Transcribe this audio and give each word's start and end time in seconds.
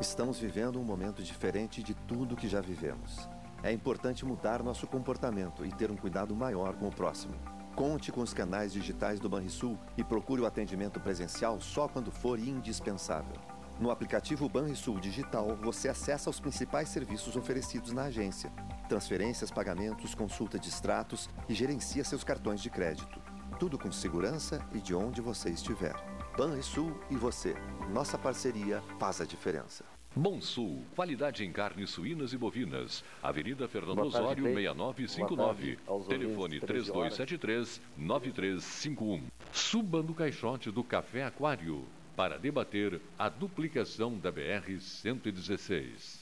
Estamos 0.00 0.38
vivendo 0.38 0.80
um 0.80 0.84
momento 0.84 1.22
diferente 1.22 1.82
de 1.82 1.94
tudo 1.94 2.34
que 2.34 2.48
já 2.48 2.60
vivemos. 2.60 3.28
É 3.62 3.70
importante 3.70 4.24
mudar 4.24 4.62
nosso 4.62 4.86
comportamento 4.86 5.64
e 5.64 5.70
ter 5.70 5.90
um 5.90 5.96
cuidado 5.96 6.34
maior 6.34 6.74
com 6.74 6.88
o 6.88 6.90
próximo. 6.90 7.34
Conte 7.76 8.10
com 8.10 8.20
os 8.20 8.34
canais 8.34 8.72
digitais 8.72 9.20
do 9.20 9.28
Banrisul 9.28 9.78
e 9.96 10.02
procure 10.02 10.40
o 10.40 10.46
atendimento 10.46 10.98
presencial 10.98 11.60
só 11.60 11.86
quando 11.86 12.10
for 12.10 12.38
indispensável. 12.38 13.36
No 13.78 13.90
aplicativo 13.90 14.48
Banrisul 14.48 14.98
Digital, 14.98 15.56
você 15.56 15.88
acessa 15.88 16.30
os 16.30 16.40
principais 16.40 16.88
serviços 16.88 17.36
oferecidos 17.36 17.92
na 17.92 18.04
agência: 18.04 18.50
transferências, 18.88 19.50
pagamentos, 19.50 20.14
consulta 20.14 20.58
de 20.58 20.68
extratos 20.68 21.28
e 21.48 21.54
gerencia 21.54 22.02
seus 22.02 22.24
cartões 22.24 22.60
de 22.60 22.70
crédito. 22.70 23.20
Tudo 23.58 23.78
com 23.78 23.92
segurança 23.92 24.66
e 24.72 24.80
de 24.80 24.94
onde 24.94 25.20
você 25.20 25.50
estiver. 25.50 25.94
Banrisul 26.36 26.92
e 27.10 27.16
você. 27.16 27.54
Nossa 27.92 28.16
parceria 28.16 28.80
faz 28.98 29.20
a 29.20 29.26
diferença. 29.26 29.84
Monsul, 30.16 30.82
qualidade 30.94 31.44
em 31.44 31.52
carnes 31.52 31.90
suínas 31.90 32.32
e 32.32 32.38
bovinas. 32.38 33.04
Avenida 33.22 33.68
Fernando 33.68 34.00
Osório, 34.00 34.44
6959. 34.44 35.78
Telefone 36.08 36.58
3273-9351. 36.60 39.20
Suba 39.52 40.02
no 40.02 40.14
caixote 40.14 40.70
do 40.70 40.82
Café 40.82 41.24
Aquário 41.24 41.84
para 42.16 42.38
debater 42.38 42.98
a 43.18 43.28
duplicação 43.28 44.16
da 44.18 44.32
BR-116. 44.32 46.21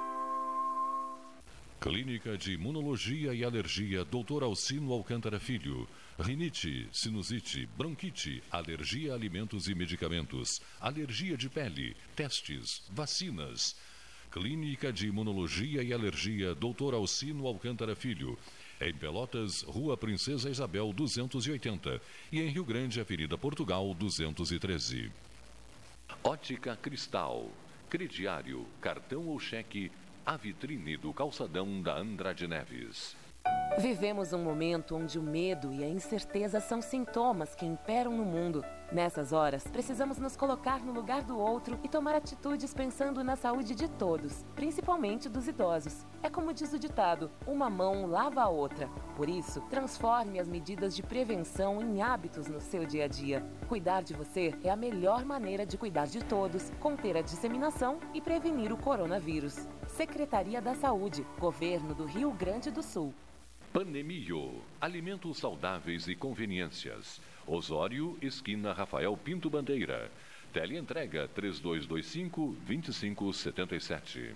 Clínica 1.81 2.37
de 2.37 2.53
Imunologia 2.53 3.33
e 3.33 3.43
Alergia 3.43 4.05
Dr. 4.05 4.43
Alcino 4.43 4.93
Alcântara 4.93 5.39
Filho. 5.39 5.89
Rinite, 6.19 6.87
sinusite, 6.91 7.67
bronquite, 7.75 8.43
alergia 8.51 9.13
a 9.13 9.15
alimentos 9.15 9.67
e 9.67 9.73
medicamentos, 9.73 10.61
alergia 10.79 11.35
de 11.35 11.49
pele, 11.49 11.97
testes, 12.15 12.83
vacinas. 12.91 13.75
Clínica 14.29 14.93
de 14.93 15.07
Imunologia 15.07 15.81
e 15.81 15.91
Alergia 15.91 16.53
Dr. 16.53 16.93
Alcino 16.93 17.47
Alcântara 17.47 17.95
Filho. 17.95 18.37
Em 18.79 18.93
Pelotas, 18.93 19.63
Rua 19.63 19.97
Princesa 19.97 20.51
Isabel 20.51 20.93
280 20.93 21.99
e 22.31 22.41
em 22.41 22.47
Rio 22.49 22.63
Grande, 22.63 23.01
Avenida 23.01 23.39
Portugal 23.39 23.91
213. 23.95 25.11
Ótica 26.23 26.75
Cristal. 26.75 27.49
Crediário, 27.89 28.67
cartão 28.79 29.27
ou 29.27 29.39
cheque 29.39 29.91
a 30.25 30.37
vitrine 30.37 30.97
do 30.97 31.13
calçadão 31.13 31.81
da 31.81 31.97
Andrade 31.97 32.47
Neves. 32.47 33.15
Vivemos 33.79 34.33
um 34.33 34.43
momento 34.43 34.95
onde 34.95 35.17
o 35.17 35.23
medo 35.23 35.73
e 35.73 35.83
a 35.83 35.89
incerteza 35.89 36.59
são 36.59 36.81
sintomas 36.81 37.55
que 37.55 37.65
imperam 37.65 38.15
no 38.15 38.23
mundo. 38.23 38.63
Nessas 38.91 39.31
horas, 39.31 39.63
precisamos 39.63 40.17
nos 40.17 40.35
colocar 40.35 40.83
no 40.83 40.91
lugar 40.91 41.23
do 41.23 41.39
outro 41.39 41.79
e 41.81 41.87
tomar 41.87 42.13
atitudes 42.13 42.73
pensando 42.73 43.23
na 43.23 43.37
saúde 43.37 43.73
de 43.73 43.87
todos, 43.87 44.43
principalmente 44.53 45.29
dos 45.29 45.47
idosos. 45.47 46.05
É 46.21 46.29
como 46.29 46.53
diz 46.53 46.73
o 46.73 46.79
ditado: 46.79 47.31
uma 47.47 47.69
mão 47.69 48.05
lava 48.05 48.41
a 48.41 48.49
outra. 48.49 48.89
Por 49.15 49.29
isso, 49.29 49.61
transforme 49.69 50.41
as 50.41 50.49
medidas 50.49 50.93
de 50.93 51.01
prevenção 51.01 51.81
em 51.81 52.01
hábitos 52.01 52.47
no 52.47 52.59
seu 52.59 52.85
dia 52.85 53.05
a 53.05 53.07
dia. 53.07 53.41
Cuidar 53.69 54.03
de 54.03 54.13
você 54.13 54.53
é 54.61 54.69
a 54.69 54.75
melhor 54.75 55.23
maneira 55.23 55.65
de 55.65 55.77
cuidar 55.77 56.07
de 56.07 56.21
todos, 56.25 56.69
conter 56.81 57.15
a 57.15 57.21
disseminação 57.21 57.97
e 58.13 58.19
prevenir 58.19 58.73
o 58.73 58.77
coronavírus. 58.77 59.69
Secretaria 59.87 60.61
da 60.61 60.75
Saúde, 60.75 61.25
Governo 61.39 61.95
do 61.95 62.03
Rio 62.03 62.31
Grande 62.31 62.69
do 62.69 62.83
Sul. 62.83 63.13
Panemio, 63.71 64.61
alimentos 64.81 65.37
saudáveis 65.37 66.09
e 66.09 66.13
conveniências. 66.13 67.21
Osório, 67.51 68.17
esquina 68.21 68.71
Rafael 68.71 69.17
Pinto 69.17 69.49
Bandeira. 69.49 70.09
Teleentrega 70.53 71.27
3225 71.27 72.55
2577. 72.65 74.35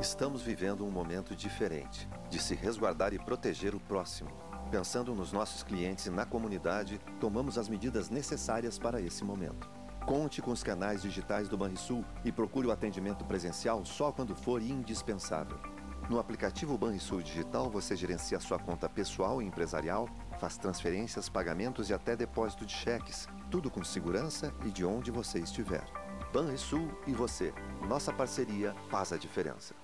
Estamos 0.00 0.42
vivendo 0.42 0.84
um 0.84 0.90
momento 0.90 1.36
diferente 1.36 2.08
de 2.28 2.40
se 2.40 2.54
resguardar 2.54 3.14
e 3.14 3.18
proteger 3.18 3.76
o 3.76 3.80
próximo. 3.80 4.30
Pensando 4.70 5.14
nos 5.14 5.32
nossos 5.32 5.62
clientes 5.62 6.06
e 6.06 6.10
na 6.10 6.26
comunidade, 6.26 7.00
tomamos 7.20 7.56
as 7.56 7.68
medidas 7.68 8.10
necessárias 8.10 8.76
para 8.76 9.00
esse 9.00 9.24
momento. 9.24 9.70
Conte 10.04 10.42
com 10.42 10.50
os 10.50 10.64
canais 10.64 11.00
digitais 11.00 11.48
do 11.48 11.56
Banrisul 11.56 12.04
e 12.24 12.32
procure 12.32 12.66
o 12.66 12.72
atendimento 12.72 13.24
presencial 13.24 13.84
só 13.84 14.10
quando 14.10 14.34
for 14.34 14.60
indispensável. 14.60 15.58
No 16.10 16.18
aplicativo 16.18 16.76
Banrisul 16.76 17.22
Digital, 17.22 17.70
você 17.70 17.96
gerencia 17.96 18.38
sua 18.40 18.58
conta 18.58 18.88
pessoal 18.88 19.40
e 19.40 19.46
empresarial, 19.46 20.08
faz 20.38 20.58
transferências, 20.58 21.30
pagamentos 21.30 21.88
e 21.88 21.94
até 21.94 22.14
depósito 22.14 22.66
de 22.66 22.74
cheques, 22.74 23.26
tudo 23.50 23.70
com 23.70 23.82
segurança 23.82 24.52
e 24.66 24.70
de 24.70 24.84
onde 24.84 25.10
você 25.10 25.38
estiver. 25.38 25.84
Banrisul 26.32 26.90
e 27.06 27.12
você. 27.12 27.54
Nossa 27.88 28.12
parceria 28.12 28.74
faz 28.90 29.12
a 29.12 29.16
diferença. 29.16 29.83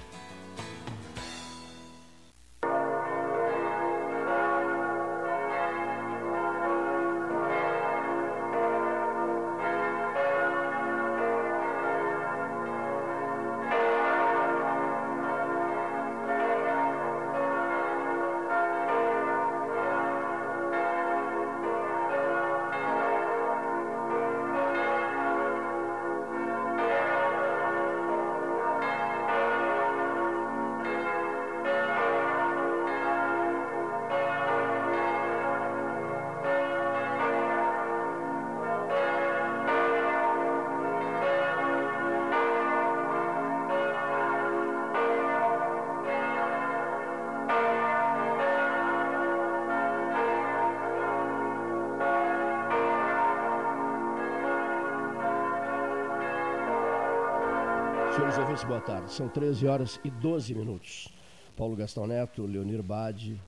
Boa 58.51 58.81
tarde. 58.81 59.13
São 59.13 59.29
13 59.29 59.65
horas 59.65 59.97
e 60.03 60.09
12 60.11 60.53
minutos. 60.53 61.07
Paulo 61.55 61.73
Gastão 61.73 62.05
Neto, 62.05 62.45
Leonir 62.45 62.83
Bade 62.83 63.39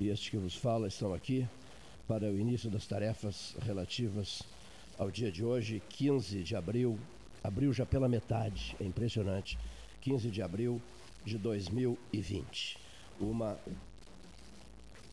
e 0.00 0.08
este 0.08 0.30
que 0.30 0.38
vos 0.38 0.56
fala 0.56 0.88
estão 0.88 1.12
aqui 1.12 1.46
para 2.08 2.24
o 2.24 2.38
início 2.38 2.70
das 2.70 2.86
tarefas 2.86 3.54
relativas 3.60 4.42
ao 4.98 5.10
dia 5.10 5.30
de 5.30 5.44
hoje, 5.44 5.82
15 5.90 6.42
de 6.42 6.56
abril. 6.56 6.98
Abril 7.44 7.74
já 7.74 7.84
pela 7.84 8.08
metade, 8.08 8.74
é 8.80 8.84
impressionante. 8.84 9.58
15 10.00 10.30
de 10.30 10.40
abril 10.40 10.80
de 11.26 11.36
2020. 11.36 12.78
Uma, 13.20 13.58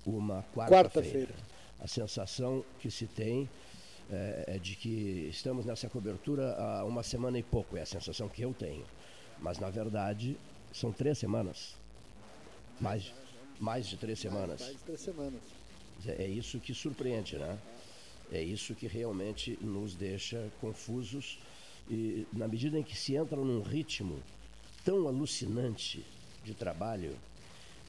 uma 0.06 0.44
quarta-feira. 0.56 0.70
Quarta-feira. 0.70 1.36
A 1.82 1.88
sensação 1.88 2.64
que 2.80 2.90
se 2.90 3.06
tem 3.06 3.50
é, 4.10 4.56
é 4.56 4.58
de 4.58 4.78
que 4.78 5.28
estamos 5.30 5.66
nessa 5.66 5.90
cobertura 5.90 6.56
há 6.56 6.86
uma 6.86 7.04
semana 7.04 7.38
e 7.38 7.44
pouco, 7.44 7.76
é 7.76 7.82
a 7.82 7.86
sensação 7.86 8.30
que 8.30 8.42
eu 8.42 8.54
tenho. 8.54 8.86
Mas 9.40 9.60
na 9.60 9.70
verdade 9.70 10.38
são 10.74 10.92
três 10.92 11.18
semanas. 11.18 11.76
Mais, 12.80 13.14
mais 13.60 13.88
de 13.88 13.98
três 13.98 14.20
semanas. 14.20 14.62
Mais 14.62 14.74
de 14.74 14.84
três 14.84 15.02
semanas. 15.02 15.42
É 16.08 16.28
isso 16.28 16.60
que 16.60 16.74
surpreende, 16.74 17.38
né? 17.38 17.58
É 18.32 18.42
isso 18.42 18.74
que 18.76 18.88
realmente 18.88 19.58
nos 19.62 19.96
deixa 19.96 20.52
confusos 20.60 21.40
e 21.90 22.26
na 22.34 22.48
medida 22.48 22.78
em 22.80 22.84
que 22.84 22.98
se 22.98 23.16
entra 23.16 23.38
num 23.38 23.62
ritmo 23.62 24.22
tão 24.84 25.08
alucinante 25.08 26.04
de 26.44 26.54
trabalho 26.54 27.16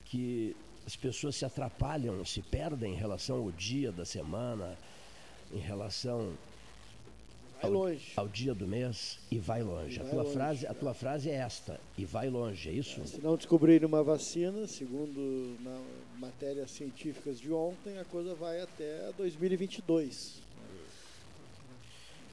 que 0.05 0.55
as 0.87 0.95
pessoas 0.95 1.35
se 1.37 1.45
atrapalham, 1.45 2.25
se 2.25 2.43
perdem 2.43 2.93
em 2.93 2.97
relação 2.97 3.39
ao 3.39 3.51
dia 3.51 3.91
da 3.91 4.05
semana, 4.05 4.79
em 5.53 5.59
relação 5.59 6.33
Vai 7.61 7.71
longe. 7.71 8.13
ao 8.17 8.29
dia 8.29 8.55
do 8.55 8.67
mês 8.67 9.19
e 9.31 9.39
vai 9.39 9.63
longe. 9.63 9.97
E 9.97 10.01
a, 10.01 10.03
vai 10.03 10.13
tua 10.13 10.23
longe, 10.23 10.35
frase, 10.35 10.67
a 10.67 10.71
é. 10.71 10.75
tua 10.75 10.95
frase 10.95 11.31
é 11.31 11.35
esta, 11.35 11.81
e 11.97 12.05
vai 12.05 12.29
longe, 12.29 12.69
é 12.69 12.73
isso? 12.73 13.05
Se 13.07 13.21
não 13.21 13.37
descobrirem 13.37 13.87
uma 13.87 14.03
vacina, 14.03 14.67
segundo 14.67 15.57
matérias 16.19 16.71
científicas 16.71 17.41
de 17.41 17.53
ontem, 17.53 17.99
a 17.99 18.05
coisa 18.05 18.35
vai 18.35 18.61
até 18.61 19.11
2022. 19.17 20.47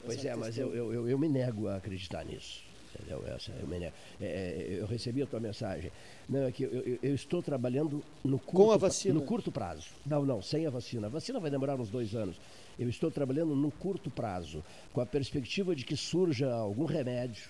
Pois 0.05 0.17
Essa 0.17 0.27
é, 0.29 0.35
mas 0.35 0.57
eu, 0.57 0.73
eu, 0.75 1.07
eu, 1.07 1.17
me 1.17 1.29
nego 1.29 1.67
a 1.67 1.77
acreditar 1.77 2.25
nisso. 2.25 2.61
Entendeu? 2.93 3.23
Essa, 3.25 3.51
eu, 3.53 3.67
me 3.67 3.79
nego. 3.79 3.93
É, 4.19 4.25
é, 4.25 4.79
eu 4.81 4.85
recebi 4.85 5.21
a 5.21 5.25
tua 5.25 5.39
mensagem. 5.39 5.91
Não, 6.27 6.43
é 6.43 6.51
que 6.51 6.63
eu, 6.63 6.99
eu, 7.01 7.15
estou 7.15 7.41
trabalhando 7.41 8.03
no 8.23 8.37
curto, 8.37 8.71
a 8.71 8.79
pra- 8.79 8.87
vacina. 8.89 9.13
no 9.13 9.21
curto 9.21 9.51
prazo. 9.51 9.87
Não, 10.05 10.25
não, 10.25 10.41
sem 10.41 10.67
a 10.67 10.69
vacina. 10.69 11.07
A 11.07 11.09
vacina 11.09 11.39
vai 11.39 11.49
demorar 11.49 11.79
uns 11.79 11.89
dois 11.89 12.13
anos. 12.13 12.35
Eu 12.77 12.89
estou 12.89 13.11
trabalhando 13.11 13.55
no 13.55 13.71
curto 13.71 14.09
prazo, 14.09 14.63
com 14.91 15.01
a 15.01 15.05
perspectiva 15.05 15.75
de 15.75 15.85
que 15.85 15.95
surja 15.95 16.51
algum 16.53 16.85
remédio. 16.85 17.49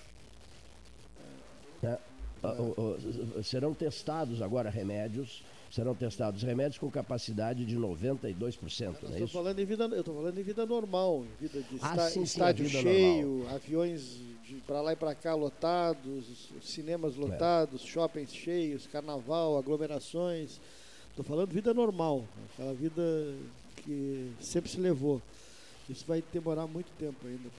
né? 1.81 1.97
Ah, 2.45 2.53
serão 3.41 3.73
testados 3.73 4.41
agora 4.41 4.69
remédios, 4.69 5.41
serão 5.71 5.95
testados 5.95 6.43
remédios 6.43 6.77
com 6.77 6.91
capacidade 6.91 7.65
de 7.65 7.77
92%, 7.77 8.85
não 9.01 9.09
é 9.09 9.13
Eu 9.13 9.15
isso? 9.15 9.23
estou 9.23 9.27
falando 9.29 9.59
em 9.59 9.65
vida, 9.65 9.85
eu 9.85 9.99
estou 10.01 10.13
falando 10.15 10.37
em 10.37 10.43
vida 10.43 10.65
normal, 10.65 11.23
em 11.23 11.41
vida 11.41 11.59
de 11.61 11.77
Ah, 11.81 11.91
esta- 11.91 12.09
sim, 12.09 12.19
a 12.19 12.23
estádio 12.23 12.67
cheio, 12.67 13.47
aviões 13.49 14.19
para 14.67 14.81
lá 14.81 14.91
e 14.91 14.95
para 14.97 15.15
cá 15.15 15.33
lotados, 15.35 16.51
cinemas 16.61 17.15
lotados, 17.15 17.81
shoppings 17.81 18.33
cheios, 18.35 18.87
carnaval, 18.87 19.57
aglomerações. 19.57 20.59
Estou 21.11 21.23
falando 21.23 21.49
vida 21.53 21.73
normal, 21.73 22.25
aquela 22.53 22.73
vida 22.73 23.01
que 23.83 24.31
sempre 24.39 24.69
se 24.69 24.79
levou. 24.79 25.21
Isso 25.89 26.05
vai 26.07 26.23
demorar 26.33 26.67
muito 26.67 26.89
tempo 26.97 27.27
ainda 27.27 27.49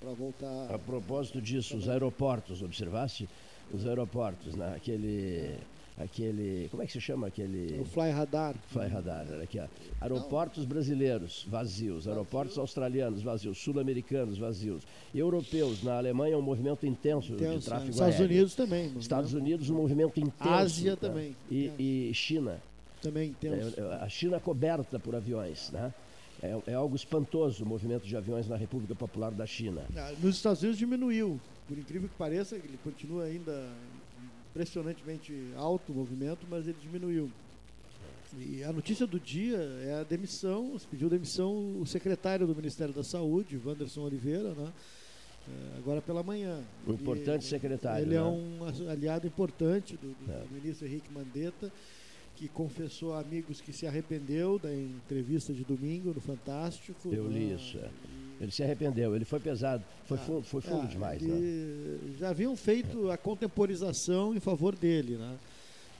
para 0.00 0.12
voltar. 0.12 0.74
A 0.74 0.78
propósito 0.78 1.40
disso, 1.40 1.76
os 1.76 1.88
aeroportos, 1.88 2.62
observaste? 2.62 3.28
os 3.72 3.86
aeroportos, 3.86 4.54
né? 4.54 4.74
Aquele 4.76 5.58
aquele. 5.98 6.68
Como 6.70 6.82
é 6.82 6.86
que 6.86 6.92
se 6.92 7.00
chama 7.00 7.26
aquele. 7.26 7.80
O 7.80 7.84
Fly 7.84 8.10
Radar. 8.10 8.54
Fly 8.68 8.86
Radar, 8.86 9.26
olha 9.30 9.42
aqui, 9.42 9.58
ó. 9.58 9.66
Aeroportos 10.00 10.62
Não. 10.62 10.68
brasileiros 10.68 11.46
vazios, 11.48 12.06
aeroportos 12.06 12.58
australianos 12.58 13.22
vazios, 13.22 13.58
sul-americanos 13.58 14.38
vazios, 14.38 14.82
europeus. 15.14 15.82
Na 15.82 15.98
Alemanha, 15.98 16.38
um 16.38 16.42
movimento 16.42 16.86
intenso, 16.86 17.32
intenso 17.32 17.58
de 17.58 17.64
tráfego 17.64 17.88
é. 17.88 17.92
Estados 17.92 18.14
aéreo. 18.14 18.26
Unidos 18.26 18.54
também. 18.54 18.98
Estados 18.98 19.32
Unidos, 19.32 19.70
um 19.70 19.76
movimento 19.76 20.20
intenso. 20.20 20.48
Ásia 20.48 20.90
né? 20.92 20.96
também. 20.96 21.36
E, 21.50 21.72
e, 21.78 22.14
China. 22.14 22.60
Também 23.06 23.30
intenso. 23.30 23.80
É, 23.80 23.82
é, 23.82 23.94
a 24.02 24.08
China 24.08 24.40
coberta 24.40 24.98
por 24.98 25.14
aviões, 25.14 25.70
né? 25.70 25.94
É, 26.42 26.58
é, 26.66 26.74
algo 26.74 26.96
espantoso 26.96 27.64
o 27.64 27.66
movimento 27.66 28.04
de 28.04 28.16
aviões 28.16 28.48
na 28.48 28.56
República 28.56 28.94
Popular 28.94 29.30
da 29.30 29.46
China. 29.46 29.86
Ah, 29.96 30.12
nos 30.20 30.36
Estados 30.36 30.60
Unidos 30.60 30.78
diminuiu. 30.78 31.40
Por 31.68 31.78
incrível 31.78 32.08
que 32.08 32.16
pareça, 32.16 32.56
ele 32.56 32.78
continua 32.82 33.24
ainda 33.24 33.68
impressionantemente 34.50 35.32
alto 35.56 35.92
o 35.92 35.94
movimento, 35.94 36.46
mas 36.50 36.66
ele 36.66 36.76
diminuiu. 36.80 37.30
E 38.36 38.64
a 38.64 38.72
notícia 38.72 39.06
do 39.06 39.20
dia 39.20 39.56
é 39.56 40.00
a 40.00 40.02
demissão, 40.02 40.76
se 40.78 40.86
pediu 40.86 41.08
demissão 41.08 41.80
o 41.80 41.86
secretário 41.86 42.46
do 42.46 42.54
Ministério 42.54 42.92
da 42.92 43.04
Saúde, 43.04 43.60
Wanderson 43.64 44.02
Oliveira, 44.02 44.50
né? 44.50 44.72
É, 45.48 45.78
agora 45.78 46.02
pela 46.02 46.24
manhã. 46.24 46.60
Um 46.86 46.92
importante 46.92 47.44
secretário. 47.44 48.04
Ele 48.04 48.16
é 48.16 48.20
né? 48.20 48.24
é 48.24 48.28
um 48.28 48.90
aliado 48.90 49.26
importante 49.26 49.96
do, 49.96 50.08
do, 50.08 50.32
é. 50.32 50.40
do 50.40 50.54
ministro 50.54 50.86
Henrique 50.86 51.12
Mandetta, 51.12 51.72
que 52.36 52.48
confessou 52.48 53.14
a 53.14 53.20
amigos 53.20 53.60
que 53.60 53.72
se 53.72 53.86
arrependeu 53.86 54.58
da 54.58 54.72
entrevista 54.72 55.52
de 55.52 55.64
domingo 55.64 56.12
no 56.14 56.20
Fantástico. 56.20 57.12
Eu 57.12 57.26
li 57.28 57.46
né? 57.46 57.54
isso. 57.54 57.78
É. 57.78 57.88
Ele 58.38 58.52
se 58.52 58.62
arrependeu, 58.62 59.16
ele 59.16 59.24
foi 59.24 59.40
pesado, 59.40 59.82
foi 60.04 60.18
fundo, 60.18 60.42
foi 60.42 60.60
fundo 60.60 60.82
ah, 60.82 60.86
demais. 60.86 61.22
Né? 61.22 61.98
Já 62.18 62.28
haviam 62.28 62.54
feito 62.54 63.10
a 63.10 63.16
contemporização 63.16 64.34
em 64.34 64.40
favor 64.40 64.76
dele, 64.76 65.16
né? 65.16 65.38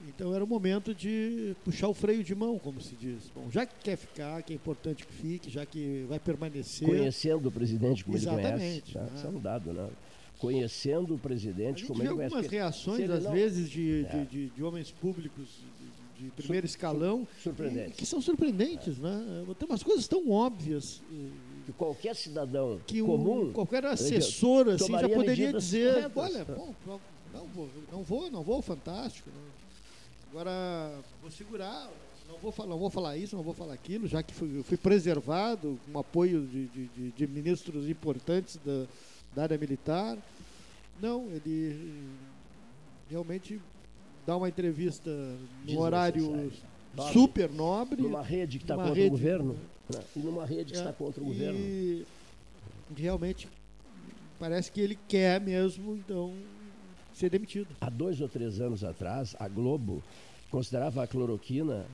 Então 0.07 0.35
era 0.35 0.45
o 0.45 0.47
momento 0.47 0.95
de 0.95 1.57
puxar 1.65 1.89
o 1.89 1.95
freio 1.95 2.23
de 2.23 2.35
mão, 2.35 2.59
como 2.59 2.81
se 2.81 2.95
diz. 2.95 3.31
Bom, 3.35 3.51
já 3.51 3.65
que 3.65 3.75
quer 3.83 3.97
ficar, 3.97 4.43
que 4.43 4.53
é 4.53 4.57
importante 4.57 5.07
que 5.07 5.13
fique, 5.13 5.51
já 5.51 5.65
que 5.65 6.05
vai 6.09 6.19
permanecer. 6.19 6.87
Conhecendo 6.87 7.49
o 7.49 7.53
presidente 7.53 8.05
como 8.05 8.17
Exatamente, 8.17 8.53
ele 8.53 8.61
conhece. 8.61 8.99
Né? 8.99 9.11
Isso 9.17 9.27
é 9.27 9.73
né? 9.73 9.89
Conhecendo 10.39 11.15
o 11.15 11.19
presidente 11.19 11.87
como 11.87 12.03
ele 12.03 12.11
conhece. 12.11 12.35
algumas 12.35 12.51
reações, 12.51 13.09
às 13.09 13.25
não... 13.25 13.33
vezes, 13.33 13.71
de, 13.71 14.05
é. 14.05 14.09
de, 14.09 14.27
de, 14.27 14.51
de, 14.51 14.63
homens 14.63 14.91
públicos 14.91 15.47
de, 15.81 15.87
primeiro 16.37 16.67
Sur, 16.67 16.77
escalão. 16.77 17.29
Surpreendentes. 17.43 17.97
Que 17.97 18.07
são 18.07 18.21
surpreendentes, 18.21 18.99
é. 18.99 19.03
né? 19.03 19.47
Tem 19.59 19.69
umas 19.69 19.83
coisas 19.83 20.07
tão 20.09 20.31
óbvias 20.31 21.03
que 21.65 21.73
qualquer 21.73 22.15
cidadão 22.15 22.81
que 22.87 23.03
comum, 23.03 23.53
qualquer 23.53 23.85
assessor 23.85 24.69
assim 24.69 24.93
já 24.93 25.09
poderia 25.09 25.53
dizer, 25.53 26.11
olha, 26.15 26.45
bom, 26.45 26.75
não 27.33 27.47
vou, 27.49 27.69
não 27.93 28.03
vou, 28.03 28.31
não 28.31 28.43
vou, 28.43 28.63
fantástico. 28.63 29.29
Agora 30.31 31.01
vou 31.21 31.31
segurar, 31.31 31.91
não 32.29 32.39
vou 32.39 32.53
falar, 32.53 32.69
não 32.69 32.79
vou 32.79 32.91
falar 32.91 33.17
isso, 33.17 33.37
não 33.37 33.43
vou 33.43 33.55
falar 33.55 33.75
aquilo, 33.75 34.07
já 34.07 34.23
que 34.23 34.35
fui, 34.35 34.63
fui 34.63 34.77
preservado 34.77 35.79
com 35.91 35.99
apoio 35.99 36.47
de, 36.47 36.67
de, 36.67 37.11
de, 37.11 37.27
ministros 37.27 37.89
importantes 37.89 38.59
da, 38.65 38.87
da 39.35 39.43
área 39.43 39.59
militar. 39.59 40.19
Não, 41.01 41.29
ele 41.31 42.05
realmente 43.09 43.61
dá 44.27 44.37
uma 44.37 44.49
entrevista 44.49 45.11
no 45.65 45.79
horário 45.79 46.53
super 47.13 47.51
nobre. 47.51 48.03
Numa 48.03 48.23
rede 48.23 48.59
que 48.59 48.65
está 48.65 48.75
contra 48.75 48.95
rede, 48.95 49.07
o 49.07 49.11
governo. 49.11 49.57
Né? 49.89 50.01
E 50.17 50.19
numa 50.19 50.45
rede 50.45 50.73
que 50.73 50.79
é, 50.79 50.81
está 50.81 50.93
contra 50.93 51.23
o 51.23 51.27
governo. 51.27 51.59
E 51.59 52.05
realmente 52.97 53.49
parece 54.39 54.71
que 54.71 54.81
ele 54.81 54.99
quer 55.09 55.41
mesmo, 55.41 55.95
então, 55.97 56.35
ser 57.15 57.31
demitido. 57.31 57.69
Há 57.81 57.89
dois 57.89 58.21
ou 58.21 58.29
três 58.29 58.61
anos 58.61 58.83
atrás, 58.83 59.37
a 59.39 59.49
Globo 59.49 60.03
considerava 60.51 61.03
a 61.03 61.07
cloroquina 61.07 61.87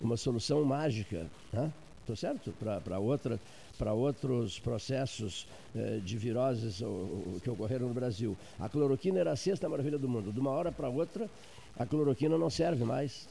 uma 0.00 0.16
solução 0.16 0.64
mágica, 0.64 1.26
né? 1.52 1.72
Tô 2.06 2.14
certo? 2.14 2.52
Para 2.84 2.98
outra 2.98 3.40
para 3.78 3.92
outros 3.92 4.58
processos 4.58 5.46
eh, 5.74 6.00
de 6.04 6.16
viroses 6.16 6.80
que 7.42 7.50
ocorreram 7.50 7.88
no 7.88 7.94
Brasil. 7.94 8.36
A 8.58 8.68
cloroquina 8.68 9.18
era 9.18 9.32
a 9.32 9.36
sexta 9.36 9.68
maravilha 9.68 9.98
do 9.98 10.08
mundo. 10.08 10.32
De 10.32 10.38
uma 10.38 10.50
hora 10.50 10.70
para 10.70 10.88
outra, 10.88 11.28
a 11.76 11.86
cloroquina 11.86 12.38
não 12.38 12.50
serve 12.50 12.84
mais. 12.84 13.28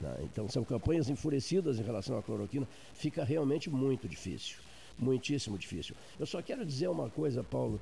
Né? 0.00 0.16
Então, 0.22 0.48
são 0.48 0.64
campanhas 0.64 1.08
enfurecidas 1.08 1.78
em 1.78 1.82
relação 1.82 2.18
à 2.18 2.22
cloroquina. 2.22 2.68
Fica 2.94 3.24
realmente 3.24 3.70
muito 3.70 4.08
difícil. 4.08 4.58
Muitíssimo 4.98 5.56
difícil. 5.56 5.94
Eu 6.18 6.26
só 6.26 6.42
quero 6.42 6.64
dizer 6.66 6.88
uma 6.88 7.08
coisa, 7.08 7.42
Paulo, 7.42 7.80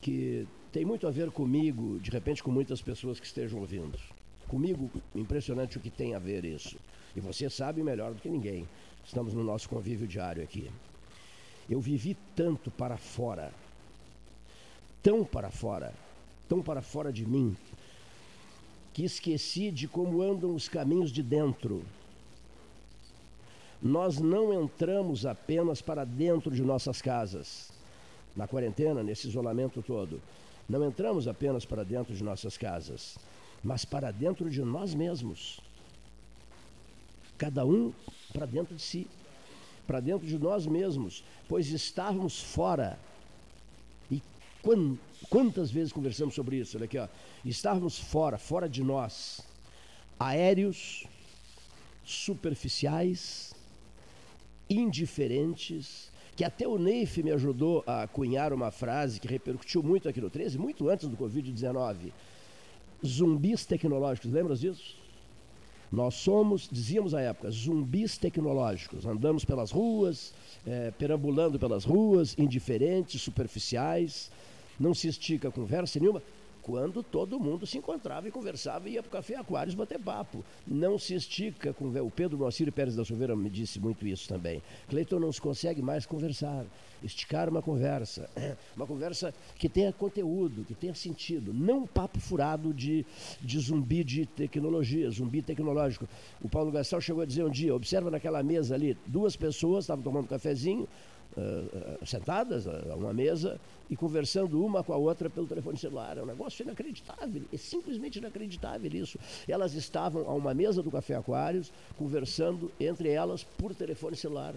que 0.00 0.46
tem 0.72 0.84
muito 0.84 1.06
a 1.06 1.10
ver 1.10 1.30
comigo, 1.30 1.98
de 2.00 2.10
repente 2.10 2.42
com 2.42 2.50
muitas 2.50 2.82
pessoas 2.82 3.20
que 3.20 3.26
estejam 3.26 3.60
ouvindo. 3.60 3.98
Comigo, 4.48 4.90
impressionante 5.14 5.78
o 5.78 5.80
que 5.80 5.90
tem 5.90 6.14
a 6.14 6.18
ver 6.18 6.44
isso. 6.44 6.76
E 7.16 7.20
você 7.20 7.48
sabe 7.48 7.82
melhor 7.82 8.12
do 8.12 8.20
que 8.20 8.28
ninguém. 8.28 8.68
Estamos 9.04 9.34
no 9.34 9.44
nosso 9.44 9.68
convívio 9.68 10.06
diário 10.06 10.42
aqui. 10.42 10.70
Eu 11.68 11.80
vivi 11.80 12.16
tanto 12.36 12.70
para 12.70 12.96
fora, 12.96 13.52
tão 15.02 15.24
para 15.24 15.50
fora, 15.50 15.94
tão 16.48 16.60
para 16.60 16.82
fora 16.82 17.12
de 17.12 17.24
mim, 17.26 17.56
que 18.94 19.02
esqueci 19.04 19.72
de 19.72 19.88
como 19.88 20.22
andam 20.22 20.54
os 20.54 20.68
caminhos 20.68 21.10
de 21.10 21.20
dentro. 21.20 21.84
Nós 23.82 24.18
não 24.20 24.54
entramos 24.62 25.26
apenas 25.26 25.82
para 25.82 26.04
dentro 26.04 26.52
de 26.52 26.62
nossas 26.62 27.02
casas, 27.02 27.72
na 28.36 28.46
quarentena, 28.46 29.02
nesse 29.02 29.26
isolamento 29.26 29.82
todo. 29.82 30.22
Não 30.68 30.86
entramos 30.86 31.26
apenas 31.26 31.64
para 31.64 31.82
dentro 31.82 32.14
de 32.14 32.22
nossas 32.22 32.56
casas, 32.56 33.18
mas 33.64 33.84
para 33.84 34.12
dentro 34.12 34.48
de 34.48 34.62
nós 34.62 34.94
mesmos. 34.94 35.60
Cada 37.36 37.66
um 37.66 37.92
para 38.32 38.46
dentro 38.46 38.76
de 38.76 38.80
si, 38.80 39.08
para 39.88 39.98
dentro 39.98 40.24
de 40.24 40.38
nós 40.38 40.68
mesmos, 40.68 41.24
pois 41.48 41.68
estávamos 41.68 42.40
fora. 42.40 42.96
E 44.08 44.22
Quantas 45.28 45.70
vezes 45.70 45.92
conversamos 45.92 46.34
sobre 46.34 46.56
isso? 46.56 46.76
Olha 46.76 46.84
aqui, 46.84 46.96
ó. 46.96 47.08
Estávamos 47.44 47.98
fora, 47.98 48.38
fora 48.38 48.66
de 48.66 48.82
nós, 48.82 49.42
aéreos, 50.18 51.04
superficiais, 52.02 53.54
indiferentes, 54.68 56.10
que 56.34 56.42
até 56.42 56.66
o 56.66 56.78
Neif 56.78 57.22
me 57.22 57.32
ajudou 57.32 57.84
a 57.86 58.08
cunhar 58.08 58.50
uma 58.54 58.70
frase 58.70 59.20
que 59.20 59.28
repercutiu 59.28 59.82
muito 59.82 60.08
aqui 60.08 60.22
no 60.22 60.30
13, 60.30 60.56
muito 60.56 60.88
antes 60.88 61.06
do 61.06 61.18
Covid-19. 61.18 62.12
Zumbis 63.04 63.66
tecnológicos, 63.66 64.32
lembras 64.32 64.60
disso? 64.60 64.96
Nós 65.92 66.14
somos, 66.14 66.66
dizíamos 66.72 67.12
à 67.12 67.20
época, 67.20 67.50
zumbis 67.50 68.16
tecnológicos. 68.16 69.04
Andamos 69.04 69.44
pelas 69.44 69.70
ruas, 69.70 70.32
é, 70.66 70.90
perambulando 70.92 71.58
pelas 71.58 71.84
ruas, 71.84 72.34
indiferentes, 72.38 73.20
superficiais, 73.20 74.30
não 74.80 74.94
se 74.94 75.08
estica 75.08 75.50
conversa 75.50 76.00
nenhuma 76.00 76.22
quando 76.64 77.02
todo 77.02 77.38
mundo 77.38 77.66
se 77.66 77.76
encontrava 77.76 78.26
e 78.26 78.30
conversava 78.30 78.88
e 78.88 78.92
ia 78.92 79.02
para 79.02 79.08
o 79.08 79.12
Café 79.12 79.36
Aquários 79.36 79.74
bater 79.74 79.98
papo. 79.98 80.42
Não 80.66 80.98
se 80.98 81.14
estica 81.14 81.74
com 81.74 81.88
o 81.88 82.10
Pedro 82.10 82.38
Moacir 82.38 82.72
Pérez 82.72 82.96
da 82.96 83.04
Silveira 83.04 83.36
me 83.36 83.50
disse 83.50 83.78
muito 83.78 84.06
isso 84.06 84.26
também. 84.26 84.62
Cleiton 84.88 85.20
não 85.20 85.30
se 85.30 85.40
consegue 85.40 85.82
mais 85.82 86.06
conversar, 86.06 86.64
esticar 87.02 87.50
uma 87.50 87.60
conversa, 87.60 88.30
uma 88.74 88.86
conversa 88.86 89.34
que 89.58 89.68
tenha 89.68 89.92
conteúdo, 89.92 90.64
que 90.64 90.74
tenha 90.74 90.94
sentido, 90.94 91.52
não 91.52 91.80
um 91.80 91.86
papo 91.86 92.18
furado 92.18 92.72
de, 92.72 93.04
de 93.42 93.58
zumbi 93.58 94.02
de 94.02 94.24
tecnologia, 94.24 95.10
zumbi 95.10 95.42
tecnológico. 95.42 96.08
O 96.40 96.48
Paulo 96.48 96.72
Gastal 96.72 97.00
chegou 97.00 97.22
a 97.22 97.26
dizer 97.26 97.44
um 97.44 97.50
dia, 97.50 97.74
observa 97.74 98.10
naquela 98.10 98.42
mesa 98.42 98.74
ali, 98.74 98.96
duas 99.06 99.36
pessoas 99.36 99.84
estavam 99.84 100.02
tomando 100.02 100.24
um 100.24 100.28
cafezinho, 100.28 100.88
uh, 101.36 102.06
sentadas 102.06 102.66
a 102.66 102.94
uma 102.94 103.12
mesa 103.12 103.60
e 103.88 103.96
conversando 103.96 104.64
uma 104.64 104.82
com 104.82 104.92
a 104.92 104.96
outra 104.96 105.28
pelo 105.28 105.46
telefone 105.46 105.78
celular. 105.78 106.18
É 106.18 106.22
um 106.22 106.26
negócio 106.26 106.62
inacreditável, 106.62 107.42
é 107.52 107.56
simplesmente 107.56 108.18
inacreditável 108.18 108.90
isso. 108.94 109.18
Elas 109.48 109.74
estavam 109.74 110.28
a 110.28 110.34
uma 110.34 110.54
mesa 110.54 110.82
do 110.82 110.90
Café 110.90 111.14
Aquários, 111.14 111.72
conversando 111.96 112.70
entre 112.80 113.08
elas 113.10 113.44
por 113.44 113.74
telefone 113.74 114.16
celular. 114.16 114.54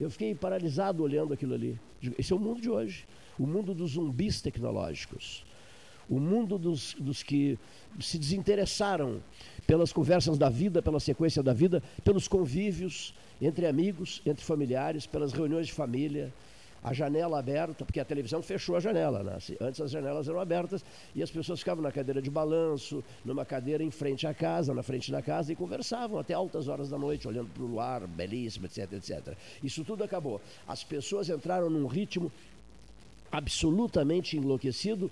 Eu 0.00 0.10
fiquei 0.10 0.34
paralisado 0.34 1.02
olhando 1.02 1.32
aquilo 1.32 1.54
ali. 1.54 1.78
Esse 2.18 2.32
é 2.32 2.36
o 2.36 2.38
mundo 2.38 2.60
de 2.60 2.70
hoje. 2.70 3.06
O 3.38 3.46
mundo 3.46 3.74
dos 3.74 3.92
zumbis 3.92 4.40
tecnológicos. 4.40 5.44
O 6.08 6.18
mundo 6.18 6.58
dos, 6.58 6.94
dos 6.98 7.22
que 7.22 7.58
se 8.00 8.18
desinteressaram 8.18 9.22
pelas 9.66 9.92
conversas 9.92 10.36
da 10.36 10.48
vida, 10.48 10.82
pela 10.82 10.98
sequência 10.98 11.42
da 11.42 11.52
vida, 11.52 11.82
pelos 12.02 12.26
convívios, 12.26 13.14
entre 13.42 13.66
amigos, 13.66 14.22
entre 14.24 14.44
familiares, 14.44 15.06
pelas 15.06 15.32
reuniões 15.32 15.66
de 15.66 15.72
família, 15.72 16.32
a 16.82 16.92
janela 16.92 17.38
aberta, 17.38 17.84
porque 17.84 18.00
a 18.00 18.04
televisão 18.04 18.42
fechou 18.42 18.76
a 18.76 18.80
janela. 18.80 19.22
Né? 19.22 19.38
Antes 19.60 19.80
as 19.80 19.90
janelas 19.90 20.28
eram 20.28 20.40
abertas 20.40 20.84
e 21.14 21.22
as 21.22 21.30
pessoas 21.30 21.60
ficavam 21.60 21.82
na 21.82 21.92
cadeira 21.92 22.20
de 22.20 22.30
balanço, 22.30 23.04
numa 23.24 23.44
cadeira 23.44 23.84
em 23.84 23.90
frente 23.90 24.26
à 24.26 24.34
casa, 24.34 24.74
na 24.74 24.82
frente 24.82 25.10
da 25.12 25.22
casa, 25.22 25.52
e 25.52 25.56
conversavam 25.56 26.18
até 26.18 26.34
altas 26.34 26.68
horas 26.68 26.88
da 26.88 26.98
noite, 26.98 27.28
olhando 27.28 27.50
para 27.50 27.62
o 27.62 27.66
luar, 27.66 28.06
belíssimo, 28.06 28.66
etc, 28.66 28.92
etc. 28.94 29.36
Isso 29.62 29.84
tudo 29.84 30.02
acabou. 30.02 30.40
As 30.66 30.82
pessoas 30.82 31.28
entraram 31.28 31.70
num 31.70 31.86
ritmo 31.86 32.32
absolutamente 33.30 34.36
enlouquecido 34.36 35.10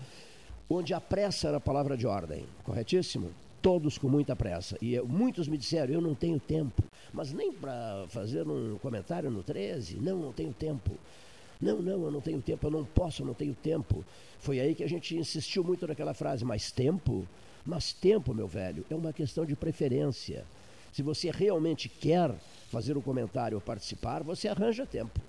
onde 0.69 0.93
a 0.93 1.01
pressa 1.01 1.49
era 1.49 1.57
a 1.57 1.61
palavra 1.61 1.97
de 1.97 2.07
ordem, 2.07 2.45
corretíssimo? 2.63 3.31
Todos 3.63 3.99
com 3.99 4.09
muita 4.09 4.35
pressa. 4.35 4.77
E 4.81 4.95
eu, 4.95 5.07
muitos 5.07 5.47
me 5.47 5.59
disseram, 5.59 5.93
eu 5.93 6.01
não 6.01 6.15
tenho 6.15 6.41
tempo. 6.41 6.83
Mas 7.13 7.33
nem 7.33 7.53
para 7.53 8.07
fazer 8.09 8.47
um 8.49 8.79
comentário 8.79 9.31
no 9.31 9.43
13, 9.43 9.97
não, 9.97 10.19
não 10.19 10.33
tenho 10.33 10.53
tempo. 10.53 10.93
Não, 11.61 11.83
não, 11.83 12.05
eu 12.05 12.11
não 12.11 12.21
tenho 12.21 12.41
tempo, 12.41 12.67
eu 12.67 12.71
não 12.71 12.85
posso, 12.85 13.23
eu 13.23 13.27
não 13.27 13.35
tenho 13.35 13.55
tempo. 13.55 14.03
Foi 14.39 14.59
aí 14.59 14.75
que 14.75 14.83
a 14.83 14.89
gente 14.89 15.15
insistiu 15.15 15.63
muito 15.63 15.87
naquela 15.87 16.15
frase, 16.15 16.45
mais 16.45 16.73
tempo? 16.73 17.27
Mas 17.67 17.93
tempo, 17.93 18.33
meu 18.33 18.47
velho, 18.47 18.85
é 18.89 18.95
uma 18.95 19.13
questão 19.13 19.45
de 19.45 19.55
preferência. 19.55 20.45
Se 20.91 21.03
você 21.03 21.31
realmente 21.31 21.89
quer 21.89 22.35
fazer 22.71 22.97
um 22.97 23.03
comentário 23.03 23.57
ou 23.57 23.61
participar, 23.61 24.23
você 24.23 24.49
arranja 24.49 24.87
tempo. 24.87 25.21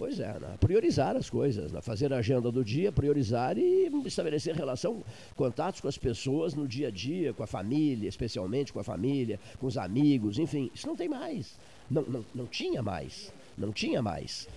Pois 0.00 0.18
é, 0.18 0.32
né? 0.40 0.56
priorizar 0.58 1.14
as 1.14 1.28
coisas, 1.28 1.70
né? 1.70 1.82
fazer 1.82 2.10
a 2.10 2.16
agenda 2.16 2.50
do 2.50 2.64
dia, 2.64 2.90
priorizar 2.90 3.58
e 3.58 3.86
estabelecer 4.06 4.54
relação, 4.54 5.04
contatos 5.36 5.82
com 5.82 5.88
as 5.88 5.98
pessoas 5.98 6.54
no 6.54 6.66
dia 6.66 6.88
a 6.88 6.90
dia, 6.90 7.34
com 7.34 7.42
a 7.42 7.46
família, 7.46 8.08
especialmente 8.08 8.72
com 8.72 8.80
a 8.80 8.82
família, 8.82 9.38
com 9.58 9.66
os 9.66 9.76
amigos, 9.76 10.38
enfim, 10.38 10.70
isso 10.74 10.86
não 10.86 10.96
tem 10.96 11.06
mais. 11.06 11.54
Não, 11.90 12.00
não, 12.00 12.24
não 12.34 12.46
tinha 12.46 12.82
mais. 12.82 13.30
Não 13.58 13.72
tinha 13.72 14.00
mais. 14.00 14.48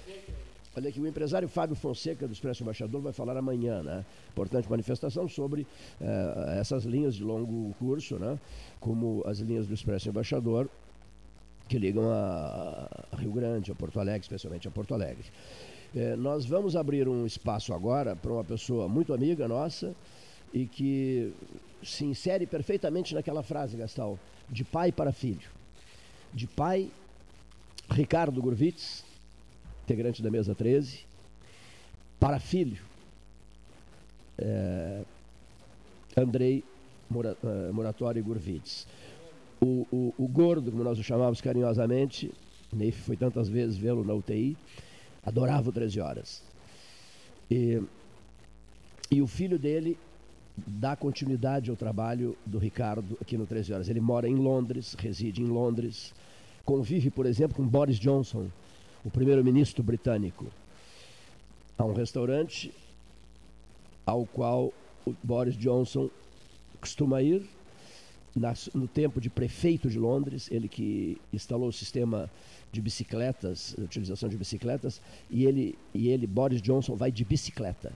Olha 0.77 0.87
aqui, 0.87 1.01
o 1.01 1.05
empresário 1.05 1.49
Fábio 1.49 1.75
Fonseca, 1.75 2.25
do 2.25 2.31
Expresso 2.31 2.63
Embaixador, 2.63 3.01
vai 3.01 3.11
falar 3.11 3.35
amanhã, 3.35 3.83
né? 3.83 4.05
Importante 4.29 4.69
manifestação 4.69 5.27
sobre 5.27 5.63
uh, 5.99 6.51
essas 6.57 6.85
linhas 6.85 7.15
de 7.15 7.23
longo 7.23 7.75
curso, 7.77 8.17
né? 8.17 8.39
Como 8.79 9.21
as 9.27 9.39
linhas 9.39 9.67
do 9.67 9.73
Expresso 9.73 10.07
Embaixador, 10.07 10.69
que 11.67 11.77
ligam 11.77 12.11
a, 12.11 12.87
Rio 13.17 13.31
Grande, 13.31 13.71
a 13.71 13.75
Porto 13.75 13.99
Alegre, 13.99 14.21
especialmente 14.21 14.67
a 14.67 14.71
Porto 14.71 14.93
Alegre. 14.93 15.25
É, 15.95 16.15
nós 16.15 16.45
vamos 16.45 16.75
abrir 16.75 17.07
um 17.07 17.25
espaço 17.25 17.73
agora 17.73 18.15
para 18.15 18.31
uma 18.31 18.43
pessoa 18.43 18.87
muito 18.87 19.13
amiga 19.13 19.47
nossa 19.47 19.95
e 20.53 20.65
que 20.65 21.33
se 21.83 22.05
insere 22.05 22.45
perfeitamente 22.45 23.13
naquela 23.13 23.43
frase, 23.43 23.77
Gastal, 23.77 24.19
de 24.49 24.63
pai 24.63 24.91
para 24.91 25.11
filho. 25.11 25.49
De 26.33 26.47
pai, 26.47 26.89
Ricardo 27.89 28.41
Gurvitz, 28.41 29.03
integrante 29.83 30.21
da 30.21 30.31
mesa 30.31 30.55
13, 30.55 31.05
para 32.19 32.39
filho, 32.39 32.81
é, 34.37 35.03
Andrei 36.17 36.63
Moratório 37.71 38.21
uh, 38.21 38.25
Gurvitz 38.25 38.87
o, 39.63 39.87
o, 39.91 40.13
o 40.17 40.27
gordo, 40.27 40.71
como 40.71 40.83
nós 40.83 40.99
o 40.99 41.03
chamávamos 41.03 41.39
carinhosamente, 41.39 42.31
Neif 42.71 43.01
foi 43.01 43.15
tantas 43.15 43.47
vezes 43.47 43.77
vê-lo 43.77 44.03
na 44.03 44.13
UTI, 44.13 44.57
adorava 45.25 45.69
o 45.69 45.71
13 45.71 46.01
horas. 46.01 46.43
E, 47.49 47.81
e 49.09 49.21
o 49.21 49.27
filho 49.27 49.57
dele 49.57 49.97
dá 50.55 50.95
continuidade 50.95 51.69
ao 51.69 51.75
trabalho 51.75 52.37
do 52.45 52.57
Ricardo 52.57 53.17
aqui 53.21 53.37
no 53.37 53.45
13 53.45 53.73
horas. 53.73 53.89
Ele 53.89 54.01
mora 54.01 54.27
em 54.27 54.35
Londres, 54.35 54.95
reside 54.99 55.41
em 55.41 55.47
Londres, 55.47 56.13
convive, 56.65 57.09
por 57.09 57.25
exemplo, 57.25 57.55
com 57.55 57.65
Boris 57.65 57.97
Johnson, 57.97 58.47
o 59.03 59.09
primeiro-ministro 59.09 59.81
britânico. 59.81 60.45
Há 61.77 61.85
um 61.85 61.93
restaurante 61.93 62.71
ao 64.05 64.25
qual 64.25 64.73
o 65.05 65.15
Boris 65.23 65.55
Johnson 65.55 66.09
costuma 66.79 67.21
ir 67.21 67.47
no 68.73 68.87
tempo 68.87 69.21
de 69.21 69.29
prefeito 69.29 69.89
de 69.89 69.99
Londres, 69.99 70.49
ele 70.51 70.67
que 70.67 71.19
instalou 71.31 71.69
o 71.69 71.73
sistema 71.73 72.29
de 72.71 72.81
bicicletas, 72.81 73.75
utilização 73.77 74.27
de 74.27 74.35
bicicletas, 74.35 74.99
e 75.29 75.45
ele, 75.45 75.77
e 75.93 76.09
ele, 76.09 76.25
Boris 76.25 76.61
Johnson, 76.61 76.95
vai 76.95 77.11
de 77.11 77.23
bicicleta. 77.23 77.93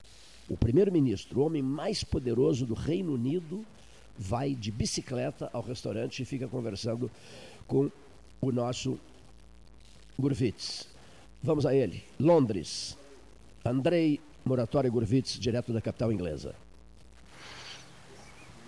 O 0.48 0.56
primeiro-ministro, 0.56 1.39
o 1.39 1.46
homem 1.46 1.62
mais 1.63 2.03
poderoso 2.03 2.65
do 2.65 2.75
Reino 2.75 3.13
Unido, 3.13 3.65
vai 4.17 4.53
de 4.53 4.72
bicicleta 4.72 5.50
ao 5.51 5.62
restaurante 5.62 6.22
e 6.22 6.25
fica 6.25 6.48
conversando 6.48 7.10
com 7.67 7.91
o 8.39 8.51
nosso 8.51 9.00
Gurvitz. 10.17 10.88
Vamos 11.41 11.65
a 11.65 11.76
ele. 11.76 12.04
Londres. 12.19 12.97
Andrei 13.65 14.19
Moratório 14.45 14.91
Gurvitz, 14.91 15.39
direto 15.39 15.73
da 15.73 15.82
capital 15.82 16.12
inglesa. 16.12 16.56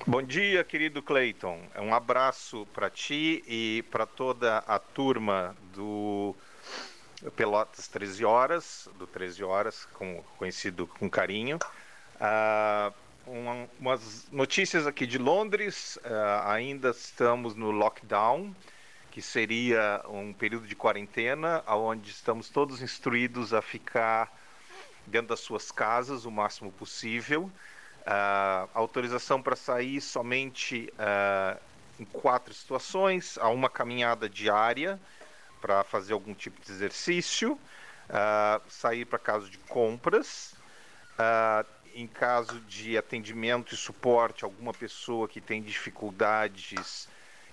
Bom 0.07 0.23
dia, 0.23 0.63
querido 0.63 1.03
Clayton. 1.03 1.61
É 1.75 1.81
um 1.81 1.93
abraço 1.93 2.65
para 2.73 2.89
ti 2.89 3.43
e 3.45 3.83
para 3.91 4.05
toda 4.05 4.59
a 4.59 4.79
turma 4.79 5.55
do 5.73 6.33
Pelotas 7.35 7.87
13 7.89 8.23
Horas, 8.23 8.89
do 8.97 9.05
13 9.05 9.43
Horas, 9.43 9.85
com, 9.93 10.23
conhecido 10.37 10.87
com 10.87 11.09
carinho. 11.09 11.59
Uh, 12.15 12.93
uma, 13.27 13.69
umas 13.77 14.27
notícias 14.31 14.87
aqui 14.87 15.05
de 15.05 15.17
Londres. 15.17 15.97
Uh, 15.97 16.47
ainda 16.47 16.89
estamos 16.91 17.53
no 17.53 17.69
lockdown, 17.69 18.55
que 19.11 19.21
seria 19.21 20.01
um 20.07 20.33
período 20.33 20.65
de 20.65 20.75
quarentena, 20.75 21.61
onde 21.67 22.09
estamos 22.09 22.49
todos 22.49 22.81
instruídos 22.81 23.53
a 23.53 23.61
ficar 23.61 24.33
dentro 25.05 25.27
das 25.27 25.41
suas 25.41 25.71
casas 25.71 26.25
o 26.25 26.31
máximo 26.31 26.71
possível. 26.71 27.51
Uh, 28.09 28.67
autorização 28.73 29.39
para 29.39 29.55
sair 29.55 30.01
somente 30.01 30.91
uh, 30.95 31.61
em 31.99 32.05
quatro 32.05 32.51
situações: 32.51 33.37
há 33.37 33.49
uma 33.49 33.69
caminhada 33.69 34.27
diária 34.27 34.99
para 35.61 35.83
fazer 35.83 36.13
algum 36.13 36.33
tipo 36.33 36.59
de 36.59 36.71
exercício, 36.71 37.51
uh, 37.53 38.61
sair 38.67 39.05
para 39.05 39.19
caso 39.19 39.47
de 39.47 39.59
compras, 39.59 40.55
em 41.93 42.07
caso 42.07 42.59
de 42.61 42.97
atendimento 42.97 43.75
e 43.75 43.77
suporte, 43.77 44.43
alguma 44.43 44.73
pessoa 44.73 45.27
que 45.27 45.39
tem 45.39 45.61
dificuldades 45.61 47.07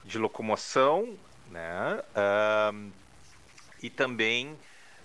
de 0.04 0.18
locomoção, 0.18 1.18
né? 1.50 2.00
e 3.82 3.90
também 3.90 4.56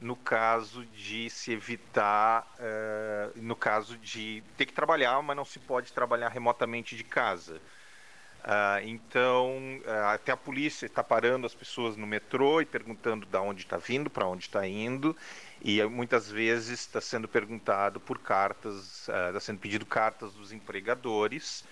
no 0.02 0.16
caso 0.16 0.84
de 0.88 1.30
se 1.30 1.52
evitar, 1.52 2.52
uh, 2.60 3.40
no 3.40 3.56
caso 3.56 3.96
de 4.00 4.44
ter 4.58 4.66
que 4.66 4.74
trabalhar, 4.74 5.22
mas 5.22 5.38
não 5.38 5.46
se 5.46 5.60
pode 5.60 5.94
trabalhar 5.94 6.30
remotamente 6.30 6.96
de 6.96 7.04
casa. 7.04 7.62
Uh, 8.44 8.82
então, 8.84 9.60
uh, 9.86 10.08
até 10.08 10.32
a 10.32 10.38
polícia 10.38 10.88
está 10.88 11.04
parando 11.04 11.46
as 11.46 11.54
pessoas 11.54 11.96
no 11.96 12.08
metrô 12.08 12.60
e 12.60 12.66
perguntando 12.66 13.28
de 13.28 13.38
onde 13.38 13.62
está 13.62 13.78
vindo, 13.78 14.10
para 14.10 14.26
onde 14.26 14.46
está 14.46 14.68
indo, 14.68 15.16
e 15.62 15.84
muitas 15.84 16.32
vezes 16.32 16.80
está 16.80 17.00
sendo 17.00 17.28
perguntado 17.28 18.00
por 18.00 18.18
cartas, 18.18 19.08
está 19.08 19.40
sendo 19.40 19.60
pedido 19.60 19.86
cartas 19.86 20.34
dos 20.34 20.52
empregadores 20.52 21.64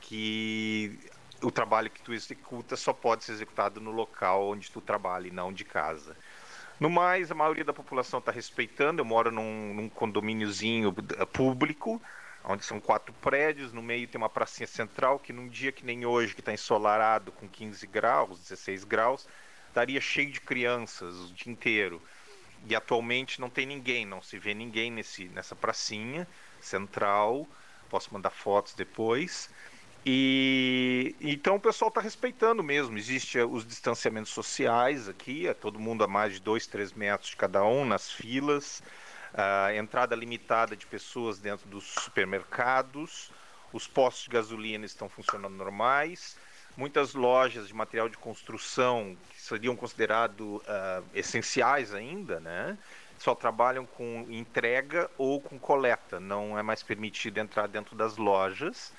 que 0.00 0.98
o 1.42 1.50
trabalho 1.50 1.90
que 1.90 2.02
tu 2.02 2.12
executa 2.12 2.76
só 2.76 2.92
pode 2.92 3.24
ser 3.24 3.32
executado 3.32 3.80
no 3.80 3.90
local 3.90 4.48
onde 4.48 4.70
tu 4.70 4.80
trabalha 4.80 5.28
e 5.28 5.30
não 5.30 5.52
de 5.52 5.64
casa. 5.64 6.16
No 6.78 6.90
mais, 6.90 7.30
a 7.30 7.34
maioria 7.34 7.64
da 7.64 7.72
população 7.72 8.18
está 8.18 8.30
respeitando. 8.30 9.00
Eu 9.00 9.04
moro 9.04 9.30
num, 9.30 9.74
num 9.74 9.88
condomíniozinho 9.88 10.94
eh, 11.18 11.24
público, 11.24 12.00
onde 12.44 12.64
são 12.64 12.78
quatro 12.78 13.14
prédios. 13.14 13.72
No 13.72 13.82
meio 13.82 14.06
tem 14.06 14.18
uma 14.18 14.28
pracinha 14.28 14.66
central 14.66 15.18
que, 15.18 15.32
num 15.32 15.48
dia 15.48 15.72
que 15.72 15.84
nem 15.84 16.04
hoje, 16.04 16.34
que 16.34 16.40
está 16.40 16.52
ensolarado 16.52 17.32
com 17.32 17.48
15 17.48 17.86
graus, 17.86 18.38
16 18.40 18.84
graus, 18.84 19.26
estaria 19.68 20.00
cheio 20.00 20.30
de 20.30 20.40
crianças 20.40 21.14
o 21.16 21.32
dia 21.32 21.50
inteiro. 21.50 22.00
E 22.68 22.74
atualmente 22.74 23.40
não 23.40 23.48
tem 23.48 23.64
ninguém, 23.64 24.04
não 24.04 24.20
se 24.20 24.38
vê 24.38 24.52
ninguém 24.52 24.90
nesse, 24.90 25.28
nessa 25.28 25.56
pracinha 25.56 26.28
central. 26.60 27.48
Posso 27.88 28.12
mandar 28.12 28.30
fotos 28.30 28.74
depois. 28.74 29.48
E 30.08 31.16
então 31.20 31.56
o 31.56 31.60
pessoal 31.60 31.88
está 31.88 32.00
respeitando 32.00 32.62
mesmo. 32.62 32.96
Existem 32.96 33.42
os 33.42 33.66
distanciamentos 33.66 34.30
sociais 34.30 35.08
aqui, 35.08 35.48
é 35.48 35.52
todo 35.52 35.80
mundo 35.80 36.04
a 36.04 36.06
mais 36.06 36.34
de 36.34 36.40
dois, 36.40 36.64
três 36.64 36.92
metros 36.92 37.30
de 37.30 37.36
cada 37.36 37.64
um 37.64 37.84
nas 37.84 38.08
filas, 38.08 38.84
a 39.34 39.74
entrada 39.74 40.14
limitada 40.14 40.76
de 40.76 40.86
pessoas 40.86 41.40
dentro 41.40 41.68
dos 41.68 41.86
supermercados, 41.86 43.32
os 43.72 43.88
postos 43.88 44.24
de 44.26 44.30
gasolina 44.30 44.86
estão 44.86 45.08
funcionando 45.08 45.56
normais, 45.56 46.38
muitas 46.76 47.12
lojas 47.14 47.66
de 47.66 47.74
material 47.74 48.08
de 48.08 48.16
construção 48.16 49.16
que 49.30 49.42
seriam 49.42 49.74
considerados 49.74 50.38
uh, 50.38 51.04
essenciais 51.14 51.92
ainda, 51.92 52.38
né? 52.38 52.78
Só 53.18 53.34
trabalham 53.34 53.84
com 53.84 54.24
entrega 54.30 55.10
ou 55.18 55.40
com 55.40 55.58
coleta, 55.58 56.20
não 56.20 56.56
é 56.56 56.62
mais 56.62 56.84
permitido 56.84 57.38
entrar 57.38 57.66
dentro 57.66 57.96
das 57.96 58.16
lojas. 58.16 58.94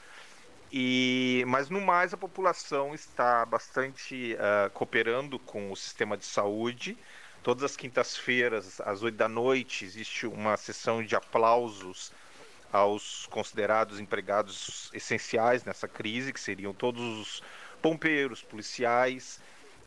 E, 0.71 1.45
mas 1.47 1.69
no 1.69 1.79
mais 1.79 2.13
a 2.13 2.17
população 2.17 2.93
está 2.93 3.45
bastante 3.45 4.35
uh, 4.35 4.69
cooperando 4.71 5.39
com 5.39 5.71
o 5.71 5.75
sistema 5.75 6.17
de 6.17 6.25
saúde. 6.25 6.97
Todas 7.41 7.63
as 7.63 7.77
quintas-feiras, 7.77 8.81
às 8.81 9.01
oito 9.01 9.15
da 9.15 9.29
noite, 9.29 9.85
existe 9.85 10.27
uma 10.27 10.57
sessão 10.57 11.01
de 11.01 11.15
aplausos 11.15 12.11
aos 12.71 13.25
considerados 13.27 13.99
empregados 13.99 14.89
essenciais 14.93 15.63
nessa 15.63 15.87
crise, 15.87 16.33
que 16.33 16.39
seriam 16.39 16.73
todos 16.73 17.01
os 17.01 17.43
pompeiros, 17.81 18.41
policiais, 18.41 19.39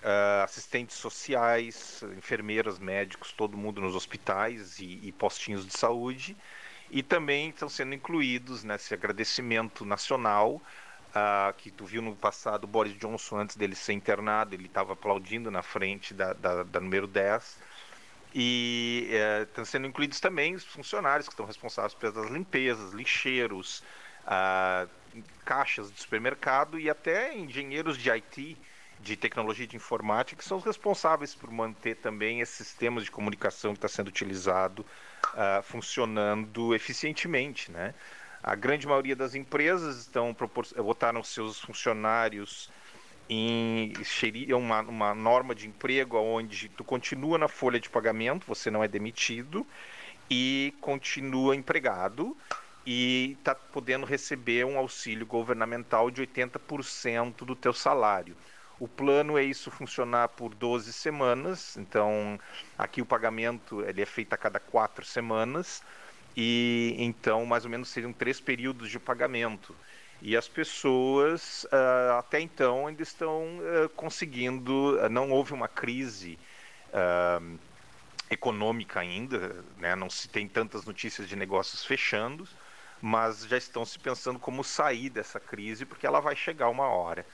uh, 0.02 0.44
assistentes 0.44 0.96
sociais, 0.96 2.02
enfermeiras, 2.16 2.78
médicos, 2.78 3.32
todo 3.32 3.56
mundo 3.56 3.82
nos 3.82 3.94
hospitais 3.94 4.78
e, 4.78 4.98
e 5.02 5.12
postinhos 5.12 5.66
de 5.66 5.76
saúde. 5.76 6.34
E 6.90 7.02
também 7.02 7.50
estão 7.50 7.68
sendo 7.68 7.94
incluídos 7.94 8.64
nesse 8.64 8.94
agradecimento 8.94 9.84
nacional 9.84 10.60
Uh, 11.10 11.52
que 11.54 11.72
tu 11.72 11.84
viu 11.84 12.00
no 12.00 12.14
passado, 12.14 12.68
Boris 12.68 12.96
Johnson, 12.96 13.38
antes 13.38 13.56
dele 13.56 13.74
ser 13.74 13.94
internado, 13.94 14.54
ele 14.54 14.66
estava 14.66 14.92
aplaudindo 14.92 15.50
na 15.50 15.60
frente 15.60 16.14
da, 16.14 16.32
da, 16.32 16.62
da 16.62 16.78
número 16.78 17.08
10. 17.08 17.58
E 18.32 19.10
estão 19.42 19.64
uh, 19.64 19.66
sendo 19.66 19.88
incluídos 19.88 20.20
também 20.20 20.54
os 20.54 20.64
funcionários 20.64 21.26
que 21.26 21.32
estão 21.32 21.44
responsáveis 21.44 21.94
pelas 21.94 22.30
limpezas, 22.30 22.92
lixeiros, 22.92 23.82
uh, 24.24 24.88
caixas 25.44 25.92
de 25.92 26.00
supermercado 26.00 26.78
e 26.78 26.88
até 26.88 27.36
engenheiros 27.36 27.98
de 27.98 28.08
IT, 28.08 28.56
de 29.00 29.16
tecnologia 29.16 29.66
de 29.66 29.74
informática, 29.74 30.40
que 30.40 30.48
são 30.48 30.58
os 30.58 30.64
responsáveis 30.64 31.34
por 31.34 31.50
manter 31.50 31.96
também 31.96 32.40
esses 32.40 32.68
sistemas 32.68 33.02
de 33.02 33.10
comunicação 33.10 33.72
que 33.72 33.78
está 33.78 33.88
sendo 33.88 34.06
utilizado 34.06 34.86
ah, 35.34 35.60
funcionando 35.62 36.74
eficientemente, 36.74 37.70
né? 37.70 37.94
A 38.42 38.54
grande 38.54 38.86
maioria 38.86 39.14
das 39.14 39.34
empresas 39.34 39.98
estão 39.98 40.34
botaram 40.78 41.22
seus 41.22 41.60
funcionários 41.60 42.70
em 43.28 43.92
uma, 44.56 44.80
uma 44.80 45.14
norma 45.14 45.54
de 45.54 45.68
emprego 45.68 46.16
onde 46.16 46.68
tu 46.70 46.82
continua 46.82 47.38
na 47.38 47.48
folha 47.48 47.78
de 47.78 47.88
pagamento, 47.88 48.46
você 48.46 48.70
não 48.70 48.82
é 48.82 48.88
demitido 48.88 49.64
e 50.28 50.74
continua 50.80 51.54
empregado 51.54 52.36
e 52.84 53.36
está 53.38 53.54
podendo 53.54 54.06
receber 54.06 54.64
um 54.64 54.78
auxílio 54.78 55.26
governamental 55.26 56.10
de 56.10 56.22
80% 56.22 57.44
do 57.44 57.54
teu 57.54 57.72
salário. 57.72 58.36
O 58.80 58.88
plano 58.88 59.36
é 59.36 59.44
isso 59.44 59.70
funcionar 59.70 60.28
por 60.28 60.54
12 60.54 60.90
semanas, 60.94 61.76
então 61.76 62.40
aqui 62.78 63.02
o 63.02 63.06
pagamento 63.06 63.82
ele 63.82 64.00
é 64.00 64.06
feito 64.06 64.32
a 64.32 64.38
cada 64.38 64.58
quatro 64.58 65.04
semanas 65.04 65.82
e 66.34 66.96
então 66.98 67.44
mais 67.44 67.66
ou 67.66 67.70
menos 67.70 67.90
seriam 67.90 68.10
três 68.10 68.40
períodos 68.40 68.90
de 68.90 68.98
pagamento. 68.98 69.76
E 70.22 70.34
as 70.34 70.48
pessoas 70.48 71.64
uh, 71.64 72.18
até 72.18 72.40
então 72.40 72.86
ainda 72.86 73.02
estão 73.02 73.58
uh, 73.58 73.88
conseguindo, 73.90 74.96
uh, 74.98 75.10
não 75.10 75.30
houve 75.30 75.52
uma 75.52 75.68
crise 75.68 76.38
econômica 78.28 78.98
ainda, 78.98 79.64
né? 79.78 79.94
não 79.94 80.10
se 80.10 80.28
tem 80.28 80.48
tantas 80.48 80.84
notícias 80.84 81.28
de 81.28 81.36
negócios 81.36 81.84
fechando, 81.84 82.48
mas 83.00 83.46
já 83.46 83.56
estão 83.56 83.84
se 83.84 83.98
pensando 83.98 84.40
como 84.40 84.64
sair 84.64 85.08
dessa 85.08 85.38
crise, 85.38 85.84
porque 85.84 86.06
ela 86.06 86.18
vai 86.18 86.34
chegar 86.34 86.68
uma 86.68 86.88
hora. 86.88 87.24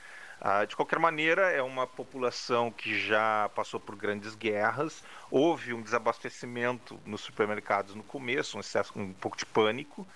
Ah, 0.41 0.65
de 0.65 0.77
qualquer 0.77 0.99
maneira, 0.99 1.51
é 1.51 1.63
uma 1.63 1.87
população 1.87 2.71
que 2.71 2.99
já 2.99 3.51
passou 3.55 3.81
por 3.81 3.97
grandes 3.97 4.35
guerras. 4.35 5.03
Houve 5.31 5.73
um 5.73 5.81
desabastecimento 5.81 7.01
nos 7.07 7.23
supermercados 7.23 7.95
no 7.95 8.03
começo, 8.03 8.57
um, 8.57 8.61
excesso, 8.61 8.93
um 8.99 9.13
pouco 9.15 9.37
de 9.37 9.47
pânico, 9.47 10.07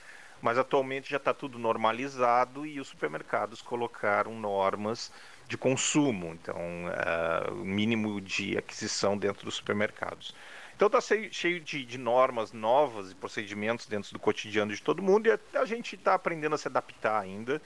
mas 0.43 0.59
atualmente 0.59 1.11
já 1.11 1.17
está 1.17 1.33
tudo 1.33 1.59
normalizado 1.59 2.67
e 2.67 2.79
os 2.79 2.89
supermercados 2.89 3.63
colocaram 3.63 4.35
normas 4.39 5.11
de 5.49 5.57
consumo, 5.59 6.29
então, 6.29 6.57
uh, 6.57 7.55
mínimo 7.65 8.21
de 8.21 8.57
aquisição 8.57 9.19
dentro 9.19 9.45
dos 9.45 9.57
supermercados. 9.57 10.35
Então 10.81 10.87
está 10.87 11.01
cheio 11.31 11.61
de, 11.61 11.85
de, 11.85 11.99
normas 11.99 12.53
novas 12.53 13.11
e 13.11 13.15
procedimentos 13.15 13.85
dentro 13.87 14.15
do 14.15 14.19
cotidiano 14.19 14.75
de 14.75 14.81
todo 14.81 15.03
mundo 15.03 15.27
e 15.27 15.31
a, 15.31 15.39
a 15.61 15.67
gente 15.67 15.95
está 15.95 16.15
aprendendo 16.15 16.55
a 16.55 16.59
se 16.59 16.69
adaptar 16.69 17.21
ainda. 17.21 17.61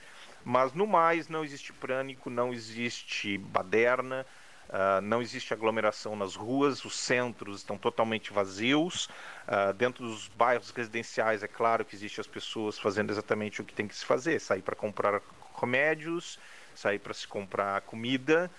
Mas 0.45 0.75
no 0.75 0.87
mais, 0.87 1.29
não 1.29 1.43
existe 1.43 1.73
pânico, 1.73 2.29
não 2.29 2.53
existe 2.53 3.39
baderna, 3.39 4.27
uh, 4.69 5.01
não 5.01 5.23
existe 5.23 5.55
aglomeração 5.55 6.15
nas 6.15 6.35
ruas, 6.35 6.85
os 6.85 6.95
centros 6.95 7.59
estão 7.59 7.79
totalmente 7.79 8.33
vazios. 8.33 9.07
Uh, 9.49 9.73
dentro 9.73 10.05
dos 10.05 10.29
bairros 10.29 10.71
residenciais, 10.71 11.43
é 11.43 11.49
claro 11.49 11.85
que 11.85 11.97
existem 11.97 12.21
as 12.21 12.27
pessoas 12.27 12.79
fazendo 12.79 13.11
exatamente 13.11 13.63
o 13.63 13.65
que 13.65 13.73
tem 13.73 13.89
que 13.89 13.95
se 13.95 14.05
fazer: 14.05 14.39
sair 14.39 14.63
para 14.63 14.77
comprar 14.77 15.23
remédios, 15.59 16.39
sair 16.75 16.99
para 16.99 17.15
se 17.15 17.27
comprar 17.27 17.81
comida 17.83 18.51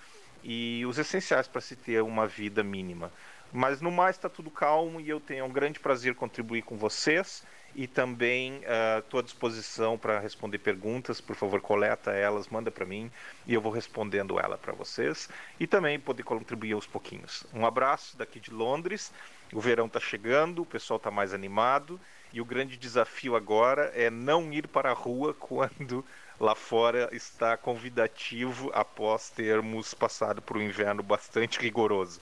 e 0.43 0.85
os 0.87 0.97
essenciais 0.97 1.47
para 1.47 1.61
se 1.61 1.75
ter 1.75 2.01
uma 2.01 2.27
vida 2.27 2.63
mínima. 2.63 3.11
Mas 3.55 3.79
no 3.79 3.89
mais 3.89 4.17
está 4.17 4.27
tudo 4.27 4.51
calmo 4.51 4.99
e 4.99 5.07
eu 5.07 5.17
tenho 5.17 5.45
um 5.45 5.49
grande 5.49 5.79
prazer 5.79 6.13
contribuir 6.13 6.61
com 6.63 6.75
vocês 6.75 7.41
e 7.73 7.87
também 7.87 8.59
estou 8.97 9.17
uh, 9.17 9.23
à 9.23 9.23
disposição 9.23 9.97
para 9.97 10.19
responder 10.19 10.57
perguntas. 10.57 11.21
Por 11.21 11.37
favor, 11.37 11.61
coleta 11.61 12.11
elas, 12.11 12.49
manda 12.49 12.69
para 12.69 12.85
mim 12.85 13.09
e 13.47 13.53
eu 13.53 13.61
vou 13.61 13.71
respondendo 13.71 14.37
ela 14.37 14.57
para 14.57 14.73
vocês 14.73 15.29
e 15.57 15.65
também 15.65 15.97
poder 15.97 16.23
contribuir 16.23 16.73
aos 16.73 16.85
pouquinhos. 16.85 17.45
Um 17.53 17.65
abraço 17.65 18.17
daqui 18.17 18.41
de 18.41 18.51
Londres. 18.51 19.13
O 19.53 19.61
verão 19.61 19.85
está 19.85 20.01
chegando, 20.01 20.63
o 20.63 20.65
pessoal 20.65 20.97
está 20.97 21.09
mais 21.09 21.33
animado 21.33 21.97
e 22.33 22.41
o 22.41 22.45
grande 22.45 22.75
desafio 22.75 23.37
agora 23.37 23.89
é 23.95 24.09
não 24.09 24.51
ir 24.51 24.67
para 24.67 24.91
a 24.91 24.93
rua 24.93 25.33
quando 25.39 26.03
lá 26.37 26.55
fora 26.55 27.07
está 27.13 27.55
convidativo 27.55 28.69
após 28.73 29.29
termos 29.29 29.93
passado 29.93 30.41
por 30.41 30.57
um 30.57 30.61
inverno 30.61 31.01
bastante 31.01 31.57
rigoroso. 31.57 32.19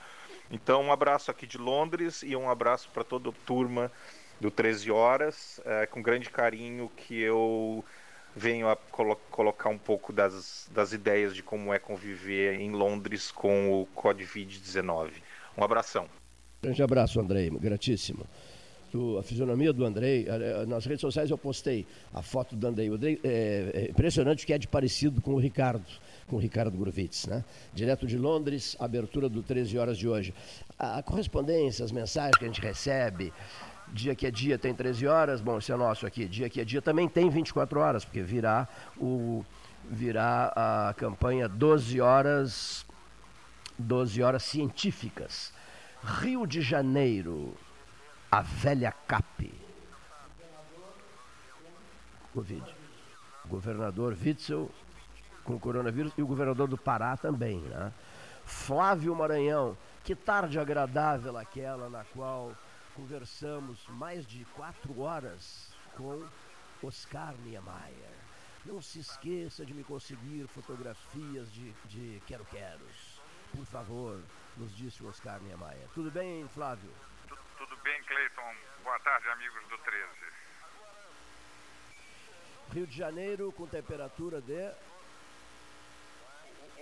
Então, 0.51 0.84
um 0.84 0.91
abraço 0.91 1.32
aqui 1.32 1.47
de 1.47 1.58
Londres 1.58 2.21
e 2.23 2.36
um 2.36 2.49
abraço 2.49 2.89
para 2.93 3.03
toda 3.03 3.29
a 3.29 3.34
turma 3.45 3.91
do 4.39 4.51
13 4.51 4.91
Horas, 4.91 5.62
é, 5.65 5.86
com 5.86 6.01
grande 6.01 6.29
carinho 6.29 6.91
que 6.95 7.19
eu 7.19 7.84
venho 8.36 8.67
a 8.67 8.75
colo 8.75 9.15
colocar 9.29 9.69
um 9.69 9.77
pouco 9.77 10.12
das, 10.12 10.69
das 10.73 10.91
ideias 10.91 11.36
de 11.36 11.43
como 11.43 11.73
é 11.73 11.79
conviver 11.79 12.60
em 12.60 12.71
Londres 12.71 13.32
com 13.32 13.82
o 13.82 13.88
Covid-19. 13.95 15.12
Um 15.58 15.63
abração. 15.63 16.08
Grande 16.62 16.82
abraço, 16.82 17.19
Andrei, 17.19 17.49
gratíssimo. 17.49 18.25
A 19.19 19.23
fisionomia 19.23 19.73
do 19.73 19.84
Andrei, 19.84 20.27
nas 20.67 20.86
redes 20.86 21.01
sociais 21.01 21.32
eu 21.32 21.38
postei 21.38 21.86
a 22.13 22.21
foto 22.21 22.56
do 22.56 22.67
Andrei. 22.67 22.91
O 22.91 22.93
Andrei 22.93 23.19
é, 23.23 23.71
é 23.73 23.89
impressionante 23.89 24.45
que 24.45 24.53
é 24.53 24.58
de 24.58 24.67
parecido 24.67 25.19
com 25.19 25.34
o 25.34 25.39
Ricardo, 25.39 25.84
com 26.27 26.38
Ricardo 26.38 26.77
Gurvitz, 26.77 27.25
né? 27.25 27.43
Direto 27.73 28.07
de 28.07 28.17
Londres, 28.17 28.75
abertura 28.79 29.29
do 29.29 29.43
13 29.43 29.77
horas 29.77 29.97
de 29.97 30.07
hoje. 30.07 30.33
A, 30.77 31.03
correspondência, 31.03 31.83
as 31.83 31.91
mensagens 31.91 32.38
que 32.38 32.45
a 32.45 32.47
gente 32.47 32.62
recebe, 32.62 33.33
Dia 33.91 34.15
que 34.15 34.25
é 34.25 34.31
dia 34.31 34.57
tem 34.57 34.73
13 34.73 35.05
horas, 35.05 35.39
bom, 35.39 35.59
esse 35.59 35.71
é 35.71 35.75
nosso 35.75 36.07
aqui. 36.07 36.25
Dia 36.27 36.49
que 36.49 36.59
é 36.59 36.65
dia 36.65 36.81
também 36.81 37.07
tem 37.07 37.29
24 37.29 37.79
horas, 37.79 38.03
porque 38.03 38.23
virá, 38.23 38.67
o, 38.97 39.45
virá 39.88 40.51
a 40.55 40.93
campanha 40.95 41.47
12 41.47 42.01
horas, 42.01 42.86
12 43.77 44.23
horas 44.23 44.43
científicas. 44.43 45.53
Rio 46.03 46.47
de 46.47 46.62
Janeiro, 46.62 47.55
a 48.31 48.41
velha 48.41 48.91
CAP. 48.91 49.53
Covid. 52.33 52.63
Governador 53.47 54.17
Witzel 54.19 54.71
com 55.43 55.60
coronavírus 55.60 56.13
e 56.17 56.21
o 56.21 56.27
governador 56.27 56.67
do 56.67 56.77
Pará 56.77 57.17
também, 57.17 57.60
né? 57.60 57.91
Flávio 58.45 59.15
Maranhão, 59.15 59.77
que 60.03 60.15
tarde 60.15 60.60
agradável 60.60 61.38
aquela 61.38 61.89
na 61.89 62.03
qual 62.06 62.51
conversamos 62.95 63.86
mais 63.88 64.25
de 64.25 64.45
quatro 64.56 65.01
horas 65.01 65.73
com 65.95 66.23
Oscar 66.84 67.34
Niemeyer. 67.43 68.13
Não 68.65 68.82
se 68.82 68.99
esqueça 68.99 69.65
de 69.65 69.73
me 69.73 69.84
conseguir 69.84 70.47
fotografias 70.47 71.51
de, 71.51 71.71
de 71.86 72.21
quero-queros. 72.25 73.21
Por 73.56 73.65
favor, 73.65 74.19
nos 74.58 74.75
disse 74.75 75.03
o 75.03 75.08
Oscar 75.08 75.39
Niemeyer. 75.41 75.88
Tudo 75.93 76.10
bem, 76.12 76.47
Flávio? 76.49 76.89
Tudo, 77.27 77.41
tudo 77.58 77.77
bem, 77.84 78.01
Cleiton. 78.03 78.56
Boa 78.84 78.99
tarde, 78.99 79.27
amigos 79.29 79.62
do 79.69 79.77
13. 79.77 80.08
Rio 82.73 82.88
de 82.88 82.97
Janeiro 82.97 83.51
com 83.51 83.67
temperatura 83.67 84.41
de. 84.41 84.71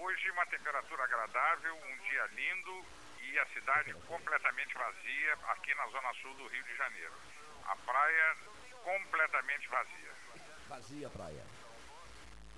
Hoje 0.03 0.31
uma 0.31 0.45
temperatura 0.47 1.03
agradável, 1.03 1.75
um 1.75 2.09
dia 2.09 2.25
lindo 2.33 2.85
e 3.21 3.37
a 3.37 3.45
cidade 3.53 3.93
completamente 4.07 4.73
vazia 4.73 5.33
aqui 5.49 5.75
na 5.75 5.85
zona 5.89 6.11
sul 6.23 6.33
do 6.33 6.47
Rio 6.47 6.63
de 6.63 6.75
Janeiro. 6.75 7.13
A 7.67 7.75
praia 7.75 8.35
completamente 8.83 9.67
vazia. 9.69 10.11
Vazia 10.67 11.05
a 11.05 11.09
praia. 11.11 11.45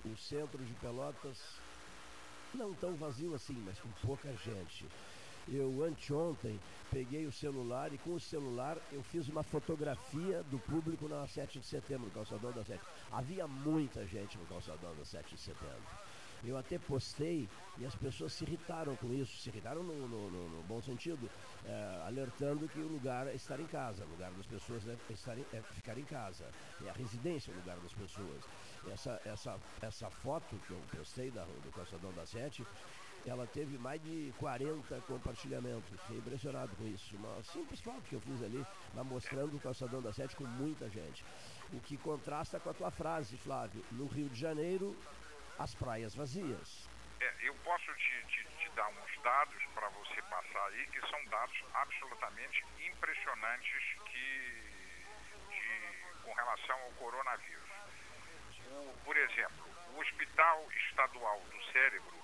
O 0.06 0.16
centro 0.16 0.64
de 0.64 0.74
Pelotas 0.76 1.60
não 2.54 2.74
tão 2.76 2.96
vazio 2.96 3.36
assim, 3.36 3.62
mas 3.66 3.78
com 3.78 3.92
pouca 4.08 4.32
gente. 4.38 4.88
Eu 5.50 5.84
anteontem 5.84 6.58
peguei 6.90 7.26
o 7.26 7.32
celular 7.32 7.92
e 7.92 7.98
com 7.98 8.14
o 8.14 8.22
celular 8.22 8.78
eu 8.94 9.04
fiz 9.04 9.28
uma 9.28 9.44
fotografia 9.44 10.44
do 10.44 10.60
público 10.60 11.10
na 11.10 11.28
7 11.28 11.60
de 11.60 11.66
setembro, 11.66 12.06
no 12.06 12.14
calçadão 12.14 12.54
da 12.54 12.64
7. 12.64 12.82
Havia 13.12 13.46
muita 13.48 14.08
gente 14.08 14.38
no 14.38 14.46
calçadão 14.46 14.96
da 14.96 15.04
7 15.04 15.36
de 15.36 15.42
setembro. 15.42 15.84
Eu 16.46 16.58
até 16.58 16.78
postei 16.78 17.48
e 17.78 17.86
as 17.86 17.96
pessoas 17.96 18.34
se 18.34 18.44
irritaram 18.44 18.96
com 18.98 19.14
isso, 19.14 19.38
se 19.38 19.50
irritaram 19.50 19.82
no, 19.82 20.08
no, 20.08 20.30
no, 20.30 20.50
no 20.50 20.64
bom 20.64 20.82
sentido, 20.82 21.30
é, 21.66 22.04
alertando 22.06 22.68
que 22.68 22.80
o 22.80 22.88
lugar 22.88 23.28
é 23.28 23.34
estar 23.34 23.60
em 23.60 23.66
casa, 23.66 24.04
o 24.06 24.10
lugar 24.10 24.32
das 24.32 24.46
pessoas 24.46 24.88
é, 24.88 24.98
estar 25.10 25.38
em, 25.38 25.46
é 25.54 25.62
ficar 25.62 25.98
em 25.98 26.04
casa, 26.04 26.46
é 26.86 26.90
a 26.90 26.94
residência 26.94 27.54
o 27.54 27.56
lugar 27.58 27.78
das 27.78 27.94
pessoas. 27.94 28.44
Essa, 28.92 29.22
essa, 29.26 29.60
essa 29.82 30.10
foto 30.10 30.56
que 30.68 30.72
eu 30.72 30.82
postei 30.98 31.32
da, 31.32 31.44
do 31.46 31.72
Calçadão 31.72 32.12
da 32.14 32.26
Sete 32.26 32.66
ela 33.26 33.48
teve 33.48 33.78
mais 33.78 34.02
de 34.02 34.34
40 34.38 35.00
compartilhamentos. 35.02 35.90
Fiquei 36.02 36.18
impressionado 36.18 36.76
com 36.76 36.86
isso. 36.88 37.16
Uma 37.16 37.42
simples 37.44 37.80
foto 37.80 38.02
que 38.02 38.16
eu 38.16 38.20
fiz 38.20 38.42
ali, 38.44 38.66
lá 38.94 39.04
mostrando 39.04 39.56
o 39.56 39.60
calçadão 39.60 40.02
da 40.02 40.12
Sete 40.12 40.36
com 40.36 40.46
muita 40.46 40.90
gente. 40.90 41.24
O 41.72 41.80
que 41.80 41.98
contrasta 41.98 42.60
com 42.60 42.70
a 42.70 42.74
tua 42.74 42.92
frase, 42.92 43.38
Flávio. 43.38 43.84
No 43.92 44.06
Rio 44.08 44.30
de 44.30 44.40
Janeiro, 44.40 44.96
as 45.60 45.76
praias 45.76 46.16
vazias. 46.16 46.90
É, 47.20 47.34
eu 47.42 47.56
posso 47.64 47.94
te, 47.96 48.26
te, 48.28 48.44
te 48.58 48.70
dar 48.72 48.88
uns 48.88 49.22
dados 49.22 49.64
para 49.74 49.88
você 49.90 50.22
passar 50.24 50.66
aí, 50.68 50.86
que 50.88 51.00
são 51.08 51.24
dados 51.26 51.64
absolutamente 51.74 52.66
impressionantes 52.80 53.84
que, 54.06 54.64
de, 55.50 56.22
com 56.24 56.34
relação 56.34 56.80
ao 56.82 56.92
coronavírus. 56.92 57.70
O, 58.68 58.98
por 59.06 59.16
exemplo, 59.16 59.66
o 59.94 60.00
Hospital 60.00 60.68
Estadual 60.90 61.40
do 61.52 61.64
Cérebro, 61.72 62.24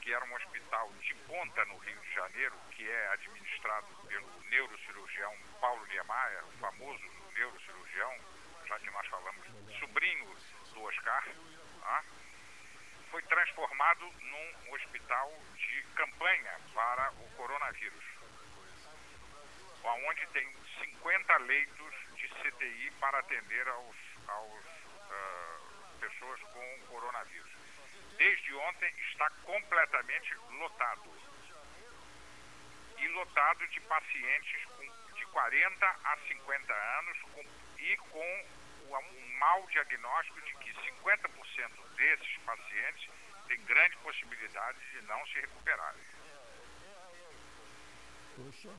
que 0.00 0.12
era 0.12 0.24
um 0.24 0.34
hospital 0.34 0.92
de 1.00 1.14
ponta 1.26 1.64
no 1.64 1.78
Rio 1.78 2.00
de 2.00 2.14
Janeiro, 2.14 2.54
que 2.72 2.88
é 2.88 3.08
administrado 3.08 3.86
pelo 4.06 4.28
neurocirurgião 4.50 5.34
Paulo 5.60 5.84
Niemeyer, 5.86 6.44
o 6.46 6.52
famoso 6.58 7.04
neurocirurgião, 7.34 8.18
já 8.66 8.78
que 8.78 8.90
nós 8.90 9.06
falamos, 9.08 9.46
sobrinho 9.78 10.36
do 10.72 10.82
Oscar, 10.82 11.28
tá? 11.80 12.04
Foi 13.14 13.22
transformado 13.22 14.12
num 14.22 14.72
hospital 14.74 15.32
de 15.54 15.82
campanha 15.94 16.58
para 16.74 17.12
o 17.12 17.30
coronavírus, 17.36 18.04
onde 19.84 20.26
tem 20.32 20.52
50 20.80 21.36
leitos 21.36 21.94
de 22.16 22.28
CTI 22.28 22.90
para 22.98 23.20
atender 23.20 23.68
aos, 23.68 23.96
aos 24.26 24.64
uh, 24.64 25.98
pessoas 26.00 26.40
com 26.40 26.80
coronavírus. 26.88 27.52
Desde 28.16 28.52
ontem 28.52 28.92
está 29.08 29.30
completamente 29.44 30.34
lotado. 30.58 31.14
E 32.98 33.08
lotado 33.10 33.68
de 33.68 33.80
pacientes 33.82 34.64
com, 34.64 35.14
de 35.14 35.26
40 35.26 35.86
a 35.86 36.16
50 36.16 36.72
anos 36.98 37.18
com, 37.32 37.44
e 37.78 37.96
com 37.96 38.44
um 38.90 39.38
mau 39.38 39.66
diagnóstico 39.68 40.40
de 40.42 40.54
que 40.56 40.72
50% 40.72 41.96
desses 41.96 42.36
pacientes 42.44 43.10
têm 43.48 43.60
grande 43.64 43.96
possibilidade 43.98 44.78
de 44.92 45.02
não 45.02 45.26
se 45.26 45.40
recuperarem. 45.40 46.02
Puxa. 48.36 48.70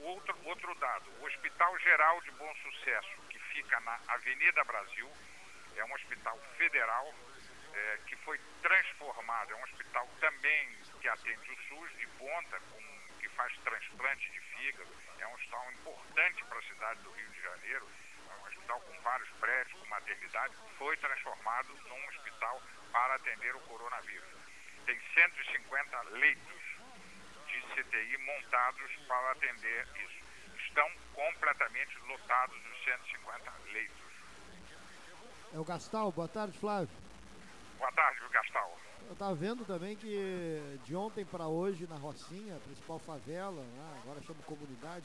Outro, 0.00 0.36
outro 0.44 0.74
dado, 0.74 1.10
o 1.20 1.26
Hospital 1.26 1.78
Geral 1.78 2.20
de 2.22 2.30
Bom 2.32 2.54
Sucesso, 2.56 3.22
que 3.30 3.38
fica 3.38 3.80
na 3.80 3.98
Avenida 4.08 4.62
Brasil, 4.64 5.10
é 5.76 5.84
um 5.84 5.94
hospital 5.94 6.38
federal 6.56 7.14
é, 7.72 7.98
que 8.06 8.16
foi 8.16 8.38
transformado, 8.62 9.52
é 9.52 9.56
um 9.56 9.62
hospital 9.64 10.08
também 10.20 10.68
que 11.00 11.08
atende 11.08 11.50
o 11.50 11.56
SUS 11.68 11.98
de 11.98 12.06
ponta, 12.18 12.60
com, 12.70 13.18
que 13.18 13.28
faz 13.30 13.56
transplante 13.58 14.30
de 14.30 14.40
fígado, 14.40 14.90
é 15.18 15.26
um 15.26 15.34
hospital 15.34 15.72
importante 15.72 16.44
para 16.44 16.58
a 16.58 16.62
cidade 16.62 17.00
do 17.00 17.10
Rio 17.10 17.30
de 17.30 17.42
Janeiro, 17.42 17.88
um 18.36 18.46
hospital 18.46 18.80
com 18.80 19.00
vários 19.02 19.28
prédios, 19.40 19.78
com 19.78 19.86
maternidade, 19.86 20.54
foi 20.78 20.96
transformado 20.96 21.68
num 21.88 22.08
hospital 22.08 22.62
para 22.92 23.14
atender 23.14 23.54
o 23.54 23.60
coronavírus. 23.60 24.28
Tem 24.86 24.98
150 25.14 26.02
leitos 26.12 26.62
de 27.48 27.60
CTI 27.74 28.18
montados 28.18 28.90
para 29.06 29.30
atender 29.32 29.86
isso. 29.96 30.24
Estão 30.66 30.90
completamente 31.14 31.98
lotados 32.06 32.56
os 32.56 32.84
150 32.84 33.52
leitos. 33.72 34.04
É 35.52 35.58
o 35.58 35.64
Gastal, 35.64 36.10
boa 36.12 36.28
tarde, 36.28 36.58
Flávio. 36.58 36.90
Boa 37.78 37.92
tarde, 37.92 38.20
Gastal. 38.30 38.78
Eu 39.06 39.12
estava 39.12 39.34
vendo 39.34 39.64
também 39.64 39.96
que 39.96 40.78
de 40.84 40.96
ontem 40.96 41.24
para 41.24 41.46
hoje 41.46 41.86
na 41.86 41.96
Rocinha, 41.96 42.58
principal 42.64 42.98
favela, 42.98 43.62
né, 43.62 44.00
agora 44.02 44.20
chama 44.22 44.42
comunidade, 44.44 45.04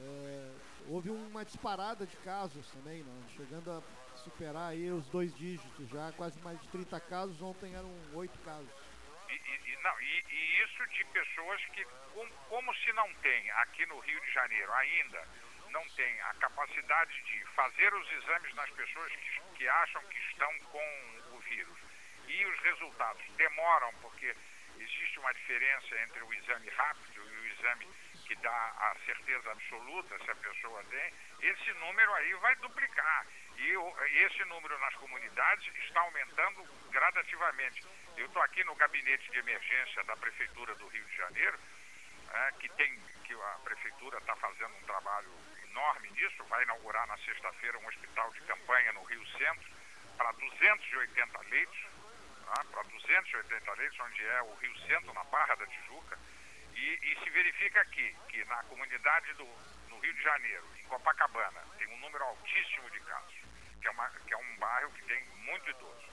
é, 0.00 0.52
houve 0.88 1.10
uma 1.10 1.44
disparada 1.44 2.06
de 2.06 2.16
casos 2.18 2.70
também, 2.70 3.02
né, 3.02 3.28
chegando 3.36 3.70
a 3.70 4.16
superar 4.18 4.70
aí 4.70 4.90
os 4.90 5.06
dois 5.08 5.34
dígitos 5.36 5.88
já, 5.88 6.12
quase 6.12 6.38
mais 6.40 6.60
de 6.60 6.68
30 6.68 7.00
casos, 7.00 7.40
ontem 7.42 7.74
eram 7.74 7.90
oito 8.14 8.38
casos. 8.40 8.68
E, 9.28 9.34
e, 9.34 9.76
não, 9.82 10.00
e, 10.00 10.24
e, 10.30 10.62
isso 10.64 10.86
de 10.88 11.04
pessoas 11.06 11.64
que, 11.66 11.84
com, 12.14 12.28
como 12.48 12.74
se 12.74 12.92
não 12.92 13.12
tem 13.14 13.50
aqui 13.50 13.84
no 13.86 13.98
Rio 13.98 14.20
de 14.20 14.32
Janeiro 14.32 14.72
ainda, 14.72 15.28
não 15.70 15.84
tem 15.90 16.20
a 16.22 16.34
capacidade 16.34 17.22
de 17.22 17.44
fazer 17.54 17.92
os 17.92 18.12
exames 18.12 18.54
nas 18.54 18.70
pessoas 18.70 19.12
que, 19.12 19.58
que 19.58 19.68
acham 19.68 20.02
que 20.04 20.18
estão 20.30 20.58
com 20.70 21.22
o 21.32 21.38
vírus. 21.40 21.78
E 22.28 22.46
os 22.46 22.60
resultados 22.60 23.22
demoram, 23.36 23.92
porque 24.00 24.34
existe 24.78 25.18
uma 25.18 25.32
diferença 25.34 26.00
entre 26.02 26.22
o 26.22 26.34
exame 26.34 26.68
rápido 26.70 27.22
e 27.28 27.36
o 27.36 27.46
exame 27.46 27.86
que 28.26 28.34
dá 28.36 28.50
a 28.50 28.96
certeza 29.04 29.50
absoluta 29.50 30.18
se 30.18 30.30
a 30.30 30.34
pessoa 30.34 30.82
tem, 30.84 31.12
esse 31.40 31.72
número 31.74 32.12
aí 32.14 32.34
vai 32.34 32.56
duplicar. 32.56 33.26
E 33.56 33.72
esse 34.24 34.44
número 34.44 34.78
nas 34.78 34.94
comunidades 34.96 35.74
está 35.76 36.00
aumentando 36.00 36.62
gradativamente. 36.90 37.84
Eu 38.16 38.26
estou 38.26 38.42
aqui 38.42 38.62
no 38.64 38.74
gabinete 38.74 39.30
de 39.30 39.38
emergência 39.38 40.04
da 40.04 40.16
Prefeitura 40.16 40.74
do 40.74 40.86
Rio 40.88 41.04
de 41.04 41.16
Janeiro, 41.16 41.58
é, 42.32 42.52
que 42.58 42.68
tem 42.70 43.00
que 43.24 43.34
a 43.34 43.58
Prefeitura 43.64 44.18
está 44.18 44.36
fazendo 44.36 44.74
um 44.76 44.82
trabalho 44.82 45.30
enorme 45.64 46.10
nisso, 46.10 46.44
vai 46.44 46.62
inaugurar 46.64 47.06
na 47.06 47.16
sexta-feira 47.18 47.78
um 47.78 47.86
hospital 47.86 48.30
de 48.32 48.40
campanha 48.42 48.92
no 48.92 49.04
Rio 49.04 49.26
Centro 49.38 49.70
para 50.16 50.32
280 50.32 51.40
leitos 51.50 51.86
tá? 52.46 52.64
para 52.70 52.82
280 52.82 53.72
leitos, 53.74 54.00
onde 54.00 54.24
é 54.24 54.42
o 54.42 54.54
Rio 54.54 54.78
Centro, 54.86 55.12
na 55.12 55.24
Barra 55.24 55.54
da 55.56 55.66
Tijuca, 55.66 56.18
e, 56.76 57.12
e, 57.12 57.24
se 57.24 57.30
verifica 57.30 57.80
aqui 57.80 58.14
que 58.28 58.44
na 58.44 58.62
comunidade 58.64 59.32
do 59.34 59.44
no 59.88 59.98
Rio 59.98 60.12
de 60.12 60.22
Janeiro, 60.22 60.66
em 60.78 60.84
Copacabana, 60.84 61.62
tem 61.78 61.88
um 61.88 61.98
número 61.98 62.22
altíssimo 62.22 62.90
de 62.90 63.00
casos, 63.00 63.34
que 63.80 63.88
é, 63.88 63.90
uma, 63.90 64.08
que 64.10 64.34
é 64.34 64.36
um 64.36 64.56
bairro 64.56 64.92
que 64.92 65.02
tem 65.04 65.24
muito 65.46 65.70
idoso. 65.70 66.06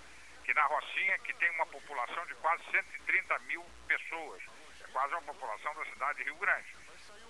Que 0.46 0.54
na 0.54 0.64
Rocinha, 0.64 1.20
que 1.20 1.34
tem 1.34 1.50
uma 1.52 1.66
população 1.66 2.26
de 2.28 2.36
quase 2.36 2.64
130 2.72 3.40
mil 3.40 3.66
pessoas, 3.88 4.42
é 4.82 4.88
quase 4.92 5.14
uma 5.14 5.22
população 5.22 5.74
da 5.76 5.86
cidade 5.86 6.20
de 6.20 6.24
Rio 6.26 6.38
Grande. 6.38 6.76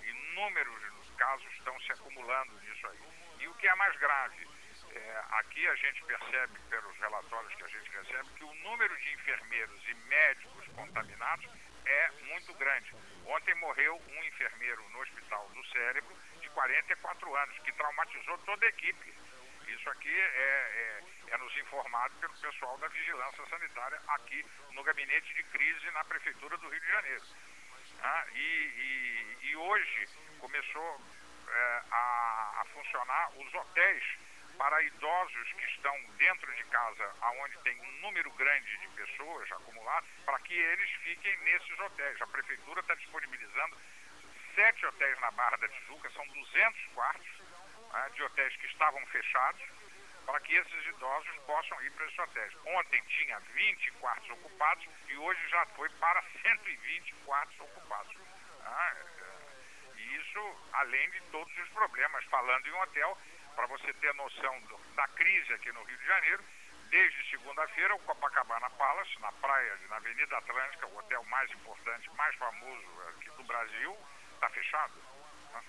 Inúmeros 0.04 0.94
casos 1.18 1.52
estão 1.54 1.80
se 1.82 1.92
acumulando 1.92 2.60
nisso 2.62 2.88
aí. 2.88 3.00
E 3.40 3.48
o 3.48 3.54
que 3.56 3.68
é 3.68 3.76
mais 3.76 3.96
grave, 3.98 4.48
é, 4.92 5.24
aqui 5.32 5.68
a 5.68 5.76
gente 5.76 6.04
percebe, 6.04 6.60
pelos 6.70 6.98
relatórios 6.98 7.54
que 7.56 7.64
a 7.64 7.68
gente 7.68 7.90
recebe, 7.90 8.30
que 8.36 8.44
o 8.44 8.54
número 8.56 8.96
de 9.00 9.14
enfermeiros 9.14 9.82
e 9.88 9.94
médicos 10.08 10.68
contaminados 10.76 11.50
é 11.86 12.12
muito 12.30 12.54
grande. 12.56 12.96
Ontem 13.26 13.56
morreu 13.56 14.02
um 14.08 14.24
enfermeiro 14.24 14.88
no 14.90 15.00
Hospital 15.02 15.50
do 15.50 15.66
Cérebro 15.68 16.16
de 16.42 16.50
44 16.50 17.36
anos, 17.36 17.60
que 17.60 17.72
traumatizou 17.74 18.38
toda 18.40 18.66
a 18.66 18.70
equipe. 18.70 19.14
Isso 19.68 19.90
aqui 19.90 20.14
é, 20.14 21.02
é, 21.30 21.34
é 21.34 21.38
nos 21.38 21.56
informado 21.58 22.14
pelo 22.16 22.34
pessoal 22.38 22.78
da 22.78 22.88
Vigilância 22.88 23.46
Sanitária 23.48 24.00
aqui 24.08 24.46
no 24.72 24.84
gabinete 24.84 25.34
de 25.34 25.44
crise 25.44 25.92
na 25.92 26.04
Prefeitura 26.04 26.58
do 26.58 26.70
Rio 26.70 26.82
de 26.82 26.88
Janeiro. 26.88 27.24
Ah, 28.02 28.26
e, 28.34 28.38
e, 28.40 29.38
e, 29.48 29.56
hoje 29.56 30.10
começou 30.40 31.02
é, 31.48 31.82
a, 31.92 32.62
a 32.62 32.66
funcionar 32.74 33.32
os 33.38 33.54
hotéis 33.54 34.04
para 34.58 34.82
idosos 34.84 35.54
que 35.54 35.66
estão 35.66 35.98
dentro 36.18 36.54
de 36.56 36.64
casa, 36.66 37.16
aonde 37.22 37.58
tem 37.60 37.80
um 37.82 37.92
número 38.02 38.32
grande 38.32 38.78
de 38.78 38.88
pessoas 38.90 39.52
acumuladas, 39.52 40.10
para 40.26 40.40
que 40.40 40.54
eles 40.54 40.90
fiquem 41.04 41.38
nesses 41.40 41.80
hotéis. 41.80 42.22
A 42.22 42.28
prefeitura 42.28 42.82
está 42.82 42.96
disponibilizando 42.96 43.78
sete 44.56 44.86
hotéis 44.86 45.20
na 45.20 45.32
Barra 45.32 45.58
da 45.58 45.68
Tijuca, 45.68 46.10
são 46.12 46.28
200 46.28 46.86
quartos 46.94 47.40
né, 47.92 48.12
de 48.14 48.24
hotéis 48.24 48.56
que 48.58 48.68
estavam 48.68 49.06
fechados, 49.08 49.62
para 50.26 50.40
que 50.40 50.56
esses 50.56 50.86
idosos 50.88 51.36
possam 51.46 51.82
ir 51.84 51.92
para 51.92 52.06
esses 52.06 52.20
hotéis. 52.20 52.54
Ontem 52.66 53.04
tinha 53.08 53.40
20 53.40 53.92
quartos 53.94 54.30
ocupados 54.30 54.88
e 55.10 55.18
hoje 55.18 55.48
já 55.50 55.66
foi 55.68 55.90
para 55.90 56.24
120 56.42 57.14
quartos 57.26 57.60
ocupados. 57.60 58.16
Né? 58.16 59.06
E 59.98 60.16
isso, 60.16 60.70
além 60.74 61.10
de 61.12 61.22
todos 61.24 61.58
os 61.58 61.70
problemas, 61.70 62.24
falando 62.26 62.68
em 62.68 62.74
hotel 62.74 63.18
para 63.56 63.68
você 63.68 63.94
ter 63.94 64.14
noção 64.16 64.60
do, 64.62 64.78
da 64.96 65.08
crise 65.10 65.54
aqui 65.54 65.72
no 65.72 65.84
Rio 65.84 65.98
de 65.98 66.06
Janeiro, 66.06 66.44
desde 66.90 67.30
segunda-feira 67.32 67.96
o 67.96 68.00
Copacabana 68.00 68.70
Palace, 68.72 69.20
na 69.20 69.32
praia, 69.32 69.78
na 69.90 69.98
Avenida 69.98 70.38
Atlântica, 70.38 70.88
o 70.88 70.98
hotel 70.98 71.24
mais 71.26 71.52
importante, 71.52 72.10
mais 72.16 72.36
famoso 72.36 72.88
aqui 73.10 73.30
do 73.32 73.44
Brasil, 73.44 73.98
está 74.36 74.50
fechado. 74.50 74.94
Né? 75.54 75.62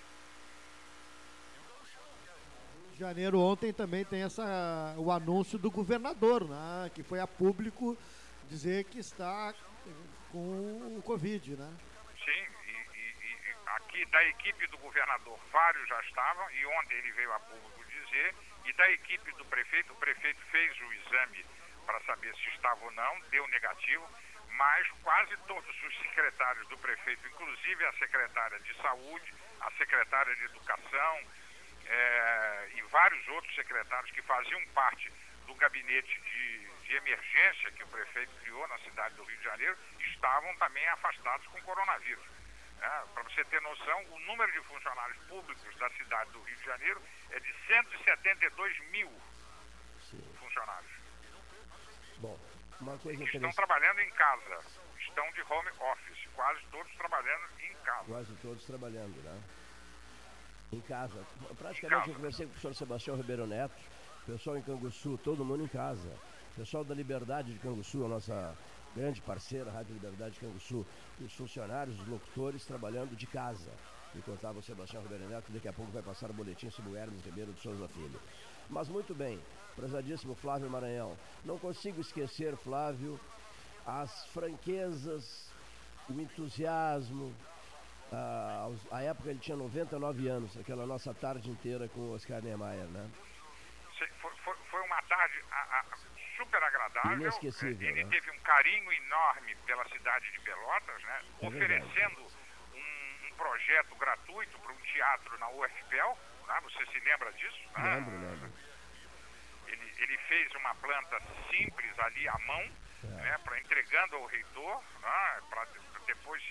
de 2.93 2.99
Janeiro 2.99 3.39
ontem 3.39 3.73
também 3.73 4.05
tem 4.05 4.23
essa, 4.23 4.95
o 4.97 5.11
anúncio 5.11 5.57
do 5.57 5.69
governador, 5.69 6.47
né, 6.47 6.89
que 6.93 7.03
foi 7.03 7.19
a 7.19 7.27
público 7.27 7.97
dizer 8.47 8.85
que 8.85 8.99
está 8.99 9.53
com 10.31 10.97
o 10.97 11.01
Covid, 11.03 11.55
né? 11.57 11.73
Aqui 13.95 14.05
da 14.07 14.21
equipe 14.25 14.67
do 14.67 14.77
governador, 14.79 15.39
vários 15.53 15.87
já 15.87 16.01
estavam, 16.01 16.51
e 16.51 16.65
ontem 16.65 16.95
ele 16.95 17.13
veio 17.13 17.31
a 17.31 17.39
público 17.39 17.85
dizer, 17.85 18.35
e 18.65 18.73
da 18.73 18.91
equipe 18.91 19.31
do 19.35 19.45
prefeito, 19.45 19.93
o 19.93 19.95
prefeito 19.95 20.41
fez 20.51 20.77
o 20.81 20.91
exame 20.91 21.45
para 21.85 22.01
saber 22.01 22.35
se 22.35 22.49
estava 22.49 22.83
ou 22.83 22.91
não, 22.91 23.21
deu 23.29 23.47
negativo, 23.47 24.05
mas 24.49 24.85
quase 25.01 25.37
todos 25.47 25.83
os 25.83 25.97
secretários 25.99 26.67
do 26.67 26.77
prefeito, 26.77 27.25
inclusive 27.25 27.85
a 27.85 27.93
secretária 27.93 28.59
de 28.59 28.73
saúde, 28.81 29.33
a 29.61 29.71
secretária 29.77 30.35
de 30.35 30.43
educação 30.43 31.23
é, 31.85 32.71
e 32.75 32.81
vários 32.91 33.25
outros 33.29 33.55
secretários 33.55 34.11
que 34.11 34.21
faziam 34.23 34.61
parte 34.73 35.09
do 35.47 35.55
gabinete 35.55 36.19
de, 36.19 36.67
de 36.83 36.95
emergência 36.97 37.71
que 37.71 37.83
o 37.83 37.87
prefeito 37.87 38.35
criou 38.41 38.67
na 38.67 38.77
cidade 38.79 39.15
do 39.15 39.23
Rio 39.23 39.37
de 39.37 39.43
Janeiro, 39.45 39.77
estavam 39.99 40.53
também 40.57 40.85
afastados 40.89 41.47
com 41.47 41.61
coronavírus. 41.61 42.34
É, 42.81 42.87
Para 43.13 43.23
você 43.23 43.43
ter 43.45 43.61
noção, 43.61 44.03
o 44.11 44.19
número 44.21 44.51
de 44.51 44.59
funcionários 44.67 45.17
públicos 45.27 45.75
da 45.77 45.89
cidade 45.91 46.31
do 46.31 46.41
Rio 46.43 46.55
de 46.57 46.65
Janeiro 46.65 47.01
é 47.31 47.39
de 47.39 47.53
172 47.67 48.79
mil 48.91 49.11
funcionários. 50.39 50.91
Bom, 52.19 52.37
uma 52.79 52.97
coisa 52.97 53.23
Estão 53.23 53.39
interessante. 53.39 53.55
trabalhando 53.55 53.99
em 54.01 54.09
casa, 54.11 54.59
estão 54.99 55.31
de 55.31 55.41
home 55.41 55.69
office, 55.79 56.27
quase 56.35 56.61
todos 56.71 56.91
trabalhando 56.95 57.43
em 57.59 57.73
casa. 57.83 58.05
Quase 58.05 58.35
todos 58.35 58.63
trabalhando, 58.65 59.15
né? 59.23 59.41
Em 60.71 60.81
casa. 60.81 61.25
Praticamente 61.57 61.85
Em 61.85 61.89
casa. 61.89 62.09
eu 62.11 62.15
conversei 62.15 62.45
com 62.45 62.49
o 62.49 62.53
professor 62.53 62.75
Sebastião 62.75 63.15
Ribeiro 63.17 63.47
Neto, 63.47 63.75
pessoal 64.25 64.57
em 64.57 64.61
Canguçu, 64.61 65.17
todo 65.23 65.43
mundo 65.45 65.63
em 65.63 65.67
casa. 65.67 66.09
Pessoal 66.55 66.83
da 66.85 66.95
Liberdade 66.95 67.51
de 67.53 67.59
Canguçu, 67.59 68.05
a 68.05 68.07
nossa 68.07 68.55
grande 68.95 69.21
parceira, 69.21 69.69
Rádio 69.71 69.93
Liberdade 69.93 70.35
de 70.35 70.39
Canguçu, 70.39 70.87
os 71.23 71.33
funcionários, 71.35 71.99
os 71.99 72.07
locutores 72.07 72.65
trabalhando 72.65 73.15
de 73.15 73.25
casa. 73.27 73.71
Me 74.13 74.21
contava 74.21 74.59
o 74.59 74.63
Sebastião 74.63 75.01
Ribeiro 75.03 75.27
Neto, 75.27 75.45
que 75.45 75.51
daqui 75.53 75.67
a 75.67 75.73
pouco 75.73 75.91
vai 75.91 76.01
passar 76.01 76.29
o 76.29 76.33
boletim 76.33 76.69
sobre 76.69 76.91
o 76.91 76.95
Hermes 76.95 77.23
Ribeiro 77.25 77.53
de 77.53 77.61
Souza 77.61 77.87
Filho. 77.89 78.19
Mas 78.69 78.87
muito 78.87 79.13
bem, 79.13 79.41
prezadíssimo 79.75 80.35
Flávio 80.35 80.69
Maranhão. 80.69 81.17
Não 81.43 81.59
consigo 81.59 81.99
esquecer, 81.99 82.55
Flávio, 82.57 83.19
as 83.85 84.25
franquezas, 84.27 85.53
o 86.09 86.13
entusiasmo. 86.13 87.35
A, 88.91 89.01
época 89.01 89.29
ele 89.31 89.39
tinha 89.39 89.57
99 89.57 90.27
anos, 90.27 90.55
aquela 90.57 90.85
nossa 90.85 91.13
tarde 91.13 91.49
inteira 91.49 91.89
com 91.89 91.99
o 92.01 92.13
Oscar 92.13 92.41
Niemeyer, 92.41 92.85
né? 92.87 93.09
Foi, 94.21 94.31
foi- 94.43 94.55
foi 94.71 94.81
uma 94.81 95.01
tarde 95.03 95.43
a- 95.51 95.79
a- 95.79 96.04
super 96.37 96.61
agradável. 96.63 97.13
Inesquecível, 97.13 97.89
Ele 97.89 98.03
né? 98.03 98.09
teve 98.09 98.31
um 98.31 98.39
carinho 98.39 98.91
enorme 98.91 99.55
pela 99.65 99.87
cidade 99.89 100.31
de 100.31 100.39
Pelotas, 100.41 101.03
né? 101.03 101.21
É 101.41 101.47
oferecendo 101.47 102.21
um, 102.73 103.27
um 103.27 103.35
projeto 103.35 103.95
gratuito 103.95 104.57
para 104.59 104.71
um 104.71 104.77
teatro 104.77 105.37
na 105.39 105.49
UFPEL. 105.49 106.17
Né? 106.47 106.59
Você 106.63 106.85
se 106.87 106.99
lembra 106.99 107.31
disso? 107.33 107.59
né? 107.77 107.95
Lembro, 107.95 108.19
lembro. 108.19 108.53
Ele, 109.67 109.93
ele 109.97 110.17
fez 110.29 110.53
uma 110.55 110.75
planta 110.75 111.19
simples 111.49 111.99
ali 111.99 112.27
à 112.27 112.37
mão, 112.39 112.71
É. 113.03 113.07
né, 113.07 113.37
para 113.43 113.59
entregando 113.59 114.15
ao 114.15 114.25
reitor, 114.25 114.83
né, 115.01 115.41
para 115.49 115.67
depois 116.07 116.41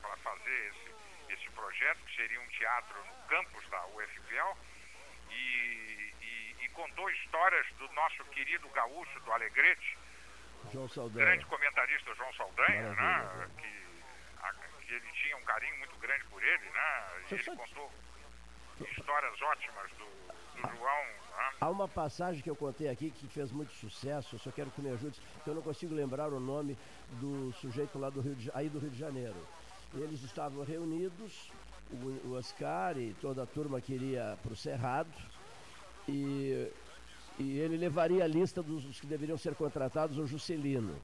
para 0.00 0.16
fazer 0.18 0.68
esse, 0.72 1.34
esse 1.34 1.50
projeto, 1.50 1.98
que 2.04 2.16
seria 2.16 2.40
um 2.40 2.46
teatro 2.48 3.04
no 3.04 3.28
campus 3.28 3.68
da 3.68 3.84
UFPEL, 3.86 4.56
e, 5.30 5.34
contou 6.74 7.08
histórias 7.10 7.66
do 7.78 7.88
nosso 7.92 8.24
querido 8.26 8.68
gaúcho 8.70 9.20
do 9.20 9.32
Alegrete, 9.32 9.98
João 10.72 10.88
Saldanha. 10.88 11.26
grande 11.26 11.46
comentarista 11.46 12.14
João 12.14 12.32
Saldanha, 12.34 12.92
Maravilha, 12.94 13.46
né, 13.46 13.50
que, 13.58 14.44
a- 14.44 14.52
que 14.82 14.92
ele 14.94 15.12
tinha 15.12 15.36
um 15.36 15.42
carinho 15.42 15.78
muito 15.78 15.96
grande 15.98 16.24
por 16.24 16.42
ele, 16.42 16.64
né, 16.70 17.22
e 17.30 17.34
ele 17.34 17.44
contou 17.44 17.92
histórias 18.90 19.42
ótimas 19.42 19.90
do, 19.92 20.04
do 20.62 20.76
João, 20.76 21.04
né, 21.04 21.50
Há 21.60 21.68
uma 21.70 21.88
passagem 21.88 22.40
que 22.42 22.50
eu 22.50 22.56
contei 22.56 22.88
aqui 22.88 23.10
que 23.10 23.26
fez 23.28 23.50
muito 23.52 23.72
sucesso, 23.72 24.36
eu 24.36 24.38
só 24.38 24.50
quero 24.52 24.70
que 24.70 24.80
me 24.80 24.90
ajude, 24.90 25.20
que 25.42 25.50
eu 25.50 25.54
não 25.54 25.62
consigo 25.62 25.94
lembrar 25.94 26.28
o 26.28 26.38
nome 26.40 26.76
do 27.20 27.52
sujeito 27.54 27.98
lá 27.98 28.10
do 28.10 28.20
Rio 28.20 28.34
de, 28.36 28.50
aí 28.54 28.68
do 28.68 28.78
Rio 28.78 28.90
de 28.90 28.98
Janeiro. 28.98 29.36
Eles 29.94 30.22
estavam 30.22 30.64
reunidos, 30.64 31.50
o, 31.90 32.28
o 32.28 32.36
Oscar 32.36 32.96
e 32.98 33.14
toda 33.14 33.42
a 33.42 33.46
turma 33.46 33.80
queria 33.80 34.38
para 34.42 34.52
o 34.52 34.56
Cerrado, 34.56 35.10
e, 36.08 36.68
e 37.38 37.58
ele 37.58 37.76
levaria 37.76 38.24
a 38.24 38.26
lista 38.26 38.62
dos, 38.62 38.84
dos 38.84 39.00
que 39.00 39.06
deveriam 39.06 39.36
ser 39.38 39.54
contratados 39.54 40.18
ao 40.18 40.26
Juscelino. 40.26 40.96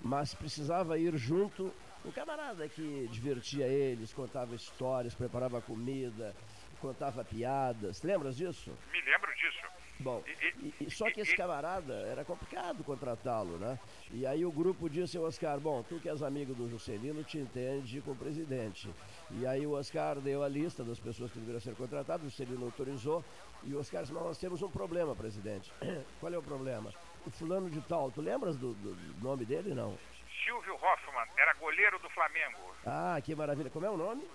Mas 0.00 0.34
precisava 0.34 0.98
ir 0.98 1.16
junto 1.16 1.72
um 2.04 2.10
camarada 2.10 2.66
que 2.68 3.06
divertia 3.12 3.66
eles, 3.66 4.12
contava 4.14 4.54
histórias, 4.54 5.14
preparava 5.14 5.60
comida, 5.60 6.34
contava 6.80 7.22
piadas. 7.22 8.02
Lembras 8.02 8.36
disso? 8.36 8.72
me 8.90 9.00
lembro 9.02 9.30
disso. 9.34 9.60
Bom, 10.02 10.24
e- 10.62 10.74
e- 10.86 10.90
só 10.90 11.10
que 11.10 11.20
esse 11.20 11.36
camarada 11.36 11.92
era 11.92 12.24
complicado 12.24 12.82
contratá-lo, 12.82 13.58
né? 13.58 13.78
E 14.10 14.26
aí 14.26 14.46
o 14.46 14.50
grupo 14.50 14.88
disse 14.88 15.18
ao 15.18 15.24
Oscar, 15.24 15.60
bom, 15.60 15.82
tu 15.82 16.00
que 16.00 16.08
és 16.08 16.22
amigo 16.22 16.54
do 16.54 16.70
Juscelino, 16.70 17.22
te 17.22 17.36
entende 17.36 18.00
com 18.00 18.12
o 18.12 18.16
presidente. 18.16 18.88
E 19.32 19.46
aí 19.46 19.66
o 19.66 19.72
Oscar 19.72 20.16
deu 20.16 20.42
a 20.42 20.48
lista 20.48 20.82
das 20.84 20.98
pessoas 20.98 21.30
que 21.30 21.38
deveriam 21.38 21.60
ser 21.60 21.74
contratadas, 21.76 22.22
o 22.26 22.30
Juscelino 22.30 22.64
autorizou, 22.66 23.24
e 23.62 23.72
o 23.74 23.78
Oscar 23.80 24.02
disse, 24.02 24.12
mas 24.12 24.22
nós 24.24 24.38
temos 24.38 24.60
um 24.62 24.70
problema, 24.70 25.14
presidente. 25.14 25.72
Qual 26.20 26.32
é 26.32 26.38
o 26.38 26.42
problema? 26.42 26.92
O 27.26 27.30
fulano 27.30 27.70
de 27.70 27.80
tal, 27.82 28.10
tu 28.10 28.20
lembras 28.20 28.56
do, 28.56 28.74
do- 28.74 28.96
nome 29.22 29.44
dele, 29.44 29.74
não? 29.74 29.96
Silvio 30.44 30.74
Hoffmann 30.74 31.28
era 31.36 31.52
goleiro 31.54 31.98
do 32.00 32.10
Flamengo. 32.10 32.74
Ah, 32.84 33.20
que 33.22 33.34
maravilha. 33.34 33.70
Como 33.70 33.86
é 33.86 33.90
o 33.90 33.96
nome? 33.96 34.26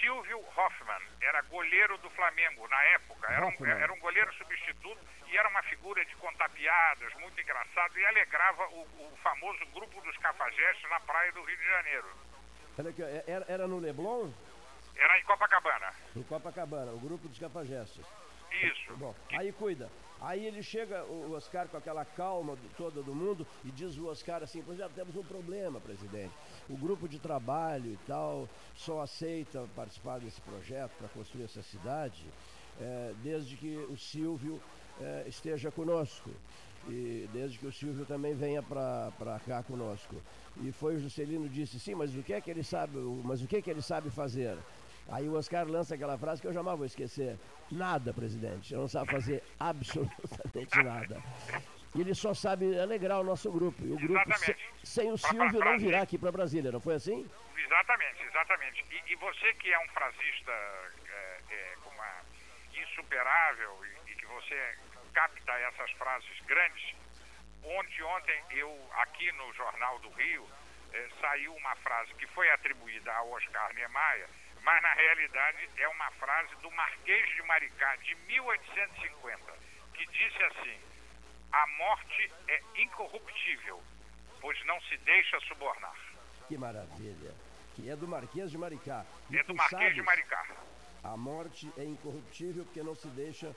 Silvio 0.00 0.38
Hoffmann 0.38 1.02
era 1.20 1.42
goleiro 1.42 1.98
do 1.98 2.08
Flamengo 2.10 2.66
na 2.68 2.82
época. 2.94 3.26
Era 3.32 3.46
um, 3.46 3.66
era 3.66 3.92
um 3.92 3.98
goleiro 3.98 4.32
substituto 4.34 4.98
e 5.26 5.36
era 5.36 5.48
uma 5.48 5.62
figura 5.64 6.02
de 6.04 6.14
contar 6.16 6.48
piadas, 6.50 7.12
muito 7.20 7.38
engraçado, 7.40 7.98
e 7.98 8.06
alegrava 8.06 8.62
o, 8.68 8.82
o 8.82 9.16
famoso 9.22 9.66
grupo 9.74 10.00
dos 10.00 10.16
cafajestes 10.18 10.88
na 10.88 11.00
praia 11.00 11.32
do 11.32 11.42
Rio 11.42 11.56
de 11.58 11.64
Janeiro. 11.64 12.06
Ó, 12.78 13.02
é- 13.02 13.24
era, 13.26 13.44
era 13.48 13.68
no 13.68 13.78
Leblon? 13.78 14.30
Era 14.96 15.18
em 15.18 15.24
Copacabana. 15.24 15.92
Em 16.16 16.22
Copacabana, 16.22 16.92
o 16.92 16.98
grupo 16.98 17.28
dos 17.28 17.38
cafajestes. 17.38 18.04
Isso. 18.62 18.96
Bom, 18.96 19.14
aí 19.32 19.52
cuida. 19.52 19.90
Aí 20.20 20.44
ele 20.46 20.62
chega, 20.62 21.04
o 21.04 21.32
Oscar, 21.34 21.68
com 21.68 21.76
aquela 21.76 22.04
calma 22.04 22.58
toda 22.76 23.02
do 23.02 23.14
mundo, 23.14 23.46
e 23.64 23.70
diz 23.70 23.96
o 23.96 24.08
Oscar 24.08 24.42
assim, 24.42 24.62
pois 24.62 24.78
já 24.78 24.88
temos 24.88 25.14
um 25.14 25.22
problema, 25.22 25.80
presidente. 25.80 26.32
O 26.68 26.76
grupo 26.76 27.08
de 27.08 27.20
trabalho 27.20 27.92
e 27.92 27.96
tal 28.06 28.48
só 28.74 29.00
aceita 29.00 29.68
participar 29.76 30.18
desse 30.18 30.40
projeto 30.40 30.90
para 30.98 31.08
construir 31.08 31.44
essa 31.44 31.62
cidade 31.62 32.24
eh, 32.80 33.14
desde 33.22 33.56
que 33.56 33.76
o 33.88 33.96
Silvio 33.96 34.60
eh, 35.00 35.24
esteja 35.28 35.70
conosco. 35.70 36.30
E 36.86 37.28
desde 37.32 37.58
que 37.58 37.66
o 37.66 37.72
Silvio 37.72 38.06
também 38.06 38.34
venha 38.34 38.62
para 38.62 39.40
cá 39.46 39.62
conosco. 39.62 40.22
E 40.56 40.72
foi 40.72 40.96
o 40.96 40.98
Juscelino 40.98 41.48
disse, 41.48 41.78
sim, 41.78 41.94
mas 41.94 42.14
o 42.14 42.22
que 42.22 42.32
é 42.32 42.40
que 42.40 42.50
ele 42.50 42.62
sabe, 42.62 42.96
mas 43.24 43.42
o 43.42 43.46
que 43.46 43.56
é 43.56 43.62
que 43.62 43.70
ele 43.70 43.82
sabe 43.82 44.10
fazer? 44.10 44.56
Aí 45.10 45.28
o 45.28 45.34
Oscar 45.34 45.66
lança 45.66 45.94
aquela 45.94 46.18
frase 46.18 46.40
que 46.40 46.46
eu 46.46 46.52
jamais 46.52 46.76
vou 46.76 46.84
esquecer. 46.86 47.38
Nada, 47.70 48.12
presidente. 48.12 48.72
Eu 48.74 48.80
não 48.80 48.88
sabe 48.88 49.10
fazer 49.10 49.42
absolutamente 49.58 50.82
nada. 50.82 51.22
E 51.94 52.00
ele 52.02 52.14
só 52.14 52.34
sabe 52.34 52.78
alegrar 52.78 53.18
o 53.20 53.24
nosso 53.24 53.50
grupo. 53.50 53.82
E 53.84 53.90
o 53.90 53.96
grupo, 53.96 54.20
se- 54.38 54.56
sem 54.84 55.10
o 55.10 55.16
Silvio, 55.16 55.60
não 55.60 55.78
virá 55.78 56.02
aqui 56.02 56.18
para 56.18 56.30
Brasília, 56.30 56.70
não 56.70 56.80
foi 56.80 56.94
assim? 56.94 57.26
Exatamente, 57.56 58.22
exatamente. 58.22 58.84
E, 58.90 59.12
e 59.12 59.16
você 59.16 59.52
que 59.54 59.72
é 59.72 59.78
um 59.78 59.88
frasista 59.88 60.52
é, 60.52 61.38
é, 61.50 61.74
uma 61.86 62.82
insuperável 62.82 63.78
e, 63.84 64.12
e 64.12 64.14
que 64.14 64.26
você 64.26 64.74
capta 65.18 65.52
essas 65.52 65.90
frases 65.92 66.40
grandes, 66.46 66.94
ontem, 67.64 68.02
ontem 68.04 68.44
eu, 68.50 68.90
aqui 69.02 69.32
no 69.32 69.52
Jornal 69.52 69.98
do 69.98 70.10
Rio, 70.10 70.48
é, 70.92 71.08
saiu 71.20 71.52
uma 71.56 71.74
frase 71.76 72.14
que 72.14 72.26
foi 72.28 72.48
atribuída 72.52 73.12
ao 73.12 73.28
Oscar 73.32 73.74
Niemeyer, 73.74 74.28
mas 74.62 74.80
na 74.80 74.92
realidade 74.94 75.68
é 75.76 75.88
uma 75.88 76.08
frase 76.12 76.54
do 76.62 76.70
Marquês 76.70 77.28
de 77.34 77.42
Maricá, 77.42 77.96
de 77.96 78.14
1850, 78.14 79.52
que 79.94 80.06
disse 80.06 80.40
assim, 80.44 80.78
a 81.50 81.66
morte 81.66 82.32
é 82.46 82.62
incorruptível, 82.76 83.82
pois 84.40 84.64
não 84.66 84.80
se 84.82 84.96
deixa 84.98 85.40
subornar. 85.40 85.96
Que 86.46 86.56
maravilha. 86.56 87.34
Que 87.74 87.90
é 87.90 87.96
do 87.96 88.06
Marquês 88.06 88.52
de 88.52 88.58
Maricá. 88.58 89.04
E 89.30 89.36
É 89.36 89.42
do 89.42 89.54
Marquês 89.54 89.80
de 89.80 89.86
sabes, 89.86 90.04
Maricá. 90.04 90.46
A 91.02 91.16
morte 91.16 91.72
é 91.76 91.84
incorruptível 91.84 92.64
porque 92.64 92.82
não 92.82 92.94
se 92.94 93.08
deixa 93.08 93.54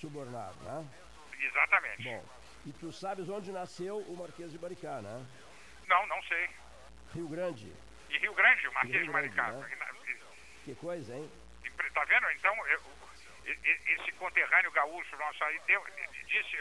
subornar, 0.00 0.52
né? 0.62 0.86
Exatamente. 1.40 2.02
Bom, 2.02 2.24
e 2.66 2.72
tu 2.72 2.92
sabes 2.92 3.28
onde 3.28 3.50
nasceu 3.52 3.98
o 3.98 4.16
Marquês 4.16 4.50
de 4.52 4.58
Maricá, 4.58 5.00
né? 5.02 5.26
Não, 5.86 6.06
não 6.06 6.22
sei. 6.24 6.48
Rio 7.14 7.28
Grande. 7.28 7.72
E 8.08 8.18
Rio 8.18 8.34
Grande, 8.34 8.66
o 8.68 8.72
Marquês 8.72 8.94
Rio 8.94 9.04
de 9.06 9.10
Grande, 9.12 9.36
Maricá. 9.36 9.52
né? 9.52 9.96
Que 10.64 10.74
coisa, 10.74 11.14
hein? 11.14 11.30
Tá 11.94 12.04
vendo? 12.04 12.30
Então, 12.32 12.54
eu- 12.68 12.80
esse 13.46 14.12
conterrâneo 14.12 14.70
gaúcho 14.72 15.16
nosso 15.16 15.42
aí 15.44 15.58
deu, 15.66 15.84
disse. 16.26 16.56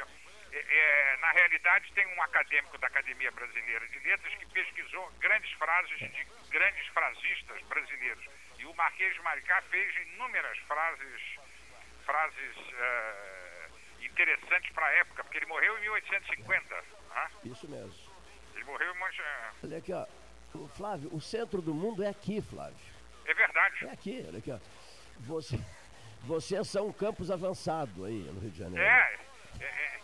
é, 0.52 0.58
é, 0.58 1.18
na 1.18 1.32
realidade, 1.32 1.92
tem 1.94 2.08
um 2.08 2.24
acadêmico 2.24 2.76
da 2.80 2.88
Academia 2.88 3.32
Brasileira 3.32 3.88
de 3.90 4.00
Letras 4.00 4.34
que 4.36 4.46
pesquisou 4.48 5.12
grandes 5.20 5.52
frases 5.52 6.00
de 6.00 6.26
grandes 6.50 6.88
frasistas 6.88 7.62
brasileiros. 7.68 8.26
E 8.58 8.66
o 8.66 8.74
Marquês 8.76 9.14
de 9.14 9.22
Maricá 9.22 9.62
fez 9.70 9.96
inúmeras 10.08 10.58
frases, 10.60 11.22
frases 12.10 12.56
é, 12.74 13.70
interessantes 14.02 14.72
para 14.72 14.88
a 14.88 14.92
época, 14.94 15.24
porque 15.24 15.38
ele 15.38 15.46
morreu 15.46 15.78
em 15.78 15.82
1850. 15.82 16.76
né? 16.76 16.84
Isso 17.46 17.70
mesmo. 17.70 17.94
Ele 18.56 18.64
morreu 18.64 18.96
em. 18.96 19.54
Olha 19.64 19.78
aqui, 19.78 19.94
ó. 19.94 20.08
O 20.56 20.68
Flávio, 20.68 21.14
o 21.14 21.22
centro 21.22 21.62
do 21.62 21.74
mundo 21.74 22.04
é 22.04 22.10
aqui, 22.10 22.42
Flávio. 22.42 22.76
É 23.26 23.34
verdade. 23.36 23.86
É 23.86 23.92
aqui, 23.92 24.26
olha 24.28 24.40
aqui, 24.40 24.52
ó. 24.52 24.60
Você, 25.20 25.60
vocês 26.24 26.68
são 26.68 26.88
um 26.88 26.94
campus 26.94 27.30
avançado 27.30 28.06
aí 28.06 28.24
no 28.34 28.40
Rio 28.40 28.50
de 28.50 28.58
Janeiro. 28.58 28.84
É, 28.84 29.18
é, 29.60 29.66
é 29.66 30.00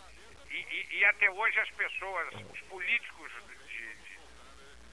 e, 0.48 0.98
e, 0.98 1.04
até 1.04 1.28
hoje 1.28 1.58
as 1.58 1.70
pessoas, 1.70 2.28
os 2.52 2.60
políticos 2.62 3.32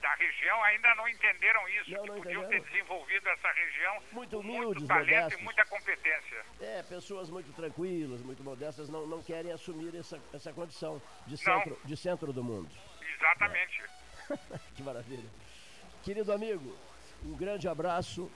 da 0.04 0.14
região 0.16 0.62
ainda 0.66 0.94
não 0.96 1.08
entenderam 1.08 1.68
isso, 1.70 1.92
não, 1.92 2.06
não 2.06 2.16
que 2.16 2.24
podiam 2.24 2.48
ter 2.50 2.62
desenvolvido 2.62 3.30
essa 3.30 3.52
região 3.54 4.04
muito 4.12 4.32
com 4.32 4.38
humildes, 4.40 4.84
muito 4.84 4.88
talento 4.88 5.10
modestos. 5.10 5.40
e 5.40 5.44
muita 5.44 5.66
competência. 5.66 6.46
É, 6.60 6.84
pessoas 6.84 7.30
muito 7.30 7.54
tranquilas, 7.54 8.22
muito 8.22 8.44
modestas, 8.44 8.90
não, 8.90 9.08
não 9.08 9.24
querem 9.24 9.54
assumir 9.54 9.96
essa, 9.96 10.22
essa 10.34 10.52
condição 10.52 11.02
de 11.26 11.38
centro, 11.38 11.80
de 11.86 11.96
centro 11.96 12.34
do 12.34 12.44
mundo. 12.44 12.70
Exatamente. 13.16 13.82
É. 13.82 14.60
que 14.76 14.84
maravilha. 14.84 15.30
Querido 16.04 16.34
amigo, 16.34 16.78
um 17.24 17.38
grande 17.38 17.70
abraço. 17.70 18.30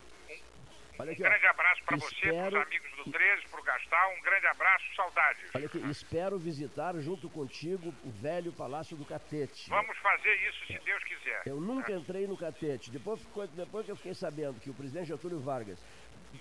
Olha 1.00 1.12
aqui, 1.12 1.22
um 1.22 1.26
grande 1.26 1.46
abraço 1.46 1.84
para 1.84 1.98
você, 1.98 2.34
para 2.34 2.60
os 2.60 2.66
amigos 2.66 2.92
do 2.98 3.12
13, 3.12 3.48
para 3.50 3.60
o 3.60 3.64
Gastal. 3.64 4.14
Um 4.18 4.22
grande 4.22 4.48
abraço, 4.48 4.96
saudades. 4.96 5.52
Olha 5.54 5.66
aqui, 5.68 5.78
espero 5.90 6.40
visitar 6.40 6.96
junto 7.00 7.30
contigo 7.30 7.94
o 8.04 8.12
velho 8.12 8.52
Palácio 8.52 8.98
do 8.98 9.06
Catete. 9.06 9.70
Vamos 9.70 9.98
fazer 10.00 10.34
isso 10.50 10.66
se 10.66 10.80
Deus 10.80 11.04
quiser. 11.04 11.44
Eu 11.46 11.62
nunca 11.62 11.92
entrei 11.94 12.26
no 12.26 12.36
Catete. 12.36 12.90
Depois, 12.90 13.20
depois 13.54 13.86
que 13.86 13.92
eu 13.92 13.96
fiquei 13.96 14.14
sabendo 14.14 14.60
que 14.60 14.70
o 14.70 14.74
presidente 14.74 15.08
Getúlio 15.08 15.40
Vargas 15.40 15.80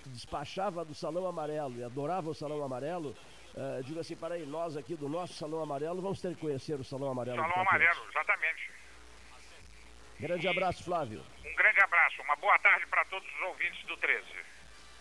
despachava 0.07 0.85
do 0.85 0.95
Salão 0.95 1.27
Amarelo 1.27 1.77
e 1.77 1.85
adorava 1.85 2.31
o 2.31 2.35
Salão 2.35 2.63
Amarelo, 2.63 3.15
uh, 3.55 3.83
digo 3.85 4.01
assim, 4.01 4.17
para 4.17 4.35
aí, 4.35 4.47
nós 4.47 4.77
aqui 4.77 4.97
do 4.97 5.09
nosso 5.09 5.35
Salão 5.35 5.63
Amarelo 5.63 6.01
vamos 6.01 6.21
ter 6.21 6.35
que 6.35 6.41
conhecer 6.41 6.75
o 6.81 6.85
Salão 6.85 7.11
Amarelo. 7.11 7.37
Salão 7.37 7.61
Amarelo, 7.61 8.09
exatamente. 8.09 8.76
Grande 10.19 10.49
abraço, 10.49 10.83
Flávio. 10.83 11.23
Um 11.45 11.55
grande 11.55 11.81
abraço, 11.81 12.23
uma 12.23 12.37
boa 12.37 12.59
tarde 12.59 12.87
para 12.87 13.05
todos 13.05 13.29
os 13.29 13.41
ouvintes 13.49 13.85
do 13.87 13.97
13. 13.99 14.25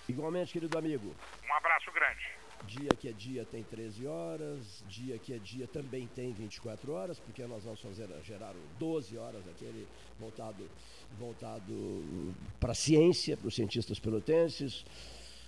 Igualmente, 0.09 0.51
querido 0.51 0.78
amigo. 0.78 1.16
Um 1.47 1.53
abraço 1.53 1.89
grande. 1.93 2.28
Dia 2.63 2.89
que 2.99 3.07
é 3.07 3.11
dia 3.13 3.45
tem 3.45 3.63
13 3.63 4.07
horas, 4.07 4.84
dia 4.89 5.18
que 5.18 5.34
é 5.34 5.38
dia 5.38 5.68
também 5.68 6.07
tem 6.07 6.34
24 6.34 6.91
horas, 6.91 7.18
porque 7.20 7.45
nós 7.45 7.63
vamos 7.63 7.80
fazer 7.80 8.09
gerar 8.24 8.53
12 8.78 9.18
horas 9.18 9.47
aquele 9.47 9.88
voltado 10.20 10.70
voltado 11.18 12.34
para 12.59 12.74
a 12.74 12.76
ciência, 12.76 13.38
para 13.38 13.47
os 13.47 13.55
cientistas 13.55 13.99
pelotenses. 13.99 14.86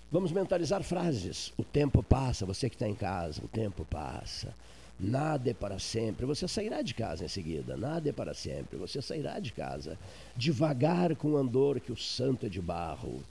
Vamos 0.09 0.31
mentalizar 0.31 0.81
frases. 0.81 1.53
O 1.57 1.63
tempo 1.63 2.01
passa, 2.01 2.45
você 2.45 2.69
que 2.69 2.75
está 2.75 2.87
em 2.87 2.95
casa, 2.95 3.43
o 3.43 3.47
tempo 3.49 3.83
passa. 3.83 4.55
Nada 4.99 5.51
é 5.51 5.53
para 5.53 5.77
sempre. 5.77 6.25
Você 6.25 6.47
sairá 6.47 6.81
de 6.81 6.93
casa 6.93 7.23
em 7.23 7.27
seguida. 7.27 7.77
Nada 7.77 8.09
é 8.09 8.11
para 8.11 8.33
sempre. 8.33 8.77
Você 8.77 9.01
sairá 9.01 9.39
de 9.39 9.53
casa. 9.53 9.97
Devagar 10.35 11.15
com 11.15 11.31
o 11.31 11.37
andor, 11.37 11.79
que 11.79 11.91
o 11.91 11.97
santo 11.97 12.47
é 12.47 12.49
de 12.49 12.59
barro. 12.59 13.21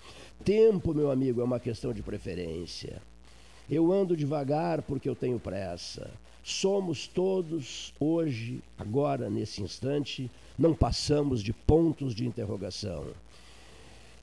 Tempo, 0.45 0.95
meu 0.95 1.11
amigo, 1.11 1.41
é 1.41 1.45
uma 1.45 1.59
questão 1.59 1.93
de 1.93 2.03
preferência. 2.03 3.03
Eu 3.69 3.93
ando 3.93 4.17
devagar 4.17 4.83
porque 4.83 5.09
eu 5.09 5.17
tenho 5.17 5.41
pressa. 5.41 6.09
Somos 6.45 7.09
todos, 7.09 7.93
hoje, 7.99 8.63
agora, 8.79 9.29
nesse 9.29 9.61
instante, 9.61 10.31
não 10.57 10.73
passamos 10.73 11.43
de 11.43 11.53
pontos 11.53 12.15
de 12.15 12.25
interrogação. 12.25 13.07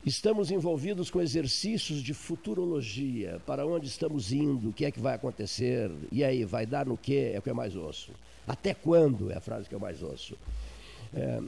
Estamos 0.06 0.50
envolvidos 0.50 1.10
com 1.10 1.18
exercícios 1.18 2.02
de 2.02 2.12
futurologia, 2.12 3.40
para 3.46 3.66
onde 3.66 3.86
estamos 3.86 4.32
indo, 4.32 4.68
o 4.68 4.72
que 4.72 4.84
é 4.84 4.90
que 4.90 5.00
vai 5.00 5.14
acontecer, 5.14 5.90
e 6.12 6.22
aí, 6.22 6.44
vai 6.44 6.66
dar 6.66 6.84
no 6.84 6.94
quê? 6.94 7.32
É 7.32 7.38
o 7.38 7.42
que 7.42 7.48
eu 7.48 7.54
mais 7.54 7.74
ouço. 7.74 8.12
Até 8.46 8.74
quando 8.74 9.30
é 9.30 9.36
a 9.36 9.40
frase 9.40 9.66
que 9.66 9.74
eu 9.74 9.80
mais 9.80 10.02
ouço. 10.02 10.36
É, 11.14 11.40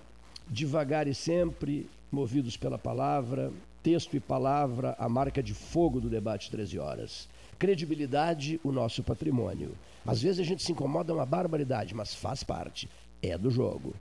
devagar 0.49 1.07
e 1.07 1.15
sempre, 1.15 1.87
movidos 2.11 2.57
pela 2.57 2.79
palavra, 2.79 3.53
texto 3.83 4.17
e 4.17 4.21
palavra, 4.21 4.97
a 4.99 5.07
marca 5.07 5.43
de 5.43 5.53
fogo 5.53 6.01
do 6.01 6.09
debate 6.09 6.51
13 6.51 6.79
horas. 6.79 7.29
Credibilidade, 7.59 8.59
o 8.65 8.73
nosso 8.73 9.03
patrimônio. 9.03 9.73
Às 10.07 10.23
vezes 10.23 10.41
a 10.41 10.45
gente 10.45 10.63
se 10.63 10.73
incomoda 10.73 11.13
uma 11.13 11.27
barbaridade, 11.27 11.95
mas 11.95 12.15
faz 12.15 12.43
parte, 12.43 12.89
é 13.21 13.37
do 13.37 13.51
jogo. 13.51 13.95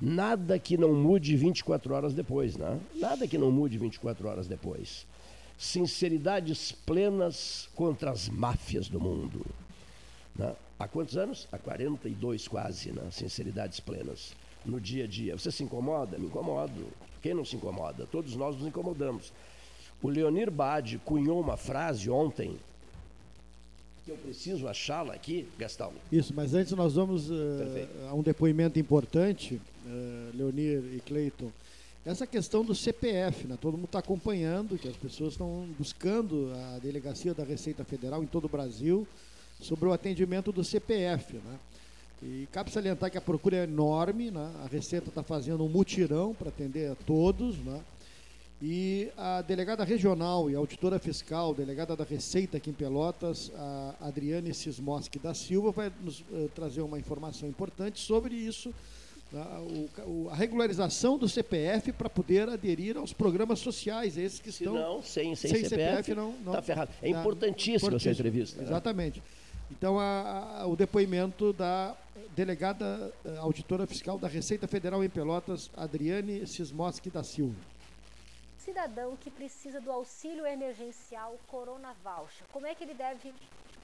Nada 0.00 0.58
que 0.58 0.78
não 0.78 0.94
mude 0.94 1.36
24 1.36 1.92
horas 1.94 2.14
depois, 2.14 2.56
né? 2.56 2.80
Nada 2.94 3.28
que 3.28 3.36
não 3.36 3.50
mude 3.50 3.76
24 3.76 4.26
horas 4.28 4.46
depois. 4.46 5.06
Sinceridades 5.58 6.72
plenas 6.72 7.68
contra 7.74 8.10
as 8.10 8.28
máfias 8.28 8.88
do 8.88 8.98
mundo. 8.98 9.44
Né? 10.34 10.54
Há 10.78 10.88
quantos 10.88 11.18
anos? 11.18 11.46
Há 11.52 11.58
42 11.58 12.48
quase, 12.48 12.92
né? 12.92 13.10
Sinceridades 13.10 13.78
plenas. 13.78 14.34
No 14.64 14.80
dia 14.80 15.04
a 15.04 15.06
dia. 15.06 15.36
Você 15.36 15.50
se 15.50 15.62
incomoda? 15.62 16.16
Me 16.16 16.26
incomodo. 16.26 16.86
Quem 17.20 17.34
não 17.34 17.44
se 17.44 17.56
incomoda? 17.56 18.06
Todos 18.10 18.34
nós 18.34 18.56
nos 18.56 18.66
incomodamos. 18.66 19.32
O 20.02 20.08
Leonir 20.08 20.50
Bade 20.50 20.98
cunhou 21.04 21.38
uma 21.38 21.58
frase 21.58 22.08
ontem 22.08 22.56
que 24.04 24.10
eu 24.10 24.16
preciso 24.16 24.66
achá-la 24.66 25.14
aqui, 25.14 25.46
Gastão. 25.58 25.92
Isso, 26.10 26.32
mas 26.34 26.54
antes 26.54 26.72
nós 26.72 26.94
vamos 26.94 27.30
uh, 27.30 27.36
a 28.08 28.14
um 28.14 28.22
depoimento 28.22 28.78
importante, 28.78 29.60
Leonir 30.34 30.82
e 30.94 31.00
Cleiton. 31.00 31.50
Essa 32.04 32.26
questão 32.26 32.64
do 32.64 32.74
CPF, 32.74 33.46
né? 33.46 33.58
todo 33.60 33.74
mundo 33.76 33.84
está 33.84 33.98
acompanhando, 33.98 34.78
que 34.78 34.88
as 34.88 34.96
pessoas 34.96 35.32
estão 35.32 35.68
buscando 35.78 36.50
a 36.54 36.78
delegacia 36.78 37.34
da 37.34 37.44
Receita 37.44 37.84
Federal 37.84 38.22
em 38.22 38.26
todo 38.26 38.46
o 38.46 38.48
Brasil 38.48 39.06
sobre 39.60 39.86
o 39.86 39.92
atendimento 39.92 40.50
do 40.50 40.64
CPF. 40.64 41.34
Né? 41.34 41.58
E 42.22 42.48
cabe 42.52 42.70
salientar 42.70 43.10
que 43.10 43.18
a 43.18 43.20
procura 43.20 43.58
é 43.58 43.64
enorme, 43.64 44.30
né? 44.30 44.50
a 44.64 44.66
Receita 44.66 45.10
está 45.10 45.22
fazendo 45.22 45.62
um 45.62 45.68
mutirão 45.68 46.34
para 46.34 46.48
atender 46.48 46.90
a 46.90 46.94
todos. 46.94 47.58
Né? 47.58 47.82
E 48.62 49.10
a 49.16 49.40
delegada 49.40 49.84
regional 49.84 50.50
e 50.50 50.54
auditora 50.54 50.98
fiscal, 50.98 51.54
delegada 51.54 51.96
da 51.96 52.04
Receita 52.04 52.58
aqui 52.58 52.68
em 52.68 52.74
Pelotas, 52.74 53.50
a 53.54 53.94
Adriane 54.02 54.52
Sismoski 54.52 55.18
da 55.18 55.32
Silva, 55.32 55.70
vai 55.70 55.90
nos 56.02 56.20
uh, 56.20 56.50
trazer 56.54 56.82
uma 56.82 56.98
informação 56.98 57.48
importante 57.48 58.00
sobre 58.00 58.34
isso, 58.34 58.74
a 59.32 60.34
regularização 60.34 61.16
do 61.16 61.28
CPF 61.28 61.92
para 61.92 62.10
poder 62.10 62.48
aderir 62.48 62.96
aos 62.96 63.12
programas 63.12 63.60
sociais, 63.60 64.18
esses 64.18 64.40
que 64.40 64.50
Se 64.50 64.64
estão. 64.64 64.74
Não, 64.74 65.02
sem, 65.02 65.34
sem, 65.36 65.50
sem 65.50 65.64
CPF, 65.64 66.04
CPF 66.04 66.14
não 66.14 66.34
está 66.38 66.62
ferrado. 66.62 66.90
É 67.00 67.12
tá, 67.12 67.20
importantíssima 67.20 67.96
essa 67.96 68.10
entrevista. 68.10 68.58
Né? 68.58 68.64
Exatamente. 68.64 69.22
Então, 69.70 70.00
a, 70.00 70.62
a, 70.62 70.66
o 70.66 70.74
depoimento 70.74 71.52
da 71.52 71.96
delegada 72.34 73.12
uh, 73.24 73.38
auditora 73.38 73.86
fiscal 73.86 74.18
da 74.18 74.26
Receita 74.26 74.66
Federal 74.66 75.04
em 75.04 75.08
Pelotas, 75.08 75.70
Adriane 75.76 76.46
Sismoski 76.46 77.08
da 77.08 77.22
Silva 77.22 77.54
cidadão 78.70 79.16
que 79.16 79.30
precisa 79.30 79.80
do 79.80 79.90
auxílio 79.90 80.46
emergencial 80.46 81.36
Corona 81.48 81.92
Voucher, 82.04 82.46
como 82.52 82.66
é 82.66 82.74
que 82.74 82.84
ele 82.84 82.94
deve 82.94 83.34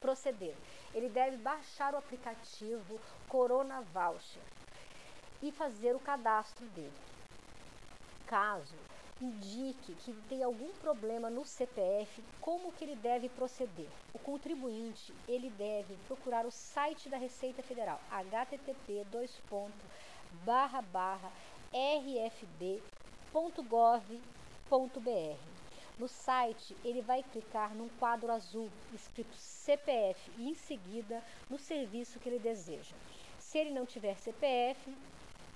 proceder? 0.01 0.55
Ele 0.95 1.09
deve 1.09 1.39
baixar 1.39 1.93
o 1.95 1.97
aplicativo 1.97 3.01
Corona 3.29 3.81
Voucher 3.93 4.43
e 5.43 5.53
fazer 5.53 5.95
o 5.95 6.01
cadastro 6.01 6.67
dele. 6.67 6.93
Caso 8.27 8.75
indique 9.21 9.95
que 9.95 10.13
tem 10.29 10.43
algum 10.43 10.69
problema 10.75 11.31
no 11.31 11.45
CPF, 11.45 12.23
como 12.41 12.73
que 12.73 12.85
ele 12.85 12.97
deve 12.97 13.29
proceder? 13.31 13.89
O 14.13 14.19
contribuinte, 14.19 15.15
ele 15.27 15.49
deve 15.51 15.97
procurar 16.07 16.45
o 16.45 16.51
site 16.51 17.09
da 17.09 17.17
Receita 17.17 17.63
Federal, 17.63 17.99
http 18.11 19.07
rfb.gov 23.33 24.21
no 25.99 26.09
site, 26.09 26.77
ele 26.85 27.01
vai 27.01 27.23
clicar 27.23 27.75
num 27.75 27.89
quadro 27.89 28.31
azul 28.31 28.69
escrito 28.93 29.35
CPF 29.37 30.31
e 30.37 30.51
em 30.51 30.55
seguida 30.55 31.23
no 31.49 31.59
serviço 31.59 32.19
que 32.19 32.29
ele 32.29 32.39
deseja. 32.39 32.95
Se 33.39 33.57
ele 33.59 33.71
não 33.71 33.87
tiver 33.87 34.15
CPF, 34.19 34.95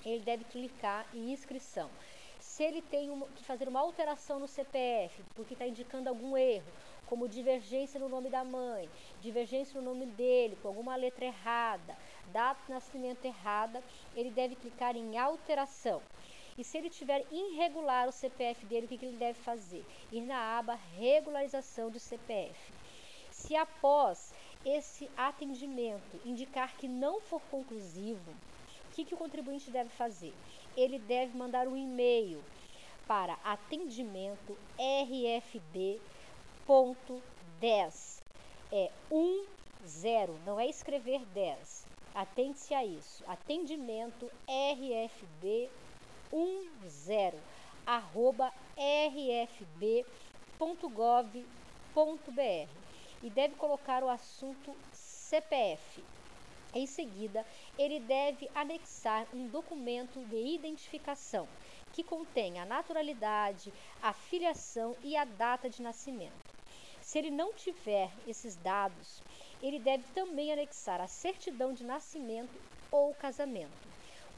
ele 0.04 0.24
deve 0.24 0.44
clicar 0.44 1.06
em 1.14 1.32
inscrição. 1.32 1.90
Se 2.38 2.62
ele 2.62 2.80
tem 2.80 3.10
que 3.36 3.44
fazer 3.44 3.68
uma 3.68 3.80
alteração 3.80 4.38
no 4.38 4.48
CPF, 4.48 5.22
porque 5.34 5.54
está 5.54 5.66
indicando 5.66 6.08
algum 6.08 6.36
erro, 6.36 6.72
como 7.06 7.28
divergência 7.28 7.98
no 7.98 8.08
nome 8.08 8.30
da 8.30 8.44
mãe, 8.44 8.88
divergência 9.20 9.80
no 9.80 9.86
nome 9.86 10.06
dele, 10.06 10.56
com 10.62 10.68
alguma 10.68 10.94
letra 10.96 11.24
errada, 11.24 11.96
data 12.32 12.60
de 12.64 12.72
nascimento 12.72 13.24
errada, 13.24 13.82
ele 14.14 14.30
deve 14.30 14.54
clicar 14.54 14.96
em 14.96 15.18
alteração. 15.18 16.00
E 16.56 16.64
se 16.64 16.78
ele 16.78 16.90
tiver 16.90 17.26
irregular 17.32 18.08
o 18.08 18.12
CPF 18.12 18.64
dele, 18.66 18.86
o 18.86 18.88
que, 18.88 18.98
que 18.98 19.06
ele 19.06 19.16
deve 19.16 19.38
fazer? 19.40 19.84
Ir 20.12 20.20
na 20.20 20.58
aba 20.58 20.78
regularização 20.98 21.90
de 21.90 21.98
CPF. 21.98 22.72
Se 23.30 23.56
após 23.56 24.32
esse 24.64 25.10
atendimento 25.16 26.20
indicar 26.24 26.76
que 26.76 26.86
não 26.86 27.20
for 27.20 27.40
conclusivo, 27.50 28.34
o 28.90 28.92
que, 28.92 29.04
que 29.04 29.14
o 29.14 29.18
contribuinte 29.18 29.70
deve 29.70 29.88
fazer? 29.90 30.34
Ele 30.76 30.98
deve 30.98 31.38
mandar 31.38 31.68
um 31.68 31.76
e-mail 31.76 32.42
para 33.06 33.38
atendimento 33.44 34.58
rfb.10. 34.76 36.00
É 38.72 38.90
10, 39.10 40.30
não 40.44 40.58
é 40.58 40.66
escrever 40.66 41.24
10. 41.26 41.86
Atente-se 42.12 42.74
a 42.74 42.84
isso. 42.84 43.22
Atendimento 43.28 44.28
RFB 44.48 45.70
10 47.06 47.34
arroba 47.86 48.52
rfb.gov.br 48.76 50.00
e 53.22 53.30
deve 53.30 53.54
colocar 53.54 54.02
o 54.02 54.08
assunto 54.08 54.74
CPF. 54.92 56.02
Em 56.72 56.86
seguida, 56.86 57.44
ele 57.76 57.98
deve 58.00 58.48
anexar 58.54 59.26
um 59.34 59.48
documento 59.48 60.24
de 60.26 60.54
identificação 60.54 61.48
que 61.92 62.04
contém 62.04 62.60
a 62.60 62.64
naturalidade, 62.64 63.72
a 64.00 64.12
filiação 64.12 64.96
e 65.02 65.16
a 65.16 65.24
data 65.24 65.68
de 65.68 65.82
nascimento. 65.82 66.54
Se 67.02 67.18
ele 67.18 67.30
não 67.30 67.52
tiver 67.54 68.12
esses 68.26 68.56
dados, 68.56 69.24
ele 69.60 69.80
deve 69.80 70.04
também 70.14 70.52
anexar 70.52 71.00
a 71.00 71.08
certidão 71.08 71.72
de 71.72 71.84
nascimento 71.84 72.60
ou 72.90 73.12
casamento. 73.14 73.88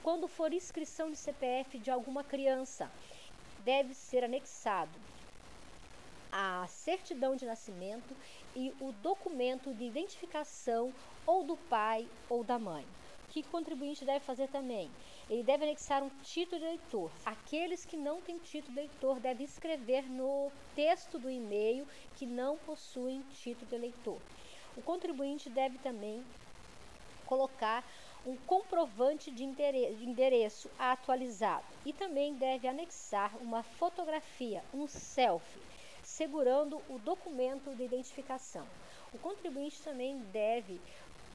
Quando 0.02 0.26
for 0.26 0.54
inscrição 0.54 1.10
de 1.10 1.18
CPF 1.18 1.78
de 1.78 1.90
alguma 1.90 2.24
criança, 2.24 2.90
deve 3.58 3.94
ser 3.94 4.24
anexado 4.24 4.98
a 6.32 6.66
certidão 6.66 7.36
de 7.36 7.44
nascimento 7.44 8.16
e 8.56 8.72
o 8.80 8.90
documento 8.90 9.74
de 9.74 9.84
identificação 9.84 10.94
ou 11.26 11.44
do 11.44 11.56
pai 11.56 12.08
ou 12.28 12.42
da 12.42 12.58
mãe. 12.58 12.84
O 12.84 13.32
que 13.32 13.40
o 13.40 13.44
contribuinte 13.44 14.04
deve 14.04 14.24
fazer 14.24 14.48
também? 14.48 14.90
Ele 15.30 15.42
deve 15.42 15.64
anexar 15.64 16.02
um 16.02 16.10
título 16.22 16.58
de 16.58 16.66
eleitor. 16.66 17.10
Aqueles 17.24 17.84
que 17.84 17.96
não 17.96 18.20
têm 18.20 18.38
título 18.38 18.74
de 18.74 18.80
eleitor 18.80 19.20
devem 19.20 19.46
escrever 19.46 20.02
no 20.10 20.52
texto 20.74 21.18
do 21.18 21.30
e-mail 21.30 21.86
que 22.16 22.26
não 22.26 22.58
possuem 22.58 23.22
título 23.42 23.66
de 23.66 23.74
eleitor. 23.74 24.20
O 24.76 24.82
contribuinte 24.82 25.48
deve 25.48 25.78
também 25.78 26.24
colocar 27.26 27.84
um 28.26 28.36
comprovante 28.36 29.30
de 29.30 29.44
endereço 29.44 30.70
atualizado 30.78 31.64
e 31.84 31.92
também 31.92 32.34
deve 32.34 32.68
anexar 32.68 33.36
uma 33.42 33.62
fotografia, 33.62 34.62
um 34.72 34.86
selfie, 34.86 35.60
segurando 36.02 36.80
o 36.88 36.98
documento 36.98 37.74
de 37.74 37.84
identificação. 37.84 38.66
O 39.12 39.18
contribuinte 39.18 39.82
também 39.82 40.18
deve 40.32 40.80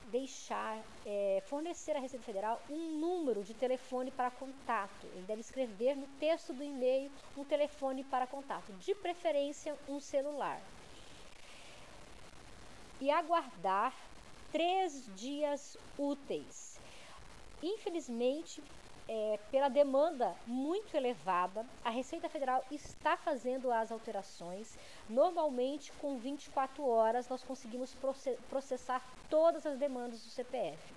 deixar, 0.08 0.82
é, 1.06 1.44
fornecer 1.48 1.96
à 1.96 2.00
Receita 2.00 2.26
Federal 2.26 2.62
um 2.70 3.00
número 3.00 3.44
de 3.44 3.54
telefone 3.54 4.12
para 4.12 4.32
contato. 4.32 5.06
Ele 5.14 5.26
deve 5.26 5.42
escrever 5.42 5.96
no 5.96 6.08
texto 6.20 6.54
do 6.54 6.64
e-mail 6.64 7.12
um 7.38 7.44
telefone 7.44 8.04
para 8.04 8.26
contato, 8.26 8.72
de 8.74 8.96
preferência 8.96 9.76
um 9.88 10.00
celular. 10.00 10.62
E 13.00 13.12
aguardar 13.12 13.94
três 14.52 15.06
dias 15.16 15.78
úteis. 15.98 16.80
Infelizmente, 17.62 18.64
é, 19.08 19.40
pela 19.50 19.70
demanda 19.70 20.36
muito 20.46 20.96
elevada, 20.96 21.66
a 21.84 21.90
Receita 21.90 22.28
Federal 22.28 22.64
está 22.70 23.16
fazendo 23.16 23.72
as 23.72 23.92
alterações. 23.92 24.78
Normalmente, 25.10 25.92
com 25.94 26.18
24 26.18 26.86
horas, 26.86 27.30
nós 27.30 27.44
conseguimos 27.44 27.96
processar 28.50 29.02
todas 29.30 29.66
as 29.66 29.78
demandas 29.78 30.24
do 30.24 30.30
CPF. 30.30 30.94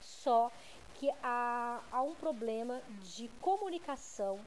Só 0.00 0.50
que 0.94 1.10
há, 1.22 1.80
há 1.90 2.02
um 2.02 2.14
problema 2.14 2.82
de 3.02 3.28
comunicação 3.40 4.38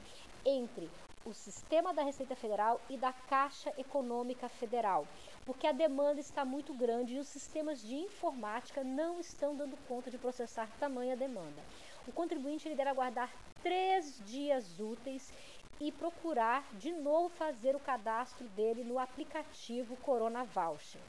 entre 0.45 0.89
o 1.25 1.33
sistema 1.33 1.93
da 1.93 2.03
Receita 2.03 2.35
Federal 2.35 2.79
e 2.89 2.95
da 2.95 3.11
Caixa 3.11 3.73
Econômica 3.77 4.47
Federal, 4.47 5.05
porque 5.45 5.67
a 5.67 5.73
demanda 5.73 6.21
está 6.21 6.45
muito 6.45 6.73
grande 6.73 7.15
e 7.15 7.19
os 7.19 7.27
sistemas 7.27 7.81
de 7.81 7.95
informática 7.95 8.81
não 8.81 9.19
estão 9.19 9.53
dando 9.53 9.75
conta 9.89 10.09
de 10.09 10.17
processar 10.17 10.69
tamanha 10.79 11.17
demanda 11.17 11.61
o 12.07 12.11
contribuinte 12.11 12.67
ele 12.67 12.75
deve 12.75 12.89
aguardar 12.89 13.29
três 13.61 14.21
dias 14.25 14.79
úteis 14.79 15.33
e 15.79 15.91
procurar 15.91 16.65
de 16.73 16.91
novo 16.91 17.29
fazer 17.29 17.75
o 17.75 17.79
cadastro 17.79 18.47
dele 18.49 18.83
no 18.83 18.97
aplicativo 18.97 19.95
Corona 19.97 20.43
Voucher. 20.43 21.01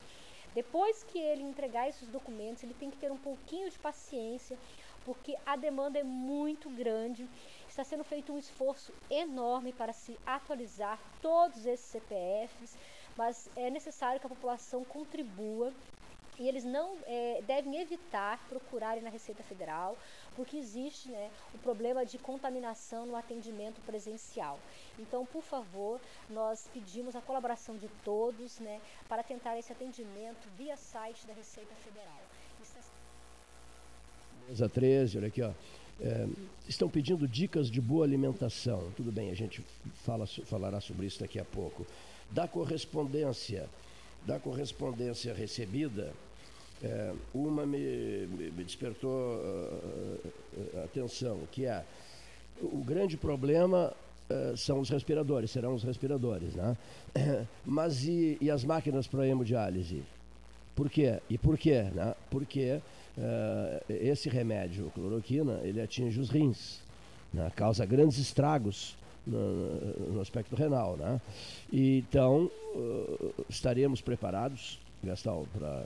Depois 0.54 1.04
que 1.04 1.18
ele 1.18 1.42
entregar 1.42 1.88
esses 1.88 2.08
documentos, 2.08 2.62
ele 2.62 2.74
tem 2.74 2.90
que 2.90 2.96
ter 2.96 3.12
um 3.12 3.16
pouquinho 3.16 3.70
de 3.70 3.78
paciência, 3.78 4.58
porque 5.04 5.36
a 5.46 5.56
demanda 5.56 5.98
é 5.98 6.02
muito 6.02 6.68
grande. 6.70 7.28
Está 7.68 7.84
sendo 7.84 8.02
feito 8.02 8.32
um 8.32 8.38
esforço 8.38 8.92
enorme 9.08 9.72
para 9.72 9.92
se 9.92 10.18
atualizar 10.26 10.98
todos 11.22 11.64
esses 11.64 11.86
CPFs, 11.86 12.76
mas 13.16 13.48
é 13.56 13.70
necessário 13.70 14.20
que 14.20 14.26
a 14.26 14.30
população 14.30 14.84
contribua 14.84 15.72
e 16.38 16.46
eles 16.46 16.64
não 16.64 16.96
é, 17.04 17.42
devem 17.42 17.80
evitar 17.80 18.38
procurarem 18.48 19.02
na 19.02 19.10
Receita 19.10 19.42
Federal, 19.42 19.96
porque 20.38 20.56
existe 20.56 21.08
né, 21.08 21.30
o 21.52 21.58
problema 21.58 22.06
de 22.06 22.16
contaminação 22.16 23.04
no 23.04 23.16
atendimento 23.16 23.80
presencial. 23.80 24.56
Então, 24.96 25.26
por 25.26 25.42
favor, 25.42 26.00
nós 26.30 26.70
pedimos 26.72 27.16
a 27.16 27.20
colaboração 27.20 27.76
de 27.76 27.88
todos 28.04 28.60
né, 28.60 28.80
para 29.08 29.24
tentar 29.24 29.58
esse 29.58 29.72
atendimento 29.72 30.48
via 30.56 30.76
site 30.76 31.26
da 31.26 31.34
Receita 31.34 31.74
Federal. 31.84 32.20
Mesa 34.48 34.68
13, 34.68 35.18
olha 35.18 35.26
aqui, 35.26 35.42
ó. 35.42 35.50
É, 36.00 36.28
estão 36.68 36.88
pedindo 36.88 37.26
dicas 37.26 37.68
de 37.68 37.80
boa 37.80 38.04
alimentação. 38.04 38.92
Tudo 38.96 39.10
bem, 39.10 39.30
a 39.30 39.34
gente 39.34 39.60
fala, 40.04 40.24
falará 40.24 40.80
sobre 40.80 41.06
isso 41.06 41.18
daqui 41.18 41.40
a 41.40 41.44
pouco. 41.44 41.84
Da 42.30 42.46
correspondência, 42.46 43.68
da 44.24 44.38
correspondência 44.38 45.34
recebida, 45.34 46.14
é, 46.82 47.12
uma 47.34 47.66
me, 47.66 48.26
me 48.26 48.64
despertou 48.64 49.36
uh, 49.36 50.84
atenção, 50.84 51.40
que 51.50 51.64
é 51.64 51.84
o 52.62 52.78
grande 52.78 53.16
problema 53.16 53.92
uh, 54.30 54.56
são 54.56 54.80
os 54.80 54.88
respiradores, 54.88 55.50
serão 55.50 55.74
os 55.74 55.82
respiradores, 55.82 56.54
né? 56.54 56.76
Mas 57.66 58.04
e, 58.04 58.38
e 58.40 58.50
as 58.50 58.64
máquinas 58.64 59.06
para 59.06 59.26
hemodiálise? 59.26 60.02
Por 60.74 60.88
quê? 60.88 61.20
E 61.28 61.36
por 61.36 61.58
quê? 61.58 61.82
Né? 61.92 62.14
Porque 62.30 62.80
uh, 63.16 63.92
esse 63.92 64.28
remédio, 64.28 64.92
cloroquina, 64.94 65.60
ele 65.64 65.80
atinge 65.80 66.20
os 66.20 66.30
rins, 66.30 66.80
né? 67.32 67.50
causa 67.56 67.84
grandes 67.84 68.18
estragos 68.18 68.96
no, 69.26 70.12
no 70.12 70.20
aspecto 70.20 70.54
renal, 70.54 70.96
né? 70.96 71.20
E, 71.72 71.98
então, 71.98 72.48
estaremos 73.50 74.00
preparados 74.00 74.78
Gastão, 75.02 75.46
para. 75.52 75.84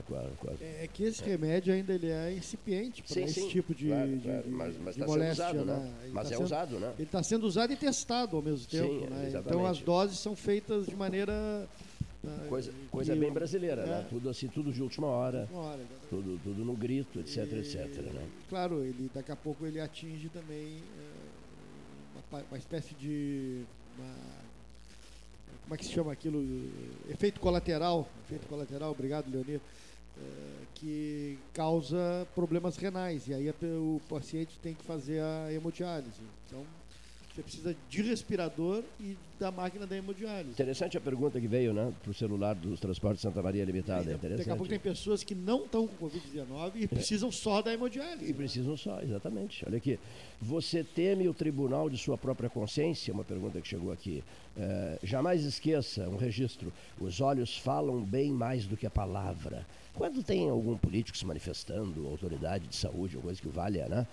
É, 0.61 0.85
é 0.85 0.89
que 0.89 1.05
esse 1.05 1.23
remédio 1.23 1.75
ainda 1.75 1.93
ele 1.93 2.11
é 2.11 2.33
incipiente 2.33 3.03
para 3.03 3.21
esse 3.21 3.43
sim, 3.43 3.49
tipo 3.49 3.75
de, 3.75 3.89
claro, 3.89 4.17
de, 4.17 4.21
claro. 4.23 4.45
Mas, 4.49 4.77
mas 4.79 4.95
de 4.95 5.01
tá 5.01 5.07
moléstia. 5.07 5.45
Usado, 5.45 5.65
né? 5.65 5.77
né? 5.77 5.95
Mas 6.13 6.13
tá 6.15 6.21
é 6.21 6.37
sendo, 6.37 6.45
usado, 6.45 6.79
né? 6.79 6.93
Ele 6.95 7.03
está 7.03 7.23
sendo 7.23 7.47
usado 7.47 7.73
e 7.73 7.77
testado 7.77 8.37
ao 8.37 8.43
mesmo 8.43 8.67
tempo. 8.67 9.01
Sim, 9.01 9.07
né? 9.11 9.33
Então 9.35 9.67
as 9.67 9.81
doses 9.81 10.19
são 10.19 10.35
feitas 10.35 10.87
de 10.87 10.97
maneira. 10.97 11.69
Ah, 12.25 12.47
coisa, 12.49 12.73
coisa 12.91 13.15
bem 13.15 13.33
brasileira, 13.33 13.85
né? 13.85 13.93
é. 13.93 13.99
né? 13.99 14.07
Tudo 14.09 14.31
assim, 14.31 14.49
tudo 14.49 14.73
de 14.73 14.83
última 14.83 15.09
hora. 15.09 15.41
Última 15.41 15.61
hora 15.61 15.81
tudo, 16.13 16.39
tudo 16.45 16.63
no 16.63 16.77
grito, 16.77 17.21
etc, 17.21 17.51
e, 17.53 17.59
etc. 17.61 18.03
Né? 18.13 18.29
Claro, 18.51 18.85
ele, 18.85 19.11
daqui 19.15 19.33
a 19.33 19.37
pouco 19.37 19.65
ele 19.65 19.81
atinge 19.81 20.29
também 20.29 20.77
é, 20.77 22.31
uma, 22.31 22.43
uma 22.51 22.59
espécie 22.59 22.95
de. 22.95 23.65
Uma, 23.99 24.42
como 25.73 25.77
é 25.77 25.79
que 25.79 25.87
se 25.87 25.93
chama 25.93 26.13
aquilo? 26.13 26.71
Efeito 27.09 27.41
colateral, 27.41 28.07
efeito 28.27 28.47
colateral, 28.47 28.91
obrigado, 28.91 29.31
Leonir, 29.31 29.59
é, 30.19 30.67
que 30.75 31.39
causa 31.55 32.29
problemas 32.35 32.77
renais. 32.77 33.27
E 33.27 33.33
aí 33.33 33.49
o 33.49 33.99
paciente 34.07 34.59
tem 34.59 34.75
que 34.75 34.85
fazer 34.85 35.23
a 35.23 35.51
hemodiálise. 35.51 36.21
Então, 36.47 36.63
você 37.35 37.43
precisa 37.43 37.77
de 37.89 38.03
respirador 38.03 38.85
e 39.01 39.17
da 39.41 39.51
máquina 39.51 39.87
da 39.87 39.97
hemodiálise. 39.97 40.51
Interessante 40.51 40.99
a 40.99 41.01
pergunta 41.01 41.41
que 41.41 41.49
veio, 41.49 41.73
né, 41.73 41.93
para 42.03 42.11
o 42.11 42.15
celular 42.15 42.55
dos 42.55 42.79
transportes 42.79 43.23
Santa 43.23 43.43
Maria 43.43 43.65
Limitada. 43.65 44.13
É, 44.23 44.37
Daqui 44.37 44.51
a 44.51 44.55
pouco 44.55 44.69
tem 44.69 44.79
pessoas 44.79 45.25
que 45.25 45.35
não 45.35 45.65
estão 45.65 45.87
com 45.87 46.07
Covid-19 46.07 46.73
e 46.77 46.87
precisam 46.87 47.33
só 47.33 47.63
da 47.63 47.73
hemodiálise. 47.73 48.27
E 48.27 48.29
né? 48.29 48.35
precisam 48.35 48.77
só, 48.77 49.01
exatamente. 49.01 49.65
Olha 49.67 49.79
aqui. 49.79 49.99
Você 50.41 50.85
teme 50.85 51.27
o 51.27 51.33
tribunal 51.33 51.89
de 51.89 51.97
sua 51.97 52.19
própria 52.19 52.51
consciência? 52.51 53.15
Uma 53.15 53.25
pergunta 53.25 53.61
que 53.61 53.69
chegou 53.69 53.91
aqui. 53.93 54.23
É, 54.57 54.99
jamais 55.03 55.43
esqueça 55.45 56.09
um 56.11 56.17
registro. 56.17 56.71
Os 57.01 57.23
olhos 57.23 57.57
falam 57.57 58.03
bem 58.03 58.31
mais 58.31 58.67
do 58.67 58.77
que 58.77 58.87
a 58.87 58.91
palavra. 58.91 59.67
Quando 59.95 60.23
tem 60.23 60.49
algum 60.49 60.77
político 60.77 61.19
se 61.19 61.27
manifestando, 61.27 62.09
autoridade 62.09 62.67
de 62.67 62.75
saúde, 62.75 63.17
alguma 63.17 63.35
coisa 63.35 63.43
que 63.43 63.49
valha, 63.49 63.89
né? 63.89 64.07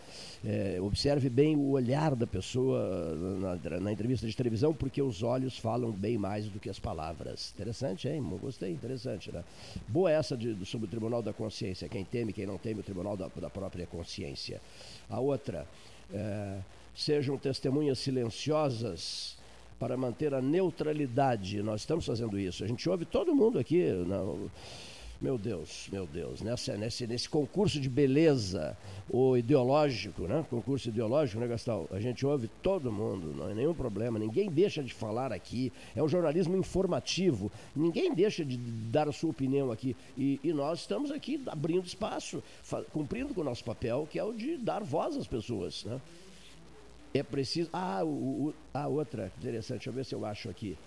É, 0.46 0.78
observe 0.82 1.30
bem 1.30 1.56
o 1.56 1.70
olhar 1.70 2.16
da 2.16 2.28
pessoa 2.28 3.16
na, 3.16 3.80
na, 3.80 3.92
entrevista 3.92 4.28
de 4.28 4.36
televisão, 4.36 4.74
porque 4.74 5.02
os 5.02 5.24
olhos 5.24 5.58
falam 5.58 5.92
bem 5.92 6.18
mais 6.18 6.50
do 6.50 6.60
que 6.60 6.70
as 6.70 6.80
palavras. 6.80 7.54
Interessante, 7.56 8.10
hein? 8.10 8.22
Gostei, 8.42 8.72
interessante, 8.72 9.32
né? 9.32 9.44
Boa 9.88 10.12
essa 10.12 10.36
de, 10.36 10.66
sobre 10.66 10.88
o 10.88 10.90
Tribunal 10.90 11.22
da 11.22 11.32
Consciência. 11.32 11.88
Quem 11.88 12.04
teme, 12.04 12.34
quem 12.34 12.46
não 12.46 12.58
teme, 12.58 12.82
o 12.82 12.84
Tribunal 12.84 13.16
da, 13.16 13.30
da 13.38 13.50
própria 13.50 13.86
consciência. 13.86 14.62
A 15.10 15.22
outra, 15.22 15.66
é, 16.14 16.60
sejam 16.94 17.38
testemunhas 17.38 18.00
silenciosas 18.00 19.38
para 19.80 19.96
manter 19.96 20.34
a 20.34 20.42
neutralidade. 20.42 21.64
Nós 21.64 21.82
estamos 21.82 22.06
fazendo 22.06 22.38
isso. 22.38 22.66
A 22.66 22.68
gente 22.68 22.88
ouve 22.90 23.06
todo 23.06 23.34
mundo 23.34 23.58
aqui. 23.58 23.82
Não, 24.06 24.52
Meu 25.22 25.38
Deus, 25.38 25.90
meu 25.92 26.08
Deus, 26.08 26.42
nessa, 26.42 26.78
nesse, 26.78 27.06
nesse 27.06 27.28
concurso 27.28 27.78
de 27.78 27.90
beleza, 27.90 28.78
o 29.10 29.36
ideológico, 29.36 30.22
né? 30.24 30.46
Concurso 30.50 30.88
ideológico, 30.88 31.42
né, 31.42 31.48
Gastal? 31.48 31.90
A 31.92 32.00
gente 32.00 32.26
ouve 32.26 32.48
todo 32.64 32.90
mundo, 32.90 33.36
não 33.36 33.50
é 33.50 33.54
nenhum 33.54 33.74
problema, 33.74 34.18
ninguém 34.18 34.50
deixa 34.50 34.82
de 34.82 34.94
falar 34.94 35.34
aqui. 35.34 35.74
É 35.94 36.02
um 36.02 36.08
jornalismo 36.08 36.56
informativo, 36.56 37.52
ninguém 37.76 38.16
deixa 38.16 38.46
de 38.46 38.56
dar 38.56 39.10
a 39.10 39.12
sua 39.12 39.32
opinião 39.32 39.74
aqui. 39.74 39.94
E, 40.18 40.40
e 40.42 40.54
nós 40.54 40.80
estamos 40.80 41.12
aqui 41.12 41.44
abrindo 41.48 41.86
espaço, 41.86 42.42
cumprindo 42.94 43.34
com 43.34 43.42
o 43.42 43.44
nosso 43.44 43.66
papel, 43.66 44.08
que 44.10 44.18
é 44.18 44.24
o 44.24 44.32
de 44.32 44.56
dar 44.56 44.82
voz 44.86 45.18
às 45.18 45.28
pessoas, 45.28 45.84
né? 45.84 46.00
É 47.14 47.24
preciso. 47.24 47.70
Ah, 47.74 48.06
o, 48.06 48.08
o, 48.08 48.54
a 48.74 48.88
outra, 48.88 49.34
interessante, 49.38 49.80
deixa 49.80 49.90
eu 49.90 49.94
ver 49.94 50.06
se 50.06 50.16
eu 50.16 50.26
acho 50.26 50.50
aqui. 50.50 50.78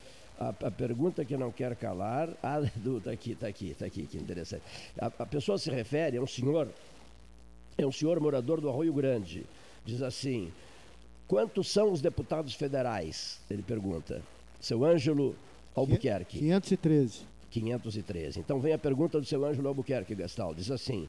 A, 0.43 0.67
a, 0.67 0.71
pergunta 0.73 1.25
que 1.25 1.37
não 1.37 1.53
quer 1.53 1.77
calar. 1.77 2.29
Ah, 2.43 2.61
do, 2.77 3.01
tá 3.01 3.13
aqui, 3.13 3.35
tá 3.37 3.47
aqui, 3.47 3.75
tá 3.79 3.87
aqui, 3.87 4.07
que 4.07 4.19
interessante. 4.19 4.63
A, 4.99 5.07
a 5.07 5.27
pessoa 5.27 5.57
se 5.57 5.71
refere 5.71 6.17
a 6.17 6.23
um 6.23 6.27
senhor, 6.27 6.69
é 7.79 7.87
um 7.87 7.93
senhor 7.93 8.19
morador 8.19 8.61
do 8.61 8.69
Arroio 8.69 8.93
Grande. 8.93 9.45
Diz 9.85 10.03
assim: 10.03 10.51
quantos 11.29 11.71
são 11.71 11.93
os 11.93 12.01
deputados 12.01 12.55
federais? 12.55 13.39
Ele 13.49 13.63
pergunta. 13.63 14.21
Seu 14.61 14.85
Ângelo 14.85 15.37
Albuquerque. 15.75 16.39
513. 16.39 17.21
513. 17.51 18.41
Então 18.41 18.59
vem 18.59 18.73
a 18.73 18.79
pergunta 18.79 19.21
do 19.21 19.27
seu 19.27 19.45
Ângelo 19.45 19.69
Albuquerque, 19.69 20.15
Gastal. 20.15 20.55
Diz 20.55 20.71
assim: 20.71 21.09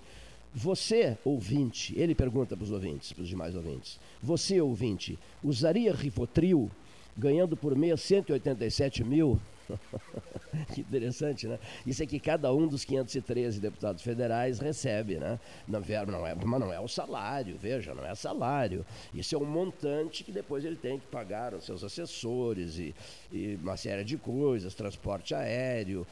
Você, 0.53 1.17
ouvinte, 1.25 1.97
ele 1.97 2.13
pergunta 2.13 2.55
para 2.55 2.63
os 2.63 2.71
ouvintes, 2.71 3.11
para 3.11 3.23
os 3.23 3.29
demais 3.29 3.55
ouvintes, 3.55 3.99
você, 4.21 4.61
ouvinte, 4.61 5.17
usaria 5.43 5.93
Rivotril 5.93 6.69
ganhando 7.17 7.55
por 7.55 7.75
mês 7.75 8.01
187 8.01 9.03
mil. 9.03 9.39
que 10.73 10.81
interessante, 10.81 11.47
né? 11.47 11.57
Isso 11.85 12.03
é 12.03 12.05
que 12.05 12.19
cada 12.19 12.53
um 12.53 12.67
dos 12.67 12.83
513 12.83 13.59
deputados 13.59 14.01
federais 14.01 14.59
recebe, 14.59 15.17
né? 15.17 15.39
Não, 15.67 15.79
não 16.07 16.27
é, 16.27 16.35
mas 16.35 16.59
não 16.59 16.71
é 16.71 16.79
o 16.79 16.87
salário, 16.87 17.57
veja, 17.57 17.93
não 17.93 18.05
é 18.05 18.13
salário. 18.15 18.85
Isso 19.13 19.35
é 19.35 19.37
um 19.37 19.45
montante 19.45 20.23
que 20.23 20.31
depois 20.31 20.65
ele 20.65 20.75
tem 20.75 20.99
que 20.99 21.07
pagar 21.07 21.53
aos 21.53 21.65
seus 21.65 21.83
assessores 21.83 22.77
e, 22.77 22.93
e 23.31 23.57
uma 23.61 23.77
série 23.77 24.03
de 24.03 24.17
coisas, 24.17 24.73
transporte 24.75 25.33
aéreo, 25.33 26.05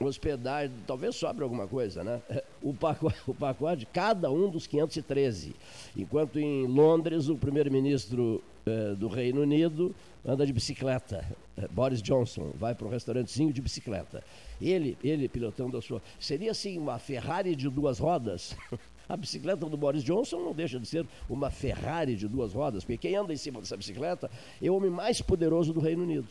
hospedagem, 0.00 0.74
talvez 0.86 1.16
sobre 1.16 1.44
alguma 1.44 1.66
coisa, 1.66 2.02
né? 2.02 2.20
O 2.62 2.72
pacote, 2.72 3.18
o 3.28 3.34
pacote, 3.34 3.86
cada 3.86 4.30
um 4.30 4.48
dos 4.48 4.66
513. 4.66 5.54
Enquanto 5.94 6.38
em 6.38 6.66
Londres, 6.66 7.28
o 7.28 7.36
primeiro-ministro 7.36 8.42
eh, 8.66 8.94
do 8.94 9.08
Reino 9.08 9.42
Unido 9.42 9.94
anda 10.24 10.46
de 10.46 10.52
bicicleta. 10.52 11.24
Eh, 11.56 11.68
Boris 11.68 12.00
Johnson 12.00 12.52
vai 12.54 12.74
para 12.74 12.86
um 12.86 12.90
restaurantezinho 12.90 13.52
de 13.52 13.60
bicicleta. 13.60 14.24
Ele, 14.60 14.96
ele 15.04 15.28
pilotando 15.28 15.76
a 15.76 15.82
sua. 15.82 16.00
Seria 16.18 16.50
assim 16.50 16.78
uma 16.78 16.98
Ferrari 16.98 17.54
de 17.54 17.68
duas 17.68 17.98
rodas? 17.98 18.56
A 19.06 19.18
bicicleta 19.18 19.66
do 19.66 19.76
Boris 19.76 20.02
Johnson 20.02 20.38
não 20.38 20.54
deixa 20.54 20.80
de 20.80 20.86
ser 20.86 21.06
uma 21.28 21.50
Ferrari 21.50 22.16
de 22.16 22.26
duas 22.26 22.54
rodas, 22.54 22.84
porque 22.84 22.96
quem 22.96 23.14
anda 23.14 23.34
em 23.34 23.36
cima 23.36 23.60
dessa 23.60 23.76
bicicleta 23.76 24.30
é 24.62 24.70
o 24.70 24.74
homem 24.74 24.88
mais 24.88 25.20
poderoso 25.20 25.74
do 25.74 25.80
Reino 25.80 26.04
Unido. 26.04 26.26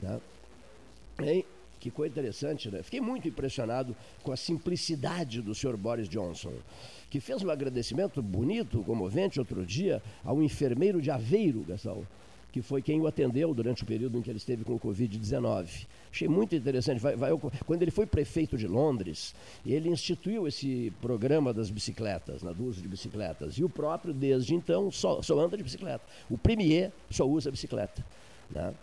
Né? 0.00 0.18
Hein? 1.20 1.44
Que 1.80 1.90
coisa 1.90 2.12
interessante, 2.12 2.70
né? 2.70 2.82
Fiquei 2.82 3.00
muito 3.00 3.28
impressionado 3.28 3.94
com 4.22 4.32
a 4.32 4.36
simplicidade 4.36 5.40
do 5.40 5.54
senhor 5.54 5.76
Boris 5.76 6.08
Johnson, 6.08 6.52
que 7.08 7.20
fez 7.20 7.42
um 7.42 7.50
agradecimento 7.50 8.20
bonito, 8.20 8.82
comovente, 8.82 9.38
outro 9.38 9.64
dia, 9.64 10.02
ao 10.24 10.42
enfermeiro 10.42 11.00
de 11.00 11.10
Aveiro, 11.10 11.62
Gastão, 11.62 12.04
que 12.50 12.62
foi 12.62 12.82
quem 12.82 13.00
o 13.00 13.06
atendeu 13.06 13.52
durante 13.54 13.82
o 13.82 13.86
período 13.86 14.18
em 14.18 14.22
que 14.22 14.30
ele 14.30 14.38
esteve 14.38 14.64
com 14.64 14.74
o 14.74 14.80
Covid-19. 14.80 15.86
Achei 16.10 16.26
muito 16.26 16.56
interessante. 16.56 16.98
Vai, 16.98 17.14
vai, 17.14 17.30
quando 17.66 17.82
ele 17.82 17.90
foi 17.90 18.06
prefeito 18.06 18.56
de 18.56 18.66
Londres, 18.66 19.34
ele 19.64 19.88
instituiu 19.88 20.48
esse 20.48 20.92
programa 21.00 21.52
das 21.52 21.70
bicicletas, 21.70 22.42
né, 22.42 22.52
do 22.52 22.64
uso 22.64 22.80
de 22.80 22.88
bicicletas. 22.88 23.54
E 23.54 23.64
o 23.64 23.68
próprio, 23.68 24.14
desde 24.14 24.54
então, 24.54 24.90
só, 24.90 25.22
só 25.22 25.38
anda 25.38 25.56
de 25.56 25.62
bicicleta. 25.62 26.04
O 26.28 26.38
premier 26.38 26.90
só 27.10 27.24
usa 27.28 27.50
bicicleta. 27.50 28.04
Né? 28.50 28.74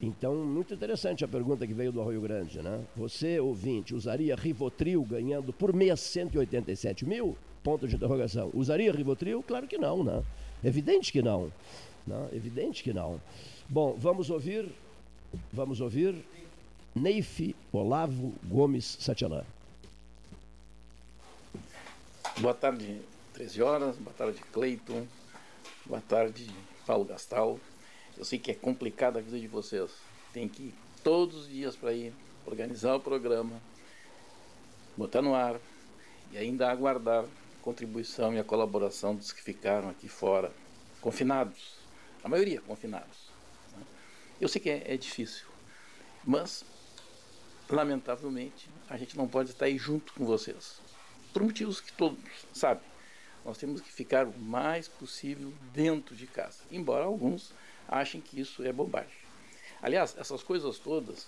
Então, 0.00 0.34
muito 0.34 0.74
interessante 0.74 1.24
a 1.24 1.28
pergunta 1.28 1.66
que 1.66 1.72
veio 1.72 1.90
do 1.90 2.00
Arroio 2.00 2.20
Grande, 2.20 2.60
né? 2.60 2.84
Você, 2.96 3.40
ouvinte, 3.40 3.94
usaria 3.94 4.36
Rivotril 4.36 5.02
ganhando 5.02 5.52
por 5.52 5.72
mês 5.72 6.00
187 6.00 7.06
mil? 7.06 7.36
Ponto 7.62 7.88
de 7.88 7.96
interrogação. 7.96 8.50
Usaria 8.52 8.92
Rivotril? 8.92 9.42
Claro 9.42 9.66
que 9.66 9.78
não, 9.78 10.04
né? 10.04 10.22
Evidente 10.62 11.10
que 11.10 11.22
não. 11.22 11.50
Né? 12.06 12.28
Evidente 12.32 12.82
que 12.82 12.92
não. 12.92 13.20
Bom, 13.68 13.96
vamos 13.98 14.28
ouvir, 14.28 14.68
vamos 15.52 15.80
ouvir 15.80 16.14
Neif 16.94 17.56
Olavo 17.72 18.34
Gomes 18.44 18.98
Satialã. 19.00 19.44
Boa 22.38 22.54
tarde, 22.54 23.00
13 23.32 23.62
horas. 23.62 23.96
Boa 23.96 24.14
tarde, 24.14 24.40
Cleiton. 24.52 25.06
Boa 25.86 26.02
tarde, 26.02 26.46
Paulo 26.86 27.04
Gastal. 27.06 27.58
Eu 28.16 28.24
sei 28.24 28.38
que 28.38 28.50
é 28.50 28.54
complicada 28.54 29.18
a 29.18 29.22
vida 29.22 29.38
de 29.38 29.46
vocês. 29.46 29.90
Tem 30.32 30.48
que 30.48 30.64
ir 30.64 30.74
todos 31.02 31.42
os 31.42 31.48
dias 31.48 31.76
para 31.76 31.92
ir 31.92 32.12
organizar 32.46 32.94
o 32.94 33.00
programa, 33.00 33.60
botar 34.96 35.20
no 35.20 35.34
ar 35.34 35.60
e 36.32 36.38
ainda 36.38 36.70
aguardar 36.70 37.24
a 37.24 37.62
contribuição 37.62 38.32
e 38.34 38.38
a 38.38 38.44
colaboração 38.44 39.14
dos 39.14 39.32
que 39.32 39.42
ficaram 39.42 39.90
aqui 39.90 40.08
fora, 40.08 40.52
confinados, 41.00 41.76
a 42.24 42.28
maioria 42.28 42.60
confinados. 42.60 43.30
Né? 43.76 43.84
Eu 44.40 44.48
sei 44.48 44.60
que 44.60 44.70
é, 44.70 44.94
é 44.94 44.96
difícil, 44.96 45.46
mas 46.24 46.64
lamentavelmente 47.68 48.70
a 48.88 48.96
gente 48.96 49.16
não 49.16 49.28
pode 49.28 49.50
estar 49.50 49.66
aí 49.66 49.76
junto 49.76 50.12
com 50.14 50.24
vocês, 50.24 50.80
por 51.32 51.42
motivos 51.42 51.80
que 51.80 51.92
todos 51.92 52.18
sabem. 52.52 52.84
Nós 53.44 53.58
temos 53.58 53.80
que 53.80 53.92
ficar 53.92 54.26
o 54.26 54.36
mais 54.38 54.88
possível 54.88 55.52
dentro 55.72 56.16
de 56.16 56.26
casa, 56.26 56.58
embora 56.70 57.04
alguns 57.04 57.52
achem 57.88 58.20
que 58.20 58.40
isso 58.40 58.62
é 58.62 58.72
bobagem. 58.72 59.26
Aliás, 59.82 60.16
essas 60.18 60.42
coisas 60.42 60.78
todas, 60.78 61.26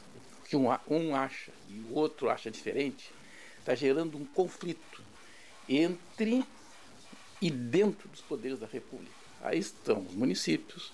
que 0.49 0.57
um, 0.57 0.69
um 0.89 1.15
acha 1.15 1.53
e 1.69 1.81
o 1.81 1.95
outro 1.95 2.31
acha 2.31 2.51
diferente, 2.51 3.13
está 3.59 3.75
gerando 3.75 4.17
um 4.17 4.25
conflito 4.25 5.03
entre 5.69 6.45
e 7.41 7.51
dentro 7.51 8.09
dos 8.09 8.21
poderes 8.21 8.59
da 8.59 8.67
República. 8.67 9.15
Aí 9.43 9.59
estão 9.59 10.03
os 10.03 10.15
municípios, 10.15 10.93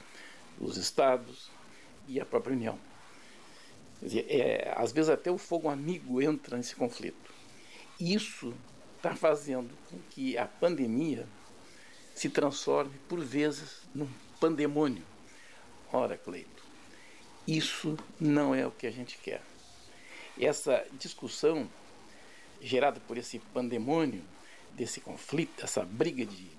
os 0.61 0.77
estados 0.77 1.51
e 2.07 2.21
a 2.21 2.27
própria 2.27 2.55
União. 2.55 2.79
Dizer, 4.03 4.27
é, 4.29 4.75
às 4.77 4.93
vezes 4.93 5.09
até 5.09 5.31
o 5.31 5.39
fogo 5.39 5.69
amigo 5.69 6.21
entra 6.21 6.57
nesse 6.57 6.75
conflito. 6.77 7.33
Isso 7.99 8.53
está 8.97 9.15
fazendo 9.15 9.71
com 9.89 9.99
que 10.11 10.37
a 10.37 10.47
pandemia 10.47 11.27
se 12.15 12.29
transforme, 12.29 12.93
por 13.09 13.21
vezes, 13.21 13.83
num 13.95 14.09
pandemônio. 14.41 15.03
Ora, 15.95 16.19
Cleito, 16.19 16.65
isso 17.47 17.97
não 18.19 18.53
é 18.53 18.67
o 18.67 18.71
que 18.73 18.85
a 18.85 18.91
gente 18.91 19.17
quer. 19.17 19.41
Essa 20.37 20.85
discussão 20.95 21.71
gerada 22.61 22.99
por 23.07 23.17
esse 23.17 23.39
pandemônio, 23.39 24.25
desse 24.73 25.01
conflito, 25.01 25.63
essa 25.63 25.85
briga 25.85 26.27
de, 26.27 26.51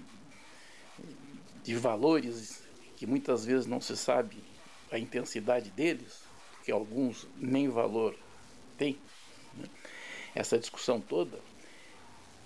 de 1.61 1.75
valores 1.75 2.63
que 2.95 3.05
muitas 3.05 3.43
vezes 3.43 3.65
não 3.65 3.81
se 3.81 3.97
sabe 3.97 4.37
a 4.89 4.97
intensidade 4.97 5.69
deles, 5.69 6.23
porque 6.53 6.71
alguns 6.71 7.27
nem 7.35 7.67
valor 7.67 8.17
têm, 8.77 8.97
né? 9.57 9.67
essa 10.33 10.57
discussão 10.57 11.01
toda 11.01 11.41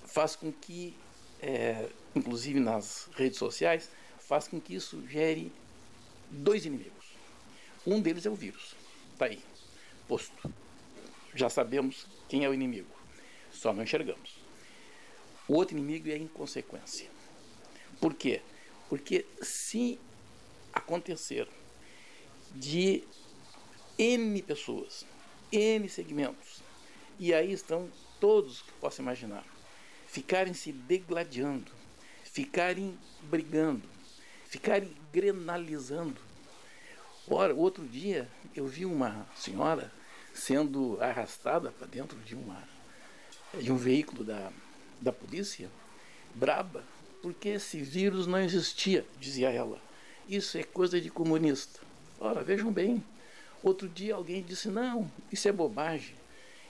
faz 0.05 0.35
com 0.35 0.51
que, 0.51 0.97
é, 1.39 1.87
inclusive 2.15 2.59
nas 2.59 3.07
redes 3.15 3.37
sociais, 3.37 3.91
faz 4.17 4.47
com 4.47 4.59
que 4.59 4.73
isso 4.73 5.07
gere 5.07 5.53
dois 6.29 6.65
inimigos. 6.65 7.13
Um 7.85 8.01
deles 8.01 8.25
é 8.25 8.29
o 8.29 8.35
vírus. 8.35 8.75
Está 9.13 9.25
aí, 9.25 9.39
posto. 10.07 10.53
Já 11.33 11.49
sabemos 11.49 12.07
quem 12.27 12.43
é 12.43 12.49
o 12.49 12.53
inimigo, 12.53 12.89
só 13.51 13.73
não 13.73 13.83
enxergamos. 13.83 14.37
O 15.47 15.55
outro 15.55 15.77
inimigo 15.77 16.09
é 16.09 16.13
a 16.13 16.17
inconsequência. 16.17 17.09
Por 17.99 18.13
quê? 18.13 18.41
Porque 18.87 19.25
se 19.41 19.99
acontecer 20.73 21.47
de 22.55 23.03
N 23.97 24.41
pessoas, 24.41 25.05
N 25.51 25.87
segmentos, 25.89 26.61
e 27.19 27.33
aí 27.33 27.51
estão 27.51 27.91
todos 28.19 28.61
que 28.61 28.71
possa 28.73 29.01
imaginar, 29.01 29.45
ficarem 30.07 30.53
se 30.53 30.71
degladiando, 30.71 31.71
ficarem 32.23 32.97
brigando, 33.23 33.87
ficarem 34.49 34.91
grenalizando. 35.13 36.19
Ora, 37.27 37.53
outro 37.53 37.87
dia 37.87 38.27
eu 38.55 38.65
vi 38.65 38.83
uma 38.83 39.27
senhora 39.35 39.91
sendo 40.33 40.97
arrastada 40.99 41.71
para 41.71 41.85
dentro 41.85 42.17
de, 42.19 42.33
uma, 42.35 42.61
de 43.53 43.71
um 43.71 43.77
veículo 43.77 44.23
da, 44.23 44.51
da 44.99 45.13
polícia, 45.13 45.69
braba, 46.33 46.83
porque 47.21 47.49
esse 47.49 47.79
vírus 47.81 48.25
não 48.25 48.39
existia, 48.39 49.05
dizia 49.19 49.51
ela. 49.51 49.79
Isso 50.27 50.57
é 50.57 50.63
coisa 50.63 50.99
de 50.99 51.11
comunista. 51.11 51.79
Ora, 52.19 52.43
vejam 52.43 52.71
bem, 52.71 53.03
outro 53.61 53.87
dia 53.87 54.15
alguém 54.15 54.41
disse: 54.41 54.67
não, 54.67 55.11
isso 55.31 55.47
é 55.47 55.51
bobagem, 55.51 56.15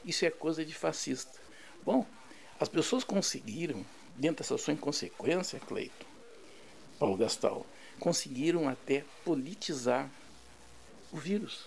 isso 0.04 0.26
é 0.26 0.30
coisa 0.30 0.66
de 0.66 0.74
fascista. 0.74 1.40
Bom, 1.86 2.06
as 2.60 2.68
pessoas 2.68 3.06
conseguiram, 3.06 3.86
dentro 4.18 4.44
dessa 4.44 4.58
sua 4.58 4.74
inconsequência, 4.74 5.60
Cleito, 5.62 6.09
Paulo 7.00 7.16
Gastal, 7.16 7.66
conseguiram 8.00 8.68
até 8.68 9.06
politizar 9.24 10.10
o 11.12 11.18
vírus. 11.18 11.66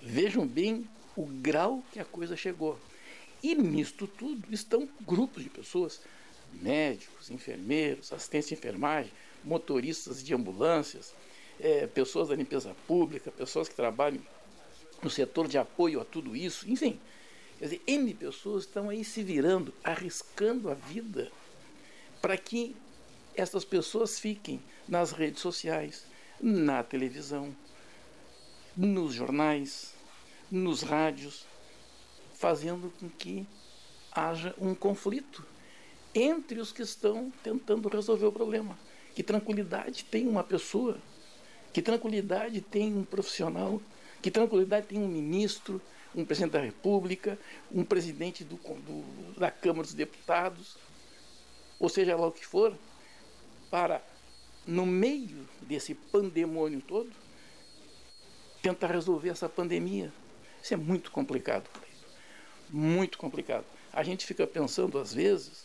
Vejam 0.00 0.46
bem 0.46 0.88
o 1.16 1.26
grau 1.26 1.82
que 1.92 1.98
a 1.98 2.04
coisa 2.04 2.36
chegou. 2.36 2.78
E 3.42 3.54
nisto 3.54 4.06
tudo 4.06 4.46
estão 4.52 4.88
grupos 5.02 5.42
de 5.42 5.50
pessoas, 5.50 6.00
médicos, 6.52 7.30
enfermeiros, 7.30 8.12
assistentes 8.12 8.48
de 8.48 8.54
enfermagem, 8.54 9.12
motoristas 9.44 10.22
de 10.22 10.34
ambulâncias, 10.34 11.12
é, 11.58 11.86
pessoas 11.86 12.28
da 12.28 12.36
limpeza 12.36 12.74
pública, 12.86 13.30
pessoas 13.30 13.68
que 13.68 13.74
trabalham 13.74 14.22
no 15.02 15.10
setor 15.10 15.48
de 15.48 15.58
apoio 15.58 16.00
a 16.00 16.04
tudo 16.04 16.36
isso, 16.36 16.70
enfim. 16.70 16.98
Quer 17.58 17.64
dizer, 17.64 17.82
N 17.86 18.14
pessoas 18.14 18.64
estão 18.64 18.88
aí 18.88 19.04
se 19.04 19.22
virando, 19.22 19.72
arriscando 19.84 20.70
a 20.70 20.74
vida 20.74 21.30
para 22.20 22.36
que 22.36 22.74
essas 23.40 23.64
pessoas 23.64 24.18
fiquem 24.18 24.60
nas 24.86 25.12
redes 25.12 25.40
sociais, 25.40 26.04
na 26.40 26.82
televisão, 26.82 27.54
nos 28.76 29.14
jornais, 29.14 29.94
nos 30.50 30.82
rádios, 30.82 31.46
fazendo 32.34 32.92
com 33.00 33.08
que 33.08 33.46
haja 34.12 34.54
um 34.58 34.74
conflito 34.74 35.44
entre 36.14 36.60
os 36.60 36.72
que 36.72 36.82
estão 36.82 37.32
tentando 37.42 37.88
resolver 37.88 38.26
o 38.26 38.32
problema. 38.32 38.78
Que 39.14 39.22
tranquilidade 39.22 40.04
tem 40.04 40.28
uma 40.28 40.44
pessoa, 40.44 40.98
que 41.72 41.80
tranquilidade 41.82 42.60
tem 42.60 42.94
um 42.94 43.04
profissional, 43.04 43.80
que 44.20 44.30
tranquilidade 44.30 44.86
tem 44.86 44.98
um 44.98 45.08
ministro, 45.08 45.80
um 46.14 46.24
presidente 46.24 46.52
da 46.52 46.60
República, 46.60 47.38
um 47.72 47.84
presidente 47.84 48.44
do, 48.44 48.56
do, 48.56 49.38
da 49.38 49.50
Câmara 49.50 49.82
dos 49.82 49.94
Deputados, 49.94 50.76
ou 51.78 51.88
seja 51.88 52.16
lá 52.16 52.26
o 52.26 52.32
que 52.32 52.46
for, 52.46 52.76
para, 53.70 54.02
no 54.66 54.84
meio 54.84 55.48
desse 55.62 55.94
pandemônio 55.94 56.80
todo, 56.82 57.10
tentar 58.60 58.88
resolver 58.88 59.30
essa 59.30 59.48
pandemia. 59.48 60.12
Isso 60.62 60.74
é 60.74 60.76
muito 60.76 61.10
complicado, 61.10 61.68
muito 62.68 63.16
complicado. 63.16 63.64
A 63.92 64.02
gente 64.02 64.26
fica 64.26 64.46
pensando, 64.46 64.98
às 64.98 65.14
vezes, 65.14 65.64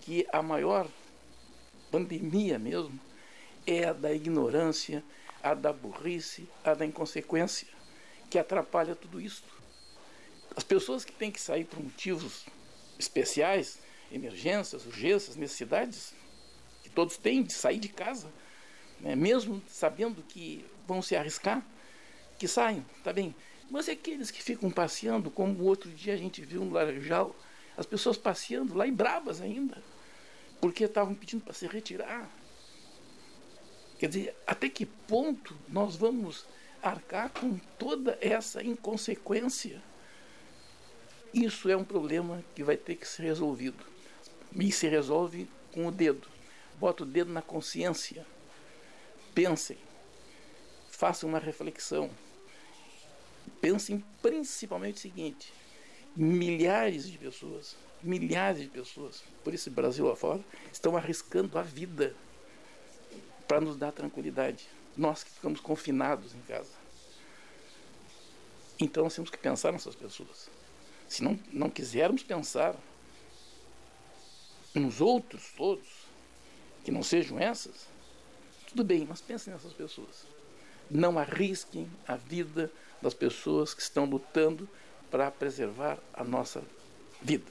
que 0.00 0.26
a 0.32 0.42
maior 0.42 0.88
pandemia 1.90 2.58
mesmo 2.58 2.98
é 3.66 3.84
a 3.84 3.92
da 3.92 4.12
ignorância, 4.12 5.04
a 5.42 5.54
da 5.54 5.72
burrice, 5.72 6.48
a 6.64 6.74
da 6.74 6.84
inconsequência, 6.84 7.68
que 8.28 8.38
atrapalha 8.38 8.96
tudo 8.96 9.20
isso. 9.20 9.44
As 10.56 10.64
pessoas 10.64 11.04
que 11.04 11.12
têm 11.12 11.30
que 11.30 11.40
sair 11.40 11.64
por 11.64 11.82
motivos 11.82 12.44
especiais, 12.98 13.78
emergências, 14.10 14.84
urgências, 14.84 15.36
necessidades, 15.36 16.14
todos 16.92 17.16
têm 17.16 17.42
de 17.42 17.52
sair 17.52 17.78
de 17.78 17.88
casa, 17.88 18.28
né, 19.00 19.16
mesmo 19.16 19.62
sabendo 19.66 20.22
que 20.22 20.64
vão 20.86 21.02
se 21.02 21.16
arriscar, 21.16 21.64
que 22.38 22.46
saiam, 22.46 22.84
tá 23.02 23.12
bem. 23.12 23.34
Mas 23.70 23.88
é 23.88 23.92
aqueles 23.92 24.30
que 24.30 24.42
ficam 24.42 24.70
passeando, 24.70 25.30
como 25.30 25.64
outro 25.64 25.90
dia 25.90 26.14
a 26.14 26.16
gente 26.16 26.42
viu 26.42 26.64
no 26.64 26.72
Laranjal, 26.72 27.34
as 27.76 27.86
pessoas 27.86 28.18
passeando 28.18 28.74
lá 28.74 28.86
e 28.86 28.92
bravas 28.92 29.40
ainda, 29.40 29.82
porque 30.60 30.84
estavam 30.84 31.14
pedindo 31.14 31.42
para 31.42 31.54
se 31.54 31.66
retirar. 31.66 32.30
Quer 33.98 34.08
dizer, 34.08 34.36
até 34.46 34.68
que 34.68 34.84
ponto 34.84 35.56
nós 35.68 35.96
vamos 35.96 36.44
arcar 36.82 37.30
com 37.30 37.56
toda 37.78 38.18
essa 38.20 38.62
inconsequência? 38.62 39.80
Isso 41.32 41.70
é 41.70 41.76
um 41.76 41.84
problema 41.84 42.44
que 42.54 42.62
vai 42.62 42.76
ter 42.76 42.96
que 42.96 43.06
ser 43.08 43.22
resolvido. 43.22 43.82
E 44.54 44.70
se 44.70 44.86
resolve 44.86 45.48
com 45.72 45.86
o 45.86 45.90
dedo. 45.90 46.31
Bota 46.82 47.04
o 47.04 47.06
dedo 47.06 47.32
na 47.32 47.40
consciência. 47.40 48.26
Pensem. 49.32 49.78
Façam 50.90 51.28
uma 51.28 51.38
reflexão. 51.38 52.10
Pensem 53.60 54.04
principalmente 54.20 54.96
o 54.96 54.98
seguinte: 54.98 55.54
milhares 56.16 57.08
de 57.08 57.16
pessoas, 57.16 57.76
milhares 58.02 58.62
de 58.62 58.66
pessoas, 58.66 59.22
por 59.44 59.54
esse 59.54 59.70
Brasil 59.70 60.10
afora, 60.10 60.44
estão 60.72 60.96
arriscando 60.96 61.56
a 61.56 61.62
vida 61.62 62.16
para 63.46 63.60
nos 63.60 63.76
dar 63.76 63.92
tranquilidade. 63.92 64.66
Nós 64.96 65.22
que 65.22 65.30
ficamos 65.30 65.60
confinados 65.60 66.34
em 66.34 66.40
casa. 66.40 66.72
Então 68.80 69.04
nós 69.04 69.14
temos 69.14 69.30
que 69.30 69.38
pensar 69.38 69.70
nessas 69.70 69.94
pessoas. 69.94 70.50
Se 71.08 71.22
não, 71.22 71.38
não 71.52 71.70
quisermos 71.70 72.24
pensar 72.24 72.74
nos 74.74 75.00
outros 75.00 75.52
todos, 75.56 76.01
que 76.84 76.90
não 76.90 77.02
sejam 77.02 77.38
essas, 77.38 77.86
tudo 78.68 78.84
bem, 78.84 79.06
mas 79.08 79.20
pensem 79.20 79.52
nessas 79.52 79.72
pessoas. 79.72 80.26
Não 80.90 81.18
arrisquem 81.18 81.90
a 82.06 82.16
vida 82.16 82.70
das 83.00 83.14
pessoas 83.14 83.74
que 83.74 83.82
estão 83.82 84.04
lutando 84.04 84.68
para 85.10 85.30
preservar 85.30 85.98
a 86.12 86.24
nossa 86.24 86.62
vida. 87.20 87.50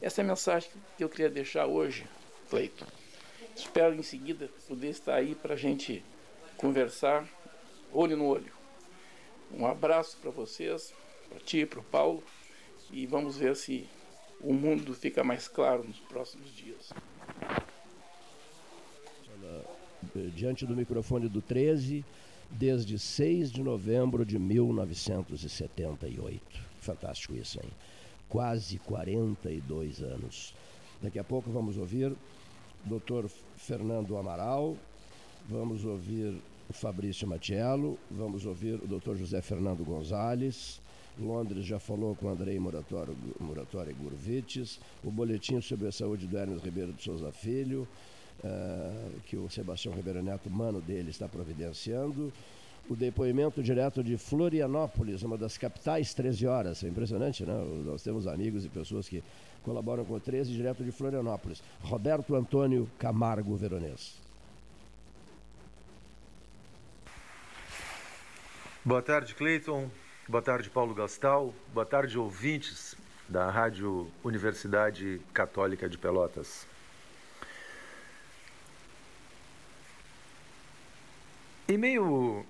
Essa 0.00 0.20
é 0.20 0.24
a 0.24 0.26
mensagem 0.26 0.70
que 0.96 1.04
eu 1.04 1.08
queria 1.08 1.28
deixar 1.28 1.66
hoje, 1.66 2.08
Cleiton. 2.48 2.86
Espero 3.54 3.94
em 3.94 4.02
seguida 4.02 4.48
poder 4.66 4.88
estar 4.88 5.14
aí 5.14 5.34
para 5.34 5.54
a 5.54 5.56
gente 5.56 6.02
conversar 6.56 7.28
olho 7.92 8.16
no 8.16 8.26
olho. 8.26 8.52
Um 9.52 9.66
abraço 9.66 10.16
para 10.16 10.30
vocês, 10.30 10.94
para 11.28 11.40
ti, 11.40 11.66
para 11.66 11.80
o 11.80 11.84
Paulo, 11.84 12.24
e 12.90 13.06
vamos 13.06 13.36
ver 13.36 13.54
se 13.54 13.86
o 14.40 14.54
mundo 14.54 14.94
fica 14.94 15.22
mais 15.22 15.46
claro 15.46 15.84
nos 15.84 15.98
próximos 16.00 16.50
dias. 16.50 16.90
Diante 20.34 20.66
do 20.66 20.76
microfone 20.76 21.28
do 21.28 21.40
13, 21.40 22.04
desde 22.50 22.98
6 22.98 23.50
de 23.50 23.62
novembro 23.62 24.26
de 24.26 24.38
1978. 24.38 26.42
Fantástico 26.80 27.34
isso, 27.34 27.58
hein? 27.62 27.70
Quase 28.28 28.78
42 28.78 30.02
anos. 30.02 30.54
Daqui 31.00 31.18
a 31.18 31.24
pouco 31.24 31.50
vamos 31.50 31.76
ouvir 31.76 32.12
o 32.12 32.16
Dr. 32.84 33.28
Fernando 33.56 34.16
Amaral, 34.16 34.76
vamos 35.48 35.84
ouvir 35.84 36.40
o 36.68 36.72
Fabrício 36.72 37.26
Matiello, 37.26 37.98
vamos 38.10 38.46
ouvir 38.46 38.80
o 38.82 38.86
Dr. 38.86 39.16
José 39.16 39.42
Fernando 39.42 39.84
Gonzalez. 39.84 40.80
Londres 41.18 41.66
já 41.66 41.78
falou 41.78 42.14
com 42.14 42.28
Andrei 42.28 42.58
Muratório, 42.58 43.14
Muratório 43.38 43.94
Gurvites, 43.94 44.80
o 45.04 45.10
boletim 45.10 45.60
sobre 45.60 45.88
a 45.88 45.92
saúde 45.92 46.26
do 46.26 46.38
Hermes 46.38 46.62
Ribeiro 46.62 46.92
de 46.92 47.02
Souza 47.02 47.30
Filho, 47.30 47.86
uh, 48.44 49.20
que 49.26 49.36
o 49.36 49.48
Sebastião 49.50 49.94
Ribeiro 49.94 50.22
Neto, 50.22 50.50
mano 50.50 50.80
dele, 50.80 51.10
está 51.10 51.28
providenciando. 51.28 52.32
O 52.88 52.96
depoimento 52.96 53.62
direto 53.62 54.02
de 54.02 54.18
Florianópolis, 54.18 55.22
uma 55.22 55.38
das 55.38 55.56
capitais, 55.56 56.12
13 56.14 56.46
horas. 56.46 56.82
É 56.82 56.88
impressionante, 56.88 57.44
né? 57.44 57.54
Nós 57.84 58.02
temos 58.02 58.26
amigos 58.26 58.64
e 58.64 58.68
pessoas 58.68 59.08
que 59.08 59.22
colaboram 59.62 60.04
com 60.04 60.14
o 60.14 60.20
13, 60.20 60.52
direto 60.52 60.82
de 60.82 60.90
Florianópolis. 60.90 61.62
Roberto 61.80 62.34
Antônio 62.34 62.90
Camargo 62.98 63.54
Veronês. 63.56 64.20
Boa 68.84 69.00
tarde, 69.00 69.34
Cleiton. 69.36 69.88
Boa 70.28 70.42
tarde, 70.42 70.68
Paulo 70.68 70.92
Gastal. 70.92 71.54
Boa 71.72 71.86
tarde, 71.86 72.18
ouvintes 72.18 72.96
da 73.28 73.48
Rádio 73.48 74.10
Universidade 74.24 75.20
Católica 75.32 75.88
de 75.88 75.96
Pelotas. 75.96 76.66
Em 81.68 81.78
meio 81.78 82.44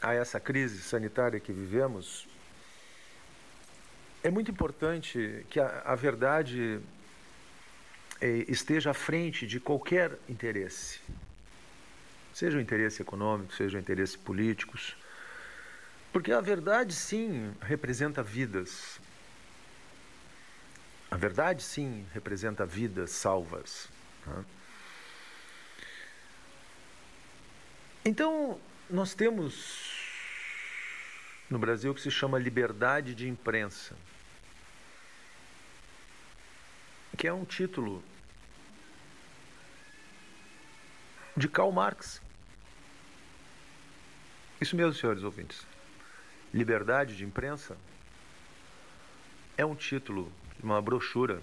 a 0.00 0.12
essa 0.14 0.38
crise 0.38 0.82
sanitária 0.82 1.40
que 1.40 1.52
vivemos, 1.52 2.28
é 4.22 4.30
muito 4.30 4.50
importante 4.50 5.44
que 5.48 5.58
a, 5.58 5.82
a 5.86 5.94
verdade 5.94 6.80
eh, 8.20 8.44
esteja 8.46 8.90
à 8.90 8.94
frente 8.94 9.46
de 9.46 9.58
qualquer 9.58 10.18
interesse, 10.28 11.00
seja 12.34 12.58
o 12.58 12.60
interesse 12.60 13.00
econômico, 13.00 13.54
seja 13.54 13.78
o 13.78 13.80
interesse 13.80 14.18
políticos, 14.18 14.96
porque 16.12 16.30
a 16.30 16.40
verdade 16.40 16.94
sim 16.94 17.54
representa 17.62 18.22
vidas. 18.22 19.00
A 21.10 21.16
verdade 21.16 21.62
sim 21.62 22.06
representa 22.12 22.66
vidas 22.66 23.10
salvas. 23.10 23.88
Né? 24.26 24.44
Então, 28.04 28.60
nós 28.88 29.14
temos 29.14 29.90
no 31.50 31.58
Brasil 31.58 31.92
o 31.92 31.94
que 31.94 32.00
se 32.00 32.10
chama 32.10 32.38
liberdade 32.38 33.14
de 33.14 33.28
imprensa, 33.28 33.96
que 37.16 37.26
é 37.26 37.32
um 37.32 37.44
título 37.44 38.02
de 41.36 41.48
Karl 41.48 41.72
Marx. 41.72 42.22
Isso 44.60 44.76
mesmo, 44.76 44.94
senhores 44.94 45.22
ouvintes. 45.22 45.66
Liberdade 46.52 47.16
de 47.16 47.24
imprensa 47.24 47.76
é 49.56 49.64
um 49.64 49.74
título 49.74 50.32
uma 50.62 50.80
brochura 50.80 51.42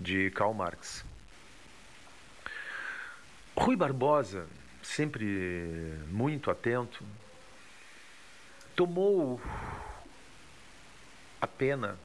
de 0.00 0.30
Karl 0.30 0.54
Marx. 0.54 1.04
Rui 3.56 3.74
Barbosa, 3.74 4.46
sempre 4.88 5.24
muito 6.08 6.50
atento, 6.50 7.04
tomou 8.74 9.40
a 11.40 11.46
pena 11.46 11.98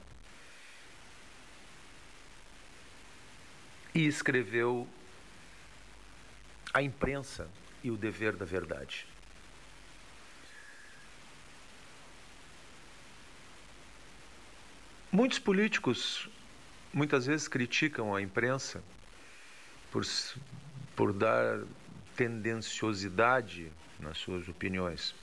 e 3.94 4.06
escreveu 4.06 4.86
A 6.72 6.82
Imprensa 6.82 7.48
e 7.82 7.90
o 7.90 7.96
Dever 7.96 8.36
da 8.36 8.44
Verdade. 8.44 9.06
Muitos 15.10 15.38
políticos 15.38 16.28
muitas 16.92 17.26
vezes 17.26 17.48
criticam 17.48 18.14
a 18.14 18.20
imprensa 18.20 18.82
por, 19.90 20.04
por 20.94 21.12
dar 21.12 21.60
tendenciosidade 22.16 23.70
nas 23.98 24.18
suas 24.18 24.48
opiniões. 24.48 25.14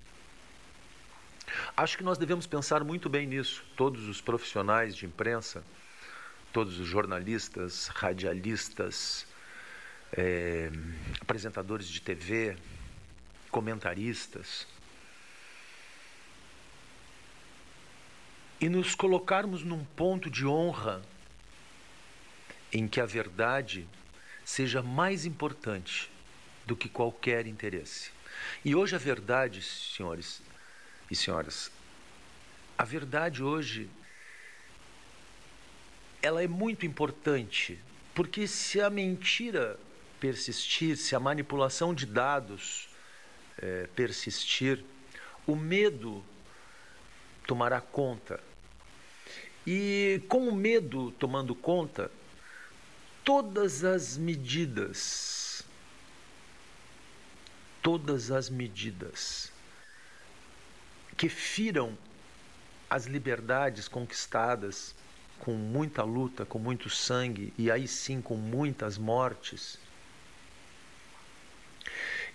Acho 1.75 1.97
que 1.97 2.03
nós 2.03 2.17
devemos 2.17 2.47
pensar 2.47 2.83
muito 2.83 3.09
bem 3.09 3.27
nisso, 3.27 3.65
todos 3.75 4.07
os 4.07 4.21
profissionais 4.21 4.95
de 4.95 5.05
imprensa, 5.05 5.63
todos 6.53 6.79
os 6.79 6.87
jornalistas, 6.87 7.87
radialistas, 7.87 9.25
é, 10.13 10.69
apresentadores 11.19 11.87
de 11.87 12.01
TV, 12.01 12.55
comentaristas, 13.49 14.67
e 18.59 18.69
nos 18.69 18.93
colocarmos 18.93 19.63
num 19.63 19.83
ponto 19.83 20.29
de 20.29 20.45
honra 20.45 21.01
em 22.71 22.87
que 22.87 23.01
a 23.01 23.05
verdade 23.05 23.87
seja 24.45 24.83
mais 24.83 25.25
importante 25.25 26.10
do 26.71 26.75
que 26.77 26.87
qualquer 26.87 27.47
interesse. 27.47 28.11
E 28.63 28.73
hoje 28.73 28.95
a 28.95 28.97
verdade, 28.97 29.61
senhores 29.61 30.41
e 31.11 31.15
senhoras, 31.17 31.69
a 32.77 32.85
verdade 32.85 33.43
hoje 33.43 33.89
ela 36.21 36.41
é 36.41 36.47
muito 36.47 36.85
importante, 36.85 37.77
porque 38.15 38.47
se 38.47 38.79
a 38.79 38.89
mentira 38.89 39.77
persistir, 40.17 40.95
se 40.95 41.13
a 41.13 41.19
manipulação 41.19 41.93
de 41.93 42.05
dados 42.05 42.87
é, 43.57 43.89
persistir, 43.93 44.81
o 45.45 45.57
medo 45.57 46.23
tomará 47.45 47.81
conta. 47.81 48.39
E 49.67 50.21
com 50.29 50.47
o 50.47 50.55
medo 50.55 51.11
tomando 51.19 51.53
conta, 51.53 52.09
todas 53.25 53.83
as 53.83 54.15
medidas, 54.15 55.40
todas 57.81 58.31
as 58.31 58.49
medidas 58.49 59.51
que 61.17 61.29
firam 61.29 61.97
as 62.89 63.05
liberdades 63.05 63.87
conquistadas 63.87 64.95
com 65.39 65.53
muita 65.53 66.03
luta, 66.03 66.45
com 66.45 66.59
muito 66.59 66.89
sangue 66.89 67.53
e 67.57 67.71
aí 67.71 67.87
sim 67.87 68.21
com 68.21 68.35
muitas 68.35 68.97
mortes. 68.97 69.79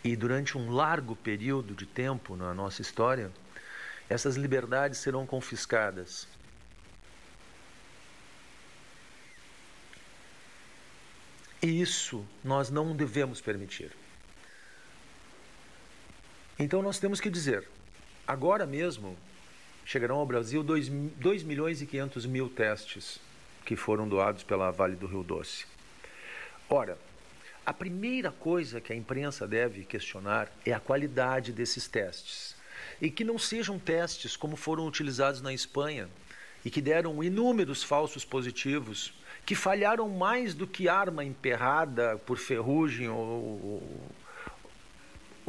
E 0.03 0.17
durante 0.17 0.57
um 0.57 0.71
largo 0.71 1.15
período 1.17 1.75
de 1.75 1.87
tempo 1.87 2.37
na 2.37 2.55
nossa 2.55 2.83
história, 2.83 3.31
essas 4.09 4.37
liberdades 4.37 4.99
serão 4.99 5.27
confiscadas. 5.27 6.29
E 11.61 11.81
isso 11.81 12.25
nós 12.45 12.71
não 12.71 12.95
devemos 12.95 13.41
permitir. 13.41 13.91
Então 16.59 16.83
nós 16.83 16.99
temos 16.99 17.21
que 17.21 17.31
dizer: 17.31 17.69
agora 18.27 18.67
mesmo 18.67 19.17
chegarão 19.85 20.17
ao 20.17 20.27
Brasil 20.27 20.63
2, 20.63 20.89
2 20.89 21.43
milhões 21.43 21.83
e 21.83 21.87
500 21.87 22.27
mil 22.27 22.49
testes 22.49 23.21
que 23.65 23.77
foram 23.77 24.09
doados 24.09 24.43
pela 24.43 24.71
Vale 24.71 24.97
do 24.97 25.07
Rio 25.07 25.23
Doce. 25.23 25.67
Ora, 26.69 26.99
a 27.65 27.73
primeira 27.73 28.31
coisa 28.31 28.81
que 28.81 28.93
a 28.93 28.97
imprensa 28.97 29.47
deve 29.47 29.85
questionar 29.85 30.49
é 30.65 30.73
a 30.73 30.81
qualidade 30.81 31.53
desses 31.53 31.87
testes. 31.87 32.57
E 33.01 33.11
que 33.11 33.25
não 33.25 33.39
sejam 33.39 33.79
testes 33.79 34.37
como 34.37 34.57
foram 34.57 34.87
utilizados 34.87 35.43
na 35.43 35.53
Espanha 35.53 36.09
e 36.65 36.71
que 36.71 36.81
deram 36.81 37.23
inúmeros 37.23 37.83
falsos 37.83 38.25
positivos 38.25 39.13
que 39.45 39.55
falharam 39.55 40.09
mais 40.09 40.55
do 40.55 40.67
que 40.67 40.89
arma 40.89 41.25
emperrada 41.25 42.19
por 42.19 42.39
ferrugem 42.39 43.09
ou, 43.09 43.19
ou 43.19 44.01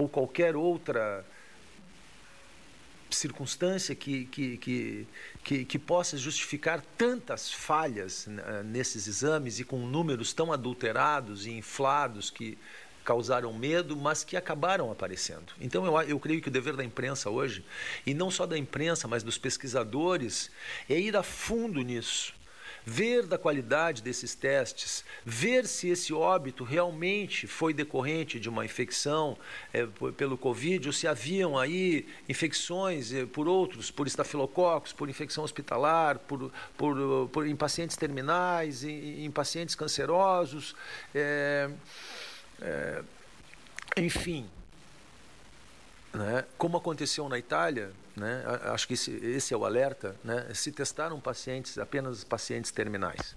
qualquer 0.06 0.58
outra 0.58 1.26
circunstância 3.10 3.96
que, 3.96 4.26
que, 4.26 4.58
que, 4.58 5.08
que, 5.44 5.66
que 5.66 5.80
possa 5.80 6.18
justificar 6.18 6.82
tantas 6.98 7.52
falhas 7.52 8.28
nesses 8.66 9.08
exames 9.08 9.60
e 9.60 9.64
com 9.64 9.80
números 9.80 10.34
tão 10.34 10.52
adulterados 10.52 11.46
e 11.46 11.52
inflados 11.52 12.30
que 12.30 12.58
causaram 13.06 13.54
medo, 13.54 13.96
mas 13.96 14.26
que 14.26 14.36
acabaram 14.36 14.92
aparecendo. 14.92 15.54
Então 15.62 15.86
eu, 15.86 16.02
eu 16.02 16.20
creio 16.20 16.42
que 16.42 16.50
o 16.50 16.52
dever 16.52 16.76
da 16.76 16.84
imprensa 16.84 17.30
hoje, 17.30 17.64
e 18.06 18.14
não 18.14 18.30
só 18.30 18.46
da 18.46 18.58
imprensa, 18.58 19.08
mas 19.08 19.24
dos 19.24 19.38
pesquisadores, 19.38 20.52
é 20.90 21.00
ir 21.00 21.16
a 21.16 21.24
fundo 21.24 21.82
nisso 21.82 22.37
ver 22.90 23.26
da 23.26 23.38
qualidade 23.38 24.02
desses 24.02 24.34
testes, 24.34 25.04
ver 25.26 25.68
se 25.68 25.90
esse 25.90 26.14
óbito 26.14 26.64
realmente 26.64 27.46
foi 27.46 27.74
decorrente 27.74 28.40
de 28.40 28.48
uma 28.48 28.64
infecção 28.64 29.38
é, 29.74 29.86
pelo 30.16 30.38
Covid 30.38 30.88
ou 30.88 30.94
se 30.94 31.06
haviam 31.06 31.58
aí 31.58 32.08
infecções 32.30 33.12
é, 33.12 33.26
por 33.26 33.46
outros, 33.46 33.92
por 33.92 34.08
estafilococos, 34.08 34.94
por 34.94 35.10
infecção 35.10 35.44
hospitalar, 35.44 36.18
por, 36.20 36.50
por, 36.78 37.28
por 37.28 37.46
em 37.46 37.58
pacientes 37.58 37.98
terminais, 37.98 38.86
em, 38.86 39.26
em 39.26 39.32
pacientes 39.32 39.76
cancerosos, 39.76 40.74
é, 41.14 41.70
enfim. 43.98 44.50
Né? 46.14 46.46
Como 46.58 46.78
aconteceu 46.78 47.28
na 47.30 47.38
Itália, 47.38 47.92
né? 48.16 48.44
acho 48.66 48.88
que 48.88 48.94
esse, 48.94 49.12
esse, 49.12 49.54
é 49.54 49.58
o 49.58 49.66
alerta, 49.66 50.16
né? 50.24 50.48
se 50.54 50.72
testaram 50.72 51.20
pacientes, 51.20 51.78
apenas 51.78 52.24
pacientes 52.24 52.72
terminais. 52.72 53.36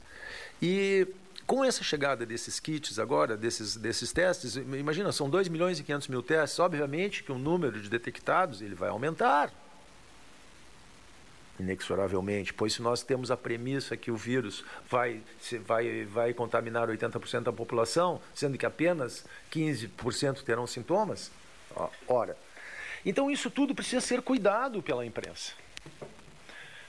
E 0.63 1.07
com 1.47 1.65
essa 1.65 1.83
chegada 1.83 2.25
desses 2.25 2.61
kits 2.61 2.99
agora, 2.99 3.37
desses, 3.37 3.77
desses 3.77 4.13
testes, 4.13 4.57
imagina, 4.57 5.11
são 5.11 5.29
2 5.29 5.49
milhões 5.49 5.81
e 5.81 5.83
500 5.83 6.09
mil 6.09 6.23
testes, 6.23 6.59
obviamente 6.61 7.25
que 7.25 7.33
o 7.33 7.39
número 7.39 7.81
de 7.81 7.89
detectados 7.89 8.63
ele 8.63 8.75
vai 8.75 8.89
aumentar, 8.89 9.53
inexoravelmente, 11.59 12.55
pois 12.55 12.73
se 12.73 12.83
nós 12.83 13.03
temos 13.03 13.31
a 13.31 13.37
premissa 13.37 13.97
que 13.97 14.11
o 14.11 14.17
vírus 14.17 14.65
vai, 14.89 15.21
vai, 15.67 16.05
vai 16.05 16.33
contaminar 16.33 16.89
80% 16.89 17.43
da 17.43 17.53
população, 17.53 18.21
sendo 18.35 18.57
que 18.57 18.65
apenas 18.65 19.25
15% 19.53 20.43
terão 20.43 20.67
sintomas, 20.67 21.31
ora, 22.09 22.37
então 23.05 23.31
isso 23.31 23.51
tudo 23.51 23.75
precisa 23.75 24.01
ser 24.01 24.23
cuidado 24.23 24.83
pela 24.83 25.05
imprensa. 25.05 25.53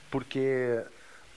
Porque 0.10 0.84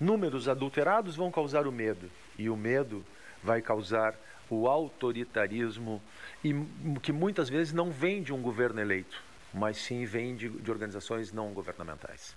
números 0.01 0.49
adulterados 0.49 1.16
vão 1.16 1.31
causar 1.31 1.66
o 1.66 1.72
medo, 1.72 2.11
e 2.39 2.49
o 2.51 2.57
medo 2.57 3.05
vai 3.43 3.62
causar 3.62 4.14
o 4.51 4.68
autoritarismo, 4.68 6.03
e 6.43 6.53
que 7.01 7.12
muitas 7.12 7.49
vezes 7.49 7.72
não 7.72 7.91
vem 7.91 8.22
de 8.22 8.33
um 8.33 8.43
governo 8.43 8.81
eleito, 8.81 9.22
mas 9.53 9.77
sim 9.77 10.05
vem 10.05 10.35
de, 10.35 10.49
de 10.49 10.70
organizações 10.70 11.33
não 11.33 11.53
governamentais. 11.53 12.37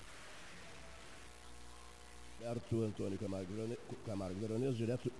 Roberto 2.40 2.82
Antônio 2.84 3.20
Camargo 4.06 4.40
Veronese, 4.40 4.78
direto 4.78 5.12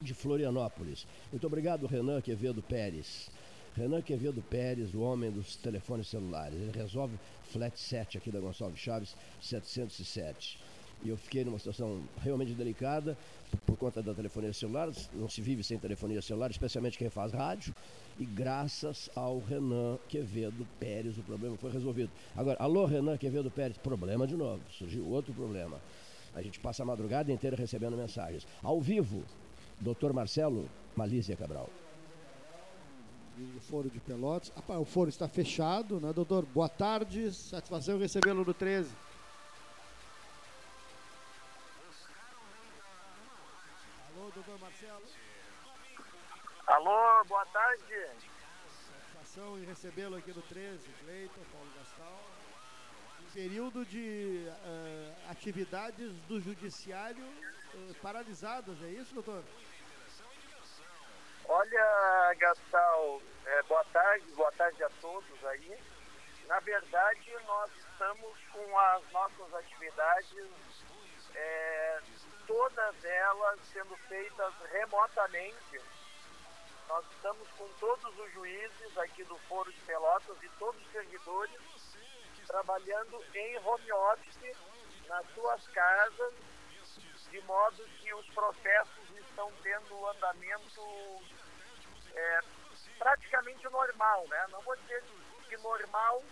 de 0.00 0.14
Florianópolis. 0.14 1.06
Muito 1.30 1.46
obrigado, 1.46 1.86
Renan 1.86 2.20
Quevedo 2.20 2.62
Pérez. 2.62 3.30
Renan 3.76 4.00
Quevedo 4.00 4.40
Pérez, 4.40 4.94
o 4.94 5.00
homem 5.00 5.30
dos 5.30 5.54
telefones 5.56 6.08
celulares. 6.08 6.54
Ele 6.58 6.70
resolve 6.70 7.14
flat 7.50 7.78
7 7.78 8.16
aqui 8.16 8.30
da 8.30 8.40
Gonçalves 8.40 8.80
Chaves 8.80 9.14
707. 9.42 10.58
E 11.04 11.10
eu 11.10 11.16
fiquei 11.18 11.44
numa 11.44 11.58
situação 11.58 12.00
realmente 12.22 12.54
delicada 12.54 13.18
por 13.66 13.76
conta 13.76 14.02
da 14.02 14.14
telefonia 14.14 14.50
celular. 14.54 14.90
Não 15.12 15.28
se 15.28 15.42
vive 15.42 15.62
sem 15.62 15.78
telefonia 15.78 16.22
celular, 16.22 16.50
especialmente 16.50 16.96
quem 16.96 17.10
faz 17.10 17.32
rádio. 17.32 17.74
E 18.18 18.24
graças 18.24 19.10
ao 19.14 19.40
Renan 19.40 19.98
Quevedo 20.08 20.66
Pérez, 20.80 21.18
o 21.18 21.22
problema 21.22 21.58
foi 21.58 21.70
resolvido. 21.70 22.10
Agora, 22.34 22.56
alô, 22.58 22.86
Renan 22.86 23.18
Quevedo 23.18 23.50
Pérez, 23.50 23.76
problema 23.76 24.26
de 24.26 24.36
novo. 24.36 24.62
Surgiu 24.70 25.06
outro 25.06 25.34
problema. 25.34 25.78
A 26.34 26.40
gente 26.40 26.58
passa 26.60 26.82
a 26.82 26.86
madrugada 26.86 27.30
inteira 27.30 27.54
recebendo 27.54 27.94
mensagens. 27.94 28.46
Ao 28.62 28.80
vivo, 28.80 29.22
doutor 29.78 30.14
Marcelo 30.14 30.66
Malícia 30.96 31.36
Cabral 31.36 31.68
do 33.44 33.60
Foro 33.60 33.90
de 33.90 34.00
Pelotas. 34.00 34.50
o 34.68 34.84
foro 34.84 35.10
está 35.10 35.28
fechado, 35.28 36.00
né, 36.00 36.12
doutor? 36.12 36.46
Boa 36.46 36.68
tarde, 36.68 37.32
satisfação 37.32 37.98
recebê-lo 37.98 38.44
no 38.44 38.54
13. 38.54 38.88
Marcelo. 44.60 45.02
Alô, 46.66 47.24
boa 47.24 47.46
tarde. 47.46 47.84
Satisfação 48.86 49.58
em 49.58 49.64
recebê-lo 49.64 50.16
aqui 50.16 50.32
do 50.32 50.42
13, 50.42 50.78
Cleiton, 51.04 51.40
Paulo 51.52 51.70
Gastal. 51.78 52.22
Período 53.32 53.84
de 53.84 54.46
uh, 54.48 55.30
atividades 55.30 56.12
do 56.28 56.40
judiciário 56.40 57.22
uh, 57.22 57.94
paralisadas, 58.02 58.82
é 58.82 58.90
isso, 58.90 59.14
doutor? 59.14 59.42
Olha, 61.48 62.34
Gastal, 62.38 63.22
é, 63.46 63.62
boa 63.62 63.84
tarde, 63.92 64.26
boa 64.32 64.50
tarde 64.52 64.82
a 64.82 64.90
todos 65.00 65.44
aí. 65.44 65.78
Na 66.48 66.58
verdade, 66.58 67.36
nós 67.46 67.70
estamos 67.76 68.36
com 68.52 68.78
as 68.78 69.10
nossas 69.12 69.54
atividades, 69.54 70.50
é, 71.36 72.00
todas 72.48 73.04
elas 73.04 73.60
sendo 73.72 73.96
feitas 74.08 74.54
remotamente. 74.72 75.80
Nós 76.88 77.04
estamos 77.12 77.48
com 77.52 77.68
todos 77.78 78.18
os 78.18 78.32
juízes 78.32 78.98
aqui 78.98 79.22
do 79.24 79.38
Foro 79.48 79.72
de 79.72 79.80
Pelotas 79.82 80.36
e 80.42 80.48
todos 80.58 80.80
os 80.82 80.90
servidores 80.90 81.60
trabalhando 82.48 83.24
em 83.34 83.58
home 83.58 83.92
office 83.92 84.56
nas 85.08 85.24
suas 85.32 85.66
casas, 85.68 86.34
de 87.30 87.40
modo 87.42 87.84
que 88.00 88.14
os 88.14 88.26
processos 88.28 89.10
estão 89.18 89.52
tendo 89.62 90.06
andamento 90.08 90.82
é, 92.14 92.40
praticamente 92.98 93.64
normal, 93.68 94.26
né? 94.28 94.46
Não 94.50 94.60
vou 94.62 94.76
dizer 94.76 95.02
que 95.48 95.56
normal, 95.58 96.22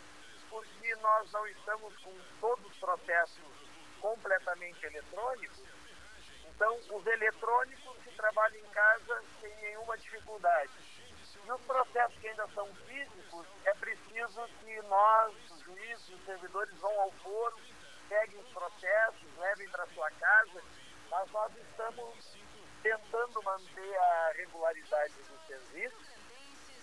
porque 0.49 0.95
nós 0.97 1.31
não 1.33 1.47
estamos 1.49 1.97
com 1.99 2.13
todos 2.41 2.65
os 2.67 2.77
processos 2.79 3.45
completamente 4.01 4.85
eletrônicos. 4.85 5.63
Então, 6.45 6.77
os 6.77 7.07
eletrônicos 7.07 7.97
que 8.05 8.15
trabalham 8.15 8.61
em 8.61 8.71
casa 8.71 9.25
sem 9.41 9.55
nenhuma 9.57 9.97
dificuldade. 9.99 10.73
E 11.45 11.53
os 11.53 11.61
processos 11.63 12.19
que 12.19 12.29
ainda 12.29 12.47
são 12.55 12.67
físicos, 12.87 13.47
é 13.65 13.75
preciso 13.75 14.49
que 14.61 14.83
nós, 14.83 15.35
os 15.51 15.61
juízes, 15.61 16.09
os 16.09 16.25
servidores, 16.25 16.75
vão 16.79 17.01
ao 17.01 17.11
foro, 17.13 17.59
peguem 18.09 18.41
os 18.41 18.49
processos, 18.49 19.39
levem 19.39 19.69
para 19.69 19.87
sua 19.89 20.11
casa, 20.13 20.63
mas 21.11 21.31
nós 21.31 21.53
estamos 21.57 22.37
tentando 22.83 23.43
manter 23.43 23.97
a 23.97 24.33
regularidade 24.37 25.15
do 25.15 25.39
serviço 25.47 26.15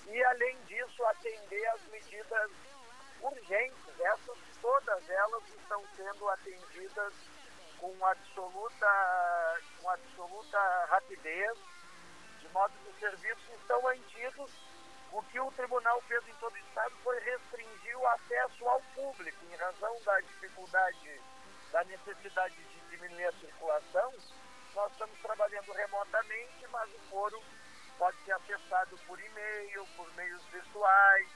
e, 0.08 0.24
além 0.24 0.58
disso, 0.64 1.06
atender 1.06 1.66
as 1.68 1.82
medidas 1.88 2.52
urgentes. 3.22 4.00
Essas, 4.00 4.38
todas 4.62 5.10
elas 5.10 5.44
estão 5.50 5.84
sendo 5.96 6.30
atendidas 6.30 7.14
com 7.80 8.06
absoluta, 8.06 9.60
com 9.80 9.90
absoluta 9.90 10.86
rapidez, 10.90 11.58
de 12.40 12.48
modo 12.50 12.74
que 12.84 12.90
os 12.90 13.00
serviços 13.00 13.50
estão 13.60 13.82
mantidos. 13.82 14.52
O 15.12 15.22
que 15.24 15.40
o 15.40 15.52
tribunal 15.52 16.02
fez 16.08 16.26
em 16.28 16.34
todo 16.36 16.54
o 16.54 16.58
estado 16.58 16.96
foi 17.04 17.20
restringir 17.20 17.98
o 17.98 18.08
acesso 18.08 18.68
ao 18.68 18.82
público, 18.96 19.46
em 19.46 19.56
razão 19.56 19.94
da 20.06 20.20
dificuldade, 20.22 21.22
da 21.72 21.84
necessidade 21.86 22.56
de 22.56 22.80
diminuir 22.90 23.26
a 23.26 23.32
circulação. 23.34 24.14
Nós 24.76 24.92
estamos 24.92 25.18
trabalhando 25.20 25.72
remotamente, 25.72 26.68
mas 26.70 26.90
o 26.94 27.00
foro 27.10 27.42
pode 27.98 28.18
ser 28.24 28.34
acessado 28.34 28.98
por 29.08 29.20
e-mail, 29.20 29.88
por 29.96 30.14
meios 30.16 30.44
virtuais, 30.46 31.28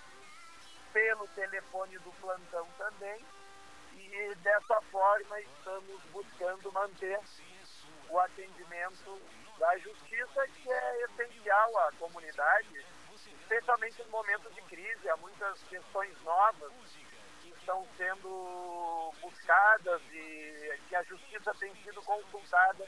pelo 0.92 1.28
telefone 1.30 1.98
do 2.00 2.12
plantão 2.14 2.68
também. 2.78 3.26
E 3.94 4.36
dessa 4.36 4.82
forma 4.92 5.40
estamos 5.40 6.02
buscando 6.12 6.72
manter 6.72 7.20
o 8.10 8.20
atendimento 8.20 9.22
da 9.58 9.78
justiça, 9.78 10.48
que 10.48 10.72
é 10.72 11.04
essencial 11.04 11.78
à 11.80 11.92
comunidade, 11.94 12.86
especialmente 13.14 14.04
no 14.04 14.10
momento 14.10 14.50
de 14.54 14.62
crise. 14.64 15.10
Há 15.10 15.18
muitas 15.18 15.62
questões 15.64 16.22
novas 16.24 16.72
estão 17.66 17.84
sendo 17.98 19.12
buscadas 19.20 20.02
e 20.14 20.80
que 20.88 20.96
a 20.96 21.04
justiça 21.04 21.52
tem 21.60 21.74
sido 21.84 22.00
consultada 22.04 22.86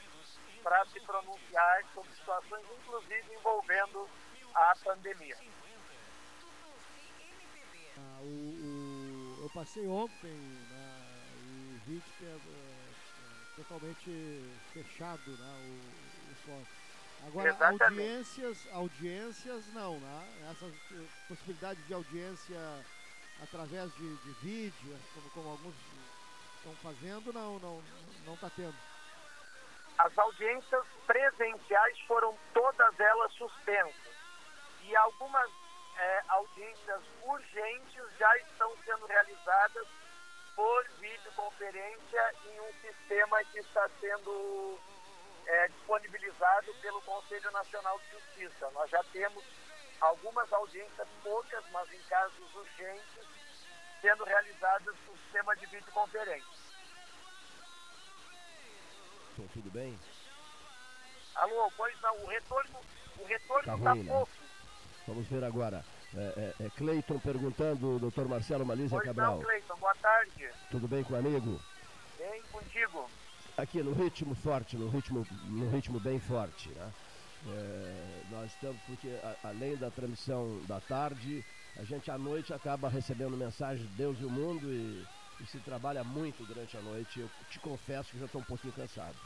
para 0.62 0.86
se 0.86 1.00
pronunciar 1.00 1.84
sobre 1.92 2.12
situações, 2.12 2.64
inclusive 2.78 3.34
envolvendo 3.34 4.08
a 4.54 4.72
pandemia. 4.84 5.36
Ah, 7.96 8.20
o, 8.20 8.24
o, 8.24 9.42
eu 9.42 9.50
passei 9.52 9.88
ontem 9.88 10.30
né, 10.30 11.06
e 11.42 11.80
vi 11.84 12.00
que 12.00 12.24
é, 12.24 12.28
é, 12.28 13.56
totalmente 13.56 14.44
fechado 14.72 15.30
né, 15.32 15.74
o, 16.46 16.52
o. 16.52 16.66
Agora, 17.26 17.48
Exatamente. 17.48 17.82
audiências, 17.82 18.68
audiências 18.70 19.66
não, 19.74 19.98
né? 19.98 20.48
Essa 20.52 20.72
possibilidade 21.26 21.82
de 21.82 21.92
audiência 21.92 22.56
através 23.42 23.92
de, 23.94 24.16
de 24.16 24.30
vídeo, 24.40 24.98
como, 25.14 25.30
como 25.30 25.50
alguns 25.50 25.74
estão 26.56 26.74
fazendo, 26.76 27.32
não 27.32 27.58
não 27.58 27.82
não 28.26 28.34
está 28.34 28.50
tendo. 28.50 28.76
As 29.98 30.16
audiências 30.16 30.84
presenciais 31.06 32.00
foram 32.00 32.36
todas 32.54 33.00
elas 33.00 33.32
suspensas 33.34 34.16
e 34.82 34.96
algumas 34.96 35.50
é, 35.96 36.22
audiências 36.28 37.02
urgentes 37.24 38.02
já 38.18 38.36
estão 38.38 38.72
sendo 38.84 39.06
realizadas 39.06 39.86
por 40.54 40.88
videoconferência 41.00 42.34
em 42.46 42.60
um 42.60 42.72
sistema 42.80 43.44
que 43.44 43.58
está 43.58 43.88
sendo 44.00 44.78
é, 45.46 45.68
disponibilizado 45.68 46.74
pelo 46.80 47.00
Conselho 47.02 47.50
Nacional 47.50 47.98
de 48.00 48.10
Justiça. 48.10 48.70
Nós 48.70 48.90
já 48.90 49.02
temos 49.12 49.44
algumas 50.00 50.52
audiências, 50.52 51.08
poucas, 51.22 51.64
mas 51.72 51.92
em 51.92 52.02
casos 52.08 52.54
urgentes, 52.54 53.26
sendo 54.00 54.24
realizadas 54.24 54.94
no 55.06 55.16
sistema 55.18 55.56
de 55.56 55.66
videoconferência. 55.66 56.58
Então, 59.32 59.46
tudo 59.52 59.70
bem? 59.70 59.98
Alô, 61.36 61.70
pois 61.76 62.00
não, 62.00 62.16
o 62.24 62.26
retorno 62.26 62.78
o 63.18 63.24
retorno 63.24 63.64
Tá 63.64 63.76
está 63.76 63.90
ruim, 63.92 64.02
né? 64.04 64.12
pouco. 64.12 64.32
Vamos 65.06 65.26
ver 65.28 65.44
agora. 65.44 65.84
É, 66.14 66.54
é, 66.60 66.66
é 66.66 66.70
Cleiton 66.70 67.18
perguntando, 67.18 67.98
doutor 67.98 68.28
Marcelo 68.28 68.64
Malísia 68.64 68.96
Pois 68.96 69.04
Cabral. 69.06 69.36
não, 69.36 69.42
Cleiton, 69.42 69.76
boa 69.76 69.94
tarde. 69.96 70.50
Tudo 70.70 70.88
bem 70.88 71.02
com 71.04 71.14
o 71.14 71.16
amigo? 71.16 71.60
Bem 72.16 72.42
contigo. 72.52 73.10
Aqui 73.56 73.82
no 73.82 73.92
ritmo 73.92 74.34
forte, 74.36 74.76
no 74.76 74.88
ritmo, 74.88 75.26
no 75.48 75.68
ritmo 75.70 75.98
bem 76.00 76.20
forte, 76.20 76.68
né? 76.70 76.92
É, 77.46 78.22
nós 78.28 78.50
estamos, 78.50 78.80
porque 78.86 79.08
a- 79.22 79.48
além 79.48 79.76
da 79.76 79.90
transmissão 79.90 80.64
da 80.66 80.80
tarde, 80.80 81.44
a 81.76 81.84
gente 81.84 82.10
à 82.10 82.18
noite 82.18 82.52
acaba 82.52 82.88
recebendo 82.88 83.36
mensagens 83.36 83.88
de 83.88 83.94
Deus 83.96 84.18
e 84.20 84.24
o 84.24 84.30
mundo 84.30 84.72
e, 84.72 85.06
e 85.40 85.46
se 85.46 85.60
trabalha 85.60 86.02
muito 86.02 86.44
durante 86.44 86.76
a 86.76 86.82
noite. 86.82 87.20
Eu 87.20 87.30
te 87.48 87.60
confesso 87.60 88.10
que 88.10 88.18
já 88.18 88.26
estou 88.26 88.40
um 88.40 88.44
pouquinho 88.44 88.72
cansado. 88.72 89.16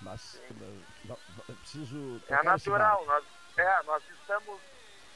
Mas 0.00 0.42
eu 0.48 1.54
preciso. 1.56 2.20
É 2.28 2.42
natural, 2.42 3.06
nós, 3.06 3.24
é, 3.56 3.82
nós 3.84 4.02
estamos 4.10 4.60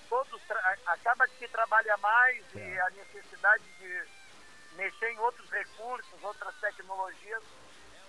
todos, 0.08 0.40
acaba 0.86 1.26
que 1.26 1.38
se 1.38 1.48
trabalha 1.48 1.96
mais 1.96 2.44
e 2.54 2.58
É. 2.60 2.80
a 2.80 2.90
necessidade 2.90 3.64
de 3.80 4.04
mexer 4.76 5.10
em 5.10 5.18
outros 5.18 5.50
recursos, 5.50 6.22
outras 6.22 6.54
tecnologias, 6.60 7.42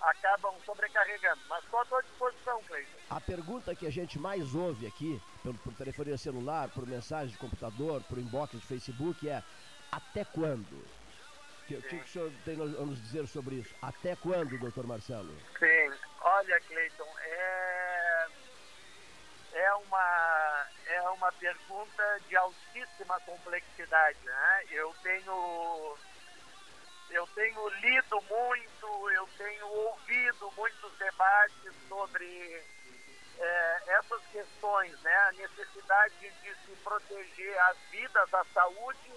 acabam 0.02 0.54
sobrecarregando. 0.66 1.42
Mas 1.48 1.64
estou 1.64 1.80
à 1.80 1.86
tua 1.86 2.02
disposição, 2.04 2.62
Cleiton. 2.64 2.98
A 3.10 3.22
pergunta 3.22 3.76
que 3.76 3.88
a 3.88 3.92
gente 3.92 4.20
mais 4.20 4.54
ouve 4.56 4.86
aqui, 4.88 5.22
por, 5.44 5.58
por 5.60 5.74
telefonia 5.74 6.18
celular, 6.18 6.70
por 6.70 6.86
mensagem 6.86 7.30
de 7.30 7.38
computador, 7.38 8.02
por 8.04 8.18
inbox 8.18 8.52
de 8.52 8.66
Facebook, 8.66 9.28
é 9.28 9.44
até 9.92 10.26
quando? 10.26 10.74
O 10.74 11.68
que, 11.68 11.76
o 11.76 11.82
que 11.82 11.96
o 11.96 12.08
senhor 12.08 12.32
tem 12.46 12.56
a 12.56 12.66
nos 12.66 13.02
dizer 13.02 13.28
sobre 13.28 13.56
isso? 13.56 13.76
Até 13.82 14.16
quando, 14.16 14.58
doutor 14.58 14.86
Marcelo? 14.88 15.30
Sim, 15.60 15.94
olha, 16.22 16.62
Cleiton, 16.62 17.10
é, 17.20 18.28
é, 19.54 19.74
uma, 19.74 20.66
é 20.86 21.02
uma 21.10 21.32
pergunta 21.34 22.22
de 22.28 22.38
altíssima 22.38 23.20
complexidade. 23.22 24.18
Né? 24.24 24.64
Eu 24.72 24.96
tenho 25.04 25.98
eu 27.10 27.28
tenho 27.28 27.70
lido 27.70 28.22
muito, 28.22 29.12
eu 29.12 29.30
tenho 29.38 29.68
ouvido 29.68 30.52
muitos 30.56 30.92
debates 30.98 31.74
sobre 31.88 32.64
é, 33.40 33.84
essas 33.88 34.22
questões, 34.32 35.00
né? 35.02 35.16
A 35.16 35.32
necessidade 35.34 36.16
de 36.20 36.56
se 36.66 36.76
proteger 36.84 37.58
as 37.62 37.78
vidas, 37.92 38.34
a 38.34 38.46
saúde 38.54 39.14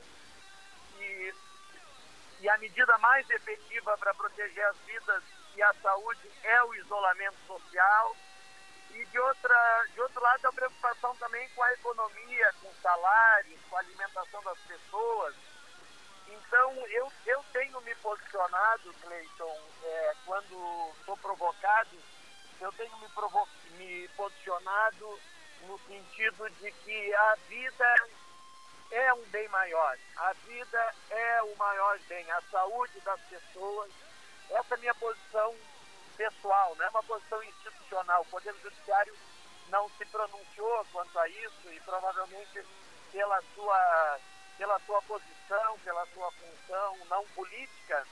e, 0.98 1.34
e 2.40 2.48
a 2.48 2.58
medida 2.58 2.96
mais 2.98 3.28
efetiva 3.30 3.96
para 3.98 4.14
proteger 4.14 4.64
as 4.66 4.76
vidas 4.78 5.22
e 5.56 5.62
a 5.62 5.74
saúde 5.74 6.30
é 6.42 6.62
o 6.62 6.74
isolamento 6.74 7.38
social. 7.46 8.16
E 8.92 9.04
de, 9.04 9.18
outra, 9.18 9.84
de 9.92 10.00
outro 10.00 10.20
lado, 10.20 10.46
a 10.46 10.52
preocupação 10.52 11.14
também 11.16 11.48
com 11.50 11.62
a 11.62 11.72
economia, 11.72 12.52
com 12.60 12.72
salários, 12.82 13.60
com 13.68 13.76
a 13.76 13.80
alimentação 13.80 14.42
das 14.42 14.58
pessoas. 14.58 15.34
Então, 16.30 16.86
eu, 16.88 17.12
eu 17.26 17.44
tenho 17.52 17.80
me 17.80 17.94
posicionado, 17.96 18.94
Cleiton, 19.02 19.58
é, 19.84 20.14
quando 20.24 20.92
sou 21.04 21.16
provocado 21.16 21.96
eu 22.60 22.72
tenho 22.72 22.96
me, 22.98 23.08
provo 23.08 23.48
me 23.78 24.08
posicionado 24.08 25.18
no 25.62 25.78
sentido 25.80 26.50
de 26.60 26.70
que 26.70 27.14
a 27.14 27.34
vida 27.48 27.94
é 28.90 29.14
um 29.14 29.24
bem 29.26 29.48
maior. 29.48 29.96
A 30.16 30.32
vida 30.46 30.94
é 31.10 31.42
o 31.42 31.56
maior 31.56 31.98
bem, 32.00 32.30
a 32.30 32.40
saúde 32.50 33.00
das 33.00 33.20
pessoas. 33.22 33.90
Essa 34.50 34.74
é 34.74 34.76
a 34.76 34.80
minha 34.80 34.94
posição 34.94 35.56
pessoal, 36.16 36.74
não 36.76 36.84
é 36.84 36.88
uma 36.90 37.02
posição 37.02 37.42
institucional. 37.42 38.22
O 38.22 38.26
Poder 38.26 38.54
Judiciário 38.62 39.16
não 39.68 39.88
se 39.96 40.04
pronunciou 40.06 40.84
quanto 40.92 41.18
a 41.18 41.28
isso 41.28 41.72
e 41.72 41.80
provavelmente 41.80 42.66
pela 43.10 43.40
sua, 43.54 44.18
pela 44.60 44.78
sua 44.80 45.00
posição, 45.02 45.78
pela 45.82 46.06
sua 46.08 46.30
função 46.32 46.98
não 47.08 47.26
política, 47.28 48.06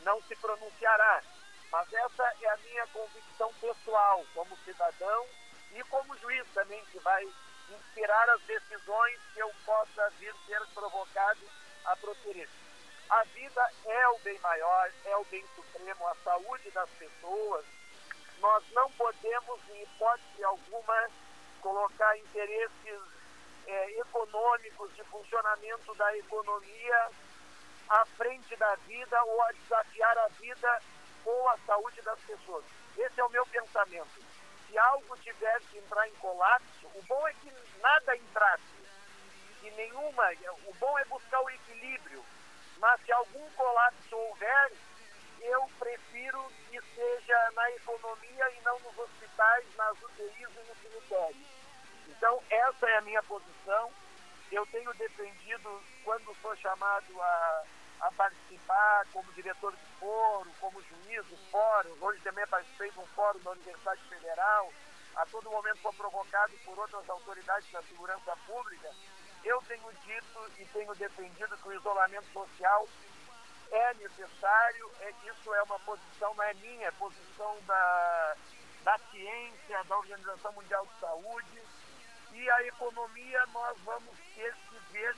não 0.00 0.18
se 0.22 0.34
pronunciará. 0.36 1.22
Mas 1.70 1.92
essa 1.92 2.34
é 2.40 2.48
a 2.48 2.56
minha 2.56 2.86
convicção 2.86 3.52
pessoal 3.60 4.24
como 4.32 4.56
cidadão 4.64 5.26
e 5.74 5.84
como 5.84 6.16
juiz 6.16 6.46
também, 6.54 6.82
que 6.86 6.98
vai 7.00 7.28
inspirar 7.68 8.30
as 8.30 8.40
decisões 8.44 9.20
que 9.34 9.40
eu 9.40 9.52
possa 9.66 10.08
vir 10.18 10.34
ser 10.46 10.66
provocado 10.72 11.40
a 11.84 11.94
proferir. 11.96 12.48
A 13.10 13.22
vida 13.24 13.70
é 13.84 14.08
o 14.08 14.18
bem 14.20 14.38
maior, 14.38 14.90
é 15.04 15.16
o 15.16 15.24
bem 15.24 15.44
supremo, 15.54 16.08
a 16.08 16.14
saúde 16.24 16.70
das 16.70 16.88
pessoas. 16.92 17.66
Nós 18.38 18.64
não 18.72 18.90
podemos, 18.92 19.60
em 19.68 19.82
hipótese 19.82 20.44
alguma, 20.44 21.10
colocar 21.60 22.16
interesses 22.16 23.19
é, 23.70 24.00
econômicos 24.00 24.94
de 24.96 25.04
funcionamento 25.04 25.94
da 25.94 26.16
economia 26.16 27.10
à 27.88 28.04
frente 28.16 28.56
da 28.56 28.74
vida 28.86 29.22
ou 29.24 29.42
a 29.42 29.52
desafiar 29.52 30.18
a 30.18 30.28
vida 30.40 30.82
ou 31.24 31.48
a 31.48 31.58
saúde 31.58 32.02
das 32.02 32.18
pessoas. 32.20 32.64
Esse 32.98 33.20
é 33.20 33.24
o 33.24 33.30
meu 33.30 33.46
pensamento. 33.46 34.20
Se 34.66 34.78
algo 34.78 35.16
tiver 35.18 35.60
que 35.70 35.78
entrar 35.78 36.08
em 36.08 36.14
colapso, 36.14 36.86
o 36.94 37.02
bom 37.02 37.28
é 37.28 37.34
que 37.34 37.52
nada 37.80 38.16
entrasse. 38.16 38.80
Que 39.60 39.70
nenhuma. 39.72 40.24
O 40.66 40.74
bom 40.74 40.98
é 40.98 41.04
buscar 41.04 41.40
o 41.40 41.50
equilíbrio. 41.50 42.24
Mas 42.78 43.00
se 43.02 43.12
algum 43.12 43.50
colapso 43.50 44.16
houver, 44.16 44.72
eu 45.42 45.70
prefiro 45.78 46.50
que 46.70 46.80
seja 46.94 47.50
na 47.52 47.70
economia 47.72 48.50
e 48.50 48.60
não 48.62 48.78
nos 48.80 48.98
hospitais, 48.98 49.64
nas 49.76 50.02
UTIs 50.02 50.48
e 50.48 50.68
no 50.68 50.76
cemitério. 50.76 51.59
Então, 52.10 52.42
essa 52.50 52.86
é 52.88 52.98
a 52.98 53.02
minha 53.02 53.22
posição. 53.22 53.90
Eu 54.50 54.66
tenho 54.66 54.92
defendido, 54.94 55.82
quando 56.04 56.36
sou 56.42 56.56
chamado 56.56 57.22
a 57.22 57.64
a 58.00 58.10
participar 58.12 59.06
como 59.12 59.30
diretor 59.32 59.72
de 59.72 59.84
fórum, 59.98 60.50
como 60.58 60.82
juiz 60.82 61.26
de 61.26 61.36
fórum. 61.50 61.94
Hoje 62.00 62.20
também 62.22 62.46
participei 62.46 62.90
de 62.90 62.98
um 62.98 63.06
fórum 63.08 63.38
da 63.40 63.50
Universidade 63.50 64.00
Federal. 64.08 64.72
A 65.16 65.26
todo 65.26 65.50
momento 65.50 65.82
sou 65.82 65.92
provocado 65.92 66.52
por 66.64 66.78
outras 66.78 67.08
autoridades 67.08 67.70
da 67.70 67.82
segurança 67.82 68.36
pública. 68.46 68.90
Eu 69.44 69.60
tenho 69.68 69.92
dito 70.04 70.50
e 70.58 70.64
tenho 70.66 70.94
defendido 70.94 71.56
que 71.58 71.68
o 71.68 71.72
isolamento 71.72 72.26
social 72.32 72.88
é 73.70 73.94
necessário, 73.94 74.90
é, 75.00 75.14
isso 75.24 75.54
é 75.54 75.62
uma 75.62 75.78
posição, 75.80 76.34
não 76.34 76.42
é 76.42 76.54
minha, 76.54 76.88
é 76.88 76.90
posição 76.92 77.56
da, 77.66 78.36
da 78.82 78.98
ciência, 79.10 79.84
da 79.84 79.96
Organização 79.96 80.52
Mundial 80.52 80.86
de 80.86 81.00
Saúde. 81.00 81.62
E 82.32 82.50
a 82.50 82.66
economia 82.66 83.44
nós 83.52 83.76
vamos 83.84 84.16
ter 84.34 84.54
que 84.54 84.78
ver 84.92 85.16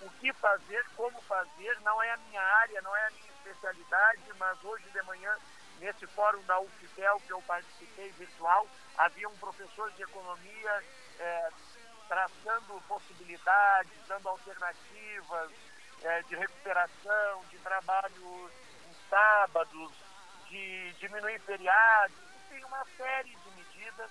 o 0.00 0.10
que 0.10 0.32
fazer, 0.34 0.84
como 0.96 1.20
fazer, 1.22 1.80
não 1.80 2.02
é 2.02 2.12
a 2.12 2.16
minha 2.16 2.42
área, 2.42 2.82
não 2.82 2.94
é 2.94 3.06
a 3.06 3.10
minha 3.10 3.30
especialidade, 3.30 4.22
mas 4.38 4.64
hoje 4.64 4.84
de 4.90 5.02
manhã, 5.02 5.34
nesse 5.78 6.06
fórum 6.08 6.42
da 6.42 6.60
UFPEL 6.60 7.20
que 7.26 7.32
eu 7.32 7.42
participei 7.42 8.10
virtual, 8.12 8.66
havia 8.98 9.28
um 9.28 9.36
professor 9.38 9.90
de 9.92 10.02
economia 10.02 10.84
é, 11.18 11.50
traçando 12.08 12.82
possibilidades, 12.86 13.92
dando 14.06 14.28
alternativas 14.28 15.50
é, 16.02 16.22
de 16.22 16.36
recuperação, 16.36 17.44
de 17.50 17.58
trabalho 17.58 18.50
em 18.88 19.08
sábados, 19.08 19.92
de 20.48 20.92
diminuir 20.94 21.40
feriados, 21.40 22.16
tem 22.48 22.62
uma 22.64 22.84
série 22.96 23.34
de 23.34 23.50
medidas. 23.50 24.10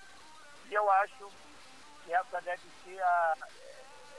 E 0.68 0.74
eu 0.74 0.90
acho 0.90 1.30
essa 2.12 2.40
deve 2.40 2.62
ser 2.84 3.00
a 3.02 3.36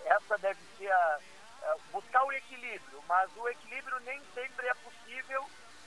essa 0.05 0.37
deve 0.37 0.59
ser 0.77 0.91
a, 0.91 1.19
é, 1.63 1.75
buscar 1.91 2.23
o 2.23 2.31
equilíbrio, 2.31 3.03
mas 3.07 3.29
o 3.35 3.47
equilíbrio 3.49 3.99
nem 4.01 4.21
sempre 4.33 4.67
é 4.67 4.73
possível. 4.75 5.45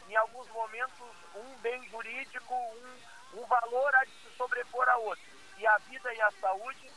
Em 0.09 0.17
alguns 0.17 0.49
momentos, 0.49 1.09
um 1.35 1.57
bem 1.59 1.89
jurídico, 1.89 2.55
um, 2.55 3.41
um 3.41 3.47
valor 3.47 3.95
há 3.95 4.05
de 4.05 4.11
se 4.11 4.37
sobrepor 4.37 4.89
a 4.89 4.97
outro. 4.97 5.25
E 5.57 5.67
a 5.67 5.79
vida 5.79 6.13
e 6.13 6.21
a 6.21 6.31
saúde 6.33 6.91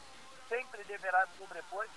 sempre 0.49 0.83
deverá 0.83 1.25
se 1.27 1.37
sobrepor 1.37 1.87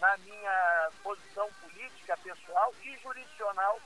na 0.00 0.16
minha 0.18 0.90
posição 1.02 1.48
política, 1.60 2.16
pessoal 2.16 2.74
e 2.82 2.96
jurisdicional. 2.98 3.80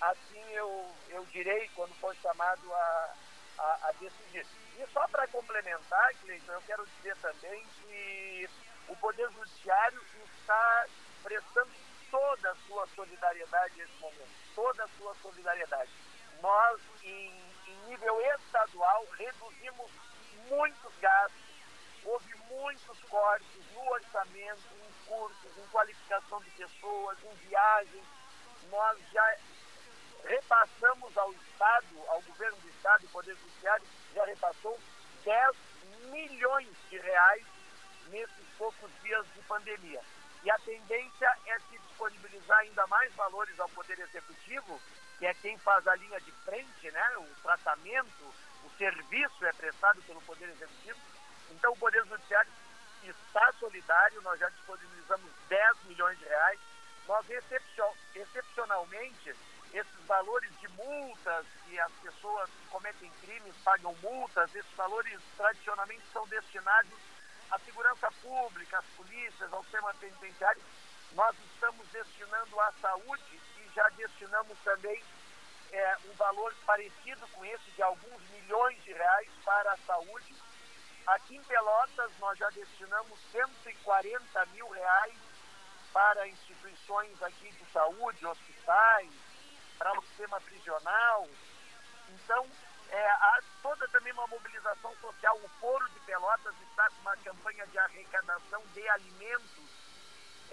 Assim 0.00 0.42
eu, 0.52 0.90
eu 1.10 1.24
direi 1.26 1.70
quando 1.76 1.94
for 2.00 2.16
chamado 2.16 2.74
a, 2.74 3.14
a, 3.58 3.88
a 3.88 3.92
decidir. 3.92 4.46
E 4.78 4.86
só 4.92 5.06
para 5.08 5.26
complementar, 5.28 6.14
Cleiton, 6.20 6.52
eu 6.52 6.62
quero 6.62 6.86
dizer 6.96 7.16
também 7.16 7.64
que 7.80 8.48
o 8.88 8.96
Poder 8.96 9.30
Judiciário 9.30 10.02
está 10.38 10.86
prestando 11.22 11.70
toda 12.10 12.50
a 12.50 12.56
sua 12.66 12.86
solidariedade 12.94 13.76
nesse 13.76 13.98
momento, 14.00 14.30
toda 14.54 14.84
a 14.84 14.88
sua 14.98 15.14
solidariedade. 15.22 15.90
Nós, 16.40 16.80
em, 17.02 17.30
em 17.66 17.76
nível 17.88 18.20
estadual, 18.36 19.06
reduzimos 19.16 19.90
muitos 20.48 20.92
gastos, 21.00 21.40
houve 22.04 22.34
muitos 22.50 22.98
cortes 23.04 23.72
no 23.74 23.88
orçamento, 23.92 24.62
em 24.74 25.08
cursos, 25.08 25.58
em 25.58 25.66
qualificação 25.68 26.40
de 26.42 26.50
pessoas, 26.50 27.18
em 27.24 27.34
viagens. 27.48 28.04
Nós 28.70 28.98
já 29.12 29.36
repassamos 30.24 31.16
ao 31.16 31.32
Estado, 31.32 32.08
ao 32.08 32.20
governo 32.22 32.56
do 32.58 32.68
Estado 32.68 33.04
e 33.04 33.08
Poder 33.08 33.34
Judiciário, 33.36 33.86
já 34.14 34.24
repassou 34.24 34.78
10 35.24 35.56
milhões 36.10 36.68
de 36.90 36.98
reais 36.98 37.44
nesses 38.08 38.46
poucos 38.58 38.90
dias 39.02 39.26
de 39.34 39.40
pandemia. 39.42 40.00
E 40.44 40.50
a 40.50 40.58
tendência 40.58 41.36
é 41.46 41.58
se 41.60 41.78
disponibilizar 41.78 42.58
ainda 42.58 42.86
mais 42.88 43.14
valores 43.14 43.58
ao 43.60 43.68
Poder 43.70 43.98
Executivo, 43.98 44.80
que 45.18 45.26
é 45.26 45.34
quem 45.34 45.56
faz 45.58 45.86
a 45.86 45.94
linha 45.94 46.20
de 46.20 46.32
frente, 46.44 46.90
né? 46.90 47.16
o 47.18 47.26
tratamento, 47.42 48.34
o 48.64 48.70
serviço 48.76 49.46
é 49.46 49.52
prestado 49.52 50.02
pelo 50.02 50.20
Poder 50.22 50.48
Executivo. 50.48 50.98
Então 51.50 51.72
o 51.72 51.76
Poder 51.76 52.04
Judiciário 52.06 52.50
está 53.02 53.52
solidário, 53.58 54.20
nós 54.22 54.38
já 54.38 54.48
disponibilizamos 54.48 55.30
10 55.48 55.84
milhões 55.84 56.18
de 56.18 56.24
reais. 56.24 56.58
Nós, 57.06 57.26
excepcionalmente, 58.14 59.34
esses 59.72 60.06
valores 60.06 60.50
de 60.60 60.68
multas 60.68 61.46
que 61.64 61.78
as 61.80 61.92
pessoas 62.02 62.50
que 62.50 62.66
cometem 62.70 63.10
crimes 63.22 63.54
pagam 63.64 63.94
multas, 64.02 64.54
esses 64.54 64.74
valores 64.74 65.20
tradicionalmente 65.36 66.02
são 66.12 66.26
destinados 66.28 66.98
à 67.50 67.58
segurança 67.60 68.10
pública, 68.22 68.78
às 68.78 68.86
polícias, 68.96 69.52
ao 69.52 69.62
sistema 69.62 69.94
penitenciário 69.94 70.62
nós 71.14 71.36
estamos 71.54 71.86
destinando 71.88 72.60
à 72.60 72.72
saúde 72.80 73.40
e 73.58 73.70
já 73.74 73.88
destinamos 73.90 74.56
também 74.64 75.02
é, 75.70 75.96
um 76.06 76.12
valor 76.14 76.54
parecido 76.66 77.26
com 77.28 77.44
esse, 77.44 77.70
de 77.72 77.82
alguns 77.82 78.22
milhões 78.30 78.82
de 78.82 78.92
reais 78.92 79.28
para 79.44 79.72
a 79.72 79.76
saúde. 79.78 80.34
Aqui 81.06 81.36
em 81.36 81.42
Pelotas, 81.44 82.10
nós 82.18 82.38
já 82.38 82.48
destinamos 82.50 83.18
140 83.30 84.46
mil 84.46 84.68
reais 84.70 85.18
para 85.92 86.28
instituições 86.28 87.22
aqui 87.22 87.50
de 87.52 87.64
saúde, 87.72 88.26
hospitais, 88.26 89.10
para 89.82 89.98
o 89.98 90.02
sistema 90.02 90.40
prisional. 90.42 91.28
Então, 92.08 92.46
é, 92.88 93.10
há 93.10 93.40
toda 93.62 93.88
também 93.88 94.12
uma 94.12 94.28
mobilização 94.28 94.94
social. 95.00 95.36
O 95.42 95.48
Foro 95.60 95.88
de 95.90 95.98
Pelotas 96.00 96.54
está 96.70 96.88
com 96.88 97.00
uma 97.00 97.16
campanha 97.16 97.66
de 97.66 97.78
arrecadação 97.78 98.62
de 98.74 98.88
alimentos 98.88 99.72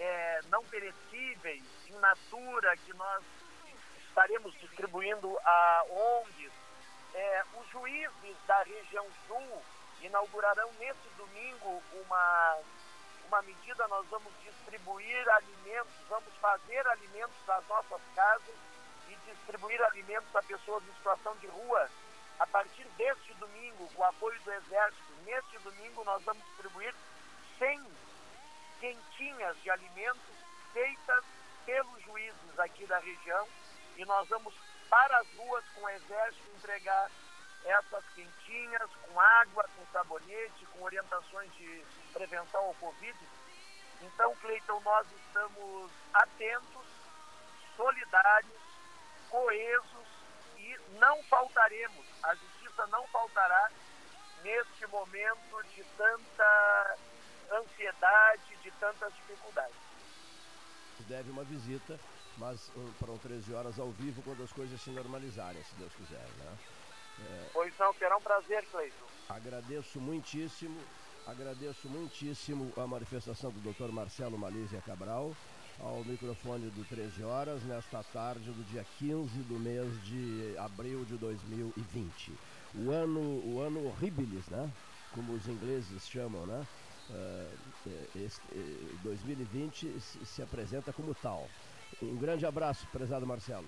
é, 0.00 0.40
não 0.48 0.64
perecíveis, 0.64 1.62
in 1.86 1.96
natura, 2.00 2.76
que 2.78 2.92
nós 2.94 3.22
estaremos 4.08 4.52
distribuindo 4.54 5.38
a 5.44 5.84
ONGs. 5.88 6.52
É, 7.14 7.44
os 7.54 7.68
juízes 7.70 8.36
da 8.48 8.62
região 8.64 9.06
sul 9.28 9.62
inaugurarão 10.00 10.72
nesse 10.72 11.08
domingo 11.16 11.80
uma, 11.92 12.58
uma 13.28 13.42
medida, 13.42 13.86
nós 13.86 14.04
vamos 14.08 14.32
distribuir 14.42 15.28
alimentos, 15.28 15.92
vamos 16.08 16.34
fazer 16.40 16.84
alimentos 16.88 17.36
nas 17.46 17.64
nossas 17.68 18.00
casas 18.16 18.69
distribuir 19.26 19.82
alimentos 19.82 20.34
a 20.34 20.42
pessoas 20.42 20.82
em 20.84 20.94
situação 20.94 21.36
de 21.36 21.46
rua. 21.46 21.88
A 22.38 22.46
partir 22.46 22.84
deste 22.96 23.34
domingo, 23.34 23.88
com 23.94 24.02
o 24.02 24.04
apoio 24.04 24.40
do 24.40 24.52
Exército, 24.52 25.12
neste 25.24 25.58
domingo 25.58 26.04
nós 26.04 26.22
vamos 26.24 26.42
distribuir 26.46 26.94
100 27.58 27.86
quentinhas 28.80 29.56
de 29.62 29.70
alimentos 29.70 30.36
feitas 30.72 31.24
pelos 31.66 32.02
juízes 32.02 32.58
aqui 32.58 32.86
da 32.86 32.98
região 32.98 33.46
e 33.96 34.04
nós 34.04 34.26
vamos 34.28 34.54
para 34.88 35.18
as 35.18 35.26
ruas 35.34 35.64
com 35.74 35.82
o 35.82 35.88
exército 35.90 36.50
entregar 36.56 37.10
essas 37.64 38.04
quentinhas, 38.14 38.90
com 39.06 39.20
água, 39.20 39.68
com 39.76 39.86
sabonete, 39.92 40.66
com 40.72 40.82
orientações 40.82 41.52
de 41.54 41.84
prevenção 42.12 42.60
ao 42.64 42.74
Covid. 42.74 43.18
Então, 44.00 44.34
Cleiton, 44.36 44.80
nós 44.80 45.06
estamos 45.12 45.90
atentos, 46.14 46.86
solidários, 47.76 48.69
coesos 49.30 50.06
e 50.58 50.76
não 50.98 51.22
faltaremos, 51.24 52.06
a 52.22 52.34
justiça 52.34 52.86
não 52.88 53.06
faltará 53.08 53.70
neste 54.42 54.86
momento 54.86 55.62
de 55.74 55.84
tanta 55.96 56.96
ansiedade, 57.52 58.56
de 58.62 58.70
tantas 58.72 59.12
dificuldades. 59.14 59.74
Deve 61.08 61.30
uma 61.30 61.44
visita, 61.44 61.98
mas 62.36 62.70
um, 62.76 62.92
para 62.92 63.16
13 63.18 63.54
horas 63.54 63.78
ao 63.78 63.90
vivo 63.90 64.22
quando 64.22 64.42
as 64.42 64.52
coisas 64.52 64.80
se 64.80 64.90
normalizarem, 64.90 65.62
se 65.64 65.74
Deus 65.76 65.92
quiser. 65.94 66.26
Né? 66.38 66.58
É... 67.20 67.50
Pois 67.52 67.76
não, 67.78 67.92
será 67.94 68.16
um 68.16 68.20
prazer, 68.20 68.64
Cleiton. 68.66 69.06
Agradeço 69.28 70.00
muitíssimo, 70.00 70.80
agradeço 71.26 71.88
muitíssimo 71.88 72.72
a 72.76 72.86
manifestação 72.86 73.50
do 73.50 73.72
Dr. 73.72 73.92
Marcelo 73.92 74.38
Malísia 74.38 74.82
Cabral 74.82 75.34
ao 75.82 76.04
microfone 76.04 76.70
do 76.70 76.84
13 76.88 77.24
horas 77.24 77.62
nesta 77.64 78.02
tarde 78.12 78.50
do 78.50 78.64
dia 78.70 78.84
15 78.98 79.30
do 79.44 79.58
mês 79.58 79.88
de 80.04 80.54
abril 80.58 81.04
de 81.04 81.16
2020. 81.16 82.32
O 82.74 82.90
ano, 82.90 83.20
o 83.20 83.60
ano 83.60 83.86
horribilis, 83.86 84.46
né? 84.48 84.70
Como 85.14 85.32
os 85.32 85.46
ingleses 85.48 86.08
chamam, 86.08 86.46
né? 86.46 86.66
Uh, 87.10 88.08
este, 88.14 88.42
2020 89.02 90.00
se, 90.00 90.24
se 90.24 90.42
apresenta 90.42 90.92
como 90.92 91.14
tal. 91.14 91.48
Um 92.00 92.16
grande 92.16 92.46
abraço, 92.46 92.86
prezado 92.92 93.26
Marcelo. 93.26 93.66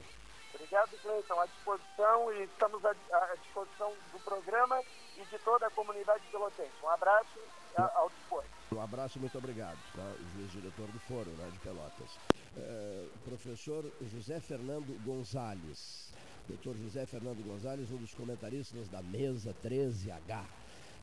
Obrigado, 0.55 0.91
Cleiton. 1.03 1.41
À 1.41 1.47
disposição 1.47 2.33
e 2.35 2.45
estamos 2.45 2.85
à, 2.85 2.91
à 2.91 3.37
disposição 3.43 3.93
do 4.13 4.21
programa 4.21 4.81
e 5.17 5.25
de 5.25 5.39
toda 5.41 5.67
a 5.67 5.71
comunidade 5.71 6.23
pelotense. 6.31 6.71
Um 6.83 6.89
abraço 6.89 7.39
ao 7.77 8.11
dispor. 8.11 8.45
Um 8.75 8.81
abraço, 8.81 9.21
muito 9.21 9.37
obrigado, 9.37 9.77
tá? 9.95 10.15
juiz-diretor 10.35 10.91
do 10.91 10.99
Foro 11.01 11.31
né, 11.33 11.51
de 11.53 11.59
Pelotas. 11.59 12.19
É, 12.57 13.07
professor 13.23 13.85
José 14.11 14.41
Fernando 14.41 14.99
Gonzalez. 15.05 16.11
Doutor 16.49 16.77
José 16.79 17.05
Fernando 17.05 17.45
Gonzalez, 17.45 17.91
um 17.91 17.99
dos 17.99 18.15
comentaristas 18.15 18.89
da 18.89 19.03
mesa 19.03 19.55
13H, 19.63 20.45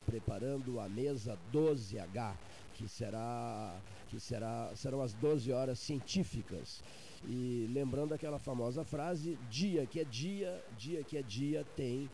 preparando 0.04 0.80
a 0.80 0.88
mesa 0.88 1.38
12H, 1.52 2.34
que 2.74 2.88
será 2.88 3.74
que 4.08 4.18
será 4.18 4.72
serão 4.74 5.00
as 5.00 5.14
12 5.14 5.52
horas 5.52 5.78
científicas. 5.78 6.82
E 7.24 7.70
lembrando 7.72 8.12
aquela 8.12 8.38
famosa 8.38 8.84
frase, 8.84 9.38
dia 9.48 9.86
que 9.86 10.00
é 10.00 10.04
dia, 10.04 10.60
dia 10.76 11.04
que 11.04 11.16
é 11.16 11.22
dia 11.22 11.64
tem 11.76 12.10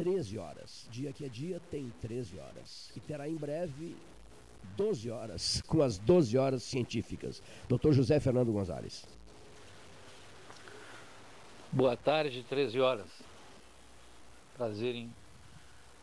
13 0.00 0.38
horas. 0.38 0.88
Dia 0.90 1.12
que 1.12 1.26
é 1.26 1.28
dia 1.28 1.60
tem 1.70 1.92
13 2.00 2.38
horas. 2.38 2.90
E 2.96 3.00
terá 3.00 3.28
em 3.28 3.36
breve 3.36 3.94
12 4.76 5.10
horas, 5.10 5.60
com 5.68 5.82
as 5.82 5.98
12 5.98 6.38
horas 6.38 6.62
científicas. 6.62 7.42
Dr. 7.68 7.92
José 7.92 8.18
Fernando 8.18 8.50
Gonzalez. 8.50 9.04
Boa 11.70 11.98
tarde, 11.98 12.42
13 12.48 12.80
horas. 12.80 13.06
Prazer 14.56 14.94
em 14.94 15.12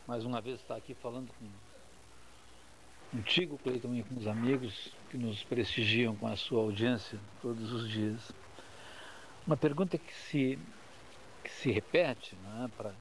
mais 0.06 0.24
uma 0.24 0.40
vez 0.40 0.60
estar 0.60 0.76
aqui 0.76 0.94
falando 0.94 1.28
com 1.38 1.46
contigo, 3.10 3.58
Cleiton, 3.58 3.94
e 3.94 4.02
com 4.02 4.16
os 4.16 4.26
amigos 4.26 4.92
que 5.10 5.18
nos 5.18 5.42
prestigiam 5.42 6.14
com 6.14 6.26
a 6.26 6.36
sua 6.36 6.62
audiência 6.62 7.18
todos 7.42 7.72
os 7.72 7.90
dias. 7.90 8.32
Uma 9.46 9.56
pergunta 9.56 9.98
que 9.98 10.14
se, 10.14 10.58
que 11.42 11.50
se 11.50 11.70
repete 11.72 12.36
né, 12.36 12.70
para 12.76 12.92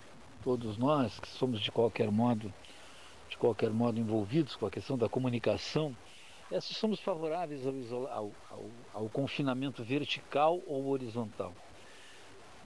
todos 0.48 0.78
nós 0.78 1.20
que 1.20 1.28
somos 1.28 1.60
de 1.60 1.70
qualquer 1.70 2.10
modo 2.10 2.54
de 3.28 3.36
qualquer 3.36 3.70
modo 3.70 4.00
envolvidos 4.00 4.56
com 4.56 4.66
a 4.66 4.72
questão 4.72 4.98
da 4.98 5.10
comunicação 5.10 5.94
é 6.50 6.62
se 6.62 6.74
somos 6.74 7.02
favoráveis 7.02 7.68
ao, 7.68 8.08
ao, 8.08 8.32
ao, 8.50 8.66
ao 8.94 9.10
confinamento 9.10 9.84
vertical 9.84 10.62
ou 10.66 10.88
horizontal. 10.88 11.54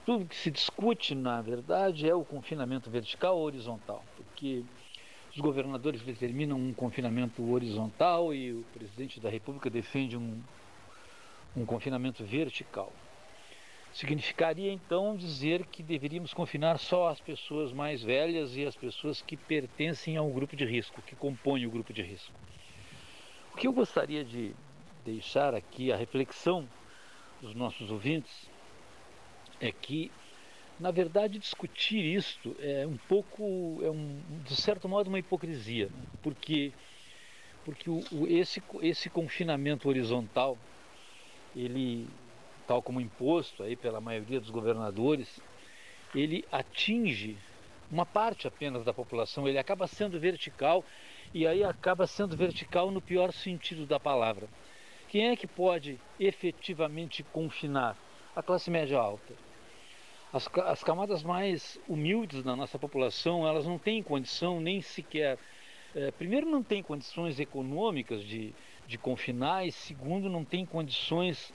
Tudo 0.05 0.27
que 0.27 0.35
se 0.35 0.51
discute, 0.51 1.15
na 1.15 1.41
verdade, 1.41 2.07
é 2.07 2.13
o 2.13 2.23
confinamento 2.23 2.87
vertical 2.91 3.35
ou 3.35 3.45
horizontal, 3.45 4.03
porque 4.15 4.63
os 5.31 5.39
governadores 5.39 6.03
determinam 6.03 6.59
um 6.59 6.75
confinamento 6.75 7.41
horizontal 7.51 8.31
e 8.31 8.53
o 8.53 8.63
presidente 8.75 9.19
da 9.19 9.27
República 9.27 9.71
defende 9.71 10.15
um, 10.15 10.39
um 11.57 11.65
confinamento 11.65 12.23
vertical. 12.23 12.93
Significaria 13.93 14.71
então 14.71 15.17
dizer 15.17 15.65
que 15.65 15.83
deveríamos 15.83 16.33
confinar 16.33 16.79
só 16.79 17.09
as 17.09 17.19
pessoas 17.19 17.73
mais 17.73 18.01
velhas 18.01 18.55
e 18.55 18.65
as 18.65 18.75
pessoas 18.75 19.21
que 19.21 19.35
pertencem 19.35 20.15
ao 20.15 20.29
grupo 20.29 20.55
de 20.55 20.65
risco, 20.65 21.01
que 21.01 21.15
compõem 21.15 21.65
o 21.65 21.71
grupo 21.71 21.91
de 21.91 22.01
risco. 22.01 22.33
O 23.53 23.57
que 23.57 23.67
eu 23.67 23.73
gostaria 23.73 24.23
de 24.23 24.55
deixar 25.05 25.53
aqui 25.53 25.91
a 25.91 25.97
reflexão 25.97 26.67
dos 27.41 27.53
nossos 27.53 27.91
ouvintes 27.91 28.49
é 29.59 29.71
que, 29.71 30.09
na 30.79 30.89
verdade, 30.89 31.37
discutir 31.37 32.03
isto 32.03 32.55
é 32.59 32.87
um 32.87 32.97
pouco, 32.97 33.79
é 33.83 33.89
um, 33.89 34.21
de 34.45 34.55
certo 34.55 34.87
modo, 34.87 35.09
uma 35.09 35.19
hipocrisia, 35.19 35.87
né? 35.87 36.03
porque 36.23 36.71
porque 37.63 37.89
o, 37.89 38.03
o, 38.11 38.27
esse, 38.27 38.61
esse 38.81 39.07
confinamento 39.07 39.87
horizontal 39.87 40.57
ele 41.55 42.07
tal 42.67 42.81
como 42.81 43.01
imposto 43.01 43.63
aí 43.63 43.75
pela 43.75 44.01
maioria 44.01 44.39
dos 44.39 44.49
governadores, 44.49 45.39
ele 46.13 46.45
atinge 46.51 47.37
uma 47.91 48.05
parte 48.05 48.47
apenas 48.47 48.83
da 48.85 48.93
população, 48.93 49.47
ele 49.47 49.57
acaba 49.57 49.85
sendo 49.87 50.19
vertical 50.19 50.83
e 51.33 51.45
aí 51.45 51.63
acaba 51.63 52.07
sendo 52.07 52.35
vertical 52.37 52.89
no 52.89 53.01
pior 53.01 53.31
sentido 53.33 53.85
da 53.85 53.99
palavra. 53.99 54.47
Quem 55.09 55.29
é 55.29 55.35
que 55.35 55.47
pode 55.47 55.99
efetivamente 56.19 57.21
confinar? 57.23 57.97
A 58.33 58.41
classe 58.41 58.71
média 58.71 58.97
alta. 58.97 59.33
As, 60.31 60.47
as 60.65 60.81
camadas 60.81 61.21
mais 61.21 61.77
humildes 61.85 62.41
da 62.43 62.55
nossa 62.55 62.79
população, 62.79 63.45
elas 63.45 63.65
não 63.65 63.77
têm 63.77 64.01
condição 64.01 64.61
nem 64.61 64.81
sequer. 64.81 65.37
É, 65.93 66.11
primeiro, 66.11 66.49
não 66.49 66.63
têm 66.63 66.81
condições 66.81 67.41
econômicas 67.41 68.23
de, 68.23 68.53
de 68.87 68.97
confinar, 68.97 69.67
e 69.67 69.71
segundo, 69.73 70.29
não 70.29 70.45
têm 70.45 70.65
condições 70.65 71.53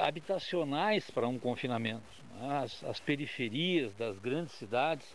habitacionais 0.00 1.10
para 1.10 1.26
um 1.26 1.38
confinamento. 1.38 2.02
Né? 2.34 2.58
As, 2.58 2.84
as, 2.84 3.00
periferias 3.00 3.94
das 3.94 4.18
grandes 4.18 4.52
cidades, 4.54 5.14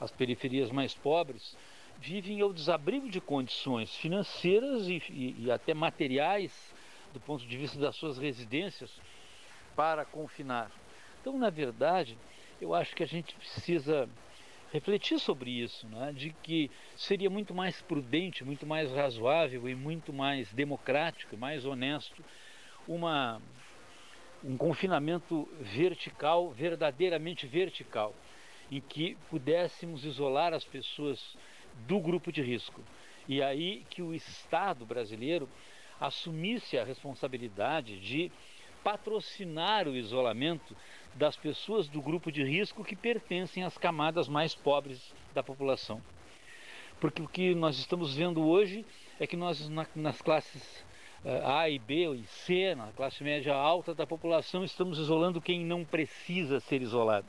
as 0.00 0.10
periferias 0.10 0.70
mais 0.70 0.94
pobres, 0.94 1.56
vivem 1.98 2.40
ao 2.40 2.52
desabrigo 2.52 3.08
de 3.08 3.20
condições 3.20 3.94
financeiras 3.94 4.88
e, 4.88 5.02
e, 5.10 5.36
e 5.46 5.50
até 5.50 5.74
materiais, 5.74 6.52
do 7.12 7.20
ponto 7.20 7.44
de 7.46 7.56
vista 7.56 7.78
das 7.78 7.96
suas 7.96 8.18
residências, 8.18 8.90
para 9.74 10.04
confinar. 10.04 10.70
Então, 11.20 11.38
na 11.38 11.50
verdade, 11.50 12.16
eu 12.60 12.74
acho 12.74 12.94
que 12.94 13.02
a 13.02 13.06
gente 13.06 13.34
precisa 13.34 14.08
refletir 14.72 15.18
sobre 15.18 15.50
isso, 15.50 15.86
né? 15.88 16.12
de 16.12 16.30
que 16.42 16.70
seria 16.94 17.30
muito 17.30 17.54
mais 17.54 17.80
prudente, 17.80 18.44
muito 18.44 18.66
mais 18.66 18.92
razoável 18.92 19.68
e 19.68 19.74
muito 19.74 20.12
mais 20.12 20.52
democrático, 20.52 21.36
mais 21.36 21.64
honesto 21.64 22.22
uma 22.86 23.40
um 24.42 24.56
confinamento 24.56 25.48
vertical, 25.60 26.50
verdadeiramente 26.50 27.46
vertical, 27.46 28.14
em 28.70 28.80
que 28.80 29.16
pudéssemos 29.30 30.04
isolar 30.04 30.52
as 30.52 30.64
pessoas 30.64 31.36
do 31.86 31.98
grupo 32.00 32.30
de 32.30 32.42
risco. 32.42 32.82
E 33.28 33.42
aí 33.42 33.84
que 33.90 34.02
o 34.02 34.14
Estado 34.14 34.86
brasileiro 34.86 35.48
assumisse 36.00 36.78
a 36.78 36.84
responsabilidade 36.84 37.98
de 37.98 38.30
patrocinar 38.82 39.88
o 39.88 39.96
isolamento 39.96 40.76
das 41.14 41.36
pessoas 41.36 41.88
do 41.88 42.00
grupo 42.00 42.30
de 42.30 42.44
risco 42.44 42.84
que 42.84 42.94
pertencem 42.94 43.64
às 43.64 43.76
camadas 43.76 44.28
mais 44.28 44.54
pobres 44.54 45.12
da 45.34 45.42
população. 45.42 46.00
Porque 47.00 47.22
o 47.22 47.28
que 47.28 47.54
nós 47.54 47.78
estamos 47.78 48.14
vendo 48.14 48.46
hoje 48.46 48.84
é 49.20 49.26
que 49.26 49.36
nós, 49.36 49.68
nas 49.94 50.22
classes 50.22 50.84
a 51.24 51.68
e 51.68 51.78
B 51.78 52.14
e 52.14 52.24
C, 52.26 52.74
na 52.74 52.88
classe 52.92 53.24
média 53.24 53.54
alta 53.54 53.94
da 53.94 54.06
população, 54.06 54.64
estamos 54.64 54.98
isolando 54.98 55.40
quem 55.40 55.64
não 55.64 55.84
precisa 55.84 56.60
ser 56.60 56.80
isolado. 56.80 57.26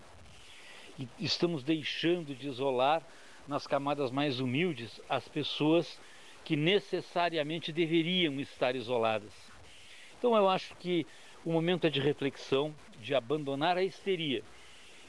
E 0.98 1.08
estamos 1.20 1.64
deixando 1.64 2.36
de 2.36 2.48
isolar 2.48 3.02
nas 3.48 3.66
camadas 3.66 4.12
mais 4.12 4.40
humildes 4.40 5.02
as 5.10 5.28
pessoas 5.28 6.00
que 6.46 6.56
necessariamente 6.56 7.72
deveriam 7.72 8.40
estar 8.40 8.76
isoladas. 8.76 9.32
Então 10.18 10.36
eu 10.36 10.48
acho 10.48 10.76
que 10.76 11.06
o 11.44 11.52
momento 11.52 11.88
é 11.88 11.90
de 11.90 12.00
reflexão, 12.00 12.76
de 13.02 13.16
abandonar 13.16 13.78
a 13.78 13.84
histeria 13.84 14.44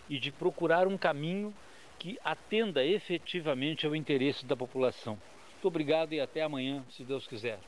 e 0.09 0.19
de 0.19 0.33
procurar 0.33 0.87
um 0.87 0.97
caminho 0.97 1.53
que 1.99 2.19
atenda 2.25 2.85
efetivamente 2.85 3.85
ao 3.85 3.95
interesse 3.95 4.47
da 4.47 4.57
população. 4.57 5.19
Muito 5.53 5.69
obrigado 5.69 6.15
e 6.15 6.21
até 6.21 6.43
amanhã, 6.43 6.83
se 6.89 7.05
Deus 7.05 7.27
quiser. 7.27 7.59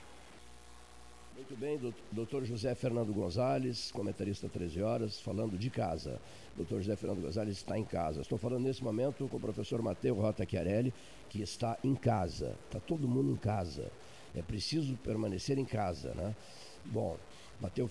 Muito 1.35 1.57
bem, 1.57 1.81
doutor 2.13 2.45
José 2.45 2.75
Fernando 2.75 3.13
Gonzalez, 3.13 3.91
comentarista 3.91 4.51
13 4.51 4.83
horas, 4.83 5.19
falando 5.19 5.57
de 5.57 5.71
casa. 5.71 6.21
Doutor 6.55 6.83
José 6.83 6.95
Fernando 6.95 7.23
Gonzalez 7.23 7.57
está 7.57 7.79
em 7.79 7.85
casa. 7.85 8.21
Estou 8.21 8.37
falando 8.37 8.65
nesse 8.65 8.85
momento 8.85 9.27
com 9.29 9.39
o 9.39 9.41
professor 9.41 9.81
Mateu 9.81 10.15
Rota 10.15 10.47
Chiarelli, 10.47 10.93
que 11.31 11.41
está 11.41 11.79
em 11.83 11.95
casa. 11.95 12.55
Está 12.67 12.81
todo 12.81 13.09
mundo 13.09 13.33
em 13.33 13.37
casa. 13.37 13.91
É 14.35 14.43
preciso 14.43 14.95
permanecer 14.99 15.59
em 15.59 15.65
casa, 15.65 16.13
né? 16.15 16.37
Bom, 16.85 17.17
Mateu 17.61 17.89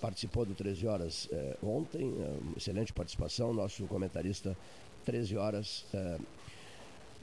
participou 0.00 0.46
do 0.46 0.54
13 0.54 0.86
horas 0.86 1.28
eh, 1.30 1.56
ontem, 1.62 2.14
eh, 2.18 2.56
excelente 2.56 2.92
participação, 2.92 3.52
nosso 3.52 3.84
comentarista 3.86 4.56
13 5.04 5.36
horas. 5.36 5.84
Eh, 5.92 6.18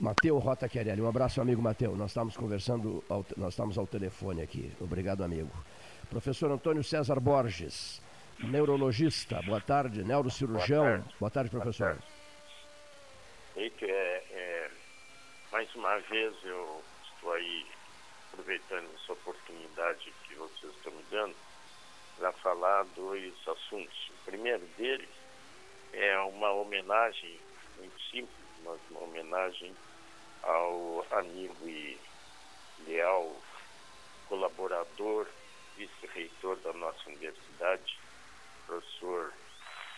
Mateu 0.04 0.38
Rota 0.38 0.68
Chiarelli, 0.68 1.02
um 1.02 1.08
abraço, 1.08 1.40
amigo 1.40 1.62
Mateu. 1.62 1.96
Nós 1.96 2.12
estamos 2.12 2.36
conversando, 2.36 3.02
ao, 3.08 3.26
nós 3.38 3.54
estamos 3.54 3.78
ao 3.78 3.88
telefone 3.88 4.42
aqui. 4.42 4.70
Obrigado, 4.82 5.24
amigo. 5.24 5.50
Professor 6.10 6.52
Antônio 6.52 6.84
César 6.84 7.22
Borges, 7.22 8.02
neurologista. 8.38 9.42
Boa 9.44 9.62
tarde, 9.62 10.04
neurocirurgião. 10.04 10.84
Boa 10.84 10.98
tarde, 10.98 11.16
Boa 11.22 11.32
tarde 11.32 11.50
professor. 11.50 11.96
Boa 11.96 12.02
tarde. 13.56 13.86
É, 13.86 14.24
é, 14.32 14.72
mais 15.54 15.74
uma 15.74 15.98
vez 16.00 16.36
eu 16.44 16.84
estou 17.16 17.32
aí 17.32 17.66
aproveitando 18.34 18.90
essa 19.02 19.14
oportunidade 19.14 20.14
que 20.28 20.36
vocês 20.36 20.74
estão 20.74 20.92
me 20.92 21.04
dando 21.12 21.36
para 22.18 22.34
falar 22.34 22.84
dois 22.94 23.34
assuntos. 23.48 24.10
O 24.10 24.26
primeiro 24.26 24.68
deles 24.78 25.08
é 25.94 26.20
uma 26.20 26.52
homenagem 26.52 27.40
muito 27.78 28.02
simples, 28.12 28.44
mas 28.66 28.78
uma 28.92 29.00
homenagem 29.06 29.74
ao 30.44 31.06
amigo 31.12 31.68
e 31.68 32.00
leal 32.86 33.36
colaborador, 34.28 35.28
vice-reitor 35.78 36.58
da 36.58 36.74
nossa 36.74 37.10
universidade, 37.10 38.00
professor 38.66 39.34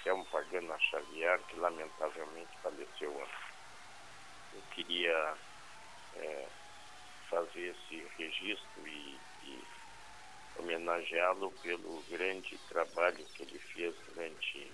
Elmo 0.05 0.25
Pagana 0.25 0.77
Xavier, 0.79 1.39
que 1.47 1.59
lamentavelmente 1.59 2.51
faleceu 2.61 3.11
ontem. 3.11 3.45
Eu 4.53 4.61
queria 4.71 5.37
é, 6.15 6.47
fazer 7.29 7.75
esse 7.75 8.07
registro 8.17 8.87
e, 8.87 9.19
e 9.43 9.63
homenageá-lo 10.59 11.51
pelo 11.63 12.03
grande 12.09 12.57
trabalho 12.69 13.25
que 13.33 13.43
ele 13.43 13.59
fez 13.73 13.95
durante 14.07 14.71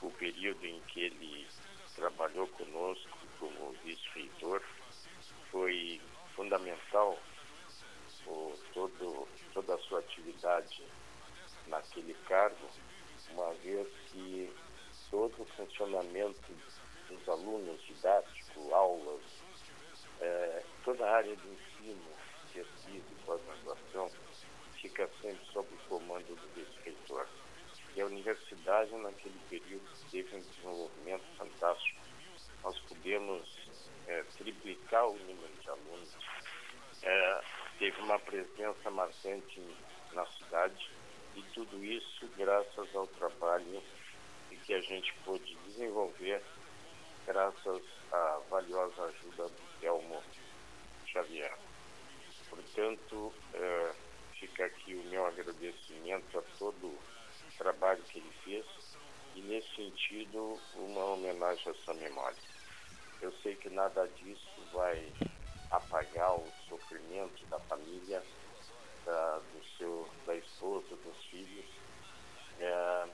o 0.00 0.10
período 0.12 0.64
em 0.64 0.80
que 0.82 1.00
ele 1.00 1.48
trabalhou 1.94 2.46
conosco 2.48 3.19
como 3.40 3.72
vice-reitor. 3.84 4.62
Foi 5.50 6.00
fundamental 6.36 7.18
o, 8.26 8.54
todo, 8.72 9.26
toda 9.52 9.74
a 9.74 9.78
sua 9.78 9.98
atividade 9.98 10.84
naquele 11.66 12.14
cargo, 12.28 12.68
uma 13.32 13.52
vez 13.54 13.88
que 14.12 14.52
todo 15.10 15.42
o 15.42 15.44
funcionamento 15.56 16.52
dos 17.08 17.28
alunos 17.28 17.80
didático, 17.82 18.72
aulas, 18.72 19.22
é, 20.20 20.62
toda 20.84 21.04
a 21.04 21.16
área 21.16 21.34
de 21.34 21.48
ensino, 21.48 22.04
pesquisa 22.52 23.04
e 23.10 23.24
pós-graduação 23.24 24.10
fica 24.80 25.08
sempre 25.20 25.44
sob 25.52 25.68
o 25.74 25.88
comando 25.88 26.26
do 26.26 26.48
vice-reitor. 26.54 27.26
E 27.96 28.00
a 28.00 28.06
universidade, 28.06 28.94
naquele 28.96 29.38
período, 29.48 29.88
teve 30.10 30.36
um 30.36 30.40
desenvolvimento 30.40 31.24
fantástico. 31.36 31.99
Nós 32.62 32.78
pudemos 32.80 33.48
é, 34.06 34.22
triplicar 34.36 35.06
o 35.06 35.18
número 35.18 35.52
de 35.60 35.70
alunos, 35.70 36.16
é, 37.02 37.40
teve 37.78 38.00
uma 38.00 38.18
presença 38.18 38.90
marcante 38.90 39.62
na 40.12 40.26
cidade, 40.26 40.90
e 41.36 41.42
tudo 41.54 41.82
isso 41.84 42.28
graças 42.36 42.94
ao 42.94 43.06
trabalho 43.06 43.82
que 44.64 44.74
a 44.74 44.80
gente 44.80 45.12
pôde 45.24 45.54
desenvolver 45.66 46.42
graças 47.26 47.82
à 48.12 48.40
valiosa 48.50 49.04
ajuda 49.04 49.48
do 49.48 49.80
Telmo 49.80 50.22
Xavier. 51.06 51.56
Portanto, 52.48 53.32
é, 53.54 53.94
fica 54.38 54.66
aqui 54.66 54.94
o 54.94 55.04
meu 55.04 55.26
agradecimento 55.26 56.38
a 56.38 56.42
todo 56.58 56.86
o 56.86 56.98
trabalho 57.58 58.02
que 58.04 58.18
ele 58.18 58.32
fez 58.44 58.66
e, 59.40 59.48
nesse 59.48 59.74
sentido, 59.74 60.58
uma 60.74 61.04
homenagem 61.04 61.72
à 61.72 61.74
sua 61.84 61.94
memória. 61.94 62.36
Eu 63.22 63.32
sei 63.42 63.56
que 63.56 63.70
nada 63.70 64.06
disso 64.08 64.60
vai 64.72 65.12
apagar 65.70 66.34
o 66.34 66.46
sofrimento 66.68 67.44
da 67.46 67.58
família, 67.60 68.22
da, 69.04 69.38
do 69.38 69.64
seu, 69.78 70.08
da 70.26 70.36
esposa, 70.36 70.88
dos 70.96 71.24
filhos, 71.26 71.64
é, 72.58 73.08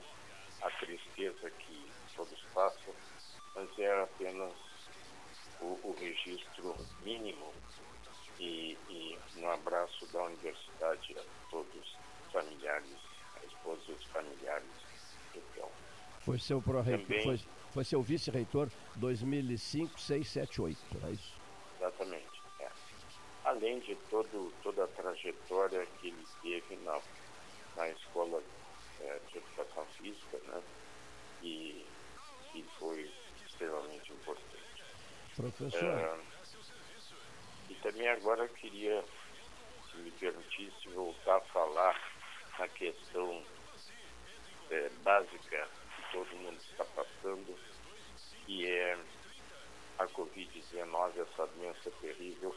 a 0.61 0.69
tristeza 0.79 1.49
que 1.49 1.91
todos 2.15 2.39
passam, 2.53 2.93
mas 3.55 3.79
é 3.79 4.01
apenas 4.01 4.53
o, 5.61 5.79
o 5.83 5.95
registro 5.99 6.75
mínimo 7.03 7.53
e, 8.39 8.77
e 8.89 9.17
um 9.37 9.49
abraço 9.49 10.05
da 10.07 10.23
universidade 10.23 11.15
a 11.17 11.49
todos 11.51 11.75
os 11.75 12.31
familiares, 12.31 12.97
a 13.41 13.45
esposa 13.45 13.81
e 13.87 13.91
os 13.93 14.05
familiares. 14.05 14.86
Foi 16.27 16.37
seu, 16.39 16.61
Também, 16.61 17.23
foi, 17.23 17.39
foi 17.73 17.83
seu 17.85 18.01
vice-reitor 18.01 18.67
2005, 18.97 19.97
6, 19.97 20.27
7, 20.27 20.61
8, 20.61 20.77
é 21.05 21.11
isso? 21.11 21.33
Exatamente. 21.77 22.41
É. 22.59 22.69
Além 23.45 23.79
de 23.79 23.95
todo, 24.09 24.53
toda 24.61 24.83
a 24.83 24.87
trajetória 24.87 25.85
que 25.85 26.07
ele 26.09 26.25
teve 26.41 26.75
na, 26.83 26.99
na 27.77 27.87
escola 27.91 28.43
é, 28.99 29.19
de 29.31 29.37
educação 29.37 29.85
física, 29.97 30.37
né? 30.47 30.61
E 31.41 31.85
que 32.51 32.61
foi 32.77 33.09
extremamente 33.45 34.11
importante. 34.11 34.83
Professor. 35.33 35.81
É, 35.81 36.19
e 37.69 37.75
também 37.75 38.09
agora 38.09 38.43
eu 38.43 38.49
queria, 38.49 39.01
se 39.89 39.97
me 39.99 40.11
permitisse, 40.11 40.89
voltar 40.89 41.37
a 41.37 41.41
falar 41.53 41.97
na 42.59 42.67
questão 42.67 43.41
é, 44.69 44.89
básica 45.05 45.76
todo 46.11 46.35
mundo 46.37 46.57
está 46.57 46.85
passando, 46.85 47.57
que 48.45 48.67
é 48.67 48.97
a 49.99 50.05
Covid-19, 50.07 51.17
essa 51.17 51.47
doença 51.47 51.91
terrível, 52.01 52.55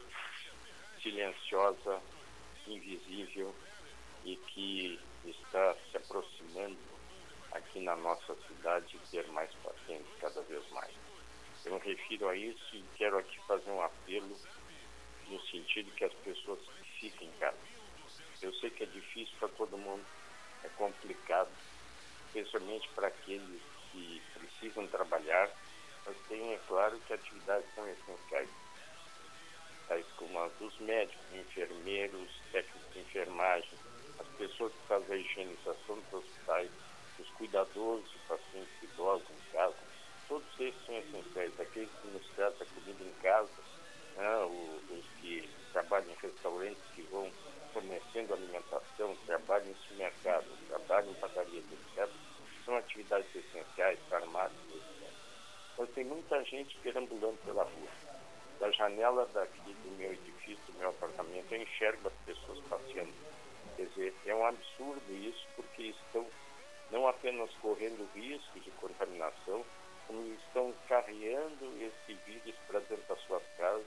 silenciosa, 1.01 2.01
invisível 2.67 3.53
e 4.23 4.35
que 4.35 4.99
está 5.25 5.75
se 5.89 5.97
aproximando 5.97 6.77
aqui 7.51 7.79
na 7.81 7.95
nossa 7.95 8.35
cidade 8.47 8.95
e 8.95 9.11
ter 9.11 9.27
mais 9.29 9.51
pacientes 9.55 10.11
cada 10.19 10.41
vez 10.43 10.63
mais. 10.71 10.93
Eu 11.65 11.73
me 11.73 11.79
refiro 11.79 12.29
a 12.29 12.35
isso 12.35 12.75
e 12.75 12.83
quero 12.95 13.17
aqui 13.17 13.39
fazer 13.47 13.69
um 13.69 13.81
apelo 13.81 14.35
no 15.27 15.41
sentido 15.47 15.91
que 15.91 16.05
as 16.05 16.13
pessoas 16.13 16.59
fiquem 16.99 17.27
em 17.27 17.39
casa. 17.39 17.57
Eu 18.41 18.53
sei 18.55 18.69
que 18.69 18.83
é 18.83 18.87
difícil 18.87 19.33
para 19.39 19.49
todo 19.49 19.77
mundo, 19.77 20.03
é 20.63 20.69
complicado, 20.69 21.49
especialmente 22.33 22.87
para 22.95 23.07
aqueles 23.07 23.61
que 23.91 24.21
precisam 24.33 24.87
trabalhar, 24.87 25.49
mas 26.05 26.15
tem, 26.29 26.53
é 26.53 26.59
claro, 26.67 26.97
que 27.05 27.13
atividades 27.13 27.67
são 27.75 27.85
essenciais, 27.87 28.49
tais 29.87 30.05
como 30.17 30.39
as 30.39 30.51
dos 30.53 30.77
médicos, 30.79 31.21
enfermeiros, 31.33 32.29
técnicos 32.51 32.93
de 32.93 32.99
enfermagem, 32.99 33.77
as 34.17 34.27
pessoas 34.37 34.71
que 34.71 34.87
fazem 34.87 35.13
a 35.13 35.17
higienização 35.17 35.99
dos 35.99 36.13
hospitais, 36.13 36.69
os 37.19 37.29
cuidadores 37.31 38.09
de 38.09 38.17
pacientes 38.19 38.83
idosos 38.83 39.29
em 39.29 39.51
casa, 39.51 39.75
todos 40.27 40.47
esses 40.59 40.85
são 40.85 40.97
essenciais. 40.97 41.59
Aqueles 41.59 41.89
que 42.01 42.07
nos 42.07 42.25
tratam 42.35 42.67
comida 42.67 43.03
em 43.03 43.13
casa, 43.21 43.49
né, 44.15 44.45
os 44.89 45.05
que 45.19 45.49
trabalham 45.73 46.09
em 46.09 46.15
restaurantes 46.21 46.83
que 46.95 47.01
vão 47.03 47.29
fornecendo 47.73 48.33
alimentação, 48.33 49.15
trabalham 49.25 49.69
em 49.69 49.75
supermercados, 49.75 50.49
trabalham 50.67 51.11
em 51.11 51.15
padarias, 51.15 51.65
etc., 51.71 52.09
são 52.65 52.75
atividades 52.77 53.33
essenciais, 53.35 53.99
farmácias, 54.09 54.59
etc. 54.69 55.09
Mas 55.77 55.89
tem 55.91 56.05
muita 56.05 56.43
gente 56.43 56.77
perambulando 56.77 57.37
pela 57.45 57.63
rua. 57.63 57.89
Da 58.59 58.69
janela 58.71 59.27
daqui 59.33 59.73
do 59.73 59.97
meu 59.97 60.11
edifício, 60.13 60.63
do 60.67 60.79
meu 60.79 60.89
apartamento, 60.89 61.51
eu 61.51 61.61
enxergo 61.61 62.07
as 62.07 62.13
pessoas 62.25 62.59
passeando. 62.69 63.13
Quer 63.75 63.85
dizer, 63.87 64.13
é 64.25 64.35
um 64.35 64.45
absurdo 64.45 65.11
isso, 65.11 65.47
porque 65.55 65.83
estão 65.83 66.27
não 66.91 67.07
apenas 67.07 67.49
correndo 67.61 68.07
risco 68.13 68.59
de 68.59 68.69
contaminação, 68.71 69.65
como 70.07 70.33
estão 70.33 70.73
carregando 70.89 71.73
esse 71.79 72.13
vírus 72.25 72.55
para 72.67 72.79
dentro 72.81 73.03
das 73.07 73.19
suas 73.21 73.43
casas. 73.57 73.85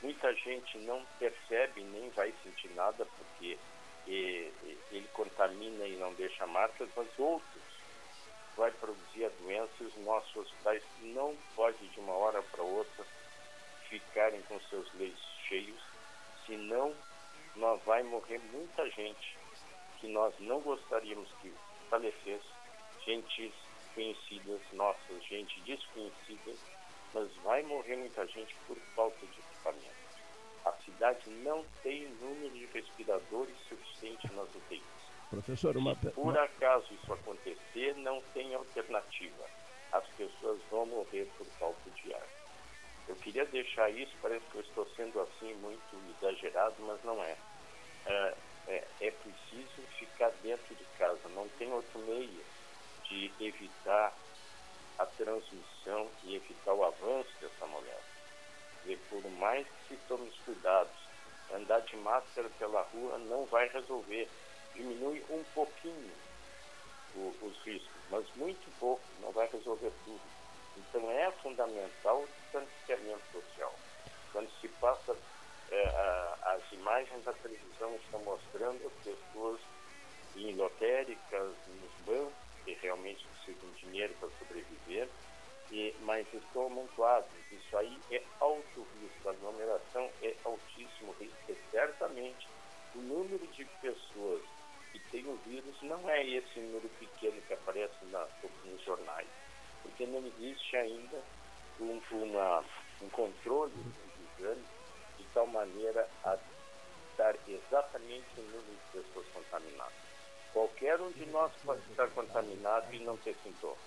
Muita 0.00 0.32
gente 0.34 0.78
não 0.78 1.04
percebe 1.18 1.82
nem 1.82 2.08
vai 2.10 2.32
sentir 2.42 2.68
nada 2.74 3.04
porque 3.04 3.58
ele 4.06 5.08
contamina 5.12 5.84
e 5.86 5.96
não 5.96 6.14
deixa 6.14 6.46
marcas, 6.46 6.88
mas 6.94 7.08
outros 7.18 7.62
vai 8.56 8.70
produzir 8.72 9.26
a 9.26 9.28
doença 9.40 9.72
e 9.80 9.84
os 9.84 9.96
nossos 9.98 10.34
hospitais 10.36 10.82
não 11.02 11.36
podem 11.54 11.88
de 11.88 12.00
uma 12.00 12.12
hora 12.12 12.42
para 12.42 12.62
outra 12.62 13.04
ficarem 13.88 14.40
com 14.42 14.58
seus 14.68 14.92
leitos 14.94 15.24
cheios, 15.48 15.80
senão 16.46 16.94
nós 17.56 17.80
vai 17.84 18.02
morrer 18.02 18.38
muita 18.52 18.88
gente 18.90 19.36
que 20.00 20.08
nós 20.08 20.34
não 20.40 20.60
gostaríamos 20.60 21.28
que 21.40 21.52
falecesse, 21.88 22.44
gente 23.04 23.52
conhecidas 23.94 24.60
nossas, 24.72 25.24
gente 25.24 25.58
desconhecida, 25.60 26.52
mas 27.14 27.32
vai 27.36 27.62
morrer 27.62 27.96
muita 27.96 28.26
gente 28.26 28.54
por 28.66 28.76
falta 28.94 29.24
de 29.24 29.38
equipamento. 29.38 30.06
A 30.66 30.72
cidade 30.84 31.30
não 31.30 31.64
tem 31.82 32.06
número 32.20 32.50
de 32.50 32.66
respiradores 32.66 33.56
suficiente 33.68 34.30
nas 34.34 34.54
UTIs. 34.54 34.95
Professor, 35.30 35.76
uma... 35.76 35.94
Se 35.96 36.10
por 36.10 36.36
acaso 36.38 36.86
isso 36.92 37.12
acontecer, 37.12 37.94
não 37.96 38.22
tem 38.32 38.54
alternativa. 38.54 39.44
As 39.92 40.06
pessoas 40.16 40.60
vão 40.70 40.86
morrer 40.86 41.28
por 41.36 41.46
falta 41.58 41.90
de 41.90 42.14
ar. 42.14 42.26
Eu 43.08 43.16
queria 43.16 43.44
deixar 43.46 43.88
isso, 43.90 44.12
parece 44.20 44.44
que 44.50 44.56
eu 44.56 44.62
estou 44.62 44.86
sendo 44.96 45.20
assim 45.20 45.54
muito 45.54 45.96
exagerado, 46.18 46.74
mas 46.80 47.02
não 47.04 47.22
é. 47.22 47.36
É, 48.06 48.34
é, 48.68 48.84
é 49.00 49.10
preciso 49.10 49.82
ficar 49.98 50.30
dentro 50.42 50.74
de 50.74 50.84
casa, 50.98 51.20
não 51.34 51.48
tem 51.58 51.72
outro 51.72 51.98
meio 52.00 52.44
de 53.04 53.30
evitar 53.40 54.12
a 54.98 55.06
transmissão 55.06 56.08
e 56.24 56.36
evitar 56.36 56.72
o 56.72 56.84
avanço 56.84 57.30
dessa 57.40 57.66
mulher. 57.66 58.00
E 58.86 58.96
por 59.08 59.24
mais 59.32 59.66
que 59.66 59.94
se 59.94 60.00
tome 60.08 60.30
cuidados, 60.44 60.94
andar 61.52 61.80
de 61.80 61.96
máscara 61.96 62.48
pela 62.58 62.82
rua 62.82 63.18
não 63.18 63.44
vai 63.46 63.68
resolver. 63.68 64.28
Diminui 64.76 65.24
um 65.30 65.42
pouquinho 65.54 66.12
o, 67.14 67.34
os 67.42 67.58
riscos, 67.64 67.90
mas 68.10 68.26
muito 68.36 68.70
pouco, 68.78 69.02
não 69.22 69.32
vai 69.32 69.48
resolver 69.48 69.90
tudo. 70.04 70.20
Então 70.76 71.10
é 71.10 71.30
fundamental 71.42 72.22
o 72.22 72.28
distanciamento 72.42 73.22
social. 73.32 73.74
Quando 74.32 74.50
se 74.60 74.68
passa, 74.68 75.16
é, 75.70 75.86
a, 75.88 76.38
as 76.52 76.72
imagens 76.72 77.24
da 77.24 77.32
televisão 77.32 77.94
estão 77.96 78.20
mostrando 78.20 78.86
as 78.86 78.92
pessoas 79.02 79.60
em 80.36 80.54
lotéricas, 80.54 81.54
nos 81.66 81.92
bancos, 82.04 82.34
que 82.64 82.74
realmente 82.82 83.26
precisam 83.26 83.70
de 83.70 83.80
dinheiro 83.80 84.14
para 84.20 84.28
sobreviver, 84.38 85.08
e, 85.70 85.94
mas 86.02 86.26
estão 86.34 86.66
amontoados. 86.66 87.30
Isso 87.50 87.76
aí 87.78 87.98
é 88.10 88.22
alto 88.40 88.86
risco, 89.00 89.28
a 89.28 89.30
aglomeração 89.30 90.10
é 90.22 90.34
altíssimo 90.44 91.14
risco, 91.18 91.36
e 91.48 91.56
certamente 91.70 92.46
o 92.94 92.98
número 92.98 93.46
de 93.46 93.64
pessoas 93.80 94.42
que 94.98 95.10
têm 95.10 95.26
o 95.26 95.36
vírus 95.46 95.74
não 95.82 96.08
é 96.08 96.26
esse 96.26 96.58
número 96.58 96.88
pequeno 96.98 97.40
que 97.42 97.52
aparece 97.52 98.04
na, 98.10 98.26
nos 98.64 98.82
jornais, 98.82 99.28
porque 99.82 100.06
não 100.06 100.24
existe 100.26 100.76
ainda 100.76 101.22
um, 101.80 102.00
uma, 102.10 102.64
um 103.02 103.08
controle 103.10 103.72
dos 103.72 104.38
exames 104.38 104.64
de 105.18 105.24
tal 105.34 105.46
maneira 105.46 106.08
a 106.24 106.38
dar 107.16 107.36
exatamente 107.46 108.26
o 108.38 108.42
número 108.42 108.62
de 108.62 109.00
pessoas 109.00 109.26
contaminadas. 109.34 110.06
Qualquer 110.52 111.00
um 111.00 111.10
de 111.12 111.26
nós 111.26 111.52
pode 111.64 111.82
estar 111.90 112.08
contaminado 112.10 112.92
e 112.94 112.98
não 113.00 113.16
ter 113.18 113.36
sintomas. 113.42 113.78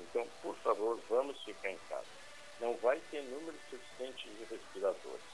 Então, 0.00 0.26
por 0.42 0.56
favor, 0.56 0.98
vamos 1.08 1.42
ficar 1.44 1.70
em 1.70 1.78
casa. 1.88 2.06
Não 2.60 2.74
vai 2.78 2.98
ter 3.10 3.22
número 3.22 3.56
suficiente 3.68 4.28
de 4.28 4.44
respiradores. 4.44 5.24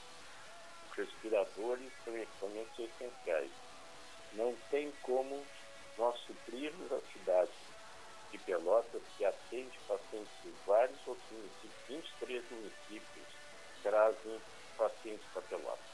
Os 0.89 0.97
respiradores 0.97 1.91
são 2.03 2.17
equipamentos 2.17 2.79
essenciais. 2.79 3.51
Não 4.35 4.55
tem 4.71 4.91
como 5.03 5.45
nós 5.97 6.17
suprirmos 6.21 6.91
a 6.91 6.99
cidade 7.11 7.51
de 8.31 8.37
Pelotas, 8.39 9.01
que 9.15 9.25
atende 9.25 9.77
pacientes 9.87 10.33
de 10.43 10.51
vários 10.65 10.99
outros 11.07 11.29
municípios, 11.31 12.09
23 12.19 12.43
municípios 12.51 13.27
trazem 13.83 14.41
pacientes 14.77 15.25
para 15.33 15.41
Pelotas. 15.43 15.93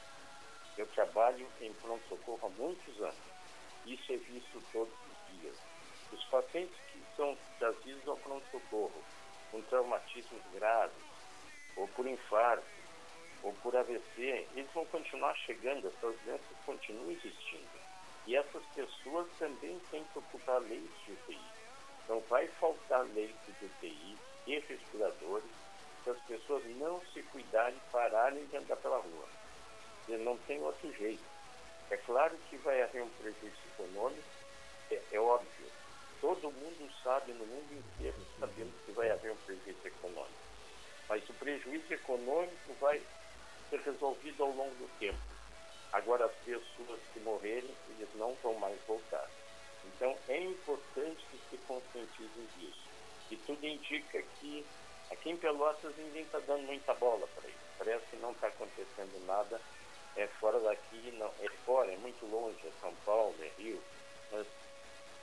Eu 0.78 0.86
trabalho 0.88 1.46
em 1.60 1.72
pronto-socorro 1.74 2.40
há 2.46 2.48
muitos 2.60 3.00
anos. 3.02 3.30
Isso 3.84 4.12
é 4.12 4.16
visto 4.16 4.62
todos 4.72 4.92
os 4.92 5.40
dias. 5.40 5.56
Os 6.12 6.24
pacientes 6.24 6.76
que 6.92 7.02
são 7.16 7.36
trazidos 7.58 8.08
ao 8.08 8.16
pronto-socorro 8.16 9.04
com 9.50 9.60
traumatismos 9.62 10.42
graves, 10.54 11.02
ou 11.76 11.86
por 11.88 12.06
infarto, 12.06 12.64
ou 13.42 13.52
por 13.54 13.76
AVC, 13.76 14.48
eles 14.54 14.70
vão 14.72 14.84
continuar 14.86 15.34
chegando, 15.38 15.88
essas 15.88 16.16
doenças 16.20 16.56
continuam 16.64 17.10
existindo. 17.10 17.79
E 18.26 18.36
essas 18.36 18.62
pessoas 18.74 19.26
também 19.38 19.78
têm 19.90 20.04
que 20.04 20.18
ocupar 20.18 20.60
leitos 20.62 21.04
de 21.04 21.12
UTI. 21.12 21.40
Então 22.04 22.20
vai 22.28 22.46
faltar 22.58 23.04
leitos 23.06 23.58
de 23.58 23.64
UTI 23.64 24.18
e 24.46 24.58
respiradores 24.58 25.50
se 26.02 26.10
as 26.10 26.18
pessoas 26.20 26.64
não 26.76 27.00
se 27.12 27.22
cuidarem 27.24 27.78
pararem 27.92 28.44
de 28.46 28.56
andar 28.56 28.76
pela 28.76 28.98
rua. 28.98 29.28
E 30.08 30.16
não 30.18 30.36
tem 30.38 30.60
outro 30.60 30.92
jeito. 30.94 31.22
É 31.90 31.96
claro 31.96 32.36
que 32.48 32.56
vai 32.58 32.82
haver 32.82 33.02
um 33.02 33.10
prejuízo 33.10 33.58
econômico, 33.74 34.22
é, 34.90 35.02
é 35.12 35.20
óbvio. 35.20 35.66
Todo 36.20 36.50
mundo 36.50 36.90
sabe, 37.02 37.32
no 37.32 37.46
mundo 37.46 37.72
inteiro, 37.72 38.16
sabendo 38.38 38.72
que 38.84 38.92
vai 38.92 39.10
haver 39.10 39.32
um 39.32 39.36
prejuízo 39.36 39.86
econômico. 39.86 40.50
Mas 41.08 41.28
o 41.28 41.34
prejuízo 41.34 41.92
econômico 41.92 42.74
vai 42.80 43.02
ser 43.68 43.80
resolvido 43.80 44.42
ao 44.42 44.50
longo 44.50 44.74
do 44.76 44.88
tempo. 44.98 45.29
Agora, 45.92 46.26
as 46.26 46.34
pessoas 46.44 47.00
que 47.12 47.20
morrerem, 47.20 47.74
eles 47.90 48.08
não 48.14 48.34
vão 48.42 48.54
mais 48.54 48.78
voltar. 48.86 49.28
Então, 49.84 50.16
é 50.28 50.38
importante 50.38 51.24
que 51.30 51.38
se 51.50 51.56
conscientizem 51.66 52.48
disso. 52.56 52.88
E 53.30 53.36
tudo 53.36 53.64
indica 53.66 54.22
que 54.40 54.64
aqui 55.10 55.30
em 55.30 55.36
Pelotas 55.36 55.96
ninguém 55.96 56.22
está 56.22 56.38
dando 56.40 56.62
muita 56.62 56.94
bola 56.94 57.26
para 57.34 57.48
isso. 57.48 57.58
Parece 57.78 58.04
que 58.06 58.16
não 58.16 58.32
está 58.32 58.48
acontecendo 58.48 59.26
nada 59.26 59.60
é 60.16 60.26
fora 60.26 60.58
daqui, 60.60 61.12
não, 61.12 61.32
é 61.40 61.48
fora, 61.64 61.92
é 61.92 61.96
muito 61.98 62.26
longe, 62.26 62.58
é 62.66 62.70
São 62.80 62.94
Paulo, 63.06 63.34
é 63.40 63.50
Rio, 63.58 63.80
mas 64.32 64.46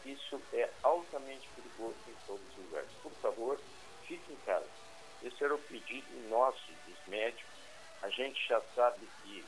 isso 0.06 0.41
é 0.53 0.69
altamente 0.84 1.48
perigoso 1.56 1.98
em 2.07 2.15
todos 2.26 2.41
os 2.49 2.65
lugares. 2.65 2.89
Por 3.03 3.11
favor, 3.22 3.60
fique 4.07 4.31
em 4.31 4.38
casa. 4.45 4.68
Esse 5.23 5.44
era 5.44 5.53
o 5.53 5.60
pedido 5.60 6.30
nosso, 6.30 6.72
dos 6.88 7.07
médicos. 7.07 7.45
A 8.02 8.10
gente 8.10 8.48
já 8.48 8.61
sabe 8.76 9.07
que 9.23 9.44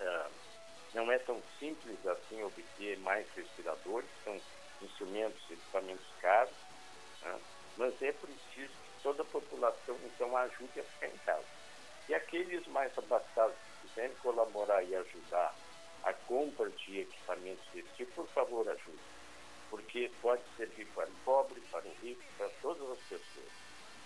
uh, 0.00 0.30
não 0.94 1.10
é 1.12 1.18
tão 1.18 1.42
simples 1.58 2.06
assim 2.06 2.42
obter 2.42 2.98
mais 3.00 3.26
respiradores, 3.34 4.08
são 4.24 4.40
instrumentos, 4.82 5.40
equipamentos 5.50 6.06
caros, 6.20 6.54
né? 7.22 7.38
mas 7.76 8.02
é 8.02 8.12
preciso 8.12 8.72
que 8.72 9.02
toda 9.02 9.22
a 9.22 9.26
população 9.26 9.96
então 10.04 10.36
ajude 10.36 10.80
a 10.80 10.84
ficar 10.84 11.08
em 11.08 11.18
casa. 11.18 11.44
E 12.08 12.14
aqueles 12.14 12.66
mais 12.68 12.96
abastados 12.96 13.56
quiserem 13.82 14.14
colaborar 14.22 14.82
e 14.84 14.94
ajudar 14.94 15.54
a 16.04 16.12
compra 16.12 16.70
de 16.70 17.00
equipamentos 17.00 17.64
desse 17.74 17.88
tipo, 17.96 18.12
por 18.12 18.28
favor, 18.28 18.68
ajude. 18.68 18.98
Porque 19.68 20.10
pode 20.22 20.42
servir 20.56 20.86
para 20.94 21.08
o 21.08 21.14
pobre, 21.24 21.60
para 21.72 21.84
o 21.84 21.94
rico, 22.00 22.22
para 22.38 22.48
todas 22.62 22.88
as 22.90 22.98
pessoas. 23.08 23.50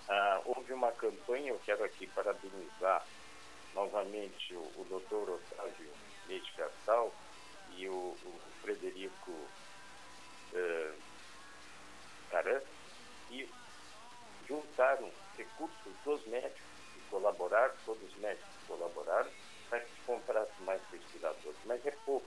Ah, 0.09 0.41
houve 0.47 0.73
uma 0.73 0.91
campanha, 0.93 1.51
eu 1.51 1.61
quero 1.65 1.85
aqui 1.85 2.07
parabenizar 2.07 3.05
novamente 3.75 4.55
o, 4.55 4.61
o 4.61 4.87
doutor 4.89 5.31
Otávio 5.31 5.91
Leite 6.29 6.53
Castal 6.53 7.13
e 7.77 7.89
o, 7.89 7.93
o 7.93 8.41
Frederico 8.63 9.31
uh, 9.31 10.95
Caran, 12.31 12.61
que 13.29 13.49
juntaram 14.49 15.11
recursos 15.37 15.93
dos 16.05 16.27
médicos 16.27 16.61
que 16.95 17.01
colaboraram, 17.11 17.75
todos 17.85 18.03
os 18.03 18.17
médicos 18.19 18.49
colaboraram, 18.67 19.31
para 19.69 19.81
que 19.81 19.91
se 19.91 20.01
comprasse 20.07 20.63
mais 20.63 20.81
respiradores. 20.91 21.59
Mas 21.65 21.85
é 21.87 21.93
pouco, 22.05 22.27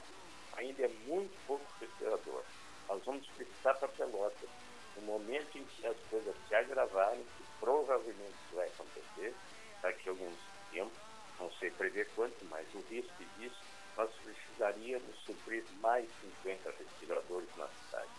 ainda 0.55 0.83
é 0.83 0.87
muito 1.05 1.35
pouco 1.45 1.65
respirador. 1.79 2.43
Nós 2.87 3.03
vamos 3.03 3.25
precisar 3.27 3.73
para 3.75 3.87
Pelotas, 3.89 4.49
no 4.95 5.01
momento 5.03 5.57
em 5.57 5.65
que 5.65 5.87
as 5.87 5.97
coisas 6.09 6.35
se 6.47 6.55
agravarem, 6.55 7.23
que 7.23 7.43
provavelmente 7.59 8.35
isso 8.45 8.55
vai 8.55 8.67
acontecer 8.67 9.35
daqui 9.81 10.09
a 10.09 10.11
alguns 10.11 10.37
tempos, 10.71 11.02
não 11.39 11.51
sei 11.53 11.71
prever 11.71 12.07
quanto, 12.15 12.45
mas 12.49 12.65
o 12.73 12.79
risco 12.89 13.23
disso, 13.37 13.59
nós 13.97 14.09
precisaríamos 14.23 15.15
suprir 15.25 15.63
mais 15.81 16.09
50 16.43 16.71
respiradores 16.71 17.49
na 17.57 17.67
cidade. 17.67 18.09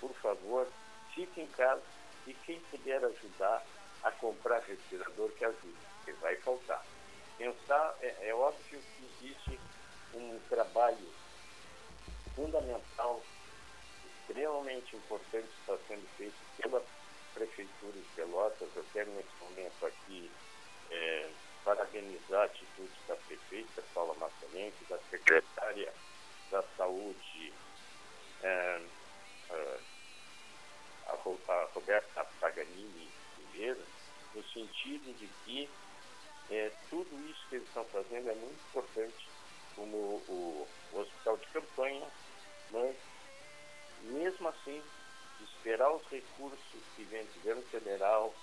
Por 0.00 0.14
favor, 0.16 0.68
fique 1.14 1.40
em 1.40 1.46
casa 1.48 1.82
e 2.26 2.34
quem 2.34 2.60
puder 2.70 3.04
ajudar 3.04 3.64
a 4.02 4.10
comprar 4.12 4.60
respirador, 4.60 5.30
que 5.30 5.44
ajude, 5.44 5.76
porque 5.96 6.12
vai 6.20 6.36
faltar. 6.36 6.84
Pensar, 7.38 7.96
é, 8.00 8.28
é 8.28 8.34
óbvio 8.34 8.80
que 8.80 9.26
existe 9.26 9.58
um 10.12 10.38
trabalho 10.48 11.08
fundamental, 12.36 13.22
extremamente 14.20 14.94
importante, 14.96 15.48
que 15.48 15.60
está 15.60 15.78
sendo 15.88 16.06
feito 16.16 16.34
pela 16.58 16.84
Prefeitura 17.32 17.92
de 17.92 18.08
Pelotas. 18.14 18.68
Quero 18.92 19.10
nesse 19.12 19.34
momento 19.40 19.86
aqui 19.86 20.30
é, 20.90 21.30
parabenizar 21.64 22.42
a 22.42 22.44
atitude 22.44 22.92
da 23.08 23.16
prefeita 23.16 23.82
Paula 23.94 24.14
Massalenque, 24.14 24.84
da 24.88 24.98
secretária 25.10 25.92
da 26.50 26.62
Saúde, 26.76 27.52
é, 28.42 28.82
é, 29.50 29.78
a, 31.06 31.12
a 31.12 31.68
Roberta 31.74 32.24
Paganini 32.40 33.10
Ribeiro, 33.38 33.80
no 34.34 34.44
sentido 34.44 35.16
de 35.16 35.26
que 35.44 35.68
é, 36.50 36.70
tudo 36.90 37.30
isso 37.30 37.46
que 37.48 37.56
eles 37.56 37.68
estão 37.68 37.84
fazendo 37.86 38.30
é 38.30 38.34
muito 38.34 38.60
importante, 38.68 39.28
como 39.74 39.96
o, 39.96 40.68
o 40.92 40.98
hospital 40.98 41.36
de 41.38 41.46
campanha, 41.46 42.06
mas 42.70 42.96
mesmo 44.02 44.48
assim, 44.48 44.82
esperar 45.40 45.90
os 45.90 46.06
recursos 46.08 46.82
que 46.94 47.04
vem 47.04 47.24
do 47.24 47.34
governo 47.34 47.62
federal 47.62 48.34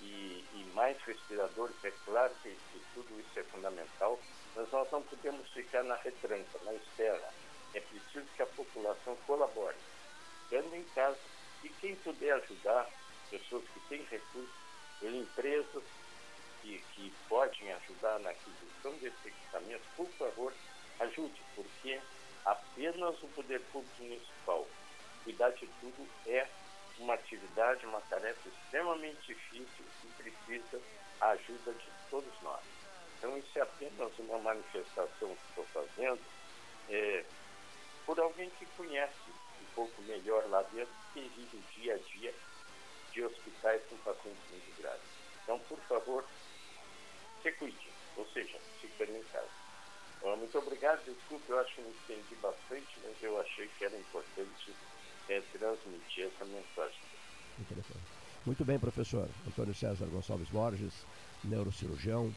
e, 0.00 0.44
e, 0.54 0.72
mais 0.74 0.96
respiradores, 1.02 1.76
é 1.84 1.92
claro 2.04 2.32
que, 2.42 2.50
que, 2.50 2.82
tudo 2.94 3.20
isso 3.20 3.38
é 3.38 3.42
fundamental, 3.44 4.18
mas 4.56 4.70
nós 4.70 4.90
não 4.90 5.02
podemos 5.02 5.48
ficar 5.50 5.82
na 5.82 5.96
retranca, 5.96 6.58
na 6.64 6.74
espera. 6.74 7.32
É 7.74 7.80
preciso 7.80 8.26
que 8.36 8.42
a 8.42 8.46
população 8.46 9.16
colabore, 9.26 9.76
ficando 10.48 10.74
em 10.74 10.84
casa, 10.94 11.18
e 11.62 11.68
quem 11.68 11.94
puder 11.96 12.32
ajudar, 12.34 12.88
pessoas 13.30 13.64
que 13.74 13.80
têm 13.88 14.02
recursos, 14.04 14.60
empresas 15.02 15.82
que, 16.62 16.82
que 16.94 17.12
podem 17.28 17.72
ajudar 17.72 18.18
na 18.20 18.30
aquisição 18.30 18.92
desses 19.00 19.24
equipamentos, 19.24 19.86
por 19.96 20.08
favor, 20.18 20.52
ajude, 21.00 21.40
porque 21.54 22.00
apenas 22.44 23.22
o 23.22 23.28
poder 23.28 23.60
público 23.72 24.02
municipal 24.02 24.66
cuidar 25.24 25.50
de 25.50 25.66
tudo 25.80 26.08
é 26.26 26.46
uma 27.00 27.14
atividade, 27.14 27.86
uma 27.86 28.00
tarefa 28.02 28.48
extremamente 28.48 29.26
difícil 29.26 29.84
e 30.04 30.22
precisa 30.22 30.80
a 31.20 31.30
ajuda 31.30 31.72
de 31.72 31.88
todos 32.10 32.32
nós. 32.42 32.62
Então, 33.18 33.36
isso 33.36 33.58
é 33.58 33.62
apenas 33.62 34.18
uma 34.18 34.38
manifestação 34.38 35.34
que 35.34 35.48
estou 35.48 35.66
fazendo 35.66 36.20
é, 36.88 37.24
por 38.06 38.18
alguém 38.20 38.50
que 38.50 38.66
conhece 38.76 39.30
um 39.60 39.74
pouco 39.74 40.02
melhor 40.02 40.48
lá 40.48 40.62
dentro, 40.72 40.92
que 41.12 41.20
vive 41.20 41.56
o 41.56 41.80
dia 41.80 41.94
a 41.94 41.98
dia 41.98 42.34
de 43.12 43.24
hospitais 43.24 43.82
com 43.88 43.96
pacientes 43.98 44.50
muito 44.50 44.80
graves. 44.80 45.00
Então, 45.42 45.58
por 45.60 45.78
favor, 45.80 46.24
se 47.42 47.52
cuide, 47.52 47.90
ou 48.16 48.26
seja, 48.28 48.58
fique 48.80 49.02
em 49.02 49.22
casa. 49.24 49.48
Muito 50.22 50.58
obrigado, 50.58 51.02
desculpe, 51.04 51.48
eu 51.48 51.58
acho 51.58 51.74
que 51.74 51.80
me 51.80 51.90
estendi 51.90 52.34
bastante, 52.36 53.00
mas 53.02 53.22
eu 53.22 53.40
achei 53.40 53.68
que 53.68 53.84
era 53.84 53.96
importante 53.96 54.74
é, 55.30 55.40
transmitir 55.52 56.24
essa 56.24 56.44
mensagem. 56.44 57.00
Muito 58.44 58.64
bem, 58.64 58.78
professor. 58.78 59.28
Antônio 59.46 59.74
César 59.74 60.06
Gonçalves 60.06 60.48
Borges, 60.48 60.92
neurocirurgião, 61.44 62.34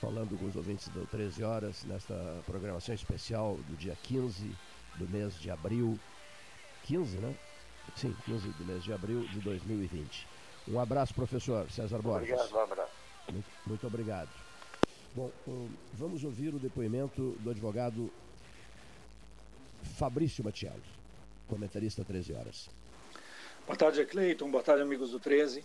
falando 0.00 0.38
com 0.38 0.46
os 0.46 0.56
ouvintes 0.56 0.88
do 0.88 1.06
13 1.06 1.42
horas, 1.42 1.84
nesta 1.84 2.14
programação 2.44 2.94
especial 2.94 3.56
do 3.68 3.76
dia 3.76 3.96
15 4.02 4.54
do 4.96 5.08
mês 5.08 5.38
de 5.40 5.50
abril. 5.50 5.98
15, 6.84 7.16
né? 7.18 7.34
Sim, 7.96 8.14
15 8.26 8.48
do 8.50 8.64
mês 8.64 8.84
de 8.84 8.92
abril 8.92 9.26
de 9.28 9.40
2020. 9.40 10.26
Um 10.68 10.78
abraço, 10.78 11.14
professor 11.14 11.70
César 11.70 12.02
Borges. 12.02 12.30
Obrigado, 12.30 12.54
um 12.54 12.60
abraço. 12.60 12.92
Muito, 13.30 13.46
muito 13.66 13.86
obrigado. 13.86 14.30
Bom, 15.14 15.30
vamos 15.94 16.22
ouvir 16.24 16.54
o 16.54 16.58
depoimento 16.58 17.36
do 17.40 17.50
advogado 17.50 18.12
Fabrício 19.96 20.44
Matiello, 20.44 20.82
comentarista 21.48 22.04
13 22.04 22.32
horas. 22.34 22.70
Boa 23.66 23.76
tarde, 23.76 24.04
Cleiton. 24.04 24.50
Boa 24.50 24.62
tarde, 24.62 24.82
amigos 24.82 25.10
do 25.10 25.18
13. 25.18 25.64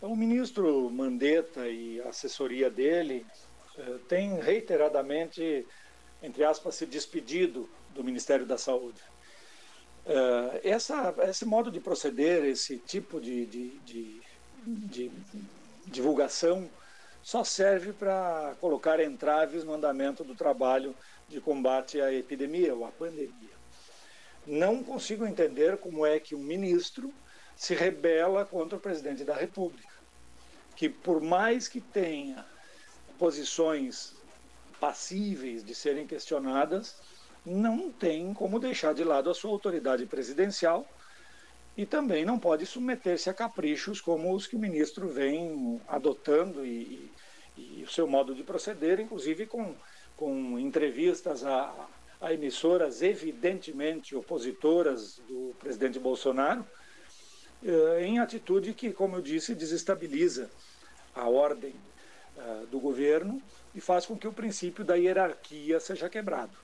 O 0.00 0.14
ministro 0.14 0.90
Mandetta 0.90 1.66
e 1.66 2.00
a 2.02 2.10
assessoria 2.10 2.70
dele 2.70 3.26
eh, 3.78 3.98
têm 4.08 4.38
reiteradamente, 4.38 5.66
entre 6.22 6.44
aspas, 6.44 6.74
se 6.74 6.86
despedido 6.86 7.68
do 7.94 8.04
Ministério 8.04 8.46
da 8.46 8.58
Saúde. 8.58 9.00
Eh, 10.06 10.60
essa, 10.64 11.14
esse 11.28 11.44
modo 11.44 11.70
de 11.70 11.80
proceder, 11.80 12.44
esse 12.44 12.76
tipo 12.78 13.20
de, 13.20 13.46
de, 13.46 13.68
de, 13.80 14.20
de 14.66 15.10
divulgação, 15.86 16.68
só 17.22 17.42
serve 17.42 17.94
para 17.94 18.54
colocar 18.60 19.00
entraves 19.00 19.64
no 19.64 19.72
andamento 19.72 20.22
do 20.22 20.34
trabalho 20.34 20.94
de 21.26 21.40
combate 21.40 22.00
à 22.00 22.12
epidemia 22.12 22.74
ou 22.74 22.84
à 22.84 22.90
pandemia. 22.90 23.53
Não 24.46 24.82
consigo 24.82 25.26
entender 25.26 25.78
como 25.78 26.04
é 26.04 26.20
que 26.20 26.34
um 26.34 26.42
ministro 26.42 27.12
se 27.56 27.74
rebela 27.74 28.44
contra 28.44 28.76
o 28.76 28.80
presidente 28.80 29.24
da 29.24 29.34
República, 29.34 29.94
que 30.76 30.88
por 30.88 31.20
mais 31.20 31.68
que 31.68 31.80
tenha 31.80 32.44
posições 33.18 34.14
passíveis 34.80 35.64
de 35.64 35.74
serem 35.74 36.06
questionadas, 36.06 37.00
não 37.44 37.90
tem 37.90 38.34
como 38.34 38.58
deixar 38.58 38.94
de 38.94 39.04
lado 39.04 39.30
a 39.30 39.34
sua 39.34 39.50
autoridade 39.50 40.04
presidencial 40.06 40.86
e 41.76 41.84
também 41.84 42.24
não 42.24 42.38
pode 42.38 42.66
submeter-se 42.66 43.28
a 43.28 43.34
caprichos 43.34 44.00
como 44.00 44.34
os 44.34 44.46
que 44.46 44.56
o 44.56 44.58
ministro 44.58 45.08
vem 45.08 45.80
adotando 45.88 46.64
e, 46.64 47.10
e 47.56 47.82
o 47.82 47.90
seu 47.90 48.06
modo 48.06 48.34
de 48.34 48.42
proceder, 48.42 49.00
inclusive 49.00 49.46
com, 49.46 49.74
com 50.16 50.58
entrevistas 50.58 51.44
a, 51.44 51.88
a 52.24 52.32
emissoras 52.32 53.02
evidentemente 53.02 54.16
opositoras 54.16 55.20
do 55.28 55.54
presidente 55.58 55.98
Bolsonaro, 55.98 56.66
eh, 57.62 58.06
em 58.06 58.18
atitude 58.18 58.72
que, 58.72 58.94
como 58.94 59.16
eu 59.16 59.20
disse, 59.20 59.54
desestabiliza 59.54 60.50
a 61.14 61.28
ordem 61.28 61.74
eh, 62.38 62.62
do 62.70 62.80
governo 62.80 63.42
e 63.74 63.80
faz 63.80 64.06
com 64.06 64.16
que 64.16 64.26
o 64.26 64.32
princípio 64.32 64.82
da 64.82 64.94
hierarquia 64.94 65.78
seja 65.78 66.08
quebrado. 66.08 66.56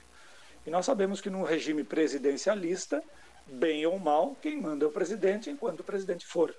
E 0.67 0.71
nós 0.71 0.87
sabemos 0.87 1.21
que 1.21 1.29
no 1.29 1.45
regime 1.45 1.85
presidencialista, 1.85 3.05
bem 3.47 3.85
ou 3.85 3.99
mal, 3.99 4.35
quem 4.41 4.59
manda 4.59 4.87
é 4.87 4.89
o 4.89 4.91
presidente 4.91 5.51
enquanto 5.51 5.81
o 5.81 5.85
presidente 5.85 6.25
for. 6.27 6.55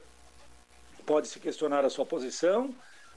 Pode-se 1.07 1.40
questionar 1.40 1.84
a 1.84 1.90
sua 1.90 2.06
posição 2.06 2.72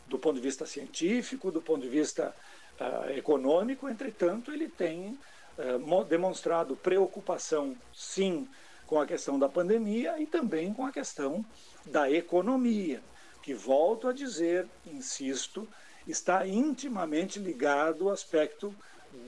do 0.07 0.19
ponto 0.19 0.37
de 0.37 0.41
vista 0.41 0.65
científico, 0.65 1.51
do 1.51 1.61
ponto 1.61 1.83
de 1.83 1.89
vista 1.89 2.35
uh, 2.81 3.11
econômico, 3.11 3.89
entretanto, 3.89 4.51
ele 4.51 4.69
tem 4.69 5.19
demonstrado 6.09 6.77
preocupação, 6.77 7.77
sim, 7.93 8.49
com 8.87 9.01
a 9.01 9.07
questão 9.07 9.39
da 9.39 9.49
pandemia 9.49 10.19
e 10.21 10.27
também 10.27 10.73
com 10.73 10.85
a 10.85 10.93
questão 10.93 11.45
da 11.87 12.11
economia, 12.11 13.03
que, 13.43 13.55
volto 13.55 14.09
a 14.09 14.13
dizer, 14.13 14.67
insisto, 14.87 15.69
está 16.07 16.47
intimamente 16.47 17.39
ligado 17.39 18.09
ao 18.09 18.15
aspecto 18.15 18.75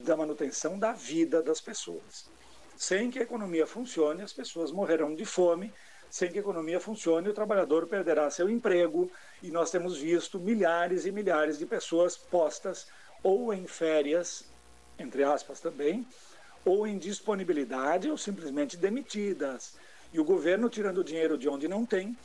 da 0.05 0.17
manutenção 0.17 0.79
da 0.79 0.93
vida 0.93 1.43
das 1.43 1.61
pessoas. 1.61 2.29
Sem 2.77 3.11
que 3.11 3.19
a 3.19 3.23
economia 3.23 3.67
funcione, 3.67 4.23
as 4.23 4.33
pessoas 4.33 4.71
morrerão 4.71 5.15
de 5.15 5.25
fome. 5.25 5.73
Sem 6.11 6.31
que 6.31 6.39
a 6.39 6.41
economia 6.41 6.79
funcione, 6.79 7.29
o 7.29 7.35
trabalhador 7.35 7.87
perderá 7.87 8.31
seu 8.31 8.51
emprego. 8.51 9.11
E 9.43 9.51
nós 9.51 9.71
temos 9.71 9.97
visto 9.97 10.39
milhares 10.39 11.07
e 11.07 11.13
milhares 11.13 11.59
de 11.59 11.65
pessoas 11.65 12.17
postas 12.17 12.87
ou 13.23 13.53
em 13.53 13.67
férias, 13.67 14.45
entre 14.99 15.23
aspas 15.25 15.61
também, 15.61 16.07
ou 16.65 16.87
em 16.87 16.99
disponibilidade 16.99 18.11
ou 18.11 18.19
simplesmente 18.19 18.77
demitidas. 18.77 19.75
E 20.13 20.19
o 20.19 20.25
governo 20.25 20.69
tirando 20.69 21.05
dinheiro 21.05 21.39
de 21.39 21.49
onde 21.49 21.69
não 21.69 21.87
tem, 21.87 22.17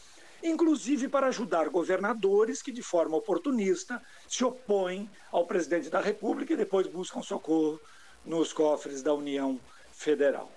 inclusive 0.44 1.08
para 1.08 1.28
ajudar 1.28 1.70
governadores 1.70 2.62
que, 2.62 2.72
de 2.72 2.82
forma 2.82 3.18
oportunista, 3.18 4.02
se 4.28 4.44
opõem 4.44 5.10
ao 5.32 5.46
presidente 5.46 5.90
da 5.90 6.00
República 6.00 6.54
e 6.54 6.58
depois 6.58 6.88
buscam 6.88 7.22
socorro 7.22 7.80
nos 8.26 8.52
cofres 8.52 9.04
da 9.04 9.14
União 9.14 9.60
Federal. 9.92 10.52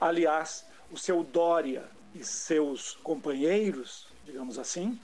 Aliás, 0.00 0.64
o 0.90 0.98
seu 0.98 1.24
Dória 1.24 1.84
e 2.14 2.24
seus 2.24 2.94
companheiros, 3.02 4.06
digamos 4.24 4.58
assim, 4.58 4.98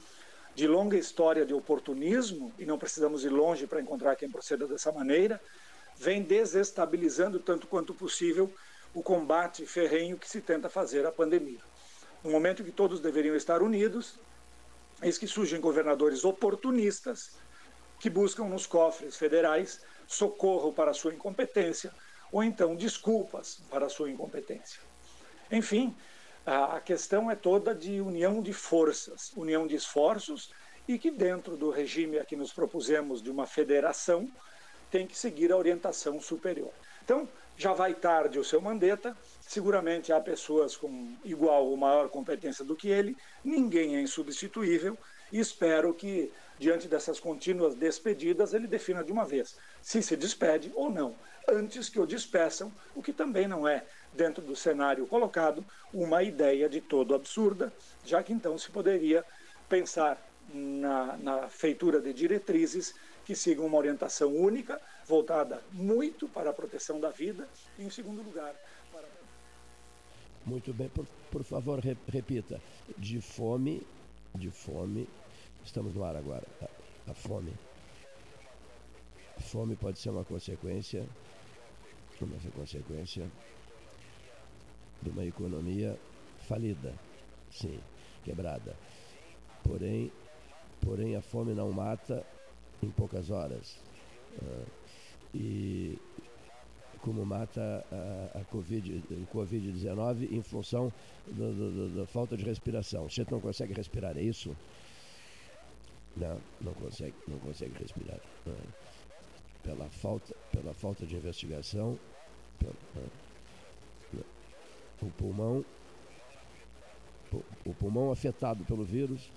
de 0.54 0.66
longa 0.66 0.96
história 0.96 1.46
de 1.46 1.54
oportunismo, 1.54 2.52
e 2.58 2.66
não 2.66 2.78
precisamos 2.78 3.24
ir 3.24 3.28
longe 3.28 3.66
para 3.66 3.80
encontrar 3.80 4.16
quem 4.16 4.28
proceda 4.28 4.66
dessa 4.66 4.90
maneira, 4.90 5.40
vem 5.98 6.22
desestabilizando 6.22 7.40
tanto 7.40 7.66
quanto 7.66 7.92
possível 7.92 8.52
o 8.94 9.02
combate 9.02 9.66
ferrenho 9.66 10.16
que 10.16 10.28
se 10.28 10.40
tenta 10.40 10.68
fazer 10.68 11.04
à 11.06 11.12
pandemia. 11.12 11.60
No 12.22 12.30
momento 12.30 12.64
que 12.64 12.72
todos 12.72 13.00
deveriam 13.00 13.34
estar 13.34 13.62
unidos, 13.62 14.18
eis 15.02 15.18
que 15.18 15.26
surgem 15.26 15.60
governadores 15.60 16.24
oportunistas 16.24 17.32
que 18.00 18.08
buscam 18.08 18.44
nos 18.44 18.66
cofres 18.66 19.16
federais 19.16 19.80
socorro 20.06 20.72
para 20.72 20.94
sua 20.94 21.12
incompetência 21.12 21.92
ou 22.30 22.42
então 22.42 22.76
desculpas 22.76 23.60
para 23.70 23.88
sua 23.88 24.10
incompetência. 24.10 24.80
Enfim, 25.50 25.96
a 26.46 26.80
questão 26.80 27.30
é 27.30 27.34
toda 27.34 27.74
de 27.74 28.00
união 28.00 28.40
de 28.40 28.52
forças, 28.52 29.32
união 29.36 29.66
de 29.66 29.74
esforços 29.74 30.52
e 30.86 30.98
que 30.98 31.10
dentro 31.10 31.56
do 31.56 31.70
regime 31.70 32.18
a 32.18 32.24
que 32.24 32.36
nos 32.36 32.52
propusemos 32.52 33.22
de 33.22 33.30
uma 33.30 33.46
federação 33.46 34.30
tem 34.90 35.06
que 35.06 35.16
seguir 35.16 35.52
a 35.52 35.56
orientação 35.56 36.20
superior. 36.20 36.70
Então, 37.04 37.28
já 37.56 37.72
vai 37.72 37.94
tarde 37.94 38.38
o 38.38 38.44
seu 38.44 38.60
Mandetta, 38.60 39.16
seguramente 39.40 40.12
há 40.12 40.20
pessoas 40.20 40.76
com 40.76 41.12
igual 41.24 41.66
ou 41.66 41.76
maior 41.76 42.08
competência 42.08 42.64
do 42.64 42.76
que 42.76 42.88
ele, 42.88 43.16
ninguém 43.44 43.96
é 43.96 44.00
insubstituível. 44.00 44.96
E 45.32 45.38
espero 45.40 45.92
que, 45.92 46.32
diante 46.58 46.88
dessas 46.88 47.18
contínuas 47.18 47.74
despedidas, 47.74 48.54
ele 48.54 48.66
defina 48.66 49.02
de 49.02 49.12
uma 49.12 49.24
vez 49.24 49.56
se 49.82 50.02
se 50.02 50.16
despede 50.16 50.70
ou 50.74 50.90
não, 50.90 51.14
antes 51.48 51.88
que 51.88 51.98
o 51.98 52.06
despeçam, 52.06 52.72
o 52.94 53.02
que 53.02 53.12
também 53.12 53.48
não 53.48 53.66
é, 53.66 53.84
dentro 54.12 54.42
do 54.42 54.54
cenário 54.54 55.06
colocado, 55.06 55.64
uma 55.92 56.22
ideia 56.22 56.68
de 56.68 56.80
todo 56.80 57.14
absurda, 57.14 57.72
já 58.04 58.22
que 58.22 58.32
então 58.32 58.56
se 58.58 58.70
poderia 58.70 59.24
pensar 59.68 60.22
na, 60.52 61.16
na 61.18 61.48
feitura 61.48 62.00
de 62.00 62.12
diretrizes 62.12 62.94
que 63.28 63.36
sigam 63.36 63.66
uma 63.66 63.76
orientação 63.76 64.34
única, 64.34 64.80
voltada 65.06 65.62
muito 65.70 66.26
para 66.26 66.48
a 66.48 66.52
proteção 66.54 66.98
da 66.98 67.10
vida, 67.10 67.46
e, 67.78 67.84
em 67.84 67.90
segundo 67.90 68.22
lugar, 68.22 68.54
para. 68.90 69.04
Muito 70.46 70.72
bem, 70.72 70.88
por, 70.88 71.06
por 71.30 71.44
favor, 71.44 71.78
re, 71.78 71.94
repita. 72.08 72.58
De 72.96 73.20
fome, 73.20 73.86
de 74.34 74.50
fome, 74.50 75.06
estamos 75.62 75.94
no 75.94 76.04
ar 76.04 76.16
agora. 76.16 76.46
A, 76.62 77.10
a 77.10 77.14
fome. 77.14 77.52
A 79.36 79.40
fome 79.42 79.76
pode 79.76 79.98
ser 79.98 80.08
uma 80.08 80.24
consequência, 80.24 81.06
uma 82.22 82.50
consequência 82.56 83.30
de 85.02 85.10
uma 85.10 85.26
economia 85.26 85.98
falida, 86.48 86.94
sim, 87.50 87.78
quebrada. 88.24 88.74
Porém, 89.62 90.10
porém 90.80 91.14
a 91.14 91.20
fome 91.20 91.52
não 91.52 91.70
mata 91.70 92.24
em 92.82 92.90
poucas 92.90 93.30
horas. 93.30 93.78
Uh, 94.42 94.66
e 95.34 95.98
como 97.00 97.24
mata 97.24 97.84
a, 97.92 98.40
a 98.40 98.44
COVID, 98.44 99.04
o 99.10 99.36
Covid-19 99.36 100.32
em 100.32 100.42
função 100.42 100.92
da 101.96 102.06
falta 102.06 102.36
de 102.36 102.44
respiração. 102.44 103.08
Gente 103.08 103.30
não 103.30 103.40
consegue 103.40 103.72
respirar, 103.72 104.16
é 104.16 104.22
isso? 104.22 104.56
Não, 106.16 106.40
não 106.60 106.74
consegue, 106.74 107.14
não 107.26 107.38
consegue 107.38 107.72
respirar. 107.78 108.20
Uh, 108.46 108.54
pela 109.62 109.88
falta, 109.90 110.34
pela 110.52 110.72
falta 110.72 111.06
de 111.06 111.14
investigação, 111.14 111.98
pela, 112.58 112.72
uh, 112.96 114.24
o 115.02 115.10
pulmão 115.12 115.64
o 117.64 117.74
pulmão 117.74 118.10
afetado 118.10 118.64
pelo 118.64 118.84
vírus, 118.84 119.30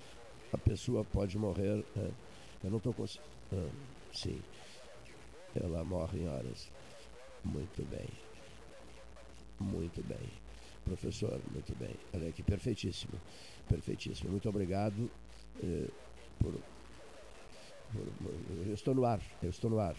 a 0.53 0.57
pessoa 0.57 1.03
pode 1.03 1.37
morrer. 1.37 1.83
Eu 2.63 2.69
não 2.69 2.77
estou 2.77 2.93
conseguindo. 2.93 3.29
Ah, 3.53 3.69
sim. 4.13 4.41
Ela 5.55 5.83
morre 5.83 6.19
em 6.19 6.27
horas. 6.27 6.71
Muito 7.43 7.83
bem. 7.85 8.07
Muito 9.59 10.03
bem. 10.03 10.29
Professor, 10.83 11.39
muito 11.51 11.75
bem. 11.75 11.95
Olha 12.13 12.29
aqui, 12.29 12.43
perfeitíssimo. 12.43 13.13
Perfeitíssimo. 13.67 14.31
Muito 14.31 14.49
obrigado 14.49 15.09
eh, 15.63 15.89
por, 16.39 16.53
por, 17.91 18.65
Eu 18.65 18.73
estou 18.73 18.95
no 18.95 19.05
ar. 19.05 19.21
Eu 19.41 19.49
estou 19.49 19.69
no 19.69 19.79
ar. 19.79 19.95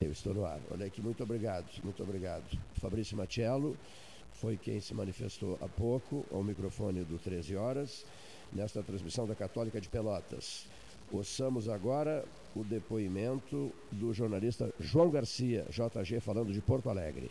Eu 0.00 0.12
estou 0.12 0.34
no 0.34 0.44
ar. 0.44 0.60
Olha 0.70 0.86
aqui, 0.86 1.00
muito 1.00 1.22
obrigado. 1.22 1.68
Muito 1.82 2.02
obrigado. 2.02 2.44
Fabrício 2.80 3.16
Machello 3.16 3.76
foi 4.32 4.56
quem 4.56 4.80
se 4.80 4.94
manifestou 4.94 5.58
há 5.60 5.68
pouco 5.68 6.24
ao 6.30 6.42
microfone 6.42 7.04
do 7.04 7.18
13 7.18 7.56
Horas, 7.56 8.06
nesta 8.52 8.82
transmissão 8.82 9.26
da 9.26 9.34
Católica 9.34 9.80
de 9.80 9.88
Pelotas. 9.88 10.68
Ouçamos 11.10 11.70
agora 11.70 12.22
o 12.54 12.62
depoimento 12.62 13.72
do 13.90 14.12
jornalista 14.12 14.72
João 14.78 15.08
Garcia, 15.08 15.64
JG, 15.70 16.20
falando 16.20 16.52
de 16.52 16.60
Porto 16.60 16.90
Alegre. 16.90 17.30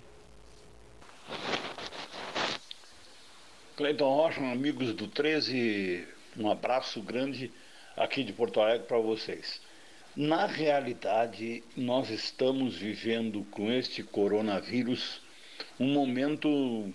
Cleiton 3.76 4.16
Rocha, 4.16 4.41
amigos 4.41 4.95
do 4.95 5.08
13, 5.08 6.08
um 6.38 6.49
abraço 6.49 7.02
grande 7.04 7.52
aqui 7.95 8.24
de 8.24 8.34
Porto 8.34 8.60
Alegre 8.60 8.88
para 8.88 8.98
vocês. 8.98 9.62
Na 10.16 10.48
realidade, 10.48 11.64
nós 11.76 12.10
estamos 12.10 12.76
vivendo 12.76 13.45
com 13.52 13.72
este 13.72 14.02
coronavírus 14.02 15.22
um 15.80 15.94
momento 15.94 16.49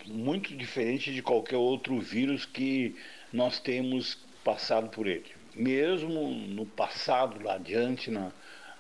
muito 0.06 0.56
diferente 0.56 1.14
de 1.14 1.22
qualquer 1.22 1.56
outro 1.56 2.00
vírus 2.00 2.44
que 2.44 2.96
nós 3.32 3.60
temos 3.60 4.18
passado 4.42 4.88
por 4.88 5.06
ele. 5.06 5.41
Mesmo 5.54 6.30
no 6.30 6.64
passado, 6.66 7.42
lá 7.42 7.54
adiante, 7.54 8.10
na, 8.10 8.32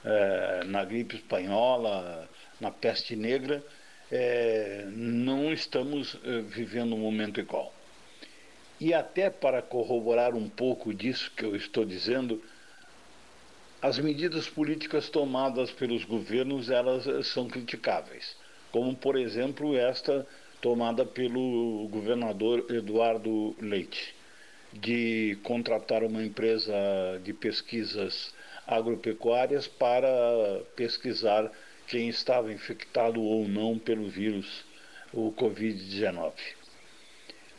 é, 0.04 0.64
na 0.64 0.84
gripe 0.84 1.16
espanhola, 1.16 2.28
na 2.60 2.70
peste 2.70 3.14
negra, 3.14 3.62
é, 4.10 4.86
não 4.88 5.52
estamos 5.52 6.18
é, 6.24 6.40
vivendo 6.40 6.94
um 6.94 6.98
momento 6.98 7.40
igual. 7.40 7.72
E 8.80 8.92
até 8.92 9.30
para 9.30 9.62
corroborar 9.62 10.34
um 10.34 10.48
pouco 10.48 10.92
disso 10.92 11.30
que 11.36 11.44
eu 11.44 11.54
estou 11.54 11.84
dizendo, 11.84 12.42
as 13.80 13.98
medidas 13.98 14.48
políticas 14.48 15.08
tomadas 15.08 15.70
pelos 15.70 16.04
governos 16.04 16.70
elas 16.70 17.26
são 17.26 17.48
criticáveis 17.48 18.36
como 18.72 18.96
por 18.96 19.16
exemplo 19.16 19.76
esta 19.76 20.26
tomada 20.60 21.04
pelo 21.04 21.86
governador 21.88 22.64
Eduardo 22.70 23.54
Leite, 23.60 24.14
de 24.72 25.38
contratar 25.42 26.02
uma 26.02 26.22
empresa 26.24 26.72
de 27.22 27.32
pesquisas 27.32 28.32
agropecuárias 28.66 29.66
para 29.66 30.08
pesquisar 30.74 31.50
quem 31.86 32.08
estava 32.08 32.52
infectado 32.52 33.20
ou 33.20 33.46
não 33.46 33.78
pelo 33.78 34.08
vírus, 34.08 34.64
o 35.12 35.32
Covid-19. 35.32 36.32